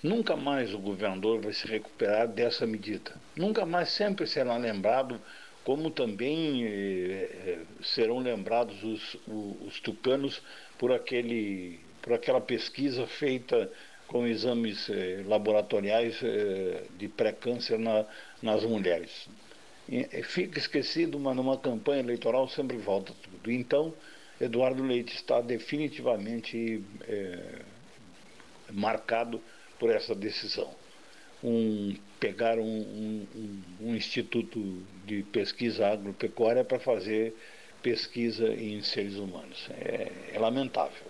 Nunca 0.02 0.35
mais 0.35 0.73
o 0.73 0.80
governador 0.80 1.40
vai 1.40 1.53
se 1.53 1.68
recuperar 1.68 2.27
dessa 2.27 2.65
medida. 2.65 3.14
Nunca 3.35 3.65
mais 3.65 3.90
sempre 3.90 4.27
será 4.27 4.57
lembrado, 4.57 5.22
como 5.64 5.90
também 5.91 6.65
eh, 6.65 7.60
serão 7.81 8.19
lembrados 8.19 8.84
os, 8.84 9.18
os 9.65 9.80
tucanos 9.80 10.41
por, 10.77 10.91
aquele, 10.91 11.80
por 12.02 12.14
aquela 12.14 12.41
pesquisa 12.41 13.07
feita 13.07 13.72
com 14.07 14.27
exames 14.27 14.89
eh, 14.89 15.23
laboratoriais 15.25 16.19
eh, 16.23 16.84
de 16.97 17.07
pré-câncer 17.07 17.80
na, 17.80 18.05
nas 18.41 18.63
mulheres. 18.63 19.27
E, 19.89 20.07
eh, 20.11 20.23
fica 20.23 20.59
esquecido, 20.59 21.19
mas 21.19 21.35
numa 21.35 21.57
campanha 21.57 22.01
eleitoral 22.01 22.47
sempre 22.47 22.77
volta 22.77 23.13
tudo. 23.21 23.51
Então, 23.51 23.93
Eduardo 24.39 24.84
Leite 24.84 25.15
está 25.15 25.41
definitivamente 25.41 26.84
marcado 28.71 29.41
por 29.80 29.89
essa 29.89 30.15
decisão. 30.15 30.73
Um, 31.43 31.95
pegar 32.19 32.57
um, 32.57 32.63
um, 32.63 33.61
um 33.81 33.95
instituto 33.95 34.81
de 35.05 35.23
pesquisa 35.23 35.88
agropecuária 35.88 36.63
para 36.63 36.80
fazer 36.80 37.35
pesquisa 37.81 38.47
em 38.47 38.81
seres 38.81 39.15
humanos. 39.15 39.69
É, 39.71 40.11
é 40.34 40.39
lamentável. 40.39 41.05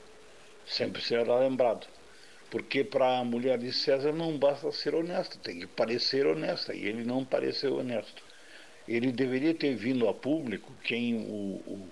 Sempre 0.65 1.01
será 1.01 1.37
lembrado. 1.39 1.87
Porque 2.53 2.83
para 2.83 3.17
a 3.17 3.23
mulher 3.23 3.57
de 3.57 3.73
César 3.73 4.11
não 4.11 4.37
basta 4.37 4.71
ser 4.71 4.93
honesta, 4.93 5.39
tem 5.41 5.61
que 5.61 5.65
parecer 5.65 6.27
honesta. 6.27 6.75
E 6.75 6.85
ele 6.85 7.03
não 7.03 7.25
pareceu 7.25 7.77
honesto. 7.77 8.21
Ele 8.87 9.11
deveria 9.11 9.55
ter 9.55 9.73
vindo 9.73 10.07
a 10.07 10.13
público 10.13 10.71
quem, 10.83 11.15
o, 11.15 11.63
o 11.65 11.87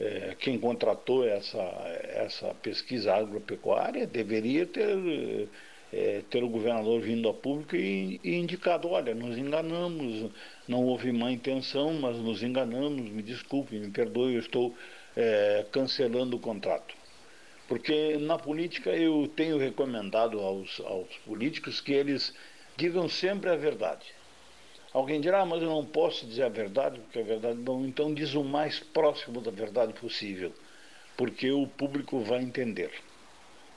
é, 0.00 0.36
quem 0.38 0.60
contratou 0.60 1.26
essa, 1.26 1.58
essa 2.24 2.54
pesquisa 2.62 3.16
agropecuária 3.16 4.06
deveria 4.06 4.64
ter 4.64 5.48
é, 5.92 6.22
ter 6.30 6.44
o 6.44 6.48
governador 6.48 7.00
vindo 7.00 7.28
a 7.28 7.34
público 7.34 7.74
e, 7.74 8.20
e, 8.22 8.36
indicado, 8.36 8.88
olha, 8.88 9.12
nos 9.12 9.36
enganamos, 9.36 10.30
não 10.68 10.84
houve 10.84 11.10
má 11.10 11.32
intenção, 11.32 11.94
mas 11.94 12.16
nos 12.18 12.44
enganamos, 12.44 13.10
me 13.10 13.22
desculpe, 13.22 13.76
me 13.76 13.90
perdoe, 13.90 14.34
eu 14.34 14.40
estou 14.40 14.72
é, 15.16 15.66
cancelando 15.72 16.36
o 16.36 16.40
contrato. 16.40 16.95
Porque 17.68 18.16
na 18.18 18.38
política 18.38 18.90
eu 18.90 19.28
tenho 19.34 19.58
recomendado 19.58 20.38
aos, 20.40 20.80
aos 20.80 21.16
políticos 21.26 21.80
que 21.80 21.92
eles 21.92 22.34
digam 22.76 23.08
sempre 23.08 23.50
a 23.50 23.56
verdade. 23.56 24.06
Alguém 24.92 25.20
dirá, 25.20 25.40
ah, 25.40 25.46
mas 25.46 25.62
eu 25.62 25.68
não 25.68 25.84
posso 25.84 26.26
dizer 26.26 26.44
a 26.44 26.48
verdade, 26.48 27.00
porque 27.00 27.18
a 27.18 27.24
verdade 27.24 27.58
não. 27.58 27.84
Então 27.84 28.14
diz 28.14 28.34
o 28.34 28.44
mais 28.44 28.78
próximo 28.78 29.40
da 29.40 29.50
verdade 29.50 29.92
possível, 29.94 30.52
porque 31.16 31.50
o 31.50 31.66
público 31.66 32.20
vai 32.20 32.40
entender 32.40 32.92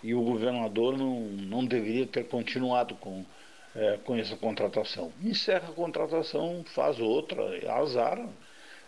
e 0.03 0.13
o 0.13 0.21
governador 0.21 0.97
não, 0.97 1.19
não 1.19 1.65
deveria 1.65 2.07
ter 2.07 2.25
continuado 2.27 2.95
com, 2.95 3.25
é, 3.75 3.97
com 4.03 4.15
essa 4.15 4.35
contratação. 4.35 5.11
Encerra 5.21 5.69
a 5.69 5.73
contratação, 5.73 6.63
faz 6.65 6.99
outra, 6.99 7.43
azar. 7.73 8.27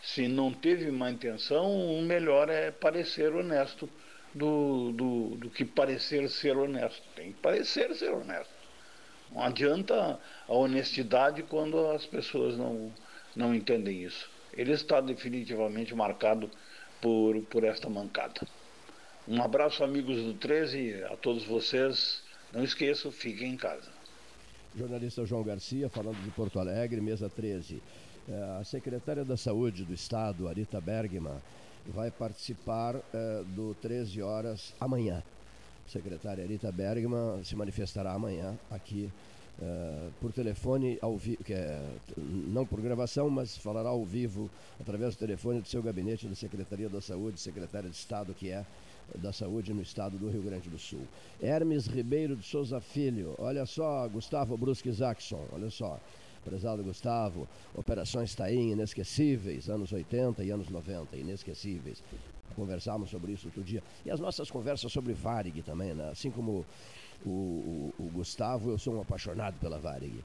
Se 0.02 0.28
não 0.28 0.52
teve 0.52 0.90
má 0.90 1.12
intenção, 1.12 1.70
o 1.70 2.02
melhor 2.02 2.50
é 2.50 2.72
parecer 2.72 3.34
honesto 3.34 3.90
do, 4.34 4.92
do, 4.92 5.36
do 5.38 5.50
que 5.50 5.66
parecer 5.66 6.30
ser 6.30 6.58
honesto. 6.58 7.02
Tem 7.16 7.32
que 7.32 7.40
parecer 7.40 7.94
ser 7.96 8.12
honesto. 8.12 8.54
Não 9.32 9.44
adianta 9.44 10.20
a 10.48 10.54
honestidade 10.54 11.44
quando 11.44 11.92
as 11.92 12.06
pessoas 12.06 12.58
não, 12.58 12.92
não 13.36 13.56
entendem 13.56 14.04
isso. 14.04 14.30
Ele 14.54 14.74
está 14.74 15.00
definitivamente 15.00 15.96
marcado 15.96 16.50
por, 17.00 17.42
por 17.44 17.64
esta 17.64 17.90
mancada. 17.90 18.42
Um 19.28 19.42
abraço, 19.42 19.84
amigos 19.84 20.18
do 20.18 20.34
13, 20.34 21.04
a 21.06 21.16
todos 21.16 21.46
vocês. 21.46 22.22
Não 22.52 22.64
esqueçam, 22.64 23.12
fiquem 23.12 23.54
em 23.54 23.58
casa. 23.58 23.90
Jornalista 24.76 25.26
João 25.26 25.44
Garcia, 25.44 25.90
falando 25.90 26.22
de 26.24 26.30
Porto 26.32 26.60
Alegre, 26.60 27.00
mesa 27.00 27.30
13. 27.30 27.82
É, 28.28 28.60
a 28.60 28.64
secretária 28.64 29.24
da 29.24 29.38
Saúde 29.38 29.84
do 29.84 29.94
Estado, 29.94 30.48
Arita 30.48 30.80
Bergman, 30.80 31.38
vai 31.88 32.12
participar 32.12 32.96
é, 33.14 33.44
do 33.56 33.76
13 33.82 34.22
horas 34.22 34.74
amanhã. 34.80 35.24
A 35.86 35.90
secretária 35.90 36.44
Arita 36.44 36.72
Bergman 36.72 37.44
se 37.44 37.56
manifestará 37.56 38.14
amanhã 38.14 38.58
aqui 38.70 39.12
uh, 39.60 40.12
por 40.22 40.32
telefone 40.32 40.98
ao 41.02 41.18
vivo, 41.18 41.44
que 41.44 41.54
é 41.54 41.82
não 42.18 42.66
por 42.66 42.80
gravação, 42.80 43.30
mas 43.30 43.58
falará 43.58 43.90
ao 43.90 44.06
vivo 44.06 44.50
através 44.80 45.16
do 45.16 45.20
telefone 45.20 45.60
do 45.60 45.68
seu 45.68 45.82
gabinete 45.82 46.28
da 46.28 46.36
Secretaria 46.36 46.88
da 46.88 47.02
Saúde, 47.02 47.40
secretária 47.40 47.90
de 47.90 47.96
Estado 47.96 48.34
que 48.34 48.50
é 48.50 48.66
da 49.16 49.34
Saúde 49.34 49.74
no 49.74 49.82
estado 49.82 50.18
do 50.18 50.30
Rio 50.30 50.42
Grande 50.42 50.70
do 50.70 50.80
Sul. 50.80 51.06
Hermes 51.42 51.88
Ribeiro 51.88 52.36
de 52.36 52.46
Souza 52.46 52.80
Filho, 52.80 53.36
olha 53.38 53.66
só, 53.66 54.08
Gustavo 54.08 54.56
Brusque 54.58 54.92
Jackson, 54.92 55.44
olha 55.52 55.70
só. 55.70 56.00
Prezado 56.44 56.84
Gustavo, 56.84 57.48
Operações 57.76 58.34
Taim, 58.36 58.72
inesquecíveis, 58.72 59.70
anos 59.70 59.92
80 59.92 60.44
e 60.44 60.52
anos 60.52 60.70
90, 60.70 61.16
inesquecíveis. 61.16 62.04
Conversávamos 62.56 63.10
sobre 63.10 63.32
isso 63.32 63.48
outro 63.48 63.64
dia. 63.64 63.82
E 64.06 64.12
as 64.12 64.20
nossas 64.20 64.52
conversas 64.52 64.92
sobre 64.92 65.14
Varig 65.14 65.62
também, 65.62 65.94
né? 65.94 66.10
Assim 66.12 66.30
como 66.30 66.66
o, 67.26 67.30
o, 67.30 67.94
o 68.00 68.04
Gustavo, 68.14 68.72
eu 68.72 68.78
sou 68.78 68.96
um 68.96 69.02
apaixonado 69.02 69.58
pela 69.60 69.80
Varig. 69.80 70.24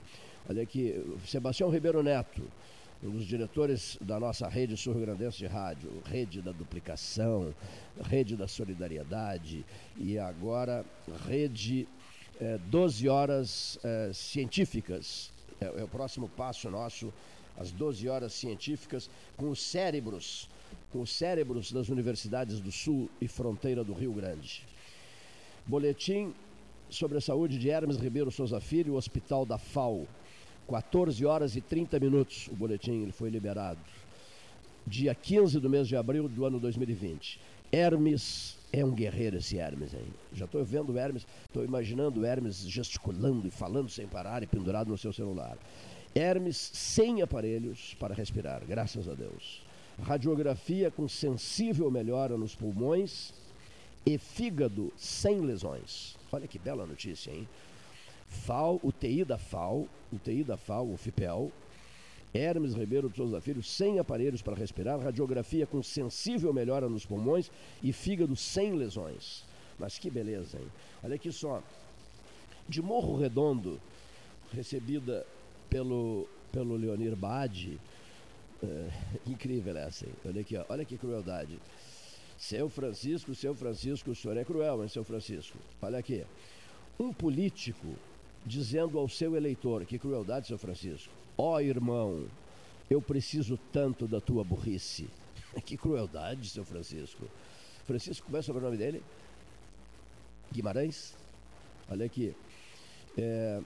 Olha 0.49 0.63
aqui, 0.63 1.05
Sebastião 1.27 1.71
Ribeiro 1.71 2.03
Neto, 2.03 2.43
um 3.03 3.11
dos 3.11 3.27
diretores 3.27 3.99
da 4.01 4.19
nossa 4.19 4.49
rede 4.49 4.77
sul-grandense 4.77 5.39
de 5.39 5.47
rádio, 5.47 5.91
rede 6.05 6.41
da 6.41 6.53
duplicação, 6.53 7.55
rede 8.03 8.37
da 8.37 8.49
solidariedade 8.49 9.65
e 9.97 10.19
agora 10.19 10.85
rede 11.27 11.87
é, 12.41 12.59
12 12.67 13.09
horas 13.09 13.79
é, 13.83 14.11
científicas. 14.13 15.33
É, 15.61 15.81
é, 15.81 15.85
o 15.85 15.89
próximo 15.89 16.29
passo 16.29 16.71
nosso, 16.71 17.13
as 17.57 17.71
12 17.71 18.09
horas 18.09 18.33
científicas, 18.33 19.09
com 19.37 19.51
os 19.51 19.61
cérebros, 19.61 20.49
com 20.93 21.01
os 21.01 21.11
cérebros 21.11 21.73
das 21.73 21.89
universidades 21.89 22.61
do 22.61 22.71
Sul 22.71 23.09
e 23.21 23.27
fronteira 23.27 23.83
do 23.83 23.95
Rio 23.95 24.13
Grande. 24.13 24.63
Boletim 25.67 26.35
sobre 26.89 27.19
a 27.19 27.21
saúde 27.21 27.59
de 27.59 27.69
Hermes 27.69 27.97
Ribeiro 27.97 28.31
Souza 28.31 28.61
Filho, 28.61 28.95
Hospital 28.95 29.45
da 29.45 29.59
FAO. 29.59 30.07
14 30.69 31.25
horas 31.25 31.55
e 31.55 31.61
30 31.61 32.01
minutos 32.01 32.49
o 32.49 32.57
boletim 32.57 33.03
ele 33.03 33.13
foi 33.13 33.31
liberado. 33.31 33.79
Dia 34.87 35.15
15 35.15 35.61
do 35.61 35.71
mês 35.71 35.89
de 35.89 35.97
abril 35.97 36.29
do 36.29 36.45
ano 36.45 36.59
2020. 36.59 37.41
Hermes 37.73 38.56
é 38.73 38.85
um 38.85 38.93
guerreiro 38.93 39.37
esse 39.37 39.59
Hermes, 39.59 39.95
hein? 39.95 40.07
Já 40.33 40.45
estou 40.45 40.65
vendo 40.65 40.93
o 40.93 40.99
Hermes, 40.99 41.27
estou 41.47 41.65
imaginando 41.65 42.21
o 42.21 42.25
Hermes 42.25 42.69
gesticulando 42.69 43.47
e 43.47 43.51
falando 43.51 43.89
sem 43.89 44.07
parar 44.07 44.43
e 44.43 44.47
pendurado 44.47 44.89
no 44.89 44.99
seu 44.99 45.13
celular. 45.13 45.57
Hermes 46.15 46.57
sem 46.57 47.23
aparelhos 47.23 47.95
para 48.01 48.15
respirar, 48.15 48.65
graças 48.67 49.09
a 49.09 49.15
Deus. 49.15 49.63
Radiografia 50.03 50.91
com 50.91 51.09
sensível 51.09 51.91
melhora 51.91 52.37
nos 52.37 52.55
pulmões 52.55 53.33
e 54.05 54.19
fígado 54.19 54.93
sem 54.97 55.41
lesões. 55.41 56.17
Olha 56.31 56.47
que 56.47 56.59
bela 56.59 56.87
notícia, 56.87 57.31
hein? 57.31 57.49
FAO, 58.29 58.81
UTI 58.83 59.25
da 59.25 59.39
FAO, 59.39 59.89
UTI 60.13 60.45
da 60.45 60.57
FAO, 60.57 60.93
o 60.93 60.97
FIPEL, 60.97 61.51
Hermes 62.37 62.75
Ribeiro 62.75 63.09
de 63.09 63.17
Souza 63.17 63.41
Filho, 63.41 63.63
sem 63.63 63.99
aparelhos 63.99 64.43
para 64.43 64.55
respirar, 64.55 65.01
radiografia 65.01 65.67
com 65.67 65.83
sensível 65.83 66.53
melhora 66.53 66.89
nos 66.89 67.07
pulmões 67.07 67.51
e 67.83 67.93
fígado 67.93 68.37
sem 68.37 68.75
lesões. 68.75 69.45
Mas 69.79 69.99
que 69.99 70.11
beleza, 70.11 70.59
hein? 70.59 70.67
Olha 71.03 71.17
aqui 71.17 71.33
só. 71.33 71.63
De 72.69 72.83
Morro 72.83 73.17
Redondo, 73.17 73.81
recebida 74.53 75.27
pelo, 75.71 76.29
pelo 76.53 76.77
Leonir 76.77 77.17
Bade, 77.17 77.81
é, 78.63 78.91
incrível 79.27 79.77
essa, 79.77 80.07
hein? 80.07 80.13
Olha 80.25 80.41
aqui, 80.41 80.57
olha 80.69 80.85
que 80.85 80.99
crueldade. 80.99 81.59
Seu 82.39 82.69
Francisco, 82.69 83.35
seu 83.35 83.55
Francisco, 83.55 84.11
o 84.11 84.15
senhor 84.15 84.37
é 84.37 84.45
cruel, 84.45 84.83
hein, 84.83 84.89
seu 84.89 85.03
Francisco? 85.03 85.57
Olha 85.81 85.99
aqui. 85.99 86.25
Um 86.99 87.13
político 87.13 87.95
dizendo 88.45 88.99
ao 88.99 89.09
seu 89.09 89.35
eleitor: 89.37 89.85
Que 89.87 89.99
crueldade, 89.99 90.47
seu 90.47 90.59
Francisco. 90.59 91.13
Ó 91.37 91.55
oh, 91.55 91.61
irmão, 91.61 92.27
eu 92.91 93.01
preciso 93.03 93.59
tanto 93.73 94.07
da 94.07 94.21
tua 94.21 94.45
burrice. 94.45 95.09
Que 95.65 95.77
crueldade, 95.77 96.51
seu 96.51 96.65
Francisco. 96.65 97.25
Francisco, 97.87 98.27
como 98.27 98.37
é 98.37 98.41
o 98.41 98.43
sobrenome 98.43 98.77
dele? 98.77 99.03
Guimarães? 100.53 101.17
Olha 101.89 102.05
aqui. 102.05 102.35
É, 103.17 103.61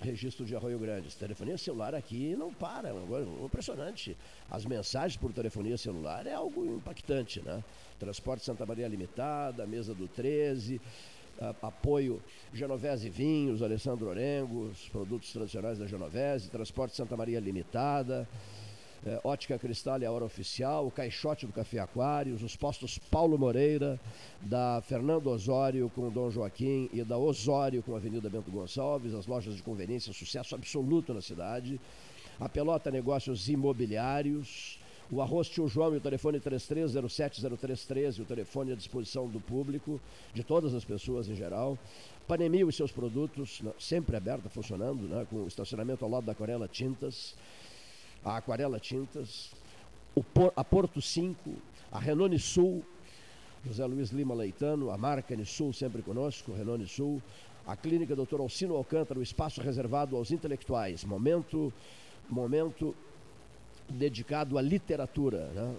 registro 0.00 0.44
de 0.44 0.54
Arroio 0.54 0.78
Grande. 0.78 1.14
Telefonia 1.16 1.56
celular 1.56 1.94
aqui 1.94 2.36
não 2.36 2.52
para, 2.52 2.90
é 2.90 3.44
impressionante. 3.44 4.16
As 4.50 4.64
mensagens 4.64 5.16
por 5.16 5.32
telefonia 5.32 5.76
celular 5.76 6.26
é 6.26 6.34
algo 6.34 6.64
impactante, 6.76 7.40
né? 7.40 7.62
Transporte 7.98 8.44
Santa 8.44 8.66
Maria 8.66 8.88
Limitada, 8.88 9.66
mesa 9.66 9.94
do 9.94 10.06
13, 10.06 10.80
apoio 11.62 12.22
Genovese 12.52 13.08
Vinhos, 13.08 13.62
Alessandro 13.62 14.08
Orengo, 14.08 14.66
os 14.66 14.88
produtos 14.88 15.32
tradicionais 15.32 15.78
da 15.78 15.86
Genovese, 15.86 16.50
Transporte 16.50 16.96
Santa 16.96 17.16
Maria 17.16 17.40
Limitada, 17.40 18.28
é, 19.04 19.20
Ótica 19.22 19.58
Cristal 19.58 20.00
e 20.00 20.06
a 20.06 20.10
Hora 20.10 20.24
Oficial, 20.24 20.86
o 20.86 20.90
Caixote 20.90 21.46
do 21.46 21.52
Café 21.52 21.78
Aquários, 21.78 22.42
os 22.42 22.56
postos 22.56 22.98
Paulo 22.98 23.38
Moreira, 23.38 24.00
da 24.40 24.82
Fernando 24.82 25.28
Osório 25.28 25.90
com 25.94 26.10
Dom 26.10 26.30
Joaquim 26.30 26.88
e 26.92 27.04
da 27.04 27.16
Osório 27.16 27.82
com 27.82 27.94
a 27.94 27.98
Avenida 27.98 28.28
Bento 28.28 28.50
Gonçalves, 28.50 29.14
as 29.14 29.26
lojas 29.26 29.54
de 29.54 29.62
conveniência, 29.62 30.12
sucesso 30.12 30.54
absoluto 30.54 31.14
na 31.14 31.20
cidade, 31.20 31.80
a 32.40 32.48
Pelota 32.48 32.90
Negócios 32.90 33.48
Imobiliários, 33.48 34.78
o 35.10 35.22
arroz 35.22 35.48
tio 35.48 35.68
João 35.68 35.94
e 35.94 35.98
o 35.98 36.00
telefone 36.00 36.40
33070313, 36.40 38.20
o 38.20 38.24
telefone 38.24 38.72
à 38.72 38.74
disposição 38.74 39.28
do 39.28 39.40
público, 39.40 40.00
de 40.34 40.42
todas 40.42 40.74
as 40.74 40.84
pessoas 40.84 41.28
em 41.28 41.34
geral. 41.34 41.78
Panemil 42.26 42.68
e 42.68 42.72
seus 42.72 42.90
produtos, 42.90 43.62
sempre 43.78 44.16
aberta, 44.16 44.48
funcionando, 44.48 45.02
né, 45.02 45.26
com 45.30 45.46
estacionamento 45.46 46.04
ao 46.04 46.10
lado 46.10 46.26
da 46.26 46.32
Aquarela 46.32 46.66
Tintas, 46.66 47.34
a 48.24 48.36
Aquarela 48.36 48.80
Tintas, 48.80 49.52
Por, 50.34 50.52
a 50.56 50.64
Porto 50.64 51.00
5, 51.00 51.54
a 51.92 52.00
Renault 52.00 52.36
Sul, 52.40 52.82
José 53.64 53.84
Luiz 53.86 54.10
Lima 54.10 54.34
Leitano, 54.34 54.90
a 54.90 54.98
marca 54.98 55.36
Sul 55.44 55.72
sempre 55.72 56.02
conosco, 56.02 56.52
Renault 56.52 56.84
Sul, 56.88 57.22
a 57.66 57.76
clínica 57.76 58.14
Dr. 58.14 58.40
Alcino 58.40 58.76
Alcântara, 58.76 59.18
o 59.18 59.22
espaço 59.22 59.60
reservado 59.60 60.16
aos 60.16 60.30
intelectuais. 60.30 61.04
Momento, 61.04 61.72
momento 62.28 62.94
dedicado 63.88 64.58
à 64.58 64.62
literatura. 64.62 65.46
Né? 65.54 65.74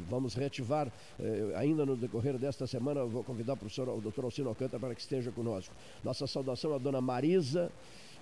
Vamos 0.00 0.34
reativar, 0.34 0.90
eh, 1.18 1.52
ainda 1.56 1.84
no 1.84 1.96
decorrer 1.96 2.38
desta 2.38 2.66
semana, 2.66 3.04
vou 3.04 3.22
convidar 3.22 3.54
o 3.54 3.56
professor, 3.56 3.88
o 3.88 4.00
doutor 4.00 4.24
Alcino 4.24 4.48
Alcântara 4.48 4.80
para 4.80 4.94
que 4.94 5.00
esteja 5.00 5.30
conosco. 5.30 5.74
Nossa 6.02 6.26
saudação 6.26 6.74
à 6.74 6.78
dona 6.78 7.00
Marisa, 7.00 7.70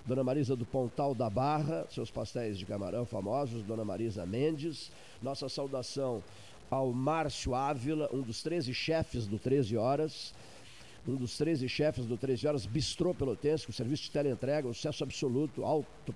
Dona 0.05 0.25
Marisa 0.25 0.57
do 0.57 0.67
Pontal 0.67 1.15
da 1.15 1.31
Barra, 1.31 1.87
seus 1.89 2.11
pastéis 2.11 2.59
de 2.59 2.67
camarão 2.67 3.07
famosos, 3.07 3.63
Dona 3.63 3.85
Marisa 3.85 4.27
Mendes. 4.27 4.91
Nossa 5.23 5.49
saudação 5.49 6.23
ao 6.69 6.93
Márcio 6.93 7.55
Ávila, 7.55 8.11
um 8.13 8.21
dos 8.21 8.43
13 8.43 8.75
chefes 8.75 9.27
do 9.27 9.39
13 9.39 9.77
Horas, 9.77 10.35
um 11.07 11.15
dos 11.15 11.37
13 11.37 11.69
chefes 11.69 12.05
do 12.05 12.17
13 12.17 12.49
Horas, 12.49 12.67
Bistrô 12.67 13.15
Pelotense, 13.15 13.65
com 13.65 13.73
serviço 13.73 14.05
de 14.05 14.11
teleentrega, 14.11 14.67
um 14.67 14.75
sucesso 14.75 15.05
absoluto, 15.05 15.65
alto 15.65 16.13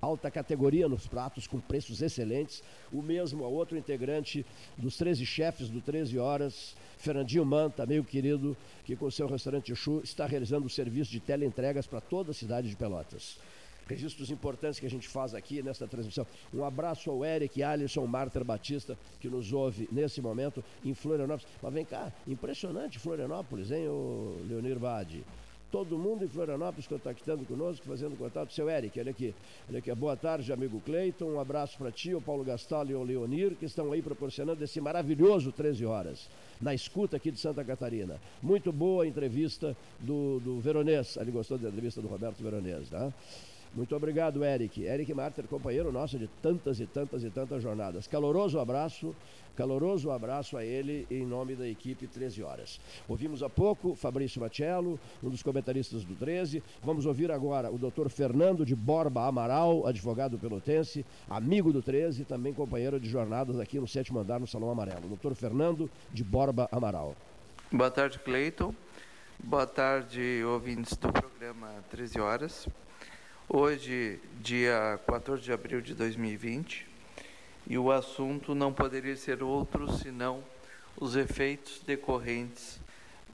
alta 0.00 0.30
categoria 0.30 0.88
nos 0.88 1.06
pratos, 1.06 1.46
com 1.46 1.60
preços 1.60 2.02
excelentes. 2.02 2.62
O 2.92 3.02
mesmo 3.02 3.44
a 3.44 3.48
outro 3.48 3.76
integrante 3.76 4.44
dos 4.76 4.96
13 4.96 5.24
chefes 5.26 5.68
do 5.68 5.80
13 5.80 6.18
Horas, 6.18 6.76
Fernandinho 6.98 7.44
Manta, 7.44 7.86
meu 7.86 8.04
querido, 8.04 8.56
que 8.84 8.96
com 8.96 9.10
seu 9.10 9.26
restaurante 9.26 9.74
Chu 9.74 10.00
está 10.02 10.26
realizando 10.26 10.66
o 10.66 10.70
serviço 10.70 11.10
de 11.10 11.20
teleentregas 11.20 11.86
para 11.86 12.00
toda 12.00 12.30
a 12.30 12.34
cidade 12.34 12.68
de 12.68 12.76
Pelotas. 12.76 13.38
Registros 13.86 14.30
importantes 14.30 14.78
que 14.78 14.84
a 14.84 14.90
gente 14.90 15.08
faz 15.08 15.34
aqui 15.34 15.62
nesta 15.62 15.88
transmissão. 15.88 16.26
Um 16.52 16.62
abraço 16.62 17.10
ao 17.10 17.24
Eric 17.24 17.62
Alisson 17.62 18.06
Marter 18.06 18.44
Batista, 18.44 18.98
que 19.18 19.28
nos 19.28 19.50
ouve 19.50 19.88
nesse 19.90 20.20
momento 20.20 20.62
em 20.84 20.92
Florianópolis. 20.92 21.50
Mas 21.62 21.72
vem 21.72 21.86
cá, 21.86 22.12
impressionante 22.26 22.98
Florianópolis, 22.98 23.70
hein, 23.70 23.88
o 23.88 24.44
Leonir 24.46 24.78
Bade? 24.78 25.24
Todo 25.70 25.98
mundo 25.98 26.24
em 26.24 26.28
Florianópolis 26.28 26.86
contactando 26.86 27.44
conosco, 27.44 27.86
fazendo 27.86 28.16
contato. 28.16 28.52
Seu 28.52 28.68
Eric, 28.68 28.98
olha 28.98 29.10
aqui. 29.10 29.34
Olha 29.68 29.78
aqui. 29.78 29.94
Boa 29.94 30.16
tarde, 30.16 30.52
amigo 30.52 30.80
Cleiton. 30.80 31.26
Um 31.26 31.40
abraço 31.40 31.76
para 31.78 31.90
ti, 31.90 32.14
o 32.14 32.20
Paulo 32.20 32.44
Gastal 32.44 32.86
e 32.86 32.94
o 32.94 33.02
Leonir, 33.02 33.54
que 33.54 33.66
estão 33.66 33.92
aí 33.92 34.02
proporcionando 34.02 34.62
esse 34.64 34.80
maravilhoso 34.80 35.52
13 35.52 35.84
horas, 35.84 36.28
na 36.60 36.74
escuta 36.74 37.16
aqui 37.16 37.30
de 37.30 37.38
Santa 37.38 37.64
Catarina. 37.64 38.20
Muito 38.42 38.72
boa 38.72 39.04
a 39.04 39.06
entrevista 39.06 39.76
do, 40.00 40.40
do 40.40 40.60
Veronês. 40.60 41.16
Ele 41.16 41.30
gostou 41.30 41.58
da 41.58 41.68
entrevista 41.68 42.00
do 42.00 42.08
Roberto 42.08 42.42
Veronês, 42.42 42.88
tá? 42.88 43.12
Muito 43.74 43.94
obrigado, 43.94 44.42
Eric. 44.44 44.82
Eric 44.82 45.12
Marter, 45.12 45.44
companheiro 45.46 45.92
nosso 45.92 46.18
de 46.18 46.26
tantas 46.42 46.80
e 46.80 46.86
tantas 46.86 47.22
e 47.22 47.30
tantas 47.30 47.62
jornadas. 47.62 48.06
Caloroso 48.06 48.58
abraço 48.58 49.14
Caloroso 49.58 50.12
abraço 50.12 50.56
a 50.56 50.64
ele 50.64 51.04
em 51.10 51.26
nome 51.26 51.56
da 51.56 51.66
equipe 51.66 52.06
13 52.06 52.44
Horas. 52.44 52.80
Ouvimos 53.08 53.42
há 53.42 53.50
pouco 53.50 53.96
Fabrício 53.96 54.40
Machello, 54.40 55.00
um 55.20 55.28
dos 55.28 55.42
comentaristas 55.42 56.04
do 56.04 56.14
13. 56.14 56.62
Vamos 56.80 57.06
ouvir 57.06 57.32
agora 57.32 57.68
o 57.68 57.76
doutor 57.76 58.08
Fernando 58.08 58.64
de 58.64 58.76
Borba 58.76 59.26
Amaral, 59.26 59.84
advogado 59.84 60.38
pelotense, 60.38 61.04
amigo 61.28 61.72
do 61.72 61.82
13, 61.82 62.24
também 62.24 62.54
companheiro 62.54 63.00
de 63.00 63.10
jornadas 63.10 63.58
aqui 63.58 63.80
no 63.80 63.88
sétimo 63.88 64.20
andar 64.20 64.38
no 64.38 64.46
Salão 64.46 64.70
Amarelo. 64.70 65.08
Doutor 65.08 65.34
Fernando 65.34 65.90
de 66.12 66.22
Borba 66.22 66.68
Amaral. 66.70 67.16
Boa 67.72 67.90
tarde, 67.90 68.20
Cleiton. 68.20 68.72
Boa 69.42 69.66
tarde, 69.66 70.40
ouvintes 70.46 70.96
do 70.96 71.12
programa 71.12 71.74
13 71.90 72.20
Horas. 72.20 72.68
Hoje, 73.48 74.20
dia 74.40 75.00
14 75.04 75.42
de 75.42 75.52
abril 75.52 75.80
de 75.80 75.94
2020, 75.94 76.86
e 77.68 77.76
o 77.76 77.92
assunto 77.92 78.54
não 78.54 78.72
poderia 78.72 79.14
ser 79.14 79.42
outro 79.42 79.92
senão 79.92 80.42
os 80.96 81.14
efeitos 81.14 81.82
decorrentes 81.86 82.80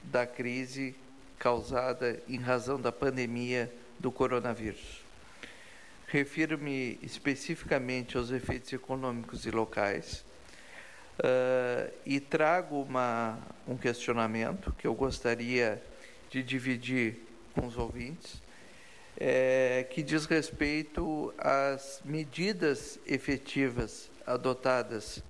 da 0.03 0.27
crise 0.27 0.93
causada 1.39 2.21
em 2.27 2.37
razão 2.37 2.79
da 2.79 2.91
pandemia 2.91 3.71
do 3.97 4.11
coronavírus. 4.11 5.03
Refiro-me 6.07 6.99
especificamente 7.01 8.17
aos 8.17 8.29
efeitos 8.29 8.71
econômicos 8.73 9.45
e 9.45 9.51
locais 9.51 10.25
uh, 11.19 11.91
e 12.05 12.19
trago 12.19 12.81
uma, 12.81 13.39
um 13.65 13.77
questionamento 13.77 14.75
que 14.77 14.85
eu 14.85 14.93
gostaria 14.93 15.81
de 16.29 16.43
dividir 16.43 17.19
com 17.53 17.65
os 17.65 17.77
ouvintes, 17.77 18.41
é, 19.17 19.87
que 19.89 20.03
diz 20.03 20.25
respeito 20.25 21.33
às 21.37 22.01
medidas 22.03 22.99
efetivas 23.07 24.09
adotadas 24.25 25.23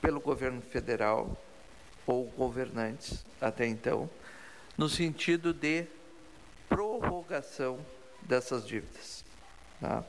pelo 0.00 0.20
governo 0.20 0.60
federal 0.60 1.36
ou 2.06 2.26
governantes 2.26 3.24
até 3.40 3.66
então, 3.66 4.08
no 4.76 4.88
sentido 4.88 5.52
de 5.52 5.86
prorrogação 6.68 7.78
dessas 8.22 8.66
dívidas. 8.66 9.24
Tá? 9.80 10.04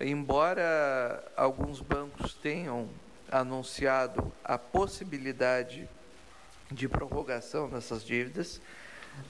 Embora 0.00 1.24
alguns 1.36 1.80
bancos 1.80 2.34
tenham 2.34 2.88
anunciado 3.30 4.32
a 4.44 4.56
possibilidade 4.56 5.88
de 6.70 6.88
prorrogação 6.88 7.68
dessas 7.68 8.04
dívidas, 8.04 8.60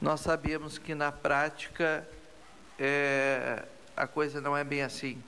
nós 0.01 0.21
sabemos 0.21 0.79
que 0.79 0.95
na 0.95 1.11
prática 1.11 2.07
é, 2.79 3.65
a 3.97 4.07
coisa 4.07 4.41
não 4.41 4.57
é 4.57 4.63
bem 4.63 4.83
assim, 4.83 5.23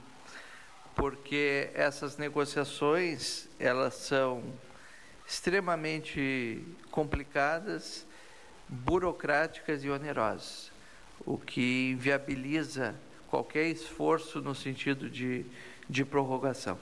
porque 0.94 1.70
essas 1.74 2.16
negociações 2.16 3.48
elas 3.58 3.94
são 3.94 4.42
extremamente 5.26 6.64
complicadas, 6.90 8.06
burocráticas 8.68 9.84
e 9.84 9.90
onerosas, 9.90 10.70
o 11.24 11.38
que 11.38 11.92
inviabiliza 11.92 12.94
qualquer 13.28 13.66
esforço 13.66 14.40
no 14.40 14.54
sentido 14.54 15.08
de, 15.08 15.46
de 15.88 16.04
prorrogação. 16.04 16.78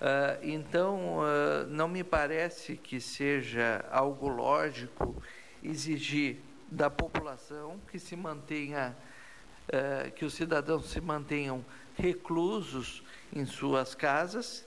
Uh, 0.00 0.38
então, 0.42 1.18
uh, 1.18 1.66
não 1.68 1.88
me 1.88 2.02
parece 2.02 2.76
que 2.76 3.00
seja 3.00 3.84
algo 3.90 4.28
lógico 4.28 5.22
exigir 5.62 6.38
da 6.70 6.90
população 6.90 7.80
que 7.90 7.98
se 7.98 8.16
mantenha, 8.16 8.96
uh, 9.68 10.10
que 10.12 10.24
os 10.24 10.34
cidadãos 10.34 10.90
se 10.90 11.00
mantenham 11.00 11.64
reclusos 11.96 13.02
em 13.32 13.44
suas 13.44 13.94
casas, 13.94 14.64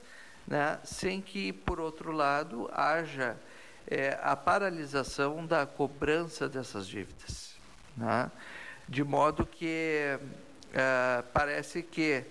né, 0.47 0.79
sem 0.83 1.21
que, 1.21 1.51
por 1.51 1.79
outro 1.79 2.11
lado, 2.11 2.69
haja 2.73 3.37
é, 3.85 4.17
a 4.21 4.35
paralisação 4.35 5.45
da 5.45 5.65
cobrança 5.65 6.47
dessas 6.47 6.87
dívidas. 6.87 7.55
Né, 7.95 8.31
de 8.87 9.03
modo 9.03 9.45
que 9.45 10.17
parece 11.33 11.81
que 11.81 12.23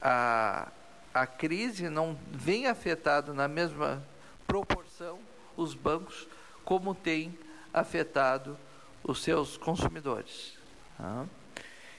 a, 0.00 0.70
a 1.12 1.26
crise 1.26 1.88
não 1.88 2.18
vem 2.30 2.66
afetado 2.66 3.32
na 3.32 3.48
mesma 3.48 4.06
proporção 4.46 5.18
os 5.56 5.74
bancos 5.74 6.28
como 6.64 6.94
tem 6.94 7.36
afetado 7.72 8.58
os 9.02 9.22
seus 9.22 9.56
consumidores. 9.56 10.58
Tá? 10.98 11.26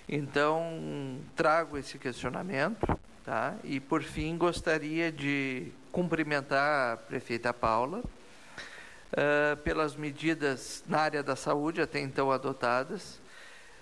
Então, 0.09 1.19
trago 1.35 1.77
esse 1.77 1.99
questionamento 1.99 2.87
tá? 3.25 3.57
e, 3.61 3.77
por 3.77 4.01
fim, 4.01 4.37
gostaria 4.37 5.11
de 5.11 5.67
cumprimentar 5.91 6.93
a 6.93 6.97
prefeita 6.97 7.53
Paula 7.53 7.99
uh, 7.99 9.57
pelas 9.63 9.97
medidas 9.97 10.81
na 10.87 10.99
área 10.99 11.21
da 11.21 11.35
saúde 11.35 11.81
até 11.81 11.99
então 11.99 12.31
adotadas, 12.31 13.19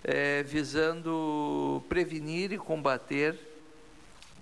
uh, 0.04 0.44
visando 0.46 1.84
prevenir 1.88 2.52
e 2.52 2.58
combater 2.58 3.38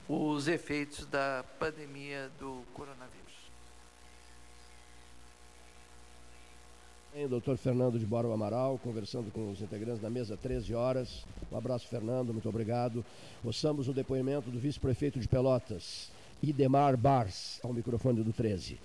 os 0.07 0.47
efeitos 0.47 1.05
da 1.05 1.43
pandemia 1.59 2.31
do 2.39 2.63
coronavírus. 2.73 3.22
O 7.15 7.27
doutor 7.27 7.57
Fernando 7.57 7.99
de 7.99 8.07
Borba 8.07 8.33
Amaral, 8.33 8.79
conversando 8.83 9.31
com 9.31 9.51
os 9.51 9.61
integrantes 9.61 10.01
da 10.01 10.09
mesa, 10.09 10.35
13 10.35 10.73
horas. 10.73 11.23
Um 11.51 11.55
abraço, 11.55 11.87
Fernando, 11.87 12.33
muito 12.33 12.49
obrigado. 12.49 13.05
Ouçamos 13.43 13.87
o 13.87 13.93
depoimento 13.93 14.49
do 14.49 14.57
vice-prefeito 14.57 15.19
de 15.19 15.27
Pelotas, 15.27 16.11
Idemar 16.41 16.97
Bars, 16.97 17.59
ao 17.63 17.71
microfone 17.71 18.23
do 18.23 18.33
13. 18.33 18.79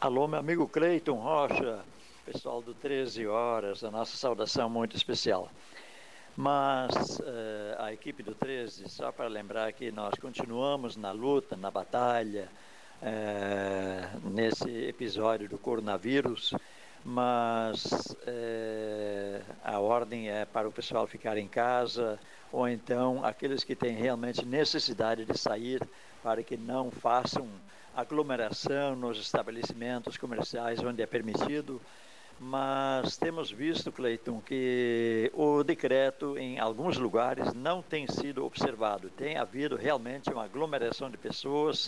Alô, 0.00 0.26
meu 0.26 0.38
amigo 0.38 0.66
Cleiton 0.66 1.16
Rocha, 1.16 1.80
pessoal 2.24 2.62
do 2.62 2.72
13 2.72 3.26
Horas, 3.26 3.84
a 3.84 3.90
nossa 3.90 4.16
saudação 4.16 4.70
muito 4.70 4.96
especial. 4.96 5.50
Mas 6.34 7.20
eh, 7.22 7.76
a 7.78 7.92
equipe 7.92 8.22
do 8.22 8.34
13, 8.34 8.88
só 8.88 9.12
para 9.12 9.28
lembrar 9.28 9.70
que 9.74 9.92
nós 9.92 10.14
continuamos 10.14 10.96
na 10.96 11.12
luta, 11.12 11.54
na 11.54 11.70
batalha, 11.70 12.48
é, 13.02 14.08
nesse 14.24 14.68
episódio 14.86 15.48
do 15.48 15.58
coronavírus, 15.58 16.54
mas 17.04 18.14
é, 18.26 19.40
a 19.64 19.78
ordem 19.78 20.30
é 20.30 20.44
para 20.44 20.68
o 20.68 20.72
pessoal 20.72 21.06
ficar 21.06 21.38
em 21.38 21.48
casa 21.48 22.18
ou 22.52 22.68
então 22.68 23.24
aqueles 23.24 23.64
que 23.64 23.74
têm 23.74 23.94
realmente 23.94 24.44
necessidade 24.44 25.24
de 25.24 25.38
sair 25.38 25.80
para 26.22 26.42
que 26.42 26.56
não 26.56 26.90
façam 26.90 27.48
aglomeração 27.96 28.94
nos 28.94 29.18
estabelecimentos 29.18 30.16
comerciais 30.16 30.80
onde 30.80 31.02
é 31.02 31.06
permitido. 31.06 31.80
Mas 32.42 33.18
temos 33.18 33.50
visto, 33.50 33.92
Cleiton, 33.92 34.40
que 34.40 35.30
o 35.34 35.62
decreto 35.62 36.38
em 36.38 36.58
alguns 36.58 36.96
lugares 36.96 37.52
não 37.52 37.82
tem 37.82 38.06
sido 38.06 38.46
observado. 38.46 39.10
Tem 39.10 39.36
havido 39.36 39.76
realmente 39.76 40.30
uma 40.30 40.44
aglomeração 40.44 41.10
de 41.10 41.18
pessoas 41.18 41.86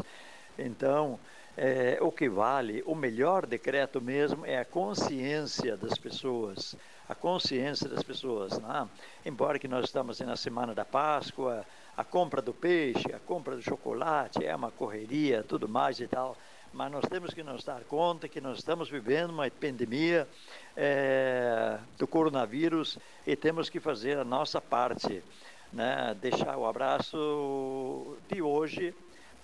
então, 0.58 1.18
é, 1.56 1.98
o 2.00 2.10
que 2.10 2.28
vale, 2.28 2.82
o 2.86 2.94
melhor 2.94 3.46
decreto 3.46 4.00
mesmo 4.00 4.44
é 4.46 4.58
a 4.58 4.64
consciência 4.64 5.76
das 5.76 5.98
pessoas, 5.98 6.76
a 7.08 7.14
consciência 7.14 7.88
das 7.88 8.02
pessoas. 8.02 8.58
Né? 8.58 8.88
Embora 9.24 9.58
que 9.58 9.68
nós 9.68 9.84
estamos 9.84 10.20
na 10.20 10.36
semana 10.36 10.74
da 10.74 10.84
Páscoa, 10.84 11.64
a 11.96 12.04
compra 12.04 12.40
do 12.40 12.54
peixe, 12.54 13.12
a 13.12 13.18
compra 13.18 13.54
do 13.54 13.62
chocolate 13.62 14.44
é 14.44 14.54
uma 14.56 14.70
correria, 14.70 15.42
tudo 15.42 15.68
mais 15.68 16.00
e 16.00 16.06
tal, 16.06 16.36
mas 16.72 16.90
nós 16.90 17.04
temos 17.04 17.34
que 17.34 17.42
nos 17.42 17.62
dar 17.64 17.84
conta 17.84 18.28
que 18.28 18.40
nós 18.40 18.58
estamos 18.58 18.88
vivendo 18.88 19.30
uma 19.30 19.50
pandemia 19.50 20.26
é, 20.74 21.78
do 21.98 22.06
coronavírus 22.06 22.98
e 23.26 23.36
temos 23.36 23.68
que 23.68 23.78
fazer 23.78 24.16
a 24.16 24.24
nossa 24.24 24.58
parte, 24.58 25.22
né? 25.70 26.16
deixar 26.18 26.56
o 26.56 26.64
abraço 26.64 28.16
de 28.26 28.40
hoje 28.40 28.94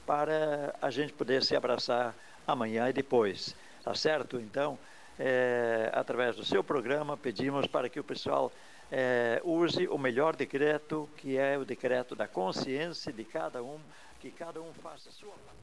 para 0.08 0.74
a 0.80 0.90
gente 0.90 1.12
poder 1.12 1.42
se 1.44 1.54
abraçar 1.54 2.14
amanhã 2.46 2.88
e 2.88 2.94
depois. 2.94 3.54
Tá 3.84 3.94
certo? 3.94 4.40
Então, 4.40 4.78
é, 5.18 5.90
através 5.92 6.34
do 6.34 6.46
seu 6.46 6.64
programa, 6.64 7.14
pedimos 7.14 7.66
para 7.66 7.90
que 7.90 8.00
o 8.00 8.04
pessoal 8.04 8.50
é, 8.90 9.38
use 9.44 9.86
o 9.86 9.98
melhor 9.98 10.34
decreto, 10.34 11.06
que 11.18 11.36
é 11.36 11.58
o 11.58 11.64
decreto 11.64 12.16
da 12.16 12.26
consciência 12.26 13.12
de 13.12 13.22
cada 13.22 13.62
um, 13.62 13.76
que 14.18 14.30
cada 14.30 14.62
um 14.62 14.72
faça 14.82 15.10
a 15.10 15.12
sua 15.12 15.28
parte. 15.28 15.58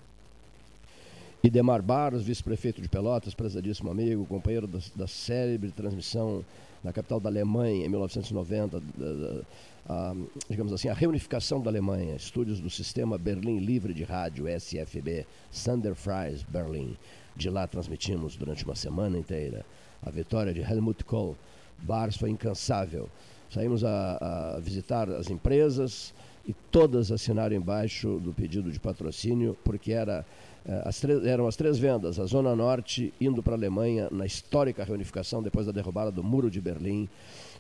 Idemar 1.43 1.81
Barros, 1.81 2.23
vice-prefeito 2.23 2.81
de 2.84 2.88
Pelotas, 2.88 3.34
prezadíssimo 3.34 3.89
amigo, 3.89 4.27
companheiro 4.27 4.67
da, 4.67 4.77
da 4.95 5.07
célebre 5.07 5.72
transmissão 5.72 6.45
na 6.84 6.93
capital 6.93 7.19
da 7.19 7.30
Alemanha, 7.30 7.85
em 7.85 7.89
1990, 7.89 8.80
da, 8.80 9.41
a, 9.88 10.16
digamos 10.49 10.74
assim, 10.74 10.90
a 10.90 10.94
reunificação 10.94 11.62
da 11.62 11.70
Alemanha, 11.70 12.16
estúdios 12.16 12.60
do 12.60 12.70
Sistema 12.70 13.18
Berlim 13.18 13.60
Livre 13.60 13.94
de 13.94 14.03
Rádio, 14.03 14.48
SFB, 14.48 15.26
Sander 15.52 15.95
Fries, 15.95 16.44
Berlim. 16.44 16.98
De 17.36 17.49
lá 17.49 17.68
transmitimos 17.68 18.36
durante 18.36 18.64
uma 18.64 18.76
semana 18.76 19.18
inteira 19.18 19.66
a 20.06 20.10
vitória 20.10 20.53
de 20.53 20.62
Helmut 20.62 21.03
Kohl. 21.03 21.36
Bars 21.80 22.16
foi 22.16 22.30
incansável. 22.30 23.10
Saímos 23.49 23.84
a, 23.84 24.56
a 24.56 24.60
visitar 24.60 25.10
as 25.10 25.30
empresas 25.30 26.14
e 26.48 26.53
todas 26.72 27.12
assinaram 27.12 27.56
embaixo 27.56 28.20
do 28.20 28.32
pedido 28.32 28.72
de 28.72 28.80
patrocínio, 28.80 29.57
porque 29.64 29.91
era 29.91 30.26
eh, 30.66 30.82
as 30.86 30.99
três, 30.99 31.26
eram 31.26 31.48
as 31.48 31.56
três 31.56 31.78
vendas, 31.78 32.20
a 32.20 32.26
Zona 32.26 32.56
Norte 32.56 33.14
indo 33.20 33.41
para 33.41 33.53
a 33.53 33.57
Alemanha 33.57 34.10
na 34.12 34.26
histórica 34.26 34.84
reunificação 34.84 35.41
depois 35.41 35.66
da 35.66 35.72
derrubada 35.72 36.12
do 36.12 36.24
Muro 36.24 36.49
de 36.49 36.62
Berlim, 36.62 37.10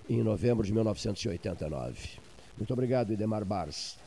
em 0.09 0.21
novembro 0.23 0.65
de 0.65 0.73
1989. 0.73 2.19
Muito 2.57 2.73
obrigado, 2.73 3.11
Idemar 3.11 3.43
Bars. 3.43 3.97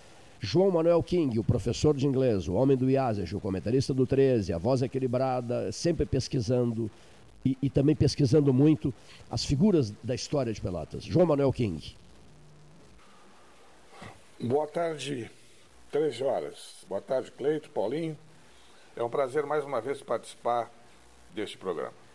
João 0.40 0.70
Manuel 0.70 1.02
King, 1.02 1.38
o 1.38 1.44
professor 1.44 1.96
de 1.96 2.06
inglês, 2.06 2.46
o 2.48 2.54
homem 2.54 2.76
do 2.76 2.88
IASES, 2.88 3.32
o 3.32 3.40
comentarista 3.40 3.92
do 3.92 4.06
13, 4.06 4.52
a 4.52 4.58
voz 4.58 4.82
equilibrada, 4.82 5.72
sempre 5.72 6.06
pesquisando 6.06 6.90
e, 7.44 7.58
e, 7.60 7.68
também 7.68 7.96
pesquisando 7.96 8.52
muito 8.52 8.94
as 9.30 9.44
figuras 9.44 9.92
da 10.02 10.14
história 10.14 10.52
de 10.52 10.60
Pelotas. 10.60 11.04
João 11.04 11.26
Manuel 11.26 11.52
King. 11.52 11.96
Boa 14.40 14.68
tarde, 14.68 15.28
13 15.90 16.22
horas. 16.22 16.84
Boa 16.88 17.00
tarde, 17.00 17.32
Cleito, 17.32 17.68
Paulinho. 17.70 18.16
É 18.94 19.02
um 19.02 19.10
prazer 19.10 19.44
mais 19.44 19.64
uma 19.64 19.80
vez 19.80 20.02
participar 20.02 20.70
deste 21.34 21.58
programa. 21.58 22.07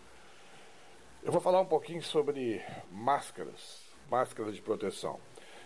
Eu 1.26 1.32
vou 1.32 1.40
falar 1.40 1.62
um 1.62 1.66
pouquinho 1.66 2.04
sobre 2.04 2.62
máscaras, 2.91 3.82
máscaras 4.12 4.54
de 4.54 4.62
proteção. 4.62 5.22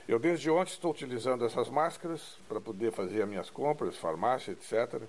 Eu 0.08 0.20
desde 0.20 0.52
ontem 0.52 0.70
estou 0.70 0.92
utilizando 0.92 1.44
essas 1.44 1.68
máscaras 1.68 2.38
para 2.48 2.62
poder 2.62 2.92
fazer 2.92 3.24
as 3.24 3.28
minhas 3.28 3.50
compras, 3.50 3.98
farmácia, 3.98 4.52
etc. 4.52 5.02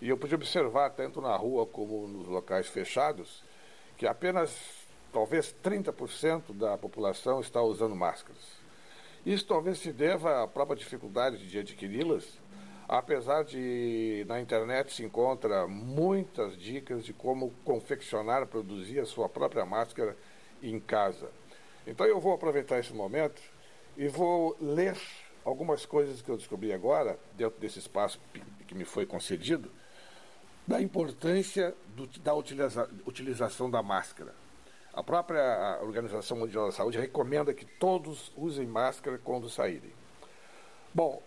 E 0.00 0.08
eu 0.08 0.18
pude 0.18 0.34
observar, 0.34 0.90
tanto 0.90 1.20
na 1.20 1.36
rua 1.36 1.66
como 1.66 2.08
nos 2.08 2.26
locais 2.26 2.66
fechados, 2.66 3.44
que 3.96 4.08
apenas 4.08 4.58
talvez 5.12 5.54
30% 5.62 6.52
da 6.52 6.76
população 6.76 7.40
está 7.40 7.62
usando 7.62 7.94
máscaras. 7.94 8.58
Isso 9.24 9.46
talvez 9.46 9.78
se 9.78 9.92
deva 9.92 10.42
à 10.42 10.48
própria 10.48 10.76
dificuldade 10.76 11.46
de 11.46 11.58
adquiri-las, 11.60 12.40
apesar 12.92 13.44
de 13.44 14.24
na 14.26 14.40
internet 14.40 14.92
se 14.92 15.04
encontra 15.04 15.64
muitas 15.68 16.58
dicas 16.58 17.04
de 17.04 17.12
como 17.12 17.52
confeccionar, 17.64 18.48
produzir 18.48 18.98
a 18.98 19.06
sua 19.06 19.28
própria 19.28 19.64
máscara 19.64 20.16
em 20.60 20.80
casa. 20.80 21.30
Então 21.86 22.04
eu 22.04 22.18
vou 22.18 22.32
aproveitar 22.32 22.80
esse 22.80 22.92
momento 22.92 23.40
e 23.96 24.08
vou 24.08 24.56
ler 24.60 24.96
algumas 25.44 25.86
coisas 25.86 26.20
que 26.20 26.28
eu 26.28 26.36
descobri 26.36 26.72
agora, 26.72 27.16
dentro 27.36 27.60
desse 27.60 27.78
espaço 27.78 28.20
que 28.66 28.74
me 28.74 28.84
foi 28.84 29.06
concedido, 29.06 29.70
da 30.66 30.82
importância 30.82 31.72
do, 31.94 32.08
da 32.18 32.34
utiliza, 32.34 32.90
utilização 33.06 33.70
da 33.70 33.84
máscara. 33.84 34.34
A 34.92 35.00
própria 35.04 35.78
Organização 35.80 36.38
Mundial 36.38 36.66
da 36.66 36.72
Saúde 36.72 36.98
recomenda 36.98 37.54
que 37.54 37.64
todos 37.64 38.32
usem 38.36 38.66
máscara 38.66 39.16
quando 39.22 39.48
saírem. 39.48 39.92
Bom, 40.92 41.22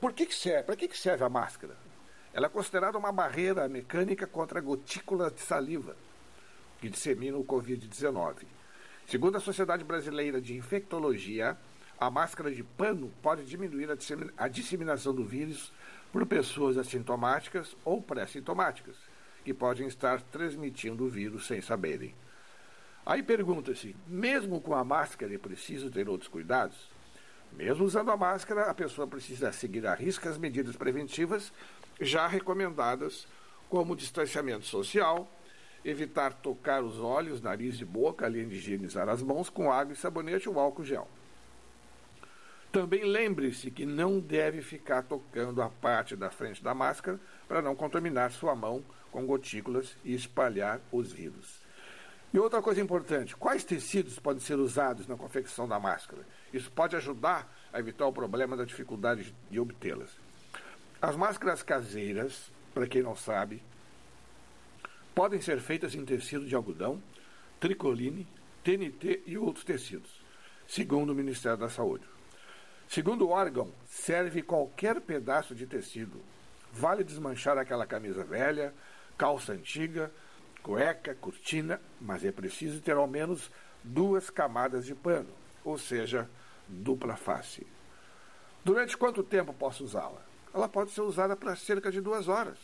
por 0.00 0.12
que, 0.12 0.26
que 0.26 0.34
serve? 0.34 0.64
Para 0.64 0.76
que, 0.76 0.88
que 0.88 0.98
serve 0.98 1.24
a 1.24 1.28
máscara? 1.28 1.76
Ela 2.32 2.46
é 2.46 2.50
considerada 2.50 2.98
uma 2.98 3.12
barreira 3.12 3.68
mecânica 3.68 4.26
contra 4.26 4.60
gotículas 4.60 5.32
de 5.32 5.40
saliva 5.40 5.96
que 6.80 6.88
disseminam 6.88 7.40
o 7.40 7.44
Covid-19. 7.44 8.44
Segundo 9.06 9.36
a 9.36 9.40
Sociedade 9.40 9.84
Brasileira 9.84 10.40
de 10.40 10.54
Infectologia, 10.54 11.56
a 11.98 12.10
máscara 12.10 12.50
de 12.50 12.62
pano 12.62 13.10
pode 13.22 13.44
diminuir 13.46 13.88
a 14.36 14.48
disseminação 14.48 15.14
do 15.14 15.24
vírus 15.24 15.72
por 16.12 16.26
pessoas 16.26 16.76
assintomáticas 16.76 17.74
ou 17.84 18.02
pré-sintomáticas, 18.02 18.96
que 19.44 19.54
podem 19.54 19.86
estar 19.86 20.20
transmitindo 20.20 21.04
o 21.04 21.08
vírus 21.08 21.46
sem 21.46 21.60
saberem. 21.60 22.14
Aí 23.04 23.22
pergunta-se: 23.22 23.96
mesmo 24.06 24.60
com 24.60 24.74
a 24.74 24.84
máscara 24.84 25.34
é 25.34 25.38
preciso 25.38 25.90
ter 25.90 26.08
outros 26.08 26.28
cuidados? 26.28 26.90
Mesmo 27.52 27.84
usando 27.84 28.10
a 28.10 28.16
máscara, 28.16 28.62
a 28.64 28.74
pessoa 28.74 29.06
precisa 29.06 29.52
seguir 29.52 29.86
à 29.86 29.94
risca 29.94 30.28
as 30.28 30.38
medidas 30.38 30.76
preventivas 30.76 31.52
já 32.00 32.26
recomendadas, 32.26 33.26
como 33.68 33.96
distanciamento 33.96 34.66
social, 34.66 35.30
evitar 35.84 36.32
tocar 36.34 36.82
os 36.82 36.98
olhos, 36.98 37.40
nariz 37.40 37.80
e 37.80 37.84
boca, 37.84 38.26
além 38.26 38.48
de 38.48 38.56
higienizar 38.56 39.08
as 39.08 39.22
mãos 39.22 39.48
com 39.48 39.72
água 39.72 39.92
e 39.92 39.96
sabonete 39.96 40.48
ou 40.48 40.58
álcool 40.58 40.84
gel. 40.84 41.08
Também 42.72 43.04
lembre-se 43.04 43.70
que 43.70 43.86
não 43.86 44.20
deve 44.20 44.60
ficar 44.60 45.02
tocando 45.02 45.62
a 45.62 45.70
parte 45.70 46.14
da 46.14 46.28
frente 46.28 46.62
da 46.62 46.74
máscara 46.74 47.18
para 47.48 47.62
não 47.62 47.74
contaminar 47.74 48.32
sua 48.32 48.54
mão 48.54 48.84
com 49.10 49.24
gotículas 49.24 49.96
e 50.04 50.14
espalhar 50.14 50.80
os 50.92 51.10
vírus. 51.12 51.64
E 52.34 52.38
outra 52.38 52.60
coisa 52.60 52.82
importante: 52.82 53.34
quais 53.34 53.64
tecidos 53.64 54.18
podem 54.18 54.40
ser 54.40 54.58
usados 54.58 55.06
na 55.06 55.16
confecção 55.16 55.66
da 55.66 55.80
máscara? 55.80 56.26
Isso 56.52 56.70
pode 56.70 56.96
ajudar 56.96 57.52
a 57.72 57.78
evitar 57.78 58.06
o 58.06 58.12
problema 58.12 58.56
da 58.56 58.64
dificuldade 58.64 59.34
de 59.50 59.60
obtê-las. 59.60 60.10
As 61.00 61.16
máscaras 61.16 61.62
caseiras, 61.62 62.50
para 62.72 62.86
quem 62.86 63.02
não 63.02 63.14
sabe, 63.14 63.62
podem 65.14 65.40
ser 65.40 65.60
feitas 65.60 65.94
em 65.94 66.04
tecido 66.04 66.46
de 66.46 66.54
algodão, 66.54 67.02
tricoline, 67.60 68.26
TNT 68.62 69.22
e 69.26 69.38
outros 69.38 69.64
tecidos, 69.64 70.20
segundo 70.66 71.10
o 71.10 71.14
Ministério 71.14 71.58
da 71.58 71.68
Saúde. 71.68 72.04
Segundo 72.88 73.26
o 73.26 73.30
órgão, 73.30 73.72
serve 73.86 74.42
qualquer 74.42 75.00
pedaço 75.00 75.54
de 75.54 75.66
tecido. 75.66 76.20
Vale 76.72 77.02
desmanchar 77.02 77.58
aquela 77.58 77.86
camisa 77.86 78.24
velha, 78.24 78.72
calça 79.18 79.52
antiga, 79.52 80.12
cueca, 80.62 81.14
cortina, 81.14 81.80
mas 82.00 82.24
é 82.24 82.30
preciso 82.30 82.80
ter 82.80 82.96
ao 82.96 83.06
menos 83.06 83.50
duas 83.82 84.30
camadas 84.30 84.84
de 84.84 84.94
pano, 84.94 85.30
ou 85.66 85.76
seja, 85.76 86.30
dupla 86.68 87.16
face. 87.16 87.66
Durante 88.64 88.96
quanto 88.96 89.24
tempo 89.24 89.52
posso 89.52 89.82
usá-la? 89.82 90.24
Ela 90.54 90.68
pode 90.68 90.92
ser 90.92 91.00
usada 91.00 91.34
para 91.34 91.56
cerca 91.56 91.90
de 91.90 92.00
duas 92.00 92.28
horas. 92.28 92.56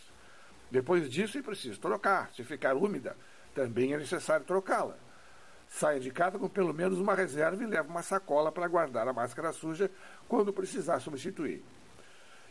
Depois 0.71 1.11
disso 1.11 1.37
é 1.37 1.43
preciso 1.43 1.81
trocar. 1.81 2.31
Se 2.33 2.45
ficar 2.45 2.77
úmida, 2.77 3.17
também 3.55 3.93
é 3.93 3.99
necessário 3.99 4.47
trocá-la. 4.47 4.97
Saia 5.69 5.99
de 5.99 6.13
casa 6.13 6.39
com 6.39 6.49
pelo 6.49 6.73
menos 6.73 6.99
uma 6.99 7.15
reserva 7.15 7.63
e 7.63 7.67
leve 7.67 7.89
uma 7.89 8.03
sacola 8.03 8.53
para 8.53 8.69
guardar 8.69 9.09
a 9.09 9.13
máscara 9.13 9.53
suja 9.53 9.91
quando 10.29 10.53
precisar 10.53 11.01
substituir. 11.01 11.65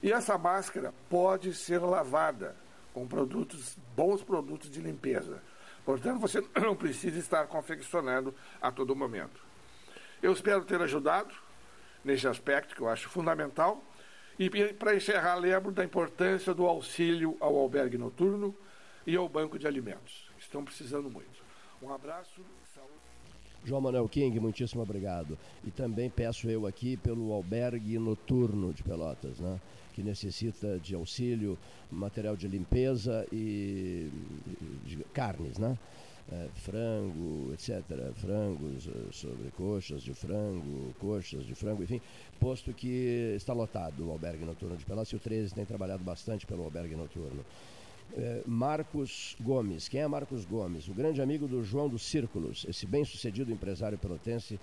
E 0.04 0.12
essa 0.12 0.38
máscara 0.38 0.94
pode 1.10 1.54
ser 1.54 1.80
lavada 1.80 2.58
com 2.94 3.08
produtos, 3.08 3.78
bons 3.96 4.22
produtos 4.22 4.70
de 4.70 4.82
limpeza. 4.82 5.42
Portanto, 5.86 6.20
você 6.20 6.44
não 6.60 6.76
precisa 6.76 7.18
estar 7.18 7.48
confeccionando 7.48 8.36
a 8.62 8.70
todo 8.70 8.94
momento. 8.96 9.51
Eu 10.22 10.34
espero 10.34 10.64
ter 10.64 10.82
ajudado 10.82 11.34
nesse 12.04 12.28
aspecto 12.28 12.76
que 12.76 12.82
eu 12.82 12.90
acho 12.90 13.10
fundamental. 13.10 13.84
E 14.38 14.50
para 14.74 14.96
encerrar, 14.96 15.36
lembro 15.36 15.72
da 15.72 15.84
importância 15.84 16.54
do 16.54 16.66
auxílio 16.66 17.38
ao 17.40 17.56
albergue 17.58 17.98
noturno 17.98 18.56
e 19.06 19.16
ao 19.16 19.28
banco 19.28 19.58
de 19.58 19.68
alimentos. 19.68 20.30
Estão 20.40 20.64
precisando 20.64 21.10
muito. 21.10 21.44
Um 21.82 21.94
abraço. 21.94 22.42
Saúde. 22.74 22.94
João 23.64 23.82
Manuel 23.82 24.08
King, 24.08 24.40
muitíssimo 24.40 24.82
obrigado. 24.82 25.38
E 25.64 25.72
também 25.72 26.10
peço 26.10 26.50
eu 26.50 26.66
aqui 26.66 26.98
pelo 26.98 27.32
albergue 27.34 27.98
noturno 28.00 28.74
de 28.74 28.84
Pelotas, 28.84 29.40
né? 29.40 29.60
que 29.94 30.02
necessita 30.02 30.80
de 30.80 30.96
auxílio, 30.96 31.58
material 31.92 32.36
de 32.36 32.48
limpeza 32.48 33.28
e 33.32 34.10
de 34.86 35.04
carnes, 35.14 35.58
né? 35.58 35.78
É, 36.32 36.48
frango, 36.56 37.52
etc. 37.54 37.84
Frangos, 38.16 38.88
eh, 38.88 39.12
sobrecoxas 39.12 40.02
de 40.02 40.14
frango, 40.14 40.94
coxas 41.00 41.46
de 41.46 41.54
frango, 41.54 41.84
enfim, 41.84 42.00
posto 42.40 42.74
que 42.74 43.34
está 43.36 43.54
lotado 43.54 44.08
o 44.08 44.12
albergue 44.12 44.46
noturno 44.46 44.78
de 44.78 44.86
Pelotas 44.86 45.10
e 45.10 45.16
o 45.16 45.20
13 45.20 45.54
tem 45.54 45.66
trabalhado 45.66 46.04
bastante 46.04 46.46
pelo 46.46 46.64
albergue 46.64 46.96
noturno. 46.96 47.44
É, 48.14 48.42
Marcos 48.46 49.36
Gomes. 49.42 49.88
Quem 49.88 50.02
é 50.02 50.08
Marcos 50.08 50.46
Gomes? 50.46 50.88
O 50.88 50.94
grande 50.94 51.22
amigo 51.22 51.48
do 51.48 51.64
João 51.64 51.88
dos 51.88 52.04
Círculos, 52.04 52.66
esse 52.68 52.86
bem-sucedido 52.86 53.52
empresário 53.52 53.98
pelotense 53.98 54.60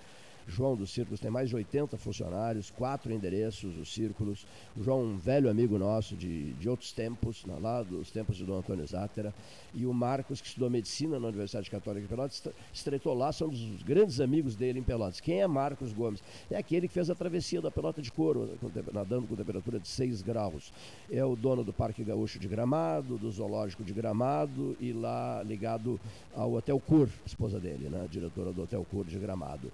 João 0.49 0.75
dos 0.75 0.91
Círculos 0.91 1.21
tem 1.21 1.31
mais 1.31 1.51
de 1.51 1.57
80 1.57 1.97
funcionários, 1.99 2.71
quatro 2.71 3.13
endereços, 3.13 3.77
os 3.77 3.93
Círculos. 3.93 4.47
O 4.77 4.83
João, 4.83 5.03
um 5.03 5.19
velho 5.19 5.51
amigo 5.51 5.79
nosso 5.79 6.17
de, 6.17 6.53
de 6.55 6.69
outros 6.69 6.91
tempos, 6.93 7.45
lá 7.61 7.83
dos 7.83 8.11
tempos 8.11 8.37
de 8.37 8.45
Dom 8.45 8.59
Antônio 8.59 8.87
Zátera. 8.87 9.35
E 9.75 9.85
o 9.85 9.93
Marcos, 9.93 10.41
que 10.41 10.47
estudou 10.47 10.71
medicina 10.71 11.21
na 11.21 11.29
Universidade 11.29 11.71
Católica 11.71 12.03
de 12.03 12.09
Pelotas, 12.09 12.43
estreitou 12.73 13.15
lá, 13.15 13.31
são 13.31 13.49
dos 13.49 13.83
grandes 13.83 14.21
amigos 14.21 14.57
dele 14.57 14.79
em 14.79 14.83
Pelotas. 14.83 15.21
Quem 15.21 15.43
é 15.43 15.47
Marcos 15.47 15.93
Gomes? 15.93 16.23
É 16.51 16.57
aquele 16.57 16.89
que 16.89 16.95
fez 16.95 17.11
a 17.11 17.15
travessia 17.15 17.61
da 17.61 17.71
Pelota 17.71 18.01
de 18.01 18.11
Couro, 18.11 18.59
nadando 18.93 19.27
com 19.27 19.37
temperatura 19.37 19.79
de 19.79 19.89
6 19.89 20.23
graus. 20.23 20.73
É 21.11 21.25
o 21.25 21.37
dono 21.37 21.63
do 21.63 21.73
Parque 21.73 22.03
Gaúcho 22.03 22.39
de 22.39 22.49
Gramado, 22.49 23.19
do 23.19 23.31
Zoológico 23.31 23.85
de 23.85 23.93
Gramado 23.93 24.77
e 24.81 24.93
lá 24.93 25.43
ligado 25.43 26.01
ao 26.35 26.55
Hotel 26.55 26.81
Cur, 26.81 27.09
esposa 27.27 27.61
dele, 27.61 27.89
né? 27.89 28.07
diretora 28.11 28.53
do 28.53 28.63
Hotel 28.63 28.85
Cur 28.91 29.05
de 29.05 29.19
Gramado 29.19 29.71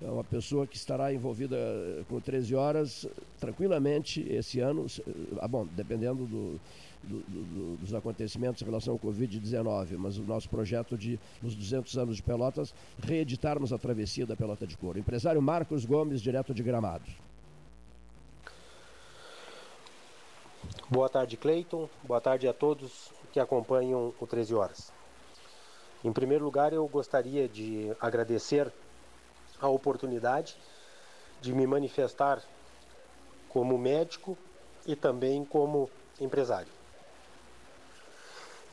é 0.00 0.08
uma 0.08 0.22
pessoa 0.22 0.66
que 0.66 0.76
estará 0.76 1.12
envolvida 1.12 1.56
eh, 1.56 2.04
com 2.08 2.20
13 2.20 2.54
horas 2.54 3.06
tranquilamente 3.40 4.20
esse 4.30 4.60
ano, 4.60 4.86
ah, 5.40 5.48
bom, 5.48 5.66
dependendo 5.72 6.24
do, 6.24 6.60
do, 7.02 7.20
do, 7.20 7.76
dos 7.78 7.92
acontecimentos 7.94 8.62
em 8.62 8.64
relação 8.64 8.94
ao 8.94 8.98
Covid-19, 9.00 9.96
mas 9.98 10.16
o 10.16 10.22
nosso 10.22 10.48
projeto 10.48 10.96
de, 10.96 11.18
nos 11.42 11.54
200 11.54 11.98
anos 11.98 12.16
de 12.16 12.22
Pelotas, 12.22 12.72
reeditarmos 13.02 13.72
a 13.72 13.78
travessia 13.78 14.24
da 14.24 14.36
Pelota 14.36 14.66
de 14.66 14.76
Couro. 14.76 14.98
Empresário 14.98 15.42
Marcos 15.42 15.84
Gomes, 15.84 16.22
direto 16.22 16.54
de 16.54 16.62
Gramado. 16.62 17.10
Boa 20.88 21.08
tarde, 21.08 21.36
Cleiton. 21.36 21.88
Boa 22.04 22.20
tarde 22.20 22.46
a 22.46 22.52
todos 22.52 23.12
que 23.32 23.40
acompanham 23.40 24.14
o 24.20 24.26
13 24.26 24.54
Horas. 24.54 24.92
Em 26.04 26.12
primeiro 26.12 26.44
lugar, 26.44 26.72
eu 26.72 26.86
gostaria 26.86 27.48
de 27.48 27.90
agradecer 28.00 28.72
a 29.60 29.68
oportunidade 29.68 30.56
de 31.40 31.52
me 31.52 31.66
manifestar 31.66 32.42
como 33.48 33.78
médico 33.78 34.36
e 34.86 34.94
também 34.94 35.44
como 35.44 35.90
empresário. 36.20 36.72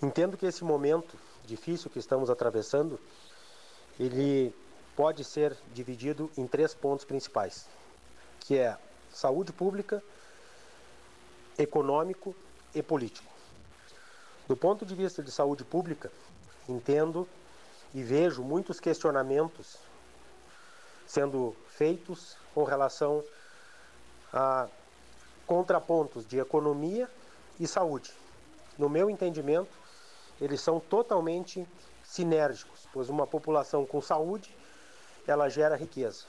Entendo 0.02 0.38
que 0.38 0.46
esse 0.46 0.64
momento 0.64 1.18
difícil 1.46 1.90
que 1.90 2.00
estamos 2.00 2.30
atravessando, 2.30 3.00
ele 4.00 4.54
pode 4.96 5.24
ser 5.24 5.56
dividido 5.74 6.30
em 6.38 6.48
três 6.48 6.74
pontos 6.74 7.06
principais, 7.06 7.68
que 8.40 8.58
é 8.58 8.78
saúde 9.12 9.54
pública, 9.54 10.04
econômico 11.58 12.36
e 12.74 12.82
político. 12.82 13.32
Do 14.48 14.56
ponto 14.56 14.86
de 14.86 14.94
vista 14.94 15.24
de 15.24 15.32
saúde 15.32 15.64
pública, 15.64 16.12
entendo 16.68 17.28
e 17.94 18.04
vejo 18.04 18.44
muitos 18.44 18.80
questionamentos 18.80 19.78
sendo 21.16 21.56
feitos 21.70 22.36
com 22.54 22.66
relação 22.66 23.24
a 24.34 24.68
contrapontos 25.48 26.28
de 26.28 26.40
economia 26.40 27.10
e 27.58 27.66
saúde. 27.66 28.12
No 28.78 28.90
meu 28.90 29.10
entendimento, 29.10 29.72
eles 30.42 30.60
são 30.60 30.78
totalmente 30.78 31.66
sinérgicos, 32.04 32.86
pois 32.92 33.08
uma 33.08 33.26
população 33.26 33.86
com 33.86 34.02
saúde, 34.02 34.54
ela 35.26 35.48
gera 35.48 35.78
riqueza. 35.78 36.26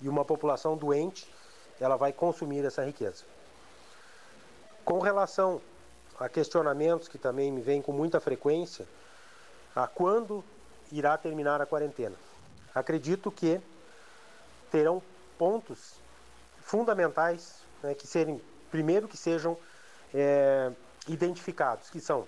E 0.00 0.08
uma 0.08 0.24
população 0.24 0.76
doente, 0.76 1.32
ela 1.78 1.94
vai 1.94 2.12
consumir 2.12 2.64
essa 2.64 2.84
riqueza. 2.84 3.22
Com 4.84 4.98
relação 4.98 5.60
a 6.18 6.28
questionamentos 6.28 7.06
que 7.06 7.16
também 7.16 7.52
me 7.52 7.60
vêm 7.60 7.80
com 7.80 7.92
muita 7.92 8.18
frequência, 8.18 8.88
a 9.72 9.86
quando 9.86 10.42
irá 10.90 11.16
terminar 11.16 11.60
a 11.60 11.66
quarentena. 11.66 12.16
Acredito 12.74 13.30
que 13.30 13.60
terão 14.70 15.02
pontos 15.38 15.94
fundamentais 16.60 17.62
né, 17.82 17.94
que 17.94 18.06
serem, 18.06 18.40
primeiro 18.70 19.06
que 19.06 19.16
sejam 19.16 19.56
é, 20.12 20.72
identificados, 21.08 21.90
que 21.90 22.00
são 22.00 22.26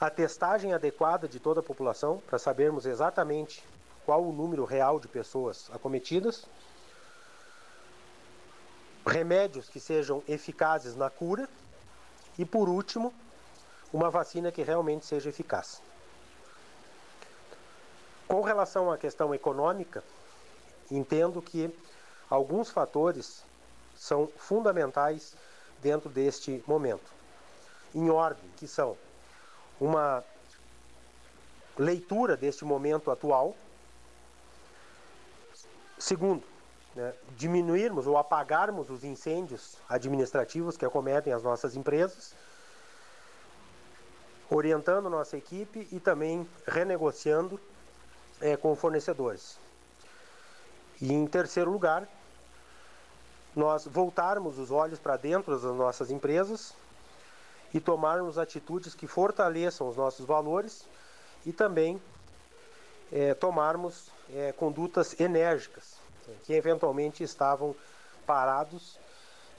a 0.00 0.08
testagem 0.08 0.72
adequada 0.72 1.28
de 1.28 1.38
toda 1.38 1.60
a 1.60 1.62
população, 1.62 2.22
para 2.26 2.38
sabermos 2.38 2.86
exatamente 2.86 3.62
qual 4.06 4.24
o 4.24 4.32
número 4.32 4.64
real 4.64 4.98
de 4.98 5.06
pessoas 5.06 5.70
acometidas, 5.72 6.46
remédios 9.06 9.68
que 9.68 9.78
sejam 9.78 10.22
eficazes 10.26 10.96
na 10.96 11.10
cura 11.10 11.48
e, 12.38 12.44
por 12.44 12.68
último, 12.68 13.12
uma 13.92 14.08
vacina 14.08 14.50
que 14.50 14.62
realmente 14.62 15.04
seja 15.04 15.28
eficaz. 15.28 15.82
Com 18.26 18.40
relação 18.40 18.90
à 18.90 18.96
questão 18.96 19.34
econômica, 19.34 20.02
entendo 20.90 21.40
que 21.40 21.74
alguns 22.28 22.70
fatores 22.70 23.42
são 23.96 24.26
fundamentais 24.36 25.34
dentro 25.82 26.08
deste 26.08 26.62
momento. 26.66 27.12
Em 27.94 28.08
ordem, 28.10 28.44
que 28.56 28.66
são 28.66 28.96
uma 29.80 30.24
leitura 31.78 32.36
deste 32.36 32.64
momento 32.64 33.10
atual. 33.10 33.56
Segundo, 35.98 36.44
né, 36.94 37.14
diminuirmos 37.36 38.06
ou 38.06 38.16
apagarmos 38.16 38.90
os 38.90 39.04
incêndios 39.04 39.76
administrativos 39.88 40.76
que 40.76 40.84
acometem 40.84 41.32
as 41.32 41.42
nossas 41.42 41.76
empresas, 41.76 42.34
orientando 44.50 45.08
nossa 45.08 45.36
equipe 45.36 45.88
e 45.92 46.00
também 46.00 46.48
renegociando 46.66 47.60
é, 48.40 48.56
com 48.56 48.74
fornecedores. 48.74 49.58
E 51.00 51.12
em 51.12 51.26
terceiro 51.26 51.70
lugar, 51.70 52.06
nós 53.54 53.86
voltarmos 53.86 54.58
os 54.58 54.70
olhos 54.70 54.98
para 54.98 55.16
dentro 55.16 55.52
das 55.52 55.62
nossas 55.76 56.10
empresas 56.10 56.74
e 57.72 57.80
tomarmos 57.80 58.38
atitudes 58.38 58.94
que 58.94 59.06
fortaleçam 59.06 59.88
os 59.88 59.96
nossos 59.96 60.26
valores 60.26 60.86
e 61.46 61.52
também 61.52 62.00
é, 63.10 63.34
tomarmos 63.34 64.10
é, 64.32 64.52
condutas 64.52 65.18
enérgicas 65.18 65.98
que 66.44 66.52
eventualmente 66.52 67.24
estavam 67.24 67.74
parados, 68.26 68.98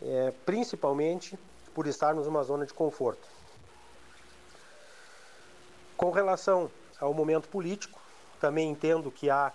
é, 0.02 0.34
principalmente 0.46 1.38
por 1.74 1.88
estarmos 1.88 2.26
numa 2.26 2.44
zona 2.44 2.66
de 2.66 2.74
conforto. 2.74 3.28
Com 5.98 6.12
relação 6.12 6.72
ao 7.00 7.14
momento 7.14 7.48
político, 7.50 8.00
também 8.40 8.70
entendo 8.70 9.12
que 9.12 9.30
há 9.30 9.52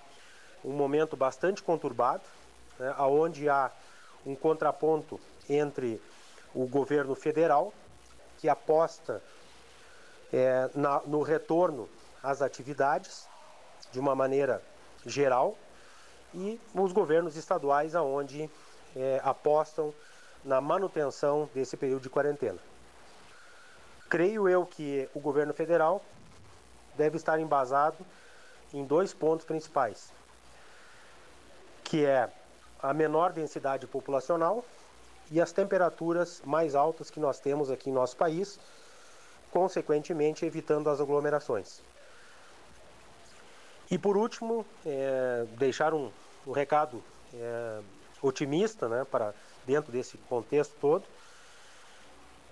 um 0.67 0.73
momento 0.73 1.17
bastante 1.17 1.63
conturbado, 1.63 2.25
né, 2.79 2.93
onde 2.99 3.49
há 3.49 3.71
um 4.27 4.35
contraponto 4.35 5.21
entre 5.49 6.03
o 6.53 6.67
governo 6.67 7.15
federal 7.15 7.73
que 8.39 8.49
aposta 8.49 9.23
é, 10.33 10.69
na, 10.75 11.01
no 11.07 11.23
retorno 11.23 11.89
às 12.23 12.43
atividades 12.43 13.29
de 13.93 14.01
uma 14.01 14.15
maneira 14.15 14.61
geral 15.07 15.57
e 16.35 16.61
os 16.75 16.93
governos 16.93 17.37
estaduais 17.37 17.95
aonde 17.95 18.51
é, 18.97 19.21
apostam 19.23 19.95
na 20.45 20.61
manutenção 20.61 21.49
desse 21.55 21.77
período 21.77 22.03
de 22.03 22.11
quarentena. 22.11 22.59
Creio 24.09 24.49
eu 24.49 24.67
que 24.67 25.09
o 25.15 25.21
governo 25.21 25.55
federal 25.55 26.03
deve 26.97 27.17
estar 27.17 27.39
embasado 27.39 28.05
em 28.73 28.85
dois 28.85 29.13
pontos 29.13 29.47
principais, 29.47 30.13
que 31.87 32.05
é 32.05 32.29
a 32.83 32.93
menor 32.93 33.33
densidade 33.33 33.87
populacional 33.87 34.65
e 35.31 35.41
as 35.41 35.53
temperaturas 35.53 36.43
mais 36.45 36.75
altas 36.75 37.11
que 37.11 37.21
nós 37.21 37.39
temos 37.39 37.71
aqui 37.71 37.91
em 37.91 37.93
nosso 37.93 38.17
país, 38.17 38.59
consequentemente 39.51 40.45
evitando 40.45 40.91
as 40.91 41.01
aglomerações. 41.01 41.81
E 43.91 43.97
por 43.97 44.17
último, 44.17 44.67
é, 44.85 45.47
deixar 45.57 45.95
um, 45.95 46.11
um 46.47 46.53
recado 46.53 47.03
é, 47.33 47.81
otimista 48.21 48.89
né, 48.89 49.05
para 49.05 49.33
dentro 49.65 49.93
desse 49.93 50.19
contexto 50.19 50.75
todo, 50.81 51.05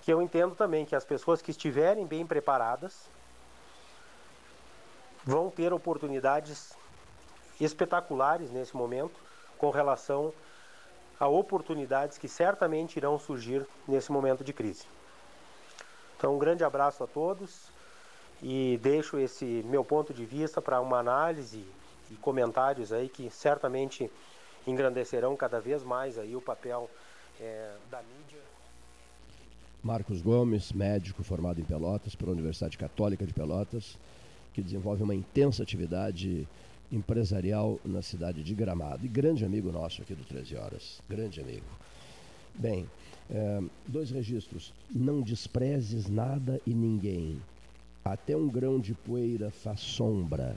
que 0.02 0.12
eu 0.12 0.22
entendo 0.22 0.54
também 0.54 0.84
que 0.84 0.94
as 0.94 1.04
pessoas 1.04 1.42
que 1.42 1.50
estiverem 1.50 2.06
bem 2.06 2.24
preparadas 2.24 3.08
vão 5.24 5.50
ter 5.50 5.72
oportunidades 5.72 6.72
espetaculares 7.60 8.50
nesse 8.50 8.76
momento 8.76 9.23
com 9.64 9.70
relação 9.70 10.30
a 11.18 11.26
oportunidades 11.26 12.18
que 12.18 12.28
certamente 12.28 12.98
irão 12.98 13.18
surgir 13.18 13.66
nesse 13.88 14.12
momento 14.12 14.44
de 14.44 14.52
crise. 14.52 14.84
Então, 16.18 16.36
um 16.36 16.38
grande 16.38 16.62
abraço 16.62 17.02
a 17.02 17.06
todos 17.06 17.70
e 18.42 18.78
deixo 18.82 19.18
esse 19.18 19.64
meu 19.64 19.82
ponto 19.82 20.12
de 20.12 20.26
vista 20.26 20.60
para 20.60 20.82
uma 20.82 20.98
análise 20.98 21.64
e 22.10 22.14
comentários 22.16 22.92
aí 22.92 23.08
que 23.08 23.30
certamente 23.30 24.10
engrandecerão 24.66 25.34
cada 25.34 25.58
vez 25.62 25.82
mais 25.82 26.18
aí 26.18 26.36
o 26.36 26.42
papel 26.42 26.90
é, 27.40 27.72
da 27.90 28.02
mídia. 28.02 28.42
Marcos 29.82 30.20
Gomes, 30.20 30.72
médico 30.72 31.24
formado 31.24 31.58
em 31.58 31.64
Pelotas 31.64 32.14
pela 32.14 32.32
Universidade 32.32 32.76
Católica 32.76 33.24
de 33.24 33.32
Pelotas, 33.32 33.98
que 34.52 34.60
desenvolve 34.60 35.02
uma 35.02 35.14
intensa 35.14 35.62
atividade 35.62 36.46
empresarial 36.94 37.78
na 37.84 38.02
cidade 38.02 38.42
de 38.42 38.54
Gramado. 38.54 39.04
E 39.04 39.08
grande 39.08 39.44
amigo 39.44 39.72
nosso 39.72 40.02
aqui 40.02 40.14
do 40.14 40.24
13 40.24 40.56
Horas. 40.56 41.00
Grande 41.08 41.40
amigo. 41.40 41.66
Bem, 42.54 42.88
é, 43.30 43.60
dois 43.86 44.10
registros. 44.10 44.72
Não 44.94 45.20
desprezes 45.20 46.08
nada 46.08 46.60
e 46.66 46.72
ninguém. 46.72 47.40
Até 48.04 48.36
um 48.36 48.48
grão 48.48 48.78
de 48.78 48.94
poeira 48.94 49.50
faz 49.50 49.80
sombra. 49.80 50.56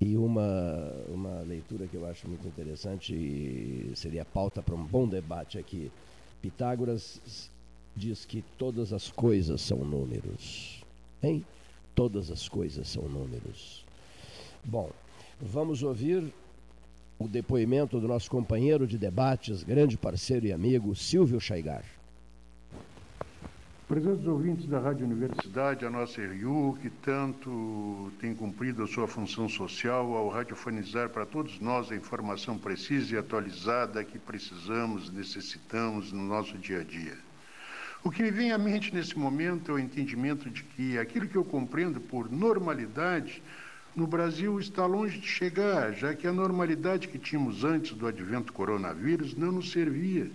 E 0.00 0.16
uma, 0.16 0.94
uma 1.08 1.40
leitura 1.40 1.86
que 1.86 1.94
eu 1.94 2.06
acho 2.06 2.26
muito 2.26 2.46
interessante 2.46 3.14
e 3.14 3.92
seria 3.94 4.24
pauta 4.24 4.62
para 4.62 4.74
um 4.74 4.84
bom 4.84 5.06
debate 5.06 5.58
aqui. 5.58 5.90
Pitágoras 6.40 7.50
diz 7.94 8.24
que 8.24 8.42
todas 8.56 8.92
as 8.92 9.10
coisas 9.10 9.60
são 9.60 9.78
números. 9.78 10.82
Hein? 11.22 11.44
Todas 11.94 12.30
as 12.30 12.48
coisas 12.48 12.88
são 12.88 13.02
números. 13.02 13.84
Bom, 14.64 14.90
vamos 15.40 15.82
ouvir 15.82 16.32
o 17.18 17.26
depoimento 17.26 17.98
do 18.00 18.08
nosso 18.08 18.30
companheiro 18.30 18.86
de 18.86 18.98
debates, 18.98 19.62
grande 19.62 19.96
parceiro 19.96 20.46
e 20.46 20.52
amigo, 20.52 20.94
Silvio 20.94 21.40
Chaigar. 21.40 21.84
Prezados 23.88 24.24
ouvintes 24.26 24.66
da 24.66 24.78
Rádio 24.78 25.04
Universidade, 25.04 25.84
a 25.84 25.90
nossa 25.90 26.20
RU, 26.24 26.78
que 26.80 26.88
tanto 26.88 28.12
tem 28.20 28.32
cumprido 28.32 28.84
a 28.84 28.86
sua 28.86 29.08
função 29.08 29.48
social 29.48 30.14
ao 30.14 30.28
radiofonizar 30.28 31.10
para 31.10 31.26
todos 31.26 31.58
nós 31.58 31.90
a 31.90 31.96
informação 31.96 32.56
precisa 32.56 33.14
e 33.14 33.18
atualizada 33.18 34.04
que 34.04 34.16
precisamos, 34.16 35.10
necessitamos 35.10 36.12
no 36.12 36.22
nosso 36.22 36.56
dia 36.56 36.80
a 36.80 36.84
dia. 36.84 37.18
O 38.04 38.10
que 38.10 38.22
me 38.22 38.30
vem 38.30 38.52
à 38.52 38.56
mente 38.56 38.94
nesse 38.94 39.18
momento 39.18 39.72
é 39.72 39.74
o 39.74 39.78
entendimento 39.78 40.48
de 40.48 40.62
que 40.62 40.96
aquilo 40.96 41.28
que 41.28 41.36
eu 41.36 41.44
compreendo 41.44 42.00
por 42.00 42.30
normalidade 42.30 43.42
no 43.94 44.06
Brasil 44.06 44.58
está 44.60 44.86
longe 44.86 45.18
de 45.18 45.26
chegar, 45.26 45.92
já 45.92 46.14
que 46.14 46.26
a 46.26 46.32
normalidade 46.32 47.08
que 47.08 47.18
tínhamos 47.18 47.64
antes 47.64 47.92
do 47.92 48.06
advento 48.06 48.46
do 48.46 48.52
coronavírus 48.52 49.34
não 49.34 49.52
nos 49.52 49.72
servia. 49.72 50.30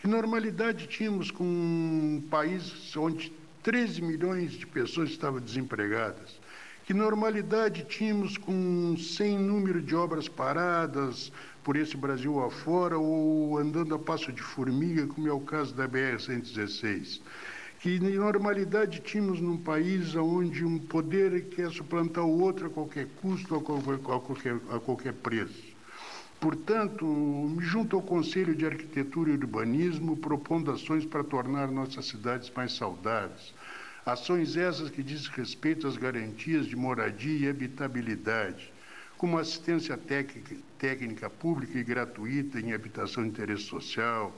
Que 0.00 0.06
normalidade 0.08 0.86
tínhamos 0.86 1.30
com 1.30 1.44
um 1.44 2.22
país 2.30 2.96
onde 2.96 3.32
13 3.62 4.02
milhões 4.02 4.52
de 4.52 4.66
pessoas 4.66 5.10
estavam 5.10 5.40
desempregadas? 5.40 6.40
Que 6.84 6.94
normalidade 6.94 7.84
tínhamos 7.84 8.36
com 8.36 8.96
sem 8.96 9.38
número 9.38 9.80
de 9.80 9.94
obras 9.94 10.28
paradas 10.28 11.32
por 11.62 11.76
esse 11.76 11.96
Brasil 11.96 12.42
afora 12.42 12.98
ou 12.98 13.56
andando 13.56 13.94
a 13.94 13.98
passo 13.98 14.32
de 14.32 14.42
formiga, 14.42 15.06
como 15.06 15.28
é 15.28 15.32
o 15.32 15.40
caso 15.40 15.72
da 15.74 15.88
BR-116? 15.88 17.20
Que 17.82 17.98
normalidade 17.98 19.00
tínhamos 19.00 19.40
num 19.40 19.56
país 19.56 20.14
onde 20.14 20.64
um 20.64 20.78
poder 20.78 21.48
quer 21.48 21.68
suplantar 21.68 22.24
o 22.24 22.40
outro 22.40 22.68
a 22.68 22.70
qualquer 22.70 23.08
custo, 23.20 23.56
a 23.56 23.60
qualquer, 23.60 23.94
a 23.94 24.20
qualquer, 24.20 24.54
a 24.70 24.78
qualquer 24.78 25.12
preço? 25.14 25.64
Portanto, 26.40 27.04
me 27.04 27.60
junto 27.60 27.96
ao 27.96 28.02
Conselho 28.02 28.54
de 28.54 28.64
Arquitetura 28.64 29.30
e 29.30 29.34
Urbanismo, 29.34 30.16
propondo 30.16 30.70
ações 30.70 31.04
para 31.04 31.24
tornar 31.24 31.72
nossas 31.72 32.06
cidades 32.06 32.52
mais 32.54 32.72
saudáveis. 32.72 33.52
Ações 34.06 34.56
essas 34.56 34.88
que 34.88 35.02
dizem 35.02 35.32
respeito 35.34 35.88
às 35.88 35.96
garantias 35.96 36.66
de 36.66 36.76
moradia 36.76 37.36
e 37.36 37.50
habitabilidade, 37.50 38.72
como 39.18 39.38
assistência 39.38 39.96
técnica, 39.96 40.54
técnica 40.78 41.28
pública 41.28 41.76
e 41.76 41.82
gratuita 41.82 42.60
em 42.60 42.72
habitação 42.72 43.24
de 43.24 43.30
interesse 43.30 43.64
social, 43.64 44.32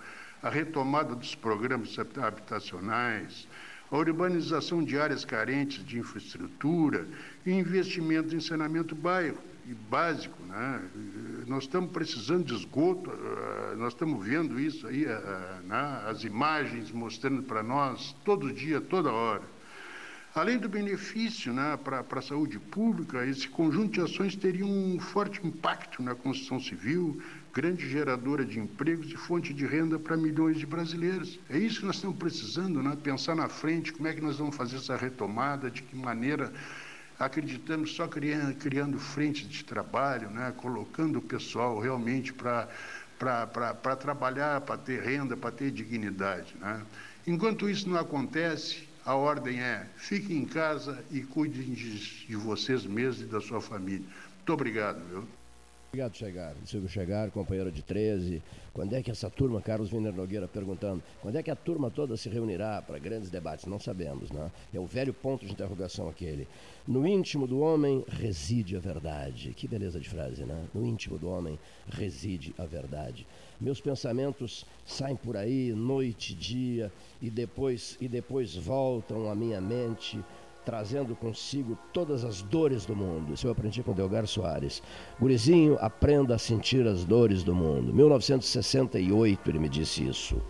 a 0.44 0.50
retomada 0.50 1.14
dos 1.14 1.34
programas 1.34 1.96
habitacionais, 1.98 3.48
a 3.90 3.96
urbanização 3.96 4.84
de 4.84 4.98
áreas 4.98 5.24
carentes 5.24 5.82
de 5.86 5.98
infraestrutura 5.98 7.06
e 7.46 7.50
investimento 7.50 8.36
em 8.36 8.40
saneamento 8.40 8.94
bairro 8.94 9.38
e 9.66 9.72
básico. 9.72 10.42
Né? 10.42 10.82
Nós 11.46 11.64
estamos 11.64 11.90
precisando 11.92 12.44
de 12.44 12.54
esgoto, 12.54 13.10
eh, 13.10 13.76
nós 13.76 13.94
estamos 13.94 14.22
vendo 14.22 14.60
isso 14.60 14.86
aí, 14.86 15.06
eh, 15.06 15.60
né? 15.64 16.02
as 16.06 16.24
imagens 16.24 16.92
mostrando 16.92 17.42
para 17.42 17.62
nós 17.62 18.14
todo 18.22 18.52
dia, 18.52 18.82
toda 18.82 19.10
hora. 19.10 19.54
Além 20.34 20.58
do 20.58 20.68
benefício 20.68 21.52
né, 21.52 21.78
para 21.82 22.00
a 22.00 22.22
saúde 22.22 22.58
pública, 22.58 23.24
esse 23.24 23.48
conjunto 23.48 23.92
de 23.92 24.00
ações 24.00 24.34
teria 24.34 24.66
um 24.66 24.98
forte 24.98 25.40
impacto 25.46 26.02
na 26.02 26.12
construção 26.12 26.58
civil, 26.58 27.22
grande 27.54 27.88
geradora 27.88 28.44
de 28.44 28.58
empregos 28.58 29.12
e 29.12 29.16
fonte 29.16 29.54
de 29.54 29.64
renda 29.64 29.96
para 29.96 30.16
milhões 30.16 30.58
de 30.58 30.66
brasileiros. 30.66 31.38
É 31.48 31.56
isso 31.56 31.80
que 31.80 31.86
nós 31.86 31.94
estamos 31.94 32.16
precisando, 32.16 32.82
né? 32.82 32.98
pensar 33.00 33.36
na 33.36 33.48
frente, 33.48 33.92
como 33.92 34.08
é 34.08 34.12
que 34.12 34.20
nós 34.20 34.38
vamos 34.38 34.56
fazer 34.56 34.76
essa 34.76 34.96
retomada, 34.96 35.70
de 35.70 35.80
que 35.82 35.94
maneira 35.94 36.52
acreditamos 37.16 37.94
só 37.94 38.08
criando, 38.08 38.56
criando 38.56 38.98
de 39.48 39.64
trabalho, 39.64 40.28
né? 40.30 40.52
colocando 40.56 41.20
o 41.20 41.22
pessoal 41.22 41.78
realmente 41.78 42.32
para 42.32 42.68
para 43.16 43.96
trabalhar, 43.96 44.60
para 44.62 44.76
ter 44.76 45.00
renda, 45.00 45.36
para 45.36 45.52
ter 45.52 45.70
dignidade. 45.70 46.54
Né? 46.60 46.82
Enquanto 47.24 47.70
isso 47.70 47.88
não 47.88 47.96
acontece, 47.96 48.86
a 49.06 49.14
ordem 49.14 49.60
é 49.60 49.86
fiquem 49.96 50.38
em 50.38 50.44
casa 50.44 51.02
e 51.10 51.22
cuidem 51.22 51.72
de, 51.72 52.26
de 52.26 52.36
vocês 52.36 52.84
mesmos 52.84 53.22
e 53.22 53.24
da 53.26 53.40
sua 53.40 53.60
família. 53.60 54.04
Muito 54.36 54.52
obrigado. 54.52 55.00
Viu? 55.08 55.43
Obrigado, 55.94 56.16
Chegar. 56.16 56.56
Silvio 56.66 56.88
Chegar, 56.88 57.30
companheiro 57.30 57.70
de 57.70 57.80
13. 57.80 58.42
Quando 58.72 58.94
é 58.94 59.00
que 59.00 59.12
essa 59.12 59.30
turma, 59.30 59.62
Carlos 59.62 59.92
Wiener 59.92 60.12
Nogueira 60.12 60.48
perguntando, 60.48 61.00
quando 61.22 61.36
é 61.36 61.42
que 61.44 61.52
a 61.52 61.54
turma 61.54 61.88
toda 61.88 62.16
se 62.16 62.28
reunirá 62.28 62.82
para 62.82 62.98
grandes 62.98 63.30
debates? 63.30 63.66
Não 63.66 63.78
sabemos, 63.78 64.32
né? 64.32 64.50
É 64.74 64.80
o 64.80 64.86
velho 64.86 65.14
ponto 65.14 65.46
de 65.46 65.52
interrogação 65.52 66.08
aquele. 66.08 66.48
No 66.84 67.06
íntimo 67.06 67.46
do 67.46 67.60
homem 67.60 68.04
reside 68.08 68.76
a 68.76 68.80
verdade. 68.80 69.54
Que 69.54 69.68
beleza 69.68 70.00
de 70.00 70.08
frase, 70.08 70.42
né? 70.42 70.64
No 70.74 70.84
íntimo 70.84 71.16
do 71.16 71.28
homem 71.28 71.56
reside 71.88 72.52
a 72.58 72.64
verdade. 72.64 73.24
Meus 73.60 73.80
pensamentos 73.80 74.66
saem 74.84 75.14
por 75.14 75.36
aí 75.36 75.72
noite 75.72 76.34
dia 76.34 76.90
e 77.22 77.30
depois 77.30 77.96
e 78.00 78.08
depois 78.08 78.56
voltam 78.56 79.30
à 79.30 79.34
minha 79.36 79.60
mente 79.60 80.18
trazendo 80.64 81.14
consigo 81.14 81.76
todas 81.92 82.24
as 82.24 82.42
dores 82.42 82.86
do 82.86 82.96
mundo. 82.96 83.34
Isso 83.34 83.46
eu 83.46 83.52
aprendi 83.52 83.82
com 83.82 83.92
Delgar 83.92 84.26
Soares. 84.26 84.82
Gurizinho, 85.20 85.76
aprenda 85.80 86.34
a 86.34 86.38
sentir 86.38 86.86
as 86.86 87.04
dores 87.04 87.42
do 87.42 87.54
mundo. 87.54 87.92
1968 87.92 89.50
ele 89.50 89.58
me 89.58 89.68
disse 89.68 90.06
isso. 90.06 90.40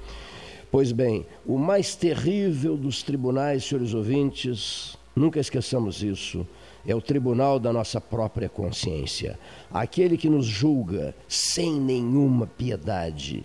Pois 0.71 0.93
bem, 0.93 1.27
o 1.47 1.59
mais 1.59 1.95
terrível 1.95 2.77
dos 2.77 3.03
tribunais, 3.03 3.65
senhores 3.65 3.95
ouvintes, 3.95 4.99
nunca 5.15 5.39
esqueçamos 5.39 6.03
isso, 6.03 6.47
é 6.87 6.95
o 6.95 7.01
tribunal 7.01 7.59
da 7.59 7.73
nossa 7.73 8.01
própria 8.01 8.49
consciência. 8.49 9.39
Aquele 9.73 10.17
que 10.17 10.29
nos 10.29 10.47
julga 10.47 11.15
sem 11.29 11.81
nenhuma 11.81 12.47
piedade, 12.47 13.45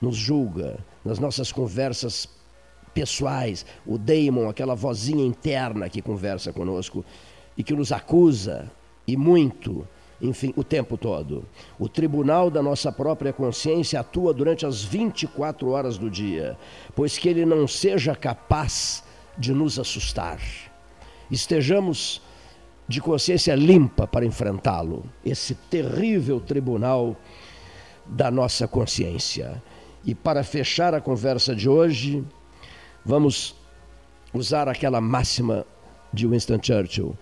nos 0.00 0.16
julga 0.16 0.78
nas 1.04 1.18
nossas 1.18 1.50
conversas 1.50 2.28
pessoais, 2.98 3.64
o 3.86 3.96
daemon, 3.96 4.48
aquela 4.48 4.74
vozinha 4.74 5.24
interna 5.24 5.88
que 5.88 6.02
conversa 6.02 6.52
conosco 6.52 7.04
e 7.56 7.62
que 7.62 7.72
nos 7.72 7.92
acusa, 7.92 8.68
e 9.06 9.16
muito, 9.16 9.86
enfim, 10.20 10.52
o 10.56 10.64
tempo 10.64 10.96
todo. 10.96 11.44
O 11.78 11.88
tribunal 11.88 12.50
da 12.50 12.60
nossa 12.60 12.90
própria 12.90 13.32
consciência 13.32 14.00
atua 14.00 14.34
durante 14.34 14.66
as 14.66 14.82
24 14.82 15.70
horas 15.70 15.96
do 15.96 16.10
dia, 16.10 16.58
pois 16.96 17.16
que 17.16 17.28
ele 17.28 17.46
não 17.46 17.68
seja 17.68 18.16
capaz 18.16 19.04
de 19.38 19.52
nos 19.52 19.78
assustar. 19.78 20.40
Estejamos 21.30 22.20
de 22.88 23.00
consciência 23.00 23.54
limpa 23.54 24.08
para 24.08 24.26
enfrentá-lo, 24.26 25.04
esse 25.24 25.54
terrível 25.54 26.40
tribunal 26.40 27.16
da 28.04 28.28
nossa 28.28 28.66
consciência. 28.66 29.62
E 30.04 30.16
para 30.16 30.42
fechar 30.42 30.94
a 30.94 31.00
conversa 31.00 31.54
de 31.54 31.68
hoje, 31.68 32.24
Vamos 33.04 33.54
usar 34.32 34.68
aquela 34.68 35.00
máxima 35.00 35.66
de 36.12 36.26
Winston 36.26 36.58
Churchill. 36.62 37.16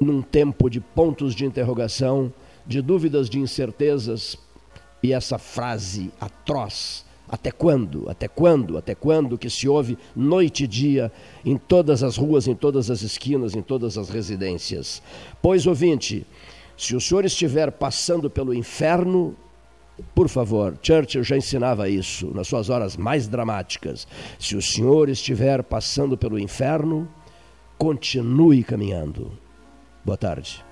Num 0.00 0.22
tempo 0.22 0.68
de 0.68 0.80
pontos 0.80 1.34
de 1.34 1.44
interrogação, 1.44 2.32
de 2.66 2.80
dúvidas, 2.80 3.28
de 3.28 3.38
incertezas, 3.38 4.38
e 5.02 5.12
essa 5.12 5.36
frase 5.36 6.12
atroz, 6.20 7.04
até 7.28 7.50
quando? 7.50 8.10
Até 8.10 8.28
quando? 8.28 8.76
Até 8.76 8.94
quando 8.94 9.38
que 9.38 9.48
se 9.48 9.68
ouve 9.68 9.96
noite 10.14 10.64
e 10.64 10.66
dia 10.66 11.10
em 11.44 11.56
todas 11.56 12.02
as 12.02 12.16
ruas, 12.16 12.46
em 12.46 12.54
todas 12.54 12.90
as 12.90 13.02
esquinas, 13.02 13.54
em 13.54 13.62
todas 13.62 13.96
as 13.96 14.10
residências? 14.10 15.02
Pois, 15.40 15.66
ouvinte, 15.66 16.26
se 16.76 16.94
o 16.94 17.00
senhor 17.00 17.24
estiver 17.24 17.72
passando 17.72 18.28
pelo 18.28 18.52
inferno, 18.52 19.34
por 20.14 20.28
favor, 20.28 20.76
Churchill 20.82 21.24
já 21.24 21.36
ensinava 21.36 21.88
isso 21.88 22.32
nas 22.34 22.48
suas 22.48 22.68
horas 22.70 22.96
mais 22.96 23.28
dramáticas. 23.28 24.06
Se 24.38 24.56
o 24.56 24.62
senhor 24.62 25.08
estiver 25.08 25.62
passando 25.62 26.16
pelo 26.16 26.38
inferno, 26.38 27.08
continue 27.78 28.62
caminhando. 28.62 29.32
Boa 30.04 30.16
tarde. 30.16 30.64